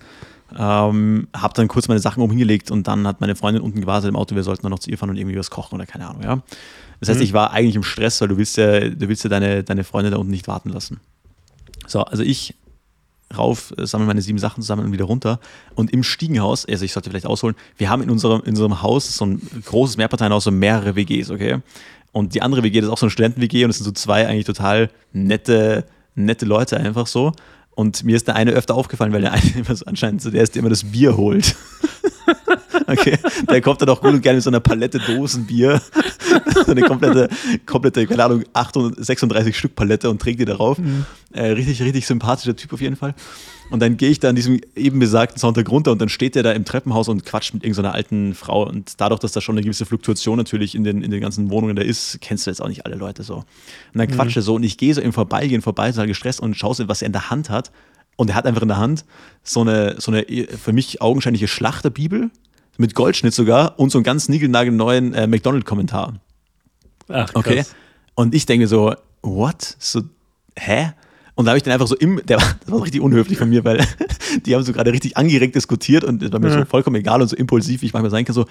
ähm, 0.57 1.27
habe 1.35 1.53
dann 1.53 1.67
kurz 1.67 1.87
meine 1.87 1.99
Sachen 1.99 2.21
umhingelegt 2.21 2.71
und 2.71 2.87
dann 2.87 3.07
hat 3.07 3.21
meine 3.21 3.35
Freundin 3.35 3.61
unten 3.61 3.81
gewartet 3.81 4.09
im 4.09 4.15
Auto, 4.15 4.35
wir 4.35 4.43
sollten 4.43 4.63
dann 4.63 4.71
noch 4.71 4.79
zu 4.79 4.89
ihr 4.89 4.97
fahren 4.97 5.09
und 5.09 5.17
irgendwie 5.17 5.37
was 5.37 5.49
kochen 5.49 5.75
oder 5.75 5.85
keine 5.85 6.07
Ahnung, 6.07 6.23
ja. 6.23 6.41
Das 6.99 7.09
heißt, 7.09 7.21
ich 7.21 7.33
war 7.33 7.51
eigentlich 7.51 7.75
im 7.75 7.83
Stress, 7.83 8.21
weil 8.21 8.29
du 8.29 8.37
willst 8.37 8.57
ja, 8.57 8.79
du 8.79 9.09
willst 9.09 9.23
ja 9.23 9.29
deine, 9.29 9.63
deine 9.63 9.83
Freundin 9.83 10.13
da 10.13 10.17
unten 10.17 10.31
nicht 10.31 10.47
warten 10.47 10.69
lassen. 10.69 11.01
So, 11.87 12.01
also 12.01 12.23
ich 12.23 12.55
rauf, 13.35 13.73
äh, 13.77 13.85
sammle 13.85 14.07
meine 14.07 14.21
sieben 14.21 14.39
Sachen 14.39 14.61
zusammen 14.61 14.85
und 14.85 14.91
wieder 14.91 15.05
runter. 15.05 15.39
Und 15.75 15.91
im 15.91 16.03
Stiegenhaus, 16.03 16.65
also 16.65 16.85
ich 16.85 16.93
sollte 16.93 17.09
vielleicht 17.09 17.25
ausholen, 17.25 17.55
wir 17.77 17.89
haben 17.89 18.01
in 18.01 18.09
unserem, 18.09 18.41
in 18.41 18.49
unserem 18.49 18.81
Haus 18.81 19.15
so 19.15 19.25
ein 19.25 19.41
großes 19.65 19.97
Mehrparteienhaus, 19.97 20.43
so 20.43 20.51
mehrere 20.51 20.95
WGs, 20.95 21.31
okay? 21.31 21.59
Und 22.11 22.33
die 22.33 22.41
andere 22.41 22.63
WG, 22.63 22.79
das 22.79 22.87
ist 22.87 22.93
auch 22.93 22.97
so 22.97 23.07
ein 23.07 23.09
Studenten-WG 23.09 23.65
und 23.65 23.71
es 23.71 23.77
sind 23.77 23.85
so 23.85 23.91
zwei 23.91 24.27
eigentlich 24.27 24.45
total 24.45 24.89
nette, 25.11 25.85
nette 26.15 26.45
Leute 26.45 26.77
einfach 26.77 27.07
so. 27.07 27.33
Und 27.75 28.03
mir 28.03 28.15
ist 28.15 28.27
der 28.27 28.35
eine 28.35 28.51
öfter 28.51 28.73
aufgefallen, 28.75 29.13
weil 29.13 29.21
der 29.21 29.33
eine 29.33 29.51
immer 29.55 29.75
so 29.75 29.85
anscheinend 29.85 30.21
so 30.21 30.31
der 30.31 30.43
ist, 30.43 30.55
der 30.55 30.61
immer 30.61 30.69
das 30.69 30.83
Bier 30.83 31.17
holt. 31.17 31.55
Okay, 32.87 33.17
der 33.49 33.61
kommt 33.61 33.81
dann 33.81 33.89
auch 33.89 34.01
gut 34.01 34.13
und 34.13 34.21
gerne 34.21 34.37
mit 34.37 34.43
so 34.43 34.49
einer 34.49 34.59
Palette 34.59 34.99
Dosenbier. 34.99 35.81
So 36.65 36.71
eine 36.71 36.81
komplette, 36.81 37.29
komplette, 37.65 38.05
keine 38.07 38.25
Ahnung, 38.25 38.43
36 38.97 39.57
Stück 39.57 39.75
Palette 39.75 40.09
und 40.09 40.21
trägt 40.21 40.39
die 40.39 40.45
darauf. 40.45 40.77
Äh, 41.33 41.47
richtig, 41.51 41.81
richtig 41.81 42.05
sympathischer 42.05 42.55
Typ 42.55 42.73
auf 42.73 42.81
jeden 42.81 42.95
Fall. 42.95 43.13
Und 43.71 43.81
dann 43.81 43.97
gehe 43.97 44.09
ich 44.09 44.19
da 44.19 44.29
an 44.29 44.35
diesem 44.35 44.61
eben 44.75 44.99
besagten 44.99 45.39
Sonntag 45.39 45.69
runter 45.69 45.91
und 45.91 45.99
dann 45.99 46.09
steht 46.09 46.35
der 46.35 46.43
da 46.43 46.51
im 46.51 46.65
Treppenhaus 46.65 47.07
und 47.07 47.25
quatscht 47.25 47.53
mit 47.53 47.63
irgendeiner 47.63 47.93
alten 47.93 48.35
Frau. 48.35 48.67
Und 48.67 49.01
dadurch, 49.01 49.19
dass 49.19 49.31
da 49.31 49.41
schon 49.41 49.55
eine 49.55 49.63
gewisse 49.63 49.85
Fluktuation 49.85 50.37
natürlich 50.37 50.75
in 50.75 50.83
den, 50.83 51.01
in 51.01 51.11
den 51.11 51.21
ganzen 51.21 51.49
Wohnungen 51.49 51.75
da 51.75 51.81
ist, 51.81 52.19
kennst 52.21 52.45
du 52.45 52.51
jetzt 52.51 52.61
auch 52.61 52.67
nicht 52.67 52.85
alle 52.85 52.95
Leute 52.95 53.23
so. 53.23 53.37
Und 53.37 53.45
dann 53.95 54.07
quatscht 54.07 54.35
er 54.35 54.43
so 54.43 54.55
und 54.55 54.63
ich 54.63 54.77
gehe 54.77 54.93
so 54.93 55.01
im 55.01 55.13
Vorbeigehen 55.13 55.61
vorbei, 55.61 55.89
total 55.89 56.07
gestresst 56.07 56.39
und 56.39 56.55
schaue 56.55 56.75
so, 56.75 56.87
was 56.87 57.01
er 57.01 57.07
in 57.07 57.13
der 57.13 57.29
Hand 57.29 57.49
hat. 57.49 57.71
Und 58.17 58.29
er 58.29 58.35
hat 58.35 58.45
einfach 58.45 58.61
in 58.61 58.69
der 58.69 58.77
Hand 58.77 59.03
so 59.43 59.61
eine, 59.61 59.95
so 59.99 60.11
eine 60.11 60.25
für 60.25 60.71
mich 60.71 61.01
augenscheinliche 61.01 61.47
Schlachterbibel 61.47 62.29
mit 62.77 62.95
Goldschnitt 62.95 63.33
sogar 63.33 63.79
und 63.79 63.91
so 63.91 63.97
einen 63.99 64.03
ganz 64.03 64.29
niegelnagelneuen 64.29 65.13
äh, 65.13 65.27
McDonald-Kommentar. 65.27 66.13
Ach, 67.09 67.27
krass. 67.27 67.35
Okay. 67.35 67.63
Und 68.15 68.33
ich 68.33 68.45
denke 68.45 68.67
so, 68.67 68.93
what? 69.21 69.75
So, 69.79 70.01
hä? 70.57 70.91
Und 71.35 71.45
da 71.45 71.51
habe 71.51 71.57
ich 71.57 71.63
dann 71.63 71.73
einfach 71.73 71.87
so 71.87 71.95
im, 71.97 72.21
der, 72.25 72.37
war- 72.41 72.55
das 72.61 72.71
war 72.71 72.81
richtig 72.81 73.01
unhöflich 73.01 73.37
von 73.37 73.49
mir, 73.49 73.63
weil 73.65 73.85
die 74.45 74.55
haben 74.55 74.63
so 74.63 74.71
gerade 74.73 74.91
richtig 74.91 75.17
angeregt 75.17 75.55
diskutiert 75.55 76.03
und 76.05 76.23
es 76.23 76.31
war 76.31 76.39
mir 76.39 76.49
so 76.59 76.65
vollkommen 76.65 76.95
egal 76.95 77.21
und 77.21 77.27
so 77.27 77.35
impulsiv, 77.35 77.81
wie 77.81 77.87
ich 77.87 77.93
manchmal 77.93 78.11
sein 78.11 78.23
kann, 78.25 78.33
so, 78.33 78.45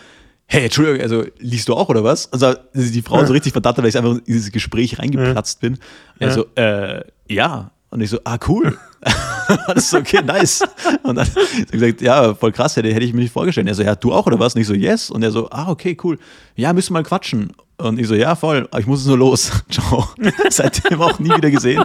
hey, 0.46 0.64
Entschuldigung, 0.64 1.00
also 1.00 1.24
liest 1.38 1.66
du 1.68 1.74
auch 1.74 1.88
oder 1.88 2.04
was? 2.04 2.26
Und 2.26 2.38
so, 2.40 2.52
die 2.74 3.00
Frau 3.00 3.24
so 3.26 3.32
richtig 3.32 3.52
verdammt, 3.52 3.78
weil 3.78 3.86
ich 3.86 3.96
einfach 3.96 4.10
in 4.16 4.22
dieses 4.26 4.52
Gespräch 4.52 4.98
reingeplatzt 4.98 5.60
bin. 5.60 5.78
Ja. 6.20 6.28
Also, 6.28 6.46
äh, 6.56 7.02
ja. 7.28 7.70
Und 7.94 8.00
ich 8.00 8.10
so, 8.10 8.18
ah, 8.24 8.38
cool. 8.48 8.76
Alles 9.68 9.88
so, 9.88 9.98
okay, 9.98 10.20
nice. 10.20 10.64
Und 11.04 11.14
dann 11.14 11.28
hat 11.28 11.70
gesagt, 11.70 12.00
ja, 12.00 12.34
voll 12.34 12.50
krass, 12.50 12.74
hätte, 12.74 12.92
hätte 12.92 13.04
ich 13.04 13.12
mir 13.12 13.20
nicht 13.20 13.32
vorgestellt. 13.32 13.68
Er 13.68 13.74
so, 13.76 13.84
ja, 13.84 13.94
du 13.94 14.12
auch 14.12 14.26
oder 14.26 14.40
was? 14.40 14.56
Und 14.56 14.62
ich 14.62 14.66
so, 14.66 14.74
yes. 14.74 15.10
Und 15.10 15.22
er 15.22 15.30
so, 15.30 15.48
ah, 15.50 15.70
okay, 15.70 15.96
cool. 16.02 16.18
Ja, 16.56 16.72
müssen 16.72 16.90
wir 16.90 16.94
mal 16.94 17.04
quatschen. 17.04 17.52
Und 17.76 18.00
ich 18.00 18.08
so, 18.08 18.16
ja, 18.16 18.34
voll, 18.34 18.68
ich 18.76 18.86
muss 18.88 19.02
jetzt 19.02 19.06
nur 19.06 19.18
los. 19.18 19.52
Ciao. 19.70 20.08
Seitdem 20.50 21.00
auch 21.00 21.20
nie 21.20 21.36
wieder 21.36 21.52
gesehen. 21.52 21.84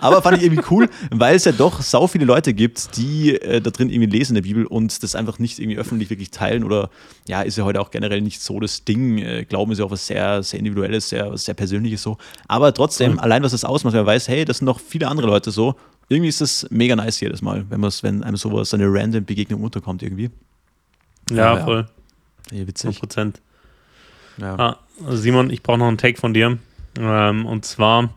Aber 0.00 0.22
fand 0.22 0.38
ich 0.38 0.44
irgendwie 0.44 0.62
cool, 0.70 0.88
weil 1.10 1.36
es 1.36 1.44
ja 1.44 1.52
doch 1.52 1.82
sau 1.82 2.06
viele 2.06 2.24
Leute 2.24 2.54
gibt, 2.54 2.96
die 2.96 3.34
äh, 3.40 3.60
da 3.60 3.70
drin 3.70 3.90
irgendwie 3.90 4.10
lesen 4.10 4.32
in 4.32 4.42
der 4.42 4.48
Bibel 4.48 4.66
und 4.66 5.02
das 5.02 5.14
einfach 5.14 5.38
nicht 5.38 5.58
irgendwie 5.58 5.78
öffentlich 5.78 6.10
wirklich 6.10 6.30
teilen 6.30 6.64
oder 6.64 6.90
ja, 7.26 7.42
ist 7.42 7.56
ja 7.56 7.64
heute 7.64 7.80
auch 7.80 7.90
generell 7.90 8.20
nicht 8.20 8.40
so 8.40 8.60
das 8.60 8.84
Ding. 8.84 9.18
Äh, 9.18 9.44
Glauben 9.44 9.72
ist 9.72 9.78
ja 9.78 9.84
auch 9.84 9.90
was 9.90 10.06
sehr, 10.06 10.42
sehr 10.42 10.58
Individuelles, 10.58 11.08
sehr, 11.08 11.32
was 11.32 11.44
sehr 11.44 11.54
Persönliches 11.54 12.02
so. 12.02 12.18
Aber 12.48 12.72
trotzdem, 12.72 13.18
allein 13.18 13.42
was 13.42 13.52
das 13.52 13.64
ausmacht, 13.64 13.94
wenn 13.94 14.00
man 14.04 14.14
weiß, 14.14 14.28
hey, 14.28 14.44
das 14.44 14.58
sind 14.58 14.66
noch 14.66 14.80
viele 14.80 15.08
andere 15.08 15.26
Leute 15.26 15.50
so. 15.50 15.74
Irgendwie 16.08 16.28
ist 16.28 16.40
das 16.40 16.66
mega 16.70 16.94
nice 16.94 17.20
jedes 17.20 17.40
Mal, 17.40 17.64
wenn, 17.70 17.80
man's, 17.80 18.02
wenn 18.02 18.22
einem 18.22 18.36
sowas, 18.36 18.70
so 18.70 18.76
eine 18.76 18.86
random 18.88 19.24
Begegnung 19.24 19.62
unterkommt 19.62 20.02
irgendwie. 20.02 20.30
Ja, 21.30 21.56
Ja, 21.56 21.64
voll. 21.64 21.88
Ja, 22.50 22.66
witzig. 22.66 23.00
100%. 23.00 23.34
Ja. 24.38 24.56
Ah, 24.58 24.78
Simon, 25.10 25.50
ich 25.50 25.62
brauche 25.62 25.78
noch 25.78 25.86
einen 25.88 25.98
Take 25.98 26.20
von 26.20 26.34
dir. 26.34 26.58
Ähm, 26.98 27.46
und 27.46 27.64
zwar 27.64 28.10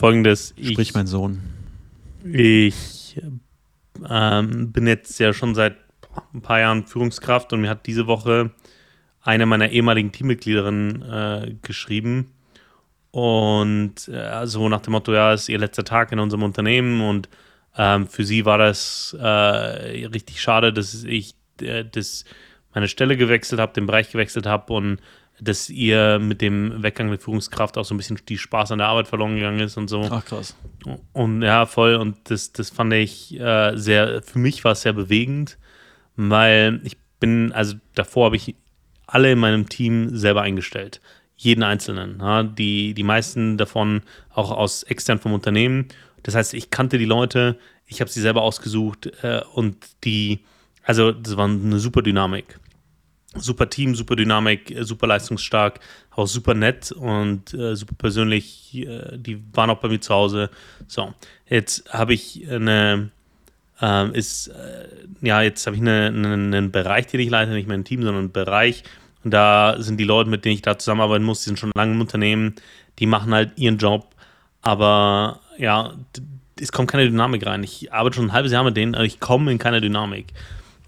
folgendes. 0.00 0.54
Sprich, 0.56 0.78
ich, 0.78 0.94
mein 0.94 1.06
Sohn. 1.06 1.40
ich 2.24 3.20
ähm, 4.08 4.72
bin 4.72 4.86
jetzt 4.86 5.20
ja 5.20 5.32
schon 5.32 5.54
seit 5.54 5.76
ein 6.34 6.40
paar 6.40 6.60
Jahren 6.60 6.86
Führungskraft 6.86 7.52
und 7.52 7.60
mir 7.60 7.68
hat 7.68 7.86
diese 7.86 8.06
Woche 8.06 8.50
eine 9.22 9.44
meiner 9.44 9.70
ehemaligen 9.70 10.10
Teammitgliederinnen 10.10 11.02
äh, 11.02 11.54
geschrieben. 11.62 12.32
Und 13.10 14.08
äh, 14.08 14.46
so 14.46 14.68
nach 14.68 14.80
dem 14.80 14.92
Motto, 14.92 15.12
ja, 15.12 15.34
es 15.34 15.42
ist 15.42 15.48
ihr 15.50 15.58
letzter 15.58 15.84
Tag 15.84 16.12
in 16.12 16.18
unserem 16.18 16.44
Unternehmen 16.44 17.02
und 17.02 17.28
ähm, 17.76 18.06
für 18.06 18.24
sie 18.24 18.44
war 18.44 18.56
das 18.56 19.14
äh, 19.20 19.24
richtig 20.06 20.40
schade, 20.40 20.72
dass 20.72 21.04
ich 21.04 21.34
äh, 21.60 21.84
das 21.84 22.24
meine 22.72 22.88
Stelle 22.88 23.16
gewechselt 23.16 23.60
habe, 23.60 23.74
den 23.74 23.86
Bereich 23.86 24.10
gewechselt 24.10 24.46
habe 24.46 24.72
und 24.72 25.00
dass 25.42 25.70
ihr 25.70 26.18
mit 26.18 26.40
dem 26.40 26.82
Weggang 26.82 27.08
der 27.08 27.18
Führungskraft 27.18 27.78
auch 27.78 27.84
so 27.84 27.94
ein 27.94 27.96
bisschen 27.96 28.18
die 28.28 28.38
Spaß 28.38 28.72
an 28.72 28.78
der 28.78 28.88
Arbeit 28.88 29.08
verloren 29.08 29.36
gegangen 29.36 29.60
ist 29.60 29.76
und 29.76 29.88
so. 29.88 30.06
Ach 30.10 30.24
krass. 30.24 30.56
Und 31.12 31.42
ja, 31.42 31.66
voll. 31.66 31.94
Und 31.96 32.16
das, 32.30 32.52
das 32.52 32.70
fand 32.70 32.92
ich 32.92 33.38
äh, 33.38 33.76
sehr, 33.76 34.22
für 34.22 34.38
mich 34.38 34.64
war 34.64 34.72
es 34.72 34.82
sehr 34.82 34.92
bewegend, 34.92 35.58
weil 36.16 36.80
ich 36.84 36.96
bin, 37.18 37.52
also 37.52 37.76
davor 37.94 38.26
habe 38.26 38.36
ich 38.36 38.54
alle 39.06 39.32
in 39.32 39.38
meinem 39.38 39.68
Team 39.68 40.16
selber 40.16 40.42
eingestellt. 40.42 41.00
Jeden 41.36 41.62
einzelnen. 41.62 42.18
Ja, 42.20 42.42
die, 42.42 42.94
die 42.94 43.02
meisten 43.02 43.56
davon 43.56 44.02
auch 44.34 44.50
aus 44.50 44.82
extern 44.82 45.18
vom 45.18 45.32
Unternehmen. 45.32 45.88
Das 46.22 46.34
heißt, 46.34 46.54
ich 46.54 46.70
kannte 46.70 46.98
die 46.98 47.06
Leute, 47.06 47.58
ich 47.86 48.00
habe 48.00 48.10
sie 48.10 48.20
selber 48.20 48.42
ausgesucht 48.42 49.06
äh, 49.22 49.40
und 49.54 49.76
die, 50.04 50.40
also 50.84 51.12
das 51.12 51.36
war 51.36 51.46
eine 51.46 51.78
super 51.78 52.02
Dynamik. 52.02 52.58
Super 53.36 53.70
Team, 53.70 53.94
super 53.94 54.16
Dynamik, 54.16 54.70
äh, 54.70 54.84
super 54.84 55.06
leistungsstark, 55.06 55.78
auch 56.10 56.26
super 56.26 56.54
nett 56.54 56.90
und 56.92 57.54
äh, 57.54 57.76
super 57.76 57.94
persönlich. 57.96 58.74
Äh, 58.74 59.16
die 59.16 59.42
waren 59.52 59.70
auch 59.70 59.78
bei 59.78 59.88
mir 59.88 60.00
zu 60.00 60.14
Hause. 60.14 60.50
So, 60.88 61.14
jetzt 61.48 61.92
habe 61.92 62.12
ich 62.12 62.50
eine, 62.50 63.10
ähm, 63.80 64.14
ist, 64.14 64.48
äh, 64.48 64.88
ja, 65.20 65.42
jetzt 65.42 65.66
habe 65.66 65.76
ich 65.76 65.82
eine, 65.82 66.06
eine, 66.06 66.32
einen 66.32 66.70
Bereich, 66.72 67.06
den 67.06 67.20
ich 67.20 67.30
leite, 67.30 67.52
nicht 67.52 67.68
mehr 67.68 67.78
ein 67.78 67.84
Team, 67.84 68.02
sondern 68.02 68.24
einen 68.24 68.32
Bereich. 68.32 68.82
Und 69.22 69.32
da 69.32 69.76
sind 69.78 69.98
die 69.98 70.04
Leute, 70.04 70.30
mit 70.30 70.44
denen 70.44 70.54
ich 70.54 70.62
da 70.62 70.78
zusammenarbeiten 70.78 71.24
muss, 71.24 71.40
die 71.40 71.50
sind 71.50 71.58
schon 71.58 71.72
lange 71.74 71.92
im 71.92 72.00
Unternehmen, 72.00 72.54
die 72.98 73.06
machen 73.06 73.32
halt 73.32 73.52
ihren 73.56 73.78
Job, 73.78 74.14
aber 74.62 75.40
ja, 75.58 75.94
es 76.58 76.72
kommt 76.72 76.90
keine 76.90 77.04
Dynamik 77.04 77.46
rein. 77.46 77.62
Ich 77.62 77.92
arbeite 77.92 78.16
schon 78.16 78.26
ein 78.26 78.32
halbes 78.32 78.52
Jahr 78.52 78.64
mit 78.64 78.76
denen, 78.76 78.94
aber 78.94 79.04
ich 79.04 79.20
komme 79.20 79.50
in 79.52 79.58
keine 79.58 79.80
Dynamik. 79.80 80.28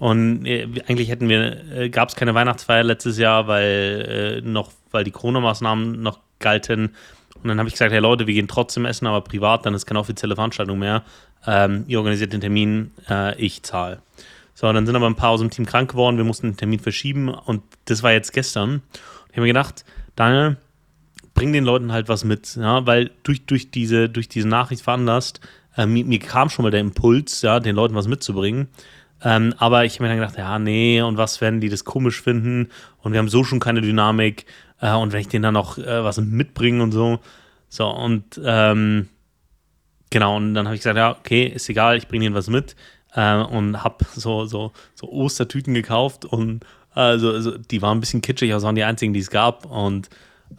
Und 0.03 0.47
äh, 0.47 0.67
eigentlich 0.89 1.11
hätten 1.11 1.29
wir, 1.29 1.65
äh, 1.73 1.89
gab 1.89 2.09
es 2.09 2.17
keine 2.17 2.35
Weihnachtsfeier 2.35 2.83
letztes 2.83 3.19
Jahr, 3.19 3.47
weil 3.47 4.41
äh, 4.45 4.49
noch, 4.49 4.73
weil 4.91 5.05
die 5.05 5.13
Corona-Maßnahmen 5.13 6.03
noch 6.03 6.19
galten. 6.41 6.97
Und 7.41 7.47
dann 7.49 7.61
habe 7.61 7.69
ich 7.69 7.75
gesagt, 7.75 7.93
hey 7.93 8.01
Leute, 8.01 8.27
wir 8.27 8.35
gehen 8.35 8.49
trotzdem 8.49 8.85
essen, 8.85 9.07
aber 9.07 9.21
privat, 9.21 9.65
dann 9.65 9.75
ist 9.75 9.87
keine 9.87 10.01
offizielle 10.01 10.35
Veranstaltung 10.35 10.81
mehr. 10.81 11.05
Ähm, 11.47 11.85
ihr 11.87 11.99
organisiert 11.99 12.33
den 12.33 12.41
Termin, 12.41 12.91
äh, 13.09 13.41
ich 13.41 13.63
zahle. 13.63 14.03
So, 14.55 14.73
dann 14.73 14.87
sind 14.87 14.97
aber 14.97 15.07
ein 15.07 15.15
paar 15.15 15.31
aus 15.31 15.39
dem 15.39 15.51
Team 15.51 15.67
krank 15.67 15.93
geworden, 15.93 16.17
wir 16.17 16.25
mussten 16.25 16.49
den 16.49 16.57
Termin 16.57 16.81
verschieben 16.81 17.29
und 17.29 17.63
das 17.85 18.03
war 18.03 18.11
jetzt 18.11 18.33
gestern. 18.33 18.71
Und 18.71 18.83
ich 19.29 19.37
habe 19.37 19.43
mir 19.43 19.53
gedacht, 19.53 19.85
Daniel, 20.17 20.57
bring 21.33 21.53
den 21.53 21.63
Leuten 21.63 21.93
halt 21.93 22.09
was 22.09 22.25
mit, 22.25 22.57
ja, 22.57 22.85
weil 22.87 23.13
durch, 23.23 23.47
durch, 23.47 23.71
diese, 23.71 24.09
durch 24.09 24.29
diese 24.29 24.49
Nachricht 24.49 24.83
veranlasst, 24.83 25.39
äh, 25.77 25.87
mir, 25.87 26.05
mir, 26.05 26.19
kam 26.19 26.49
schon 26.49 26.65
mal 26.65 26.73
der 26.73 26.81
Impuls, 26.81 27.43
ja, 27.43 27.61
den 27.61 27.77
Leuten 27.77 27.95
was 27.95 28.09
mitzubringen. 28.09 28.67
Ähm, 29.25 29.55
aber 29.59 29.85
ich 29.85 29.95
habe 29.95 30.05
mir 30.05 30.09
dann 30.11 30.19
gedacht, 30.19 30.39
ja, 30.39 30.59
nee, 30.59 31.01
und 31.01 31.17
was, 31.17 31.41
wenn 31.41 31.61
die 31.61 31.69
das 31.69 31.85
komisch 31.85 32.21
finden? 32.21 32.71
Und 33.03 33.13
wir 33.13 33.19
haben 33.19 33.29
so 33.29 33.45
schon 33.45 33.61
keine 33.61 33.81
Dynamik 33.81 34.47
äh, 34.81 34.93
und 34.93 35.13
wenn 35.13 35.21
ich 35.21 35.29
denen 35.29 35.45
dann 35.45 35.55
noch 35.55 35.79
äh, 35.79 36.05
was 36.05 36.21
mitbringe 36.21 36.83
und 36.83 36.93
so. 36.93 37.21
So, 37.69 37.89
und 37.89 38.41
ähm, 38.45 39.09
genau, 40.11 40.37
und 40.37 40.55
dann 40.55 40.67
habe 40.67 40.75
ich 40.75 40.81
gesagt, 40.81 40.97
ja, 40.97 41.13
okay, 41.13 41.47
ist 41.47 41.69
egal, 41.69 41.97
ich 41.97 42.09
bringe 42.09 42.25
denen 42.25 42.35
was 42.35 42.49
mit. 42.49 42.77
Äh, 43.15 43.37
und 43.37 43.83
habe 43.85 44.05
so, 44.15 44.45
so, 44.47 44.73
so 44.95 45.09
Ostertüten 45.09 45.75
gekauft 45.75 46.25
und 46.25 46.65
also, 46.95 47.33
also 47.33 47.57
die 47.57 47.81
waren 47.81 47.99
ein 47.99 48.01
bisschen 48.01 48.21
kitschig, 48.21 48.51
aber 48.51 48.59
es 48.59 48.65
waren 48.65 48.75
die 48.75 48.85
einzigen, 48.85 49.15
die 49.15 49.21
es 49.21 49.31
gab. 49.31 49.65
Und 49.67 50.11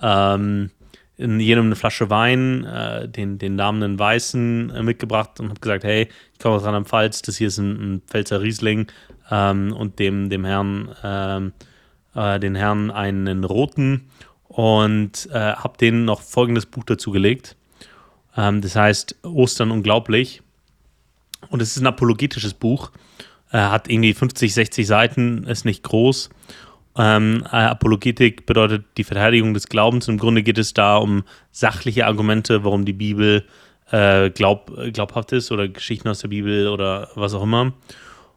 ähm, 0.02 0.72
in 1.18 1.40
jedem 1.40 1.66
eine 1.66 1.76
Flasche 1.76 2.10
Wein, 2.10 2.66
äh, 2.66 3.08
den, 3.08 3.38
den 3.38 3.60
einen 3.60 4.00
Weißen 4.00 4.72
äh, 4.72 4.84
mitgebracht 4.84 5.40
und 5.40 5.50
habe 5.50 5.60
gesagt, 5.60 5.84
hey, 5.84 6.10
ich 6.34 6.40
komme 6.40 6.56
aus 6.56 6.64
Rheinland-Pfalz, 6.64 7.22
das 7.22 7.38
hier 7.38 7.50
ist 7.50 7.60
ein, 7.60 7.72
ein 7.96 8.02
Pfälzer 8.08 8.42
Riesling 8.42 8.88
ähm, 9.30 9.74
und 9.74 10.00
dem, 10.00 10.30
dem 10.30 10.44
Herrn, 10.44 10.90
ähm, 11.04 11.54
äh, 12.16 12.40
den 12.40 12.56
Herrn 12.56 12.90
einen 12.90 13.44
roten 13.44 14.10
und 14.48 15.30
äh, 15.32 15.54
habe 15.54 15.78
denen 15.78 16.06
noch 16.06 16.22
folgendes 16.22 16.66
Buch 16.66 16.84
dazu 16.84 17.12
gelegt. 17.12 17.56
Ähm, 18.36 18.62
das 18.62 18.76
heißt 18.76 19.18
Ostern 19.24 19.72
unglaublich. 19.72 20.42
Und 21.50 21.62
es 21.62 21.76
ist 21.76 21.84
ein 21.84 21.88
apologetisches 21.88 22.54
Buch, 22.54 22.92
hat 23.52 23.88
irgendwie 23.88 24.14
50, 24.14 24.52
60 24.52 24.88
Seiten, 24.88 25.44
ist 25.44 25.66
nicht 25.66 25.84
groß 25.84 26.30
ähm, 26.98 27.44
äh, 27.52 27.56
Apologetik 27.56 28.46
bedeutet 28.46 28.86
die 28.98 29.04
Verteidigung 29.04 29.54
des 29.54 29.68
Glaubens. 29.68 30.08
Im 30.08 30.18
Grunde 30.18 30.44
geht 30.44 30.58
es 30.58 30.74
da 30.74 30.98
um 30.98 31.24
sachliche 31.52 32.06
Argumente, 32.06 32.64
warum 32.64 32.86
die 32.86 32.94
Bibel 32.94 33.46
äh, 33.92 34.30
glaub, 34.30 34.72
glaubhaft 34.94 35.32
ist 35.32 35.52
oder 35.52 35.68
Geschichten 35.68 36.08
aus 36.08 36.20
der 36.20 36.28
Bibel 36.30 36.68
oder 36.68 37.10
was 37.16 37.34
auch 37.34 37.44
immer. 37.44 37.74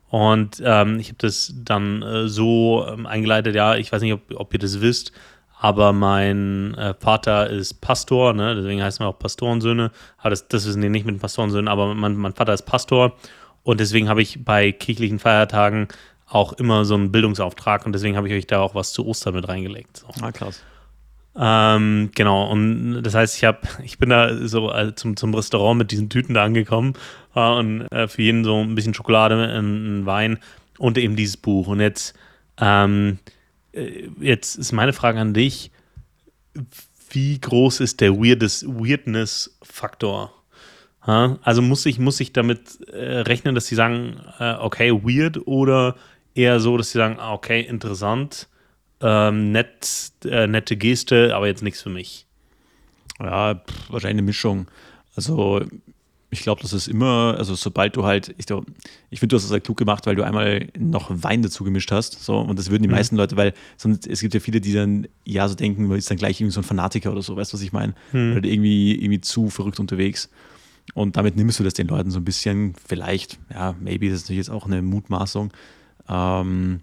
Und 0.08 0.62
ähm, 0.64 0.98
ich 0.98 1.08
habe 1.08 1.18
das 1.18 1.52
dann 1.56 2.02
äh, 2.02 2.28
so 2.28 2.86
ähm, 2.88 3.06
eingeleitet, 3.06 3.54
ja, 3.54 3.74
ich 3.76 3.92
weiß 3.92 4.02
nicht, 4.02 4.14
ob, 4.14 4.22
ob 4.34 4.52
ihr 4.54 4.60
das 4.60 4.80
wisst, 4.80 5.12
aber 5.58 5.92
mein 5.92 6.74
äh, 6.74 6.94
Vater 6.94 7.50
ist 7.50 7.80
Pastor, 7.80 8.32
ne? 8.32 8.54
deswegen 8.54 8.82
heißt 8.82 9.00
man 9.00 9.08
auch 9.08 9.18
Pastorensöhne. 9.18 9.90
Aber 10.18 10.30
das, 10.30 10.48
das 10.48 10.66
wissen 10.66 10.82
die 10.82 10.90
nicht 10.90 11.06
mit 11.06 11.18
Pastorensöhnen, 11.20 11.68
aber 11.68 11.94
mein, 11.94 12.16
mein 12.16 12.34
Vater 12.34 12.52
ist 12.52 12.62
Pastor 12.62 13.14
und 13.62 13.80
deswegen 13.80 14.08
habe 14.08 14.22
ich 14.22 14.44
bei 14.44 14.70
kirchlichen 14.70 15.18
Feiertagen 15.18 15.88
auch 16.26 16.52
immer 16.54 16.84
so 16.84 16.94
einen 16.94 17.12
Bildungsauftrag 17.12 17.86
und 17.86 17.92
deswegen 17.92 18.16
habe 18.16 18.28
ich 18.28 18.34
euch 18.34 18.46
da 18.46 18.60
auch 18.60 18.74
was 18.74 18.92
zu 18.92 19.06
Ostern 19.06 19.34
mit 19.34 19.48
reingelegt. 19.48 19.98
So. 19.98 20.06
Ah, 20.20 20.32
krass. 20.32 20.62
Ähm, 21.38 22.10
genau, 22.14 22.50
und 22.50 23.02
das 23.02 23.14
heißt, 23.14 23.36
ich 23.36 23.44
habe, 23.44 23.58
ich 23.84 23.98
bin 23.98 24.08
da 24.08 24.34
so 24.46 24.72
äh, 24.72 24.94
zum, 24.94 25.16
zum 25.16 25.34
Restaurant 25.34 25.76
mit 25.78 25.90
diesen 25.90 26.08
Tüten 26.08 26.34
da 26.34 26.44
angekommen 26.44 26.94
äh, 27.34 27.40
und 27.40 27.82
äh, 27.92 28.08
für 28.08 28.22
jeden 28.22 28.44
so 28.44 28.62
ein 28.62 28.74
bisschen 28.74 28.94
Schokolade, 28.94 29.34
ein, 29.36 30.00
ein, 30.00 30.06
Wein 30.06 30.38
und 30.78 30.96
eben 30.98 31.16
dieses 31.16 31.36
Buch. 31.36 31.66
Und 31.66 31.80
jetzt, 31.80 32.16
ähm, 32.58 33.18
äh, 33.72 34.08
jetzt 34.18 34.56
ist 34.56 34.72
meine 34.72 34.94
Frage 34.94 35.20
an 35.20 35.34
dich: 35.34 35.70
Wie 37.10 37.38
groß 37.38 37.80
ist 37.80 38.00
der 38.00 38.16
Weirdness-Faktor? 38.16 40.32
Also 41.02 41.62
muss 41.62 41.86
ich, 41.86 42.00
muss 42.00 42.18
ich 42.18 42.32
damit 42.32 42.80
äh, 42.88 43.18
rechnen, 43.18 43.54
dass 43.54 43.66
sie 43.66 43.76
sagen, 43.76 44.20
äh, 44.40 44.54
okay, 44.54 44.90
weird 44.90 45.46
oder 45.46 45.94
eher 46.36 46.60
so, 46.60 46.76
dass 46.76 46.92
sie 46.92 46.98
sagen, 46.98 47.16
ah, 47.18 47.32
okay, 47.32 47.60
interessant, 47.60 48.48
ähm, 49.00 49.52
nett, 49.52 50.12
äh, 50.24 50.46
nette 50.46 50.76
Geste, 50.76 51.34
aber 51.34 51.46
jetzt 51.46 51.62
nichts 51.62 51.82
für 51.82 51.90
mich. 51.90 52.26
Ja, 53.20 53.54
pff, 53.54 53.90
wahrscheinlich 53.90 54.16
eine 54.16 54.22
Mischung. 54.22 54.66
Also 55.14 55.62
ich 56.30 56.40
glaube, 56.40 56.60
das 56.60 56.72
ist 56.72 56.88
immer, 56.88 57.34
also 57.38 57.54
sobald 57.54 57.96
du 57.96 58.04
halt, 58.04 58.34
ich, 58.36 58.46
ich 59.10 59.20
finde, 59.20 59.32
du 59.32 59.36
hast 59.36 59.44
das 59.44 59.52
halt 59.52 59.64
klug 59.64 59.76
gemacht, 59.76 60.06
weil 60.06 60.16
du 60.16 60.24
einmal 60.24 60.68
noch 60.78 61.10
Wein 61.10 61.42
dazu 61.42 61.64
gemischt 61.64 61.92
hast. 61.92 62.22
So, 62.24 62.38
und 62.38 62.58
das 62.58 62.70
würden 62.70 62.82
die 62.82 62.88
mhm. 62.88 62.96
meisten 62.96 63.16
Leute, 63.16 63.36
weil 63.36 63.54
sonst, 63.76 64.06
es 64.06 64.20
gibt 64.20 64.34
ja 64.34 64.40
viele, 64.40 64.60
die 64.60 64.72
dann 64.72 65.06
ja 65.24 65.48
so 65.48 65.54
denken, 65.54 65.86
man 65.86 65.98
ist 65.98 66.10
dann 66.10 66.18
gleich 66.18 66.40
irgendwie 66.40 66.52
so 66.52 66.60
ein 66.60 66.64
Fanatiker 66.64 67.12
oder 67.12 67.22
so, 67.22 67.36
weißt 67.36 67.52
du, 67.52 67.54
was 67.54 67.62
ich 67.62 67.72
meine? 67.72 67.94
Mhm. 68.12 68.36
Oder 68.36 68.48
irgendwie, 68.48 68.94
irgendwie 68.96 69.20
zu 69.20 69.48
verrückt 69.50 69.80
unterwegs. 69.80 70.28
Und 70.94 71.16
damit 71.16 71.36
nimmst 71.36 71.58
du 71.58 71.64
das 71.64 71.74
den 71.74 71.88
Leuten 71.88 72.10
so 72.10 72.18
ein 72.18 72.24
bisschen, 72.24 72.74
vielleicht, 72.86 73.38
ja, 73.52 73.74
maybe, 73.80 74.08
das 74.08 74.18
ist 74.18 74.24
natürlich 74.24 74.38
jetzt 74.38 74.50
auch 74.50 74.66
eine 74.66 74.82
Mutmaßung, 74.82 75.52
ähm, 76.08 76.80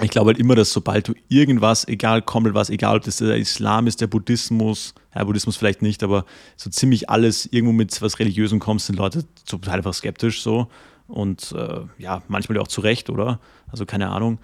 ich 0.00 0.10
glaube 0.10 0.28
halt 0.28 0.38
immer, 0.38 0.56
dass 0.56 0.72
sobald 0.72 1.08
du 1.08 1.14
irgendwas, 1.28 1.86
egal 1.86 2.22
komplett 2.22 2.54
was, 2.54 2.68
egal 2.68 2.96
ob 2.96 3.04
das 3.04 3.18
der 3.18 3.36
Islam 3.36 3.86
ist, 3.86 4.00
der 4.00 4.08
Buddhismus, 4.08 4.94
ja, 5.14 5.22
Buddhismus 5.22 5.56
vielleicht 5.56 5.82
nicht, 5.82 6.02
aber 6.02 6.24
so 6.56 6.68
ziemlich 6.68 7.10
alles 7.10 7.46
irgendwo 7.46 7.72
mit 7.72 8.02
was 8.02 8.18
Religiösem 8.18 8.58
kommst, 8.58 8.86
sind 8.86 8.96
Leute 8.96 9.24
total 9.46 9.76
einfach 9.76 9.94
skeptisch 9.94 10.42
so. 10.42 10.68
Und 11.06 11.52
äh, 11.52 11.82
ja, 11.98 12.22
manchmal 12.28 12.58
auch 12.58 12.68
zu 12.68 12.80
Recht, 12.80 13.08
oder? 13.08 13.38
Also 13.70 13.86
keine 13.86 14.08
Ahnung. 14.08 14.40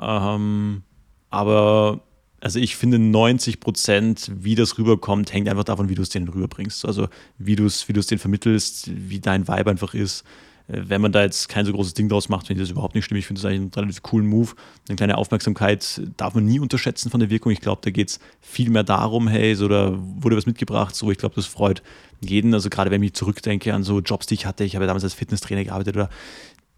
Ähm, 0.00 0.82
aber 1.28 2.00
also 2.40 2.58
ich 2.58 2.76
finde 2.76 2.98
90 2.98 3.60
Prozent, 3.60 4.30
wie 4.34 4.54
das 4.54 4.78
rüberkommt, 4.78 5.32
hängt 5.32 5.48
einfach 5.48 5.64
davon, 5.64 5.88
wie 5.88 5.94
du 5.94 6.02
es 6.02 6.10
denen 6.10 6.28
rüberbringst. 6.28 6.86
Also 6.86 7.08
wie 7.38 7.56
du 7.56 7.66
es 7.66 7.86
wie 7.88 7.92
denen 7.92 8.18
vermittelst, 8.18 8.90
wie 8.94 9.20
dein 9.20 9.46
Vibe 9.46 9.70
einfach 9.70 9.92
ist 9.92 10.24
wenn 10.68 11.00
man 11.00 11.12
da 11.12 11.22
jetzt 11.22 11.48
kein 11.48 11.64
so 11.64 11.72
großes 11.72 11.94
Ding 11.94 12.08
draus 12.08 12.28
macht, 12.28 12.48
finde 12.48 12.60
ich 12.60 12.68
das 12.68 12.72
überhaupt 12.72 12.94
nicht 12.94 13.04
schlimm. 13.04 13.18
Ich 13.18 13.26
finde 13.26 13.40
das 13.40 13.46
eigentlich 13.46 13.60
einen 13.60 13.70
relativ 13.72 14.02
coolen 14.02 14.26
Move. 14.26 14.52
Eine 14.88 14.96
kleine 14.96 15.16
Aufmerksamkeit 15.16 16.00
darf 16.16 16.34
man 16.34 16.44
nie 16.44 16.58
unterschätzen 16.58 17.10
von 17.10 17.20
der 17.20 17.30
Wirkung. 17.30 17.52
Ich 17.52 17.60
glaube, 17.60 17.80
da 17.84 17.90
geht 17.90 18.08
es 18.08 18.20
viel 18.40 18.70
mehr 18.70 18.82
darum, 18.82 19.28
hey, 19.28 19.54
so 19.54 19.68
da 19.68 19.96
wurde 19.96 20.36
was 20.36 20.46
mitgebracht, 20.46 20.94
so 20.94 21.10
ich 21.10 21.18
glaube, 21.18 21.36
das 21.36 21.46
freut 21.46 21.82
jeden. 22.20 22.52
Also 22.52 22.68
gerade 22.68 22.90
wenn 22.90 23.02
ich 23.02 23.14
zurückdenke 23.14 23.74
an 23.74 23.84
so 23.84 24.00
Jobs, 24.00 24.26
die 24.26 24.34
ich 24.34 24.46
hatte, 24.46 24.64
ich 24.64 24.74
habe 24.74 24.86
damals 24.86 25.04
als 25.04 25.14
Fitnesstrainer 25.14 25.64
gearbeitet 25.64 25.94
oder 25.94 26.10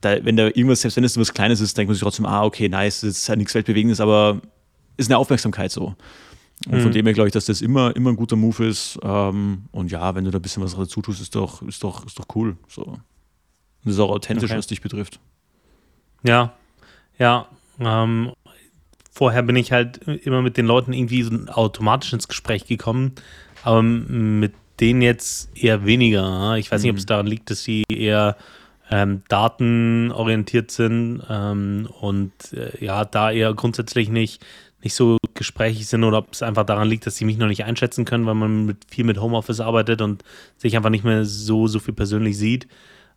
da, 0.00 0.24
wenn 0.24 0.36
da 0.36 0.46
irgendwas, 0.46 0.82
selbst 0.82 0.96
wenn 0.96 1.04
es 1.04 1.18
was 1.18 1.32
Kleines 1.32 1.60
ist, 1.60 1.76
denkt 1.76 1.88
man 1.88 1.94
sich 1.94 2.02
trotzdem, 2.02 2.26
ah, 2.26 2.44
okay, 2.44 2.68
nice, 2.68 3.00
das 3.00 3.10
ist 3.10 3.28
halt 3.28 3.38
nichts 3.38 3.54
Weltbewegendes, 3.54 4.00
aber 4.00 4.40
ist 4.96 5.10
eine 5.10 5.18
Aufmerksamkeit 5.18 5.72
so. 5.72 5.94
Und 6.66 6.74
mhm. 6.74 6.82
von 6.82 6.92
dem 6.92 7.06
her 7.06 7.14
glaube 7.14 7.28
ich, 7.28 7.32
dass 7.32 7.46
das 7.46 7.62
immer, 7.62 7.94
immer 7.96 8.10
ein 8.10 8.16
guter 8.16 8.36
Move 8.36 8.66
ist. 8.66 8.98
Ähm, 9.02 9.64
und 9.70 9.90
ja, 9.90 10.14
wenn 10.14 10.24
du 10.24 10.30
da 10.30 10.38
ein 10.38 10.42
bisschen 10.42 10.62
was 10.62 10.74
dazu 10.74 11.00
tust, 11.00 11.20
ist 11.20 11.34
doch, 11.34 11.62
ist 11.62 11.82
doch, 11.82 12.04
ist 12.04 12.18
doch 12.18 12.26
cool. 12.34 12.56
So. 12.66 12.98
Und 13.84 13.90
das 13.90 13.94
ist 13.94 14.00
auch 14.00 14.10
authentisch, 14.10 14.50
okay. 14.50 14.58
was 14.58 14.66
dich 14.66 14.80
betrifft. 14.80 15.20
Ja, 16.22 16.52
ja. 17.18 17.46
Ähm, 17.80 18.32
vorher 19.12 19.42
bin 19.42 19.56
ich 19.56 19.72
halt 19.72 19.98
immer 19.98 20.42
mit 20.42 20.56
den 20.56 20.66
Leuten 20.66 20.92
irgendwie 20.92 21.22
so 21.22 21.32
automatisch 21.48 22.12
ins 22.12 22.28
Gespräch 22.28 22.66
gekommen, 22.66 23.14
aber 23.62 23.82
mit 23.82 24.54
denen 24.80 25.02
jetzt 25.02 25.56
eher 25.56 25.84
weniger. 25.84 26.56
Ich 26.56 26.70
weiß 26.70 26.82
nicht, 26.82 26.90
ob 26.90 26.98
es 26.98 27.04
mhm. 27.04 27.08
daran 27.08 27.26
liegt, 27.26 27.50
dass 27.50 27.62
sie 27.62 27.84
eher 27.88 28.36
ähm, 28.90 29.22
datenorientiert 29.28 30.70
sind 30.70 31.22
ähm, 31.28 31.88
und 32.00 32.32
äh, 32.52 32.84
ja, 32.84 33.04
da 33.04 33.30
eher 33.30 33.52
grundsätzlich 33.54 34.08
nicht, 34.08 34.44
nicht 34.82 34.94
so 34.94 35.18
gesprächig 35.34 35.88
sind 35.88 36.04
oder 36.04 36.18
ob 36.18 36.32
es 36.32 36.42
einfach 36.42 36.64
daran 36.64 36.88
liegt, 36.88 37.06
dass 37.06 37.16
sie 37.16 37.24
mich 37.24 37.36
noch 37.38 37.48
nicht 37.48 37.64
einschätzen 37.64 38.04
können, 38.04 38.26
weil 38.26 38.34
man 38.34 38.66
mit, 38.66 38.78
viel 38.88 39.04
mit 39.04 39.20
Homeoffice 39.20 39.60
arbeitet 39.60 40.00
und 40.00 40.24
sich 40.56 40.76
einfach 40.76 40.90
nicht 40.90 41.04
mehr 41.04 41.24
so, 41.24 41.66
so 41.66 41.80
viel 41.80 41.94
persönlich 41.94 42.38
sieht. 42.38 42.68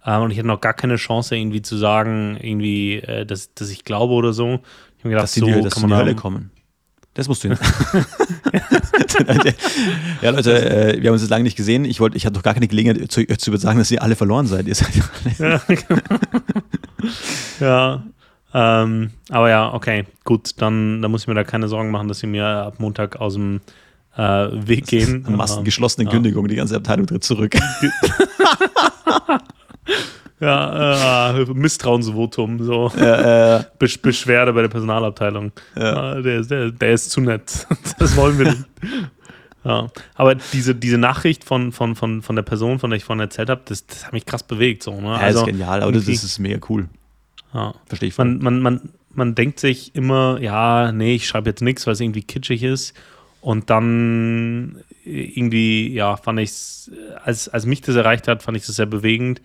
Ähm, 0.05 0.23
und 0.23 0.31
ich 0.31 0.37
hatte 0.37 0.47
noch 0.47 0.61
gar 0.61 0.73
keine 0.73 0.95
Chance, 0.95 1.35
irgendwie 1.35 1.61
zu 1.61 1.77
sagen, 1.77 2.37
irgendwie, 2.41 2.95
äh, 2.95 3.25
dass, 3.25 3.53
dass 3.53 3.69
ich 3.69 3.83
glaube 3.83 4.13
oder 4.13 4.33
so. 4.33 4.59
Ich 4.97 5.03
gedacht, 5.03 5.23
dass 5.23 5.33
so 5.33 5.45
in 5.45 5.53
die, 5.53 5.61
dass 5.61 5.77
in 5.77 5.87
die 5.87 5.95
Hölle 5.95 6.15
kommen. 6.15 6.51
Das 7.13 7.27
musst 7.27 7.43
du 7.43 7.49
hin. 7.49 7.57
ja, 10.21 10.29
Leute, 10.29 10.93
äh, 10.93 11.01
wir 11.01 11.09
haben 11.09 11.13
uns 11.13 11.23
jetzt 11.23 11.29
lange 11.29 11.43
nicht 11.43 11.57
gesehen. 11.57 11.83
Ich, 11.83 11.99
wollt, 11.99 12.15
ich 12.15 12.25
hatte 12.25 12.35
doch 12.35 12.43
gar 12.43 12.53
keine 12.53 12.69
Gelegenheit 12.69 13.11
zu, 13.11 13.25
zu 13.25 13.57
sagen, 13.57 13.79
dass 13.79 13.91
ihr 13.91 14.01
alle 14.01 14.15
verloren 14.15 14.47
seid. 14.47 14.65
Ihr 14.67 14.75
seid 14.75 14.91
ja, 15.37 15.61
genau. 15.67 16.01
ja 17.59 18.03
ähm, 18.53 19.11
aber 19.29 19.49
ja, 19.49 19.73
okay, 19.73 20.05
gut, 20.23 20.51
dann, 20.57 21.01
dann 21.01 21.11
muss 21.11 21.21
ich 21.21 21.27
mir 21.27 21.35
da 21.35 21.43
keine 21.43 21.67
Sorgen 21.67 21.89
machen, 21.91 22.07
dass 22.07 22.19
sie 22.19 22.27
mir 22.27 22.45
ab 22.45 22.75
Montag 22.79 23.17
aus 23.17 23.33
dem 23.35 23.61
äh, 24.17 24.21
Weg 24.51 24.87
gehen. 24.87 25.25
Massengeschlossene 25.29 26.05
ja. 26.05 26.11
Kündigung, 26.11 26.47
die 26.47 26.55
ganze 26.55 26.75
Abteilung 26.75 27.07
tritt 27.07 27.23
zurück. 27.23 27.55
Ja, 30.41 31.37
äh, 31.37 31.45
Misstrauensvotum, 31.53 32.63
so. 32.63 32.91
Ja, 32.97 33.59
äh, 33.59 33.63
Besch 33.77 34.01
Beschwerde 34.01 34.51
bei 34.53 34.63
der 34.63 34.69
Personalabteilung. 34.69 35.51
Ja. 35.75 36.15
Äh, 36.15 36.23
der, 36.23 36.41
der, 36.41 36.71
der 36.71 36.93
ist 36.93 37.11
zu 37.11 37.21
nett. 37.21 37.67
Das 37.99 38.17
wollen 38.17 38.39
wir 38.39 38.45
nicht. 38.45 38.65
Ja. 39.63 39.87
Aber 40.15 40.33
diese, 40.33 40.73
diese 40.73 40.97
Nachricht 40.97 41.43
von, 41.43 41.71
von, 41.71 41.95
von, 41.95 42.23
von 42.23 42.35
der 42.35 42.41
Person, 42.41 42.79
von 42.79 42.89
der 42.89 42.97
ich 42.97 43.03
vorhin 43.03 43.21
erzählt 43.21 43.51
habe, 43.51 43.61
das, 43.65 43.85
das 43.85 44.05
hat 44.05 44.13
mich 44.13 44.25
krass 44.25 44.41
bewegt. 44.41 44.81
So, 44.81 44.99
ne? 44.99 45.09
Ja, 45.09 45.17
also, 45.17 45.41
ist 45.41 45.45
genial, 45.45 45.83
aber 45.83 45.91
das 45.91 46.07
ist 46.07 46.39
mega 46.39 46.59
cool. 46.69 46.89
Ja. 47.53 47.75
Verstehe 47.85 48.09
ich. 48.09 48.17
Man, 48.17 48.39
man, 48.39 48.61
man, 48.61 48.89
man 49.13 49.35
denkt 49.35 49.59
sich 49.59 49.93
immer, 49.93 50.39
ja, 50.41 50.91
nee, 50.91 51.13
ich 51.13 51.27
schreibe 51.27 51.51
jetzt 51.51 51.61
nichts, 51.61 51.85
weil 51.85 51.93
es 51.93 51.99
irgendwie 51.99 52.23
kitschig 52.23 52.63
ist. 52.63 52.95
Und 53.41 53.69
dann 53.69 54.83
irgendwie, 55.03 55.93
ja, 55.93 56.15
fand 56.15 56.39
ich 56.39 56.49
es, 56.49 56.91
als, 57.23 57.49
als 57.49 57.67
mich 57.67 57.81
das 57.81 57.95
erreicht 57.95 58.27
hat, 58.27 58.41
fand 58.41 58.57
ich 58.57 58.67
es 58.67 58.75
sehr 58.75 58.85
bewegend. 58.85 59.41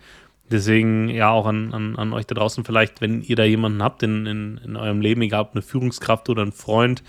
Deswegen 0.49 1.09
ja 1.09 1.29
auch 1.29 1.45
an, 1.45 1.73
an, 1.73 1.95
an 1.97 2.13
euch 2.13 2.25
da 2.25 2.35
draußen 2.35 2.63
vielleicht, 2.63 3.01
wenn 3.01 3.21
ihr 3.21 3.35
da 3.35 3.43
jemanden 3.43 3.83
habt 3.83 4.03
in, 4.03 4.25
in, 4.25 4.57
in 4.63 4.75
eurem 4.75 5.01
Leben, 5.01 5.21
egal 5.21 5.41
ob 5.41 5.51
eine 5.51 5.61
Führungskraft 5.61 6.29
oder 6.29 6.43
ein 6.43 6.53
Freund, 6.53 7.03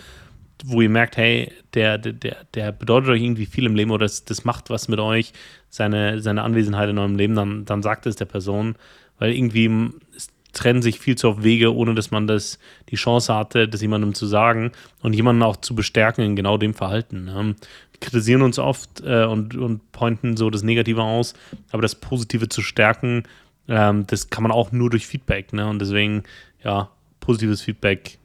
wo 0.64 0.80
ihr 0.80 0.88
merkt, 0.88 1.16
hey, 1.16 1.52
der, 1.74 1.98
der, 1.98 2.44
der 2.54 2.72
bedeutet 2.72 3.10
euch 3.10 3.22
irgendwie 3.22 3.46
viel 3.46 3.66
im 3.66 3.76
Leben 3.76 3.92
oder 3.92 4.06
das, 4.06 4.24
das 4.24 4.44
macht 4.44 4.70
was 4.70 4.88
mit 4.88 4.98
euch, 4.98 5.32
seine, 5.68 6.20
seine 6.20 6.42
Anwesenheit 6.42 6.88
in 6.88 6.98
eurem 6.98 7.16
Leben, 7.16 7.36
dann, 7.36 7.64
dann 7.64 7.82
sagt 7.82 8.06
es 8.06 8.16
der 8.16 8.24
Person, 8.24 8.74
weil 9.18 9.32
irgendwie 9.32 9.90
trennen 10.52 10.82
sich 10.82 10.98
viel 10.98 11.16
zu 11.16 11.28
oft 11.28 11.44
Wege, 11.44 11.74
ohne 11.74 11.94
dass 11.94 12.10
man 12.10 12.26
das 12.26 12.58
die 12.88 12.96
Chance 12.96 13.34
hatte, 13.34 13.68
das 13.68 13.82
jemandem 13.82 14.14
zu 14.14 14.26
sagen 14.26 14.72
und 15.02 15.12
jemanden 15.12 15.42
auch 15.42 15.56
zu 15.56 15.74
bestärken 15.74 16.24
in 16.24 16.36
genau 16.36 16.56
dem 16.56 16.74
Verhalten. 16.74 17.56
Kritisieren 18.00 18.42
uns 18.42 18.58
oft 18.58 19.02
äh, 19.04 19.24
und, 19.24 19.56
und 19.56 19.92
pointen 19.92 20.36
so 20.36 20.50
das 20.50 20.62
Negative 20.62 21.02
aus, 21.02 21.34
aber 21.72 21.82
das 21.82 21.94
Positive 21.94 22.48
zu 22.48 22.62
stärken, 22.62 23.24
ähm, 23.68 24.06
das 24.06 24.30
kann 24.30 24.42
man 24.42 24.52
auch 24.52 24.72
nur 24.72 24.90
durch 24.90 25.06
Feedback. 25.06 25.52
Ne? 25.52 25.66
Und 25.66 25.80
deswegen, 25.80 26.22
ja, 26.62 26.90
positives 27.20 27.60
Feedback 27.60 28.18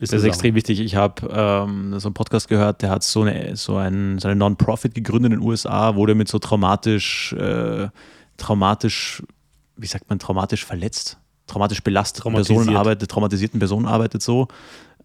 ist 0.00 0.12
das 0.12 0.22
ist 0.22 0.26
extrem 0.26 0.54
wichtig. 0.54 0.80
Ich 0.80 0.96
habe 0.96 1.28
ähm, 1.30 1.98
so 1.98 2.08
einen 2.08 2.14
Podcast 2.14 2.48
gehört, 2.48 2.82
der 2.82 2.90
hat 2.90 3.02
so 3.02 3.22
eine, 3.22 3.56
so 3.56 3.76
ein, 3.76 4.18
so 4.18 4.28
eine 4.28 4.36
Non-Profit 4.36 4.94
gegründet 4.94 5.32
in 5.32 5.40
den 5.40 5.48
USA, 5.48 5.96
wo 5.96 6.04
der 6.04 6.14
mit 6.14 6.28
so 6.28 6.38
traumatisch, 6.38 7.32
äh, 7.32 7.88
traumatisch, 8.36 9.22
wie 9.76 9.86
sagt 9.86 10.08
man, 10.10 10.18
traumatisch 10.18 10.64
verletzt, 10.64 11.18
traumatisch 11.46 11.82
belasteten 11.82 12.32
Personen 12.32 12.76
arbeitet, 12.76 13.10
traumatisierten 13.10 13.58
Personen 13.58 13.86
arbeitet 13.86 14.22
so 14.22 14.48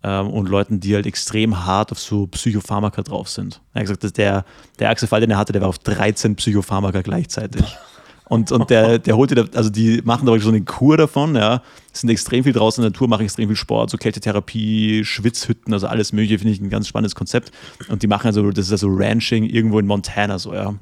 ähm, 0.03 0.29
und 0.29 0.49
Leuten, 0.49 0.79
die 0.79 0.95
halt 0.95 1.05
extrem 1.05 1.65
hart 1.65 1.91
auf 1.91 1.99
so 1.99 2.27
Psychopharmaka 2.27 3.01
drauf 3.01 3.29
sind. 3.29 3.61
Er 3.73 3.79
hat 3.79 3.83
gesagt, 3.83 4.03
dass 4.03 4.13
der, 4.13 4.45
der 4.79 4.95
Fall, 4.95 5.21
den 5.21 5.31
er 5.31 5.37
hatte, 5.37 5.53
der 5.53 5.61
war 5.61 5.69
auf 5.69 5.79
13 5.79 6.35
Psychopharmaka 6.35 7.01
gleichzeitig. 7.01 7.63
Und, 8.29 8.51
und 8.51 8.69
der, 8.69 8.99
der 8.99 9.17
holt 9.17 9.31
dir, 9.31 9.49
also 9.55 9.71
die 9.71 10.03
machen 10.03 10.27
da 10.27 10.39
so 10.39 10.49
eine 10.49 10.61
Kur 10.61 10.97
davon, 10.97 11.35
ja. 11.35 11.63
Sind 11.91 12.11
extrem 12.11 12.43
viel 12.43 12.53
draußen 12.53 12.79
in 12.79 12.83
der 12.83 12.91
Natur, 12.91 13.07
machen 13.07 13.23
extrem 13.23 13.49
viel 13.49 13.55
Sport, 13.55 13.89
so 13.89 13.97
Kältetherapie, 13.97 15.03
Schwitzhütten, 15.03 15.73
also 15.73 15.87
alles 15.87 16.13
Mögliche, 16.13 16.37
finde 16.37 16.53
ich 16.53 16.61
ein 16.61 16.69
ganz 16.69 16.87
spannendes 16.87 17.15
Konzept. 17.15 17.51
Und 17.87 18.03
die 18.03 18.07
machen 18.07 18.27
also, 18.27 18.51
das 18.51 18.67
ist 18.67 18.71
also 18.71 18.87
Ranching 18.87 19.45
irgendwo 19.45 19.79
in 19.79 19.87
Montana, 19.87 20.37
so, 20.37 20.53
ja. 20.53 20.75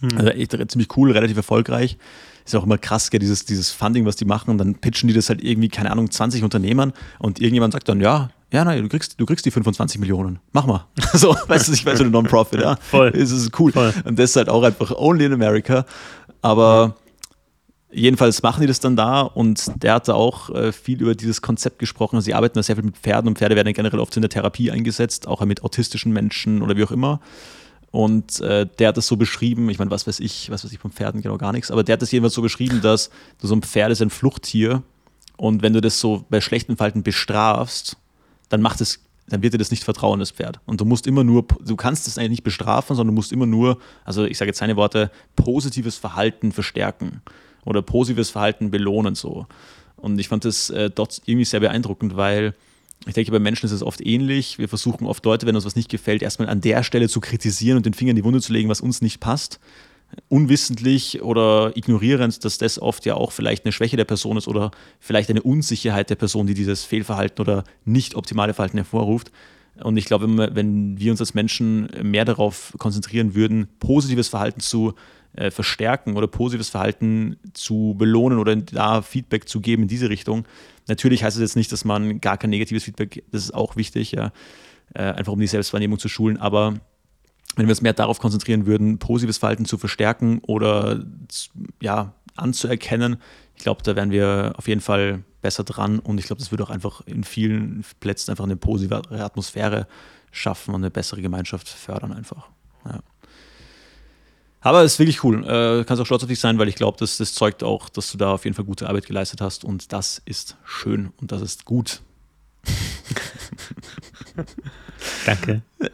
Hm. 0.00 0.08
Also 0.16 0.30
echt 0.30 0.70
ziemlich 0.70 0.96
cool, 0.96 1.10
relativ 1.12 1.36
erfolgreich 1.36 1.98
ist 2.46 2.56
auch 2.56 2.64
immer 2.64 2.78
krass, 2.78 3.10
gell, 3.10 3.20
dieses, 3.20 3.44
dieses 3.44 3.70
Funding, 3.70 4.06
was 4.06 4.16
die 4.16 4.24
machen, 4.24 4.50
und 4.50 4.58
dann 4.58 4.74
pitchen 4.74 5.08
die 5.08 5.14
das 5.14 5.28
halt 5.28 5.42
irgendwie, 5.42 5.68
keine 5.68 5.90
Ahnung, 5.90 6.10
20 6.10 6.42
Unternehmern 6.42 6.92
und 7.18 7.40
irgendjemand 7.40 7.72
sagt 7.72 7.88
dann, 7.88 8.00
ja, 8.00 8.30
ja, 8.52 8.64
nein, 8.64 8.82
du 8.82 8.88
kriegst, 8.88 9.20
du 9.20 9.26
kriegst 9.26 9.46
die 9.46 9.50
25 9.50 10.00
Millionen. 10.00 10.40
Mach 10.52 10.66
mal. 10.66 10.86
so, 11.14 11.36
weißt 11.46 11.68
du, 11.68 11.72
ich 11.72 11.86
weiß, 11.86 11.98
so 11.98 12.04
eine 12.04 12.10
Non-Profit, 12.10 12.60
ja. 12.60 12.76
Voll. 12.76 13.08
Es 13.14 13.30
ist 13.30 13.58
cool. 13.60 13.72
Voll. 13.72 13.94
Und 14.04 14.18
das 14.18 14.30
ist 14.30 14.36
halt 14.36 14.48
auch 14.48 14.62
einfach 14.62 14.90
only 14.90 15.26
in 15.26 15.32
America. 15.32 15.86
Aber 16.42 16.96
jedenfalls 17.92 18.42
machen 18.42 18.60
die 18.60 18.66
das 18.66 18.80
dann 18.80 18.96
da 18.96 19.22
und 19.22 19.70
der 19.82 19.94
hatte 19.94 20.14
auch 20.14 20.50
äh, 20.50 20.72
viel 20.72 21.00
über 21.00 21.14
dieses 21.14 21.42
Konzept 21.42 21.78
gesprochen. 21.78 22.16
Also 22.16 22.26
sie 22.26 22.34
arbeiten 22.34 22.54
da 22.54 22.62
sehr 22.62 22.76
viel 22.76 22.84
mit 22.84 22.96
Pferden 22.96 23.28
und 23.28 23.38
Pferde 23.38 23.56
werden 23.56 23.72
generell 23.72 24.00
oft 24.00 24.16
in 24.16 24.22
der 24.22 24.30
Therapie 24.30 24.70
eingesetzt, 24.70 25.28
auch 25.28 25.44
mit 25.44 25.62
autistischen 25.62 26.12
Menschen 26.12 26.62
oder 26.62 26.76
wie 26.76 26.84
auch 26.84 26.92
immer. 26.92 27.20
Und 27.92 28.40
äh, 28.40 28.66
der 28.78 28.88
hat 28.88 28.96
das 28.96 29.08
so 29.08 29.16
beschrieben, 29.16 29.68
ich 29.68 29.78
meine, 29.78 29.90
was 29.90 30.06
weiß 30.06 30.20
ich, 30.20 30.50
was 30.50 30.64
weiß 30.64 30.72
ich 30.72 30.78
von 30.78 30.92
Pferden, 30.92 31.22
genau 31.22 31.38
gar 31.38 31.52
nichts, 31.52 31.70
aber 31.72 31.82
der 31.82 31.94
hat 31.94 32.02
das 32.02 32.12
jedenfalls 32.12 32.34
so 32.34 32.42
beschrieben, 32.42 32.80
dass 32.80 33.10
so 33.40 33.52
ein 33.54 33.62
Pferd 33.62 33.90
ist 33.90 34.00
ein 34.00 34.10
Fluchttier 34.10 34.84
und 35.36 35.62
wenn 35.62 35.72
du 35.72 35.80
das 35.80 35.98
so 35.98 36.24
bei 36.30 36.40
schlechten 36.40 36.76
Verhalten 36.76 37.02
bestrafst, 37.02 37.96
dann 38.50 38.60
macht 38.60 38.82
es, 38.82 39.00
dann 39.28 39.42
wird 39.42 39.54
dir 39.54 39.58
das 39.58 39.70
nicht 39.70 39.84
vertrauen, 39.84 40.20
das 40.20 40.32
Pferd. 40.32 40.60
Und 40.66 40.80
du 40.80 40.84
musst 40.84 41.06
immer 41.06 41.24
nur, 41.24 41.46
du 41.64 41.76
kannst 41.76 42.06
es 42.06 42.18
eigentlich 42.18 42.30
nicht 42.30 42.44
bestrafen, 42.44 42.94
sondern 42.94 43.14
du 43.14 43.18
musst 43.18 43.32
immer 43.32 43.46
nur, 43.46 43.78
also 44.04 44.24
ich 44.24 44.36
sage 44.36 44.50
jetzt 44.50 44.58
seine 44.58 44.76
Worte, 44.76 45.10
positives 45.36 45.96
Verhalten 45.96 46.52
verstärken 46.52 47.22
oder 47.64 47.80
positives 47.80 48.28
Verhalten 48.28 48.70
belohnen 48.70 49.14
so. 49.14 49.46
Und 49.96 50.18
ich 50.18 50.28
fand 50.28 50.44
das 50.44 50.68
äh, 50.70 50.90
dort 50.90 51.22
irgendwie 51.24 51.44
sehr 51.44 51.60
beeindruckend, 51.60 52.16
weil 52.16 52.54
ich 53.06 53.14
denke, 53.14 53.32
bei 53.32 53.38
Menschen 53.38 53.66
ist 53.66 53.72
es 53.72 53.82
oft 53.82 54.04
ähnlich. 54.04 54.58
Wir 54.58 54.68
versuchen 54.68 55.06
oft 55.06 55.24
Leute, 55.24 55.46
wenn 55.46 55.54
uns 55.54 55.64
was 55.64 55.76
nicht 55.76 55.88
gefällt, 55.88 56.22
erstmal 56.22 56.48
an 56.48 56.60
der 56.60 56.82
Stelle 56.82 57.08
zu 57.08 57.20
kritisieren 57.20 57.78
und 57.78 57.86
den 57.86 57.94
Finger 57.94 58.10
in 58.10 58.16
die 58.16 58.24
Wunde 58.24 58.42
zu 58.42 58.52
legen, 58.52 58.68
was 58.68 58.82
uns 58.82 59.00
nicht 59.00 59.20
passt. 59.20 59.58
Unwissentlich 60.28 61.22
oder 61.22 61.76
ignorierend, 61.76 62.44
dass 62.44 62.58
das 62.58 62.80
oft 62.80 63.06
ja 63.06 63.14
auch 63.14 63.32
vielleicht 63.32 63.64
eine 63.64 63.72
Schwäche 63.72 63.96
der 63.96 64.04
Person 64.04 64.36
ist 64.36 64.48
oder 64.48 64.70
vielleicht 64.98 65.30
eine 65.30 65.42
Unsicherheit 65.42 66.10
der 66.10 66.16
Person, 66.16 66.46
die 66.46 66.54
dieses 66.54 66.84
Fehlverhalten 66.84 67.40
oder 67.40 67.64
nicht 67.84 68.14
optimale 68.14 68.54
Verhalten 68.54 68.78
hervorruft. 68.78 69.30
Und 69.82 69.96
ich 69.96 70.04
glaube, 70.04 70.54
wenn 70.54 70.98
wir 70.98 71.10
uns 71.10 71.20
als 71.20 71.34
Menschen 71.34 71.88
mehr 72.02 72.24
darauf 72.24 72.74
konzentrieren 72.78 73.34
würden, 73.34 73.68
positives 73.78 74.28
Verhalten 74.28 74.60
zu 74.60 74.94
äh, 75.32 75.50
verstärken 75.50 76.16
oder 76.16 76.26
positives 76.26 76.68
Verhalten 76.68 77.36
zu 77.54 77.94
belohnen 77.96 78.38
oder 78.38 78.56
da 78.56 79.00
Feedback 79.02 79.48
zu 79.48 79.60
geben 79.60 79.82
in 79.82 79.88
diese 79.88 80.10
Richtung. 80.10 80.44
Natürlich 80.88 81.22
heißt 81.22 81.36
es 81.36 81.40
jetzt 81.40 81.56
nicht, 81.56 81.70
dass 81.70 81.84
man 81.84 82.20
gar 82.20 82.36
kein 82.36 82.50
negatives 82.50 82.84
Feedback, 82.84 83.22
das 83.30 83.44
ist 83.44 83.54
auch 83.54 83.76
wichtig, 83.76 84.12
ja, 84.12 84.32
äh, 84.94 85.02
einfach 85.02 85.32
um 85.32 85.40
die 85.40 85.46
Selbstwahrnehmung 85.46 85.98
zu 85.98 86.08
schulen, 86.08 86.36
aber 86.36 86.74
wenn 87.56 87.66
wir 87.66 87.72
uns 87.72 87.82
mehr 87.82 87.92
darauf 87.92 88.18
konzentrieren 88.18 88.66
würden, 88.66 88.98
positives 88.98 89.38
Verhalten 89.38 89.64
zu 89.64 89.78
verstärken 89.78 90.40
oder 90.46 91.04
ja, 91.80 92.14
anzuerkennen, 92.36 93.16
ich 93.56 93.62
glaube, 93.62 93.82
da 93.82 93.96
wären 93.96 94.10
wir 94.10 94.54
auf 94.56 94.68
jeden 94.68 94.80
Fall 94.80 95.22
besser 95.42 95.64
dran 95.64 95.98
und 95.98 96.18
ich 96.18 96.26
glaube, 96.26 96.40
das 96.40 96.50
würde 96.50 96.64
auch 96.64 96.70
einfach 96.70 97.02
in 97.06 97.24
vielen 97.24 97.84
Plätzen 98.00 98.30
einfach 98.30 98.44
eine 98.44 98.56
positive 98.56 99.02
Atmosphäre 99.10 99.86
schaffen 100.30 100.74
und 100.74 100.82
eine 100.82 100.90
bessere 100.90 101.22
Gemeinschaft 101.22 101.68
fördern 101.68 102.12
einfach. 102.12 102.48
Ja. 102.84 103.00
Aber 104.62 104.82
es 104.82 104.94
ist 104.94 104.98
wirklich 104.98 105.24
cool. 105.24 105.44
Äh, 105.44 105.84
kannst 105.84 106.00
auch 106.00 106.06
stolz 106.06 106.22
auf 106.22 106.28
dich 106.28 106.40
sein, 106.40 106.58
weil 106.58 106.68
ich 106.68 106.74
glaube, 106.74 106.98
das, 106.98 107.16
das 107.16 107.34
zeugt 107.34 107.62
auch, 107.62 107.88
dass 107.88 108.12
du 108.12 108.18
da 108.18 108.32
auf 108.32 108.44
jeden 108.44 108.54
Fall 108.54 108.64
gute 108.64 108.88
Arbeit 108.88 109.06
geleistet 109.06 109.40
hast 109.40 109.64
und 109.64 109.92
das 109.92 110.20
ist 110.26 110.56
schön 110.64 111.12
und 111.20 111.32
das 111.32 111.40
ist 111.40 111.64
gut. 111.64 112.02
Danke. 115.26 115.62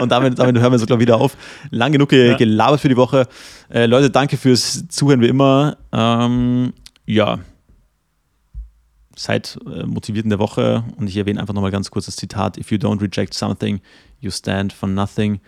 und 0.00 0.10
damit, 0.10 0.38
damit 0.38 0.60
hören 0.60 0.72
wir 0.72 0.78
so 0.78 0.86
glaube 0.86 1.02
wieder 1.02 1.16
auf. 1.16 1.36
Lang 1.70 1.92
genug 1.92 2.10
ge 2.10 2.30
ja. 2.30 2.36
gelabert 2.36 2.80
für 2.80 2.88
die 2.88 2.96
Woche. 2.96 3.26
Äh, 3.70 3.86
Leute, 3.86 4.10
danke 4.10 4.36
fürs 4.36 4.86
Zuhören 4.88 5.20
wie 5.20 5.28
immer. 5.28 5.76
Ähm, 5.92 6.72
ja. 7.06 7.38
Seid 9.16 9.58
äh, 9.66 9.84
motiviert 9.84 10.24
in 10.24 10.30
der 10.30 10.38
Woche 10.38 10.84
und 10.96 11.08
ich 11.08 11.16
erwähne 11.16 11.40
einfach 11.40 11.54
nochmal 11.54 11.72
ganz 11.72 11.90
kurz 11.90 12.06
das 12.06 12.16
Zitat: 12.16 12.56
If 12.56 12.70
you 12.70 12.78
don't 12.78 13.00
reject 13.00 13.34
something, 13.34 13.80
you 14.20 14.30
stand 14.30 14.72
for 14.72 14.88
nothing. 14.88 15.40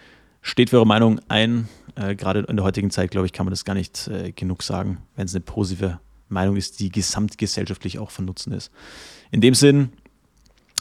Steht 0.43 0.71
für 0.71 0.77
eure 0.77 0.87
Meinung 0.87 1.21
ein. 1.29 1.69
Äh, 1.95 2.17
Gerade 2.17 2.41
in 2.41 2.57
der 2.57 2.65
heutigen 2.65 2.91
Zeit, 2.91 3.11
glaube 3.11 3.27
ich, 3.27 3.33
kann 3.33 3.47
man 3.47 3.51
das 3.51 3.65
gar 3.65 3.75
nicht 3.75 4.09
äh, 4.09 4.33
genug 4.33 4.63
sagen, 4.63 4.99
wenn 5.15 5.27
es 5.27 5.35
eine 5.35 5.43
positive 5.43 6.01
Meinung 6.29 6.57
ist, 6.57 6.81
die 6.81 6.91
gesamtgesellschaftlich 6.91 7.99
auch 7.99 8.11
von 8.11 8.25
Nutzen 8.25 8.53
ist. 8.53 8.73
In 9.31 9.41
dem 9.41 9.55
Sinn, 9.55 9.93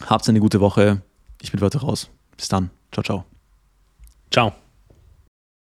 habt 0.07 0.27
eine 0.29 0.39
gute 0.39 0.59
Woche. 0.59 1.01
Ich 1.41 1.51
bin 1.51 1.61
heute 1.61 1.81
raus. 1.81 2.09
Bis 2.37 2.47
dann. 2.47 2.69
Ciao, 2.91 3.03
ciao. 3.03 3.25
Ciao. 4.31 4.53